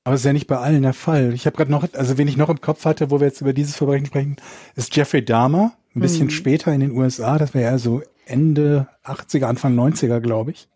Aber 0.04 0.14
es 0.14 0.22
ist 0.22 0.26
ja 0.26 0.32
nicht 0.32 0.48
bei 0.48 0.58
allen 0.58 0.82
der 0.82 0.94
Fall. 0.94 1.32
Ich 1.32 1.46
habe 1.46 1.56
gerade 1.56 1.70
noch, 1.70 1.86
also 1.94 2.18
wen 2.18 2.28
ich 2.28 2.36
noch 2.36 2.48
im 2.48 2.60
Kopf 2.60 2.84
hatte, 2.84 3.10
wo 3.10 3.20
wir 3.20 3.28
jetzt 3.28 3.40
über 3.40 3.52
dieses 3.52 3.76
Verbrechen 3.76 4.06
sprechen, 4.06 4.36
ist 4.74 4.94
Jeffrey 4.94 5.24
Dahmer. 5.24 5.76
Ein 5.94 6.00
bisschen 6.00 6.28
hm. 6.28 6.30
später 6.30 6.72
in 6.72 6.80
den 6.80 6.92
USA, 6.92 7.38
das 7.38 7.54
wäre 7.54 7.72
ja 7.72 7.78
so 7.78 8.02
Ende 8.32 8.88
80er, 9.04 9.44
Anfang 9.44 9.78
90er, 9.78 10.20
glaube 10.20 10.52
ich. 10.52 10.68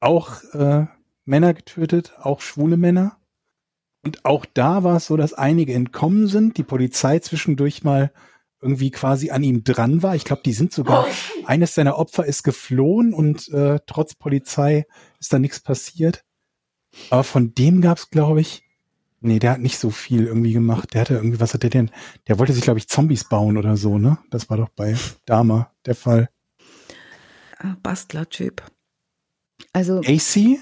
Auch 0.00 0.42
äh, 0.52 0.86
Männer 1.24 1.54
getötet, 1.54 2.12
auch 2.18 2.40
schwule 2.40 2.76
Männer. 2.76 3.16
Und 4.02 4.24
auch 4.24 4.46
da 4.46 4.82
war 4.82 4.96
es 4.96 5.06
so, 5.06 5.16
dass 5.16 5.32
einige 5.34 5.74
entkommen 5.74 6.26
sind, 6.26 6.56
die 6.56 6.62
Polizei 6.62 7.18
zwischendurch 7.18 7.84
mal 7.84 8.12
irgendwie 8.62 8.90
quasi 8.90 9.30
an 9.30 9.42
ihm 9.42 9.64
dran 9.64 10.02
war. 10.02 10.14
Ich 10.16 10.24
glaube, 10.24 10.42
die 10.44 10.52
sind 10.52 10.72
sogar, 10.72 11.06
eines 11.46 11.74
seiner 11.74 11.98
Opfer 11.98 12.26
ist 12.26 12.42
geflohen 12.42 13.14
und 13.14 13.48
äh, 13.48 13.78
trotz 13.86 14.14
Polizei 14.14 14.86
ist 15.18 15.32
da 15.32 15.38
nichts 15.38 15.60
passiert. 15.60 16.24
Aber 17.10 17.24
von 17.24 17.54
dem 17.54 17.80
gab 17.80 17.98
es, 17.98 18.10
glaube 18.10 18.40
ich, 18.40 18.64
nee, 19.20 19.38
der 19.38 19.52
hat 19.52 19.60
nicht 19.60 19.78
so 19.78 19.90
viel 19.90 20.26
irgendwie 20.26 20.52
gemacht. 20.52 20.94
Der 20.94 21.02
hatte 21.02 21.14
irgendwie, 21.14 21.40
was 21.40 21.54
hat 21.54 21.62
der 21.62 21.70
denn? 21.70 21.90
Der 22.26 22.38
wollte 22.38 22.52
sich, 22.52 22.62
glaube 22.62 22.78
ich, 22.78 22.88
Zombies 22.88 23.24
bauen 23.24 23.56
oder 23.56 23.76
so, 23.76 23.98
ne? 23.98 24.18
Das 24.30 24.50
war 24.50 24.56
doch 24.56 24.70
bei 24.70 24.96
Dama 25.26 25.72
der 25.86 25.94
Fall. 25.94 26.28
Bastler-Typ. 27.82 28.62
Also. 29.72 30.00
AC? 30.00 30.58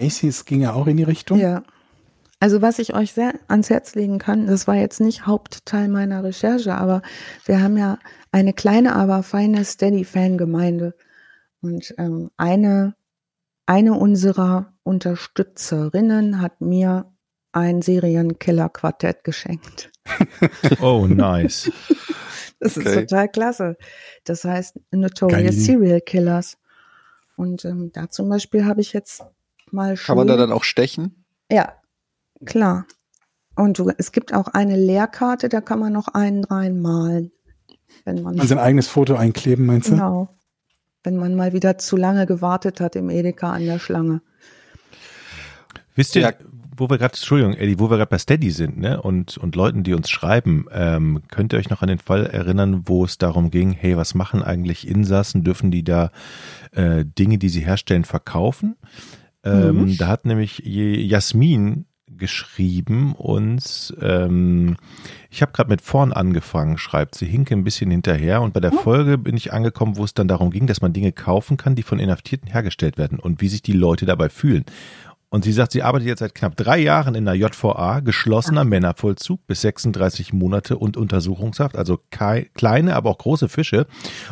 AC, 0.00 0.24
es 0.24 0.44
ging 0.44 0.62
ja 0.62 0.72
auch 0.72 0.86
in 0.86 0.96
die 0.96 1.02
Richtung. 1.02 1.38
Ja. 1.38 1.62
Also 2.40 2.62
was 2.62 2.78
ich 2.78 2.94
euch 2.94 3.12
sehr 3.12 3.34
ans 3.48 3.68
Herz 3.68 3.96
legen 3.96 4.18
kann, 4.18 4.46
das 4.46 4.68
war 4.68 4.76
jetzt 4.76 5.00
nicht 5.00 5.26
Hauptteil 5.26 5.88
meiner 5.88 6.22
Recherche, 6.22 6.76
aber 6.76 7.02
wir 7.46 7.60
haben 7.60 7.76
ja 7.76 7.98
eine 8.30 8.52
kleine, 8.52 8.94
aber 8.94 9.24
feine 9.24 9.64
Steady-Fan-Gemeinde. 9.64 10.94
Und 11.60 11.94
ähm, 11.98 12.30
eine, 12.36 12.94
eine 13.66 13.94
unserer 13.94 14.72
Unterstützerinnen 14.84 16.40
hat 16.40 16.60
mir 16.60 17.12
ein 17.52 17.82
Serienkiller-Quartett 17.82 19.24
geschenkt. 19.24 19.90
Oh, 20.80 21.06
nice. 21.06 21.70
Das 22.60 22.76
okay. 22.76 22.88
ist 22.88 22.94
total 22.94 23.28
klasse. 23.28 23.76
Das 24.24 24.42
heißt 24.44 24.80
Notorious 24.90 25.54
Geil. 25.54 25.64
Serial 25.64 26.00
Killers. 26.00 26.56
Und 27.36 27.64
ähm, 27.64 27.92
da 27.92 28.08
zum 28.08 28.28
Beispiel 28.28 28.64
habe 28.64 28.80
ich 28.80 28.92
jetzt 28.92 29.22
mal 29.70 29.96
schon. 29.96 30.06
Kann 30.06 30.16
man 30.16 30.26
da 30.26 30.36
dann 30.36 30.50
auch 30.50 30.64
stechen? 30.64 31.24
Ja, 31.52 31.74
klar. 32.44 32.86
Und 33.54 33.78
du, 33.78 33.90
es 33.96 34.12
gibt 34.12 34.34
auch 34.34 34.48
eine 34.48 34.76
Leerkarte, 34.76 35.48
da 35.48 35.60
kann 35.60 35.78
man 35.78 35.92
noch 35.92 36.08
einen 36.08 36.44
reinmalen. 36.44 37.32
Wenn 38.04 38.22
man 38.22 38.40
also 38.40 38.54
ein 38.54 38.60
eigenes 38.60 38.88
Foto 38.88 39.14
einkleben, 39.14 39.66
meinst 39.66 39.88
du? 39.88 39.92
Genau. 39.92 40.36
Wenn 41.04 41.16
man 41.16 41.34
mal 41.34 41.52
wieder 41.52 41.78
zu 41.78 41.96
lange 41.96 42.26
gewartet 42.26 42.80
hat 42.80 42.96
im 42.96 43.10
Edeka 43.10 43.52
an 43.52 43.64
der 43.64 43.78
Schlange. 43.78 44.20
Wisst 45.94 46.16
ihr, 46.16 46.22
ja 46.22 46.32
wo 46.78 46.88
wir 46.88 46.98
gerade, 46.98 47.14
Entschuldigung, 47.14 47.54
Eddie, 47.54 47.78
wo 47.78 47.90
wir 47.90 47.96
gerade 47.96 48.10
bei 48.10 48.18
Steady 48.18 48.50
sind, 48.50 48.78
ne, 48.78 49.00
und, 49.00 49.36
und 49.38 49.56
Leuten, 49.56 49.82
die 49.82 49.94
uns 49.94 50.10
schreiben, 50.10 50.66
ähm, 50.72 51.22
könnt 51.28 51.52
ihr 51.52 51.58
euch 51.58 51.70
noch 51.70 51.82
an 51.82 51.88
den 51.88 51.98
Fall 51.98 52.26
erinnern, 52.26 52.82
wo 52.86 53.04
es 53.04 53.18
darum 53.18 53.50
ging, 53.50 53.72
hey, 53.72 53.96
was 53.96 54.14
machen 54.14 54.42
eigentlich 54.42 54.86
Insassen? 54.86 55.44
Dürfen 55.44 55.70
die 55.70 55.84
da 55.84 56.10
äh, 56.72 57.04
Dinge, 57.04 57.38
die 57.38 57.48
sie 57.48 57.64
herstellen, 57.64 58.04
verkaufen? 58.04 58.76
Ähm, 59.44 59.82
mhm. 59.82 59.96
Da 59.96 60.08
hat 60.08 60.24
nämlich 60.24 60.62
Jasmin 60.64 61.86
geschrieben 62.18 63.14
und 63.14 63.94
ähm, 64.00 64.76
ich 65.30 65.42
habe 65.42 65.52
gerade 65.52 65.70
mit 65.70 65.80
vorn 65.80 66.12
angefangen, 66.12 66.78
schreibt 66.78 67.14
sie, 67.14 67.26
hinke 67.26 67.54
ein 67.54 67.64
bisschen 67.64 67.90
hinterher 67.90 68.42
und 68.42 68.52
bei 68.52 68.60
der 68.60 68.72
Folge 68.72 69.18
bin 69.18 69.36
ich 69.36 69.52
angekommen, 69.52 69.96
wo 69.96 70.04
es 70.04 70.14
dann 70.14 70.28
darum 70.28 70.50
ging, 70.50 70.66
dass 70.66 70.80
man 70.80 70.92
Dinge 70.92 71.12
kaufen 71.12 71.56
kann, 71.56 71.74
die 71.74 71.82
von 71.82 71.98
Inhaftierten 71.98 72.50
hergestellt 72.50 72.98
werden 72.98 73.18
und 73.18 73.40
wie 73.40 73.48
sich 73.48 73.62
die 73.62 73.72
Leute 73.72 74.06
dabei 74.06 74.28
fühlen. 74.28 74.64
Und 75.30 75.44
sie 75.44 75.52
sagt, 75.52 75.72
sie 75.72 75.82
arbeitet 75.82 76.08
jetzt 76.08 76.20
seit 76.20 76.34
knapp 76.34 76.56
drei 76.56 76.78
Jahren 76.78 77.14
in 77.14 77.26
der 77.26 77.34
JVA, 77.34 78.00
geschlossener 78.00 78.64
Männervollzug 78.64 79.46
bis 79.46 79.60
36 79.60 80.32
Monate 80.32 80.78
und 80.78 80.96
Untersuchungshaft, 80.96 81.76
also 81.76 81.98
kleine, 82.10 82.96
aber 82.96 83.10
auch 83.10 83.18
große 83.18 83.50
Fische 83.50 83.86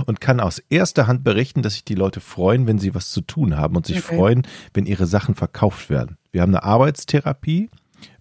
und 0.07 0.23
kann 0.23 0.41
aus 0.41 0.59
erster 0.71 1.07
Hand 1.07 1.23
berichten, 1.23 1.61
dass 1.61 1.75
sich 1.75 1.85
die 1.85 1.95
Leute 1.95 2.21
freuen, 2.21 2.67
wenn 2.67 2.79
sie 2.79 2.95
was 2.95 3.11
zu 3.11 3.21
tun 3.21 3.59
haben 3.59 3.77
und 3.77 3.85
sich 3.85 3.99
okay. 3.99 4.17
freuen, 4.17 4.47
wenn 4.73 4.87
ihre 4.87 5.07
Sachen 5.07 5.35
verkauft 5.35 5.91
werden. 5.91 6.17
Wir 6.33 6.41
haben 6.41 6.55
eine 6.55 6.65
Arbeitstherapie, 6.65 7.69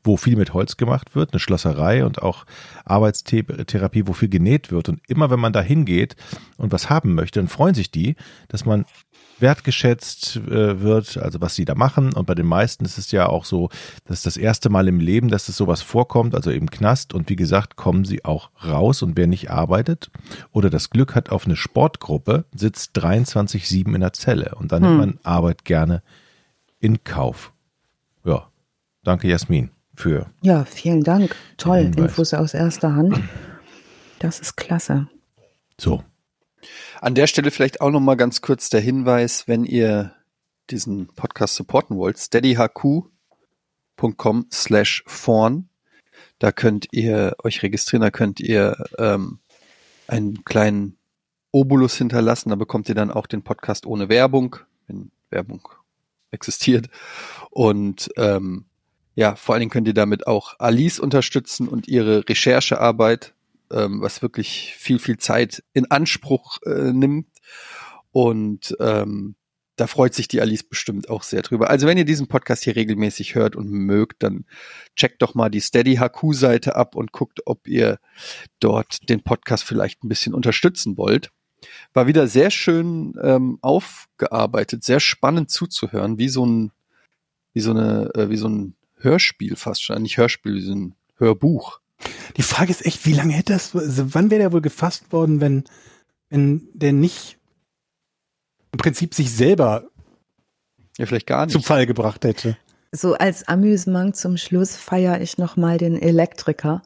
wo 0.03 0.17
viel 0.17 0.35
mit 0.35 0.53
Holz 0.53 0.77
gemacht 0.77 1.15
wird, 1.15 1.33
eine 1.33 1.39
Schlosserei 1.39 2.05
und 2.05 2.21
auch 2.21 2.45
Arbeitstherapie, 2.85 4.07
wo 4.07 4.13
viel 4.13 4.29
genäht 4.29 4.71
wird. 4.71 4.89
Und 4.89 5.01
immer 5.07 5.29
wenn 5.29 5.39
man 5.39 5.53
da 5.53 5.61
hingeht 5.61 6.15
und 6.57 6.71
was 6.71 6.89
haben 6.89 7.15
möchte, 7.15 7.39
dann 7.39 7.47
freuen 7.47 7.73
sich 7.73 7.91
die, 7.91 8.15
dass 8.47 8.65
man 8.65 8.85
wertgeschätzt 9.39 10.37
äh, 10.37 10.81
wird, 10.81 11.17
also 11.17 11.41
was 11.41 11.55
sie 11.55 11.65
da 11.65 11.75
machen. 11.75 12.13
Und 12.13 12.25
bei 12.25 12.35
den 12.35 12.45
meisten 12.45 12.85
ist 12.85 12.97
es 12.97 13.11
ja 13.11 13.27
auch 13.27 13.45
so, 13.45 13.69
dass 14.05 14.21
das 14.21 14.37
erste 14.37 14.69
Mal 14.69 14.87
im 14.87 14.99
Leben, 14.99 15.29
dass 15.29 15.49
es 15.49 15.57
sowas 15.57 15.81
vorkommt, 15.81 16.35
also 16.35 16.51
im 16.51 16.69
Knast. 16.69 17.13
Und 17.13 17.29
wie 17.29 17.35
gesagt, 17.35 17.75
kommen 17.75 18.05
sie 18.05 18.23
auch 18.25 18.49
raus. 18.65 19.01
Und 19.01 19.17
wer 19.17 19.27
nicht 19.27 19.51
arbeitet 19.51 20.09
oder 20.51 20.69
das 20.69 20.89
Glück 20.89 21.15
hat 21.15 21.29
auf 21.29 21.45
eine 21.45 21.55
Sportgruppe, 21.55 22.45
sitzt 22.55 22.97
23-7 22.97 23.93
in 23.93 24.01
der 24.01 24.13
Zelle. 24.13 24.55
Und 24.55 24.71
dann 24.71 24.83
hm. 24.83 24.97
nimmt 24.97 24.99
man 24.99 25.19
Arbeit 25.23 25.65
gerne 25.65 26.01
in 26.79 27.03
Kauf. 27.03 27.53
Ja, 28.23 28.47
danke 29.03 29.27
Jasmin 29.27 29.71
für. 29.95 30.27
Ja, 30.41 30.65
vielen 30.65 31.03
Dank. 31.03 31.35
Toll, 31.57 31.91
Infos 31.95 32.33
aus 32.33 32.53
erster 32.53 32.95
Hand. 32.95 33.19
Das 34.19 34.39
ist 34.39 34.55
klasse. 34.55 35.07
So, 35.79 36.03
an 37.01 37.15
der 37.15 37.27
Stelle 37.27 37.51
vielleicht 37.51 37.81
auch 37.81 37.91
noch 37.91 37.99
mal 37.99 38.15
ganz 38.15 38.41
kurz 38.41 38.69
der 38.69 38.81
Hinweis, 38.81 39.47
wenn 39.47 39.63
ihr 39.65 40.15
diesen 40.69 41.07
Podcast 41.07 41.55
supporten 41.55 41.97
wollt, 41.97 42.17
steadyhq.com 42.17 43.11
slash 44.51 45.03
vorn. 45.05 45.69
Da 46.39 46.51
könnt 46.51 46.87
ihr 46.91 47.35
euch 47.43 47.63
registrieren, 47.63 48.01
da 48.01 48.11
könnt 48.11 48.39
ihr 48.39 48.75
ähm, 48.97 49.39
einen 50.07 50.43
kleinen 50.43 50.97
Obolus 51.51 51.95
hinterlassen, 51.95 52.49
da 52.49 52.55
bekommt 52.55 52.89
ihr 52.89 52.95
dann 52.95 53.11
auch 53.11 53.27
den 53.27 53.43
Podcast 53.43 53.85
ohne 53.85 54.09
Werbung, 54.09 54.57
wenn 54.87 55.11
Werbung 55.29 55.69
existiert. 56.31 56.89
Und 57.51 58.09
ähm, 58.17 58.65
ja, 59.15 59.35
vor 59.35 59.53
allen 59.53 59.61
Dingen 59.61 59.71
könnt 59.71 59.87
ihr 59.87 59.93
damit 59.93 60.27
auch 60.27 60.59
Alice 60.59 60.99
unterstützen 60.99 61.67
und 61.67 61.87
ihre 61.87 62.27
Recherchearbeit 62.27 63.34
ähm, 63.75 64.01
was 64.01 64.21
wirklich 64.21 64.73
viel, 64.77 64.99
viel 64.99 65.17
Zeit 65.17 65.63
in 65.73 65.91
Anspruch 65.91 66.61
äh, 66.63 66.91
nimmt. 66.91 67.27
Und 68.11 68.75
ähm, 68.79 69.35
da 69.75 69.87
freut 69.87 70.13
sich 70.13 70.27
die 70.27 70.39
Alice 70.39 70.63
bestimmt 70.63 71.09
auch 71.09 71.23
sehr 71.23 71.41
drüber. 71.41 71.69
Also 71.69 71.85
wenn 71.85 71.97
ihr 71.97 72.05
diesen 72.05 72.27
Podcast 72.27 72.63
hier 72.63 72.75
regelmäßig 72.75 73.35
hört 73.35 73.55
und 73.55 73.69
mögt, 73.69 74.23
dann 74.23 74.45
checkt 74.95 75.21
doch 75.21 75.35
mal 75.35 75.49
die 75.49 75.59
Steady 75.59 75.97
HQ 75.97 76.33
Seite 76.33 76.75
ab 76.75 76.95
und 76.95 77.11
guckt, 77.11 77.41
ob 77.45 77.67
ihr 77.67 77.99
dort 78.59 79.09
den 79.09 79.21
Podcast 79.21 79.65
vielleicht 79.65 80.03
ein 80.03 80.09
bisschen 80.09 80.33
unterstützen 80.33 80.97
wollt. 80.97 81.31
War 81.93 82.07
wieder 82.07 82.27
sehr 82.27 82.51
schön 82.51 83.15
ähm, 83.21 83.57
aufgearbeitet, 83.61 84.83
sehr 84.83 84.99
spannend 84.99 85.49
zuzuhören, 85.49 86.17
wie 86.17 86.29
so 86.29 86.45
ein, 86.45 86.71
wie 87.53 87.61
so 87.61 87.71
eine, 87.71 88.11
äh, 88.15 88.29
wie 88.29 88.37
so 88.37 88.47
ein 88.47 88.75
Hörspiel 88.97 89.55
fast 89.55 89.83
schon, 89.83 90.01
nicht 90.01 90.17
Hörspiel, 90.17 90.55
wie 90.55 90.61
so 90.61 90.73
ein 90.73 90.95
Hörbuch. 91.17 91.81
Die 92.37 92.43
Frage 92.43 92.71
ist 92.71 92.85
echt, 92.85 93.05
wie 93.05 93.13
lange 93.13 93.33
hätte 93.33 93.53
das, 93.53 93.75
also 93.75 94.13
wann 94.13 94.29
wäre 94.29 94.41
der 94.41 94.53
wohl 94.53 94.61
gefasst 94.61 95.11
worden, 95.11 95.41
wenn, 95.41 95.63
wenn 96.29 96.67
der 96.73 96.93
nicht 96.93 97.37
im 98.71 98.77
Prinzip 98.77 99.13
sich 99.13 99.31
selber 99.31 99.85
ja, 100.97 101.05
vielleicht 101.05 101.27
gar 101.27 101.45
nicht. 101.45 101.53
zum 101.53 101.63
Fall 101.63 101.85
gebracht 101.85 102.25
hätte? 102.25 102.57
So 102.91 103.13
als 103.15 103.47
Amüsement 103.47 104.15
zum 104.15 104.37
Schluss 104.37 104.75
feiere 104.75 105.21
ich 105.21 105.37
nochmal 105.37 105.77
den 105.77 106.01
Elektriker. 106.01 106.81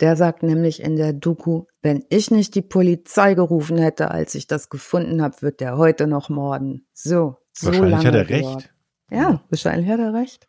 Der 0.00 0.16
sagt 0.16 0.42
nämlich 0.42 0.82
in 0.82 0.96
der 0.96 1.12
Doku, 1.12 1.64
wenn 1.82 2.04
ich 2.08 2.30
nicht 2.30 2.54
die 2.54 2.62
Polizei 2.62 3.34
gerufen 3.34 3.78
hätte, 3.78 4.10
als 4.10 4.34
ich 4.34 4.46
das 4.46 4.68
gefunden 4.70 5.22
habe, 5.22 5.42
wird 5.42 5.60
der 5.60 5.76
heute 5.76 6.06
noch 6.06 6.28
morden. 6.28 6.86
So, 6.92 7.36
so 7.52 7.68
wahrscheinlich 7.68 7.90
lange 7.90 8.06
hat 8.06 8.14
er 8.14 8.28
recht. 8.28 8.74
Ja, 9.10 9.42
wahrscheinlich 9.50 9.88
hat 9.88 10.00
er 10.00 10.14
recht. 10.14 10.48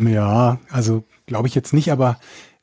Ja, 0.00 0.58
also 0.70 1.04
glaube 1.26 1.48
ich 1.48 1.54
jetzt 1.54 1.74
nicht, 1.74 1.92
aber 1.92 2.18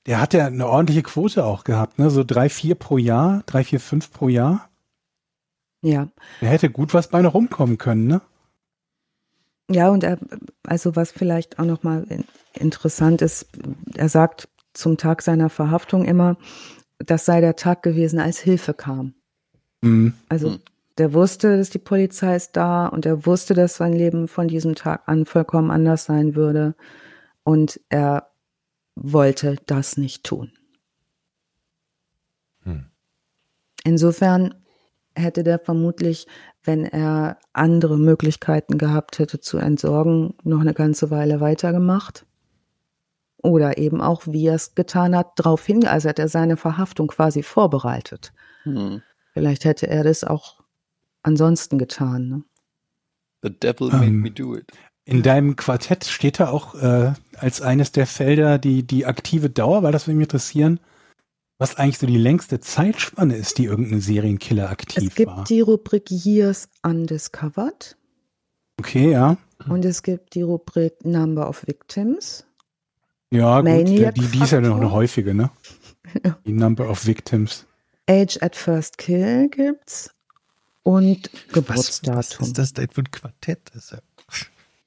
der 0.08 0.22
hat 0.22 0.34
ja 0.34 0.48
eine 0.48 0.68
ordentliche 0.68 1.04
Quote 1.04 1.46
auch 1.46 1.64
gehabt, 1.64 2.00
ne? 2.00 2.10
So 2.10 2.24
drei, 2.24 2.50
vier 2.50 2.76
pro 2.76 2.98
Jahr, 2.98 3.44
drei, 3.46 3.64
vier, 3.64 3.80
fünf 3.80 4.12
pro 4.12 4.30
Jahr. 4.30 4.70
Ja. 5.82 6.08
Der 6.42 6.50
hätte 6.50 6.70
gut 6.70 6.94
was 6.94 7.10
bei 7.10 7.22
noch 7.22 7.34
rumkommen 7.34 7.78
können, 7.78 8.08
ne? 8.08 8.22
Ja, 9.70 9.90
und 9.90 10.06
er, 10.06 10.18
also 10.64 10.96
was 10.96 11.12
vielleicht 11.12 11.60
auch 11.60 11.66
nochmal 11.66 12.06
interessant 12.54 13.22
ist, 13.22 13.48
er 13.96 14.08
sagt 14.08 14.48
zum 14.74 14.98
Tag 14.98 15.22
seiner 15.22 15.50
Verhaftung 15.50 16.06
immer, 16.06 16.38
das 17.00 17.26
sei 17.26 17.42
der 17.42 17.58
Tag 17.58 17.84
gewesen, 17.84 18.20
als 18.20 18.40
Hilfe 18.40 18.74
kam. 18.74 19.14
Mhm. 19.82 20.14
Also 20.30 20.52
mhm. 20.52 20.60
der 20.98 21.14
wusste, 21.14 21.58
dass 21.58 21.70
die 21.70 21.80
Polizei 21.80 22.36
ist 22.38 22.56
da 22.56 22.88
und 22.88 23.06
er 23.06 23.26
wusste, 23.26 23.54
dass 23.54 23.76
sein 23.76 23.94
Leben 23.94 24.30
von 24.30 24.48
diesem 24.48 24.76
Tag 24.76 25.02
an 25.06 25.26
vollkommen 25.26 25.70
anders 25.70 26.06
sein 26.06 26.36
würde. 26.36 26.74
Und 27.44 27.82
er 27.90 28.30
wollte 29.00 29.58
das 29.66 29.98
nicht 29.98 30.24
tun. 30.24 30.52
Hm. 32.64 32.86
Insofern 33.84 34.54
hätte 35.16 35.44
der 35.44 35.60
vermutlich, 35.60 36.28
wenn 36.64 36.86
er 36.86 37.38
andere 37.54 37.98
Möglichkeiten 37.98 38.78
gehabt 38.78 39.20
hätte 39.20 39.40
zu 39.40 39.58
entsorgen, 39.58 40.36
noch 40.44 40.60
eine 40.60 40.74
ganze 40.74 41.10
Weile 41.10 41.40
weitergemacht. 41.40 42.26
Oder 43.44 43.78
eben 43.78 44.02
auch, 44.02 44.24
wie 44.26 44.48
er 44.48 44.56
es 44.56 44.76
getan 44.76 45.16
hat, 45.16 45.40
darauf 45.40 45.66
hin, 45.66 45.86
also 45.86 46.10
hat 46.10 46.20
er 46.20 46.28
seine 46.28 46.58
Verhaftung 46.58 47.08
quasi 47.08 47.44
vorbereitet. 47.44 48.34
Hm. 48.64 49.02
Vielleicht 49.34 49.66
hätte 49.66 49.88
er 49.88 50.04
das 50.04 50.24
auch 50.24 50.64
ansonsten 51.22 51.78
getan. 51.78 52.28
Ne? 52.28 52.44
The 53.44 53.52
devil 53.52 53.90
made 53.90 54.08
um, 54.08 54.22
me 54.22 54.32
do 54.32 54.56
it. 54.56 54.72
In 55.08 55.24
deinem 55.24 55.56
Quartett 55.56 56.04
steht 56.04 56.42
da 56.42 56.50
auch 56.50 56.76
äh, 56.76 57.14
als 57.38 57.62
eines 57.62 57.94
der 57.94 58.06
Felder 58.06 58.58
die, 58.58 58.84
die 58.84 59.06
aktive 59.06 59.50
Dauer, 59.50 59.82
weil 59.82 59.94
das 59.94 60.06
würde 60.06 60.18
mich 60.18 60.26
interessieren, 60.26 60.82
was 61.58 61.76
eigentlich 61.76 61.98
so 61.98 62.08
die 62.08 62.18
längste 62.18 62.60
Zeitspanne 62.60 63.38
ist, 63.38 63.58
die 63.58 63.66
irgendein 63.66 64.02
Serienkiller 64.02 64.70
aktiv 64.70 65.04
war. 65.04 65.08
Es 65.08 65.16
gibt 65.16 65.32
war. 65.32 65.44
die 65.46 65.62
Rubrik 65.62 66.12
Years 66.12 66.68
Undiscovered. 66.84 67.96
Okay, 68.82 69.12
ja. 69.12 69.38
Und 69.70 69.86
es 69.86 70.04
gibt 70.04 70.36
die 70.36 70.42
Rubrik 70.42 71.06
Number 71.06 71.48
of 71.48 71.66
Victims. 71.66 72.46
Ja, 73.32 73.62
Maniac 73.62 74.14
gut, 74.14 74.26
die, 74.26 74.38
die 74.38 74.44
ist 74.44 74.52
ja 74.52 74.60
noch 74.60 74.76
eine 74.76 74.92
häufige, 74.92 75.34
ne? 75.34 75.50
Die 76.46 76.54
Number 76.54 76.90
of 76.90 77.06
Victims. 77.06 77.66
Age 78.10 78.38
at 78.42 78.58
First 78.58 78.98
Kill 78.98 79.48
gibt's. 79.50 80.10
Und 80.84 81.30
Geburtsdatum. 81.54 82.18
Was, 82.18 82.40
was 82.40 82.48
ist 82.48 82.58
das 82.58 82.74
denn 82.74 82.90
für 82.90 83.02
ein 83.02 83.12
Quartett? 83.12 83.60
Das 83.74 83.86
ist 83.86 83.92
ja 83.92 84.00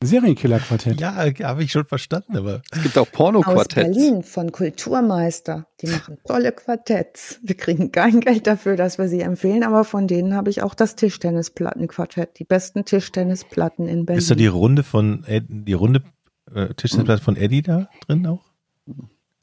Serienkiller-Quartett. 0.02 0.98
Ja, 0.98 1.14
habe 1.14 1.62
ich 1.62 1.72
schon 1.72 1.84
verstanden, 1.84 2.36
aber. 2.36 2.62
Es 2.70 2.82
gibt 2.82 2.96
auch 2.96 3.10
Porno-Quartetts. 3.12 3.90
Aus 3.90 3.94
Berlin 3.94 4.22
von 4.22 4.50
Kulturmeister. 4.50 5.66
Die 5.82 5.88
machen 5.88 6.16
tolle 6.26 6.52
Quartetts. 6.52 7.38
Wir 7.42 7.54
kriegen 7.54 7.92
kein 7.92 8.20
Geld 8.20 8.46
dafür, 8.46 8.76
dass 8.76 8.96
wir 8.96 9.08
sie 9.08 9.20
empfehlen, 9.20 9.62
aber 9.62 9.84
von 9.84 10.08
denen 10.08 10.34
habe 10.34 10.48
ich 10.48 10.62
auch 10.62 10.74
das 10.74 10.96
Tischtennisplattenquartett. 10.96 12.38
Die 12.38 12.44
besten 12.44 12.86
Tischtennisplatten 12.86 13.88
in 13.88 14.06
Berlin. 14.06 14.18
Ist 14.20 14.30
da 14.30 14.34
die 14.34 14.46
Runde 14.46 14.84
von, 14.84 15.24
Ed, 15.24 15.44
die 15.48 15.74
Runde 15.74 16.02
äh, 16.54 16.72
Tischtennisplatte 16.74 17.22
von 17.22 17.36
Eddie 17.36 17.62
da 17.62 17.90
drin 18.06 18.26
auch? 18.26 18.44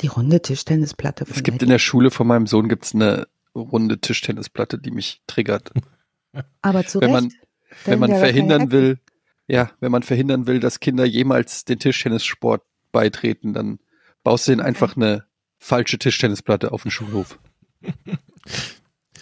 Die 0.02 0.08
runde 0.08 0.42
Tischtennisplatte 0.42 1.26
von 1.26 1.36
Es 1.36 1.44
gibt 1.44 1.58
Eddie. 1.58 1.66
in 1.66 1.70
der 1.70 1.80
Schule 1.80 2.10
von 2.10 2.26
meinem 2.26 2.48
Sohn 2.48 2.68
gibt's 2.68 2.96
eine 2.96 3.28
runde 3.56 4.00
Tischtennisplatte, 4.00 4.80
die 4.80 4.92
mich 4.92 5.22
triggert. 5.28 5.72
Aber 6.62 6.86
zu 6.86 7.00
wenn 7.00 7.14
Recht. 7.14 7.24
man, 7.24 7.34
wenn 7.86 8.00
man 8.00 8.10
verhindern 8.12 8.72
will, 8.72 9.00
ja, 9.48 9.72
wenn 9.80 9.92
man 9.92 10.04
verhindern 10.04 10.48
will, 10.48 10.60
dass 10.60 10.80
Kinder 10.80 11.06
jemals 11.06 11.66
den 11.66 11.80
Tischtennissport 11.80 12.64
beitreten, 12.92 13.54
dann 13.54 13.80
baust 14.24 14.48
du 14.48 14.52
ihnen 14.52 14.62
einfach 14.62 14.96
eine 14.96 15.26
falsche 15.58 15.98
Tischtennisplatte 15.98 16.72
auf 16.72 16.84
den 16.84 16.92
Schulhof. 16.92 17.40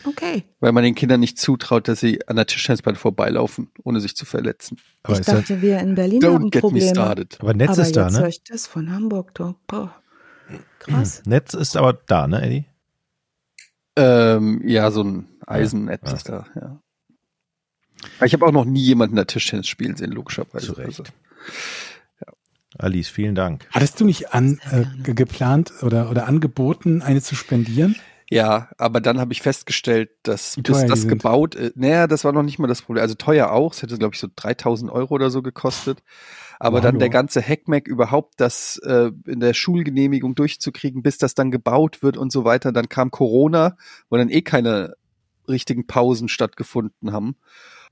Okay. 0.07 0.43
Weil 0.59 0.71
man 0.71 0.83
den 0.83 0.93
Kindern 0.93 1.19
nicht 1.19 1.39
zutraut, 1.39 1.87
dass 1.87 1.99
sie 1.99 2.27
an 2.27 2.35
der 2.35 2.45
Tischtennisplatte 2.45 2.99
vorbeilaufen, 2.99 3.71
ohne 3.83 3.99
sich 3.99 4.15
zu 4.15 4.25
verletzen. 4.25 4.77
Aber 5.03 5.19
ich 5.19 5.25
dachte, 5.25 5.63
wir 5.63 5.79
in 5.79 5.95
Berlin 5.95 6.21
Don't 6.21 6.33
haben 6.33 6.49
get 6.51 6.61
Probleme. 6.61 6.85
me 6.85 6.91
started. 6.91 7.37
Aber 7.41 7.53
Netz 7.55 7.71
aber 7.71 7.81
ist 7.81 7.95
da, 7.95 8.03
jetzt 8.03 8.13
ne? 8.13 8.19
höre 8.19 8.27
ich 8.27 8.43
das 8.43 8.67
von 8.67 8.91
Hamburg, 8.91 9.33
doch. 9.33 9.55
Boah. 9.65 9.95
Krass. 10.77 11.23
Netz 11.25 11.55
ist 11.55 11.75
aber 11.75 11.93
da, 11.93 12.27
ne, 12.27 12.43
Eddie? 12.43 12.65
Ähm, 13.95 14.61
ja, 14.63 14.91
so 14.91 15.03
ein 15.03 15.27
Eisennetz 15.47 16.01
ja, 16.05 16.13
ist 16.13 16.29
da, 16.29 16.45
ja. 16.55 16.79
Ich 18.23 18.33
habe 18.33 18.45
auch 18.45 18.51
noch 18.51 18.65
nie 18.65 18.81
jemanden 18.81 19.15
da 19.15 19.25
Tischtennis 19.25 19.67
spielen 19.67 19.95
sehen, 19.95 20.11
logischerweise. 20.11 20.67
Zu 20.67 20.73
Recht. 20.73 20.87
Also, 20.87 21.03
ja. 22.21 22.33
Alice, 22.77 23.09
vielen 23.09 23.35
Dank. 23.35 23.67
Hattest 23.71 23.99
du 23.99 24.05
nicht 24.05 24.33
an, 24.33 24.59
äh, 24.71 24.85
geplant 25.13 25.71
oder, 25.81 26.09
oder 26.09 26.27
angeboten, 26.27 27.01
eine 27.01 27.21
zu 27.21 27.35
spendieren? 27.35 27.95
Ja, 28.29 28.69
aber 28.77 29.01
dann 29.01 29.19
habe 29.19 29.33
ich 29.33 29.41
festgestellt, 29.41 30.09
dass 30.23 30.55
bis 30.61 30.85
das 30.85 31.07
gebaut, 31.07 31.55
äh, 31.55 31.71
naja, 31.75 32.07
das 32.07 32.23
war 32.23 32.31
noch 32.31 32.41
nicht 32.41 32.57
mal 32.57 32.67
das 32.67 32.81
Problem. 32.81 33.03
Also 33.03 33.13
teuer 33.13 33.51
auch, 33.51 33.73
es 33.73 33.83
hätte 33.83 33.97
glaube 33.97 34.15
ich 34.15 34.19
so 34.19 34.27
3000 34.35 34.91
Euro 34.91 35.13
oder 35.13 35.29
so 35.29 35.43
gekostet. 35.43 36.01
Aber 36.59 36.77
wow, 36.77 36.83
dann 36.83 36.99
der 36.99 37.09
ganze 37.09 37.41
Hackmack 37.41 37.87
überhaupt 37.87 38.35
das 38.37 38.77
äh, 38.77 39.11
in 39.25 39.41
der 39.41 39.53
Schulgenehmigung 39.53 40.35
durchzukriegen, 40.35 41.03
bis 41.03 41.17
das 41.17 41.35
dann 41.35 41.51
gebaut 41.51 42.01
wird 42.01 42.17
und 42.17 42.31
so 42.31 42.45
weiter. 42.45 42.71
Dann 42.71 42.89
kam 42.89 43.11
Corona, 43.11 43.77
wo 44.09 44.17
dann 44.17 44.29
eh 44.29 44.41
keine 44.41 44.95
richtigen 45.47 45.85
Pausen 45.85 46.27
stattgefunden 46.27 47.11
haben. 47.11 47.35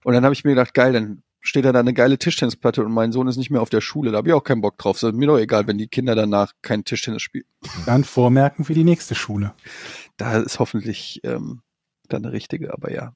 Und 0.03 0.13
dann 0.13 0.23
habe 0.23 0.33
ich 0.33 0.43
mir 0.43 0.51
gedacht, 0.51 0.73
geil, 0.73 0.93
dann 0.93 1.23
steht 1.43 1.65
da 1.65 1.71
eine 1.71 1.93
geile 1.93 2.17
Tischtennisplatte 2.17 2.83
und 2.83 2.93
mein 2.93 3.11
Sohn 3.11 3.27
ist 3.27 3.37
nicht 3.37 3.49
mehr 3.49 3.61
auf 3.61 3.69
der 3.69 3.81
Schule. 3.81 4.11
Da 4.11 4.17
habe 4.17 4.29
ich 4.29 4.33
auch 4.33 4.43
keinen 4.43 4.61
Bock 4.61 4.77
drauf. 4.77 4.97
So, 4.97 5.11
mir 5.11 5.27
doch 5.27 5.37
egal, 5.37 5.67
wenn 5.67 5.77
die 5.77 5.87
Kinder 5.87 6.15
danach 6.15 6.53
kein 6.61 6.85
Tischtennis 6.85 7.21
spielen. 7.21 7.45
Dann 7.85 8.03
vormerken 8.03 8.65
für 8.65 8.73
die 8.73 8.85
nächste 8.85 9.13
Schule. 9.13 9.53
Da 10.17 10.39
ist 10.39 10.59
hoffentlich 10.59 11.19
ähm, 11.23 11.61
dann 12.07 12.23
eine 12.23 12.33
richtige, 12.33 12.73
aber 12.73 12.91
ja. 12.91 13.13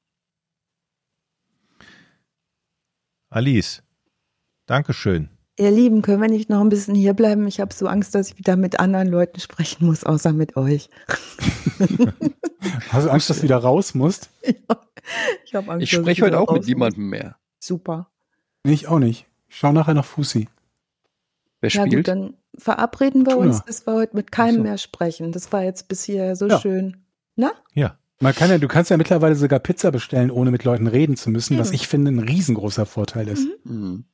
Alice, 3.29 3.83
Dankeschön. 4.65 5.36
Ihr 5.59 5.71
Lieben, 5.71 6.03
können 6.03 6.21
wir 6.21 6.29
nicht 6.29 6.49
noch 6.49 6.61
ein 6.61 6.69
bisschen 6.69 6.93
hier 6.93 7.15
bleiben? 7.15 7.47
Ich 7.47 7.59
habe 7.59 7.73
so 7.73 7.87
Angst, 7.87 8.13
dass 8.13 8.29
ich 8.29 8.37
wieder 8.37 8.55
mit 8.55 8.79
anderen 8.79 9.07
Leuten 9.07 9.39
sprechen 9.39 9.87
muss, 9.87 10.03
außer 10.03 10.31
mit 10.31 10.55
euch. 10.55 10.89
Hast 12.89 13.05
du 13.05 13.09
Angst, 13.09 13.29
dass 13.29 13.37
du 13.37 13.43
wieder 13.43 13.57
raus 13.57 13.93
musst? 13.93 14.29
Ja, 15.09 15.31
ich 15.45 15.55
habe 15.55 15.71
Angst. 15.71 15.83
Ich 15.83 15.91
spreche 15.91 16.23
heute 16.23 16.37
auch 16.37 16.51
mit 16.51 16.67
niemandem 16.67 17.07
mehr. 17.09 17.37
Super. 17.59 18.09
Nee, 18.65 18.73
ich 18.73 18.89
auch 18.89 18.99
nicht. 18.99 19.25
Ich 19.47 19.55
schau 19.55 19.71
nachher 19.71 19.93
nach 19.93 20.03
Fussi. 20.03 20.49
Wer 21.61 21.69
spielt? 21.69 21.93
Ja, 21.93 21.97
gut, 21.99 22.07
dann 22.09 22.33
verabreden 22.57 23.25
wir 23.25 23.37
uns, 23.37 23.63
dass 23.63 23.87
wir 23.87 23.93
heute 23.93 24.17
mit 24.17 24.33
keinem 24.33 24.57
so. 24.57 24.63
mehr 24.63 24.77
sprechen. 24.77 25.31
Das 25.31 25.53
war 25.53 25.63
jetzt 25.63 25.87
bis 25.87 26.03
hier 26.03 26.35
so 26.35 26.47
ja. 26.47 26.59
schön. 26.59 26.97
Na? 27.37 27.53
Ja. 27.73 27.97
Man 28.19 28.35
kann 28.35 28.49
ja, 28.49 28.57
du 28.57 28.67
kannst 28.67 28.91
ja 28.91 28.97
mittlerweile 28.97 29.35
sogar 29.35 29.59
Pizza 29.59 29.91
bestellen, 29.91 30.29
ohne 30.29 30.51
mit 30.51 30.65
Leuten 30.65 30.87
reden 30.87 31.15
zu 31.15 31.29
müssen, 31.29 31.55
mhm. 31.55 31.59
was 31.61 31.71
ich 31.71 31.87
finde 31.87 32.11
ein 32.11 32.19
riesengroßer 32.19 32.85
Vorteil 32.85 33.29
ist. 33.29 33.47
Mhm. 33.63 33.73
mhm. 33.73 34.05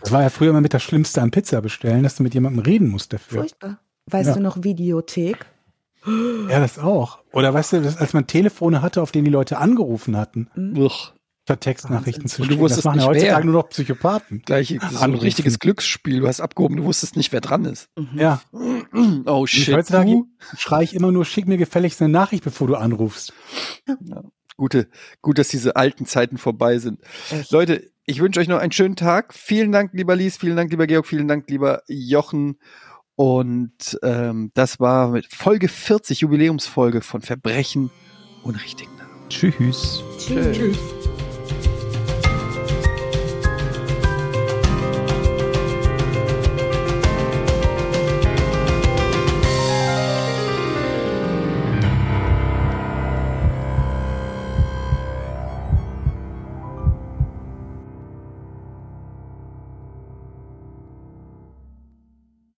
Das 0.00 0.12
war 0.12 0.22
ja 0.22 0.30
früher 0.30 0.50
immer 0.50 0.60
mit 0.60 0.74
das 0.74 0.82
Schlimmste 0.82 1.20
an 1.20 1.30
Pizza 1.30 1.60
bestellen, 1.60 2.02
dass 2.02 2.16
du 2.16 2.22
mit 2.22 2.34
jemandem 2.34 2.62
reden 2.62 2.88
musst 2.88 3.12
dafür. 3.12 3.40
Furchtbar. 3.40 3.80
Weißt 4.06 4.28
ja. 4.28 4.34
du 4.34 4.40
noch 4.40 4.62
Videothek? 4.62 5.46
Ja, 6.48 6.60
das 6.60 6.78
auch. 6.78 7.18
Oder 7.32 7.52
weißt 7.52 7.72
du, 7.72 7.96
als 7.98 8.12
man 8.12 8.26
Telefone 8.28 8.80
hatte, 8.82 9.02
auf 9.02 9.10
denen 9.10 9.24
die 9.24 9.30
Leute 9.30 9.58
angerufen 9.58 10.16
hatten. 10.16 10.48
Mhm. 10.54 10.88
Statt 11.42 11.60
Textnachrichten 11.60 12.28
zu 12.28 12.44
schicken. 12.44 12.60
Das 12.60 12.82
machen 12.84 13.00
ja 13.00 13.06
heutzutage 13.06 13.46
nur 13.46 13.54
noch 13.54 13.68
Psychopathen. 13.68 14.42
Gleich, 14.44 14.76
das 14.80 14.92
ist 14.92 15.02
ein 15.02 15.14
richtiges 15.14 15.58
Glücksspiel. 15.60 16.20
Du 16.20 16.26
hast 16.26 16.40
abgehoben, 16.40 16.76
du 16.76 16.84
wusstest 16.84 17.16
nicht, 17.16 17.32
wer 17.32 17.40
dran 17.40 17.64
ist. 17.64 17.88
Mhm. 17.96 18.18
Ja. 18.18 18.40
Oh 19.26 19.46
shit. 19.46 19.68
Und 19.68 19.74
heutzutage 19.74 20.22
schrei 20.56 20.82
ich 20.82 20.94
immer 20.94 21.12
nur, 21.12 21.24
schick 21.26 21.46
mir 21.46 21.58
gefälligst 21.58 22.00
eine 22.00 22.10
Nachricht, 22.10 22.44
bevor 22.44 22.66
du 22.66 22.76
anrufst. 22.76 23.34
Ja. 23.86 24.22
Gute, 24.56 24.88
gut, 25.20 25.38
dass 25.38 25.48
diese 25.48 25.76
alten 25.76 26.06
Zeiten 26.06 26.38
vorbei 26.38 26.78
sind. 26.78 27.00
Echt? 27.30 27.50
Leute, 27.50 27.90
ich 28.06 28.20
wünsche 28.20 28.40
euch 28.40 28.48
noch 28.48 28.58
einen 28.58 28.72
schönen 28.72 28.96
Tag. 28.96 29.34
Vielen 29.34 29.72
Dank, 29.72 29.90
lieber 29.92 30.14
Lies, 30.14 30.38
vielen 30.38 30.56
Dank, 30.56 30.70
lieber 30.70 30.86
Georg, 30.86 31.06
vielen 31.06 31.28
Dank, 31.28 31.50
lieber 31.50 31.82
Jochen. 31.88 32.58
Und 33.16 33.98
ähm, 34.02 34.52
das 34.54 34.78
war 34.78 35.08
mit 35.08 35.26
Folge 35.26 35.68
40, 35.68 36.20
Jubiläumsfolge 36.20 37.00
von 37.00 37.22
Verbrechen 37.22 37.90
und 38.42 38.62
richtigen 38.62 38.94
Namen. 38.96 39.28
Tschüss. 39.28 40.02
Tschüss. 40.18 40.56
Tschüss. 40.56 40.95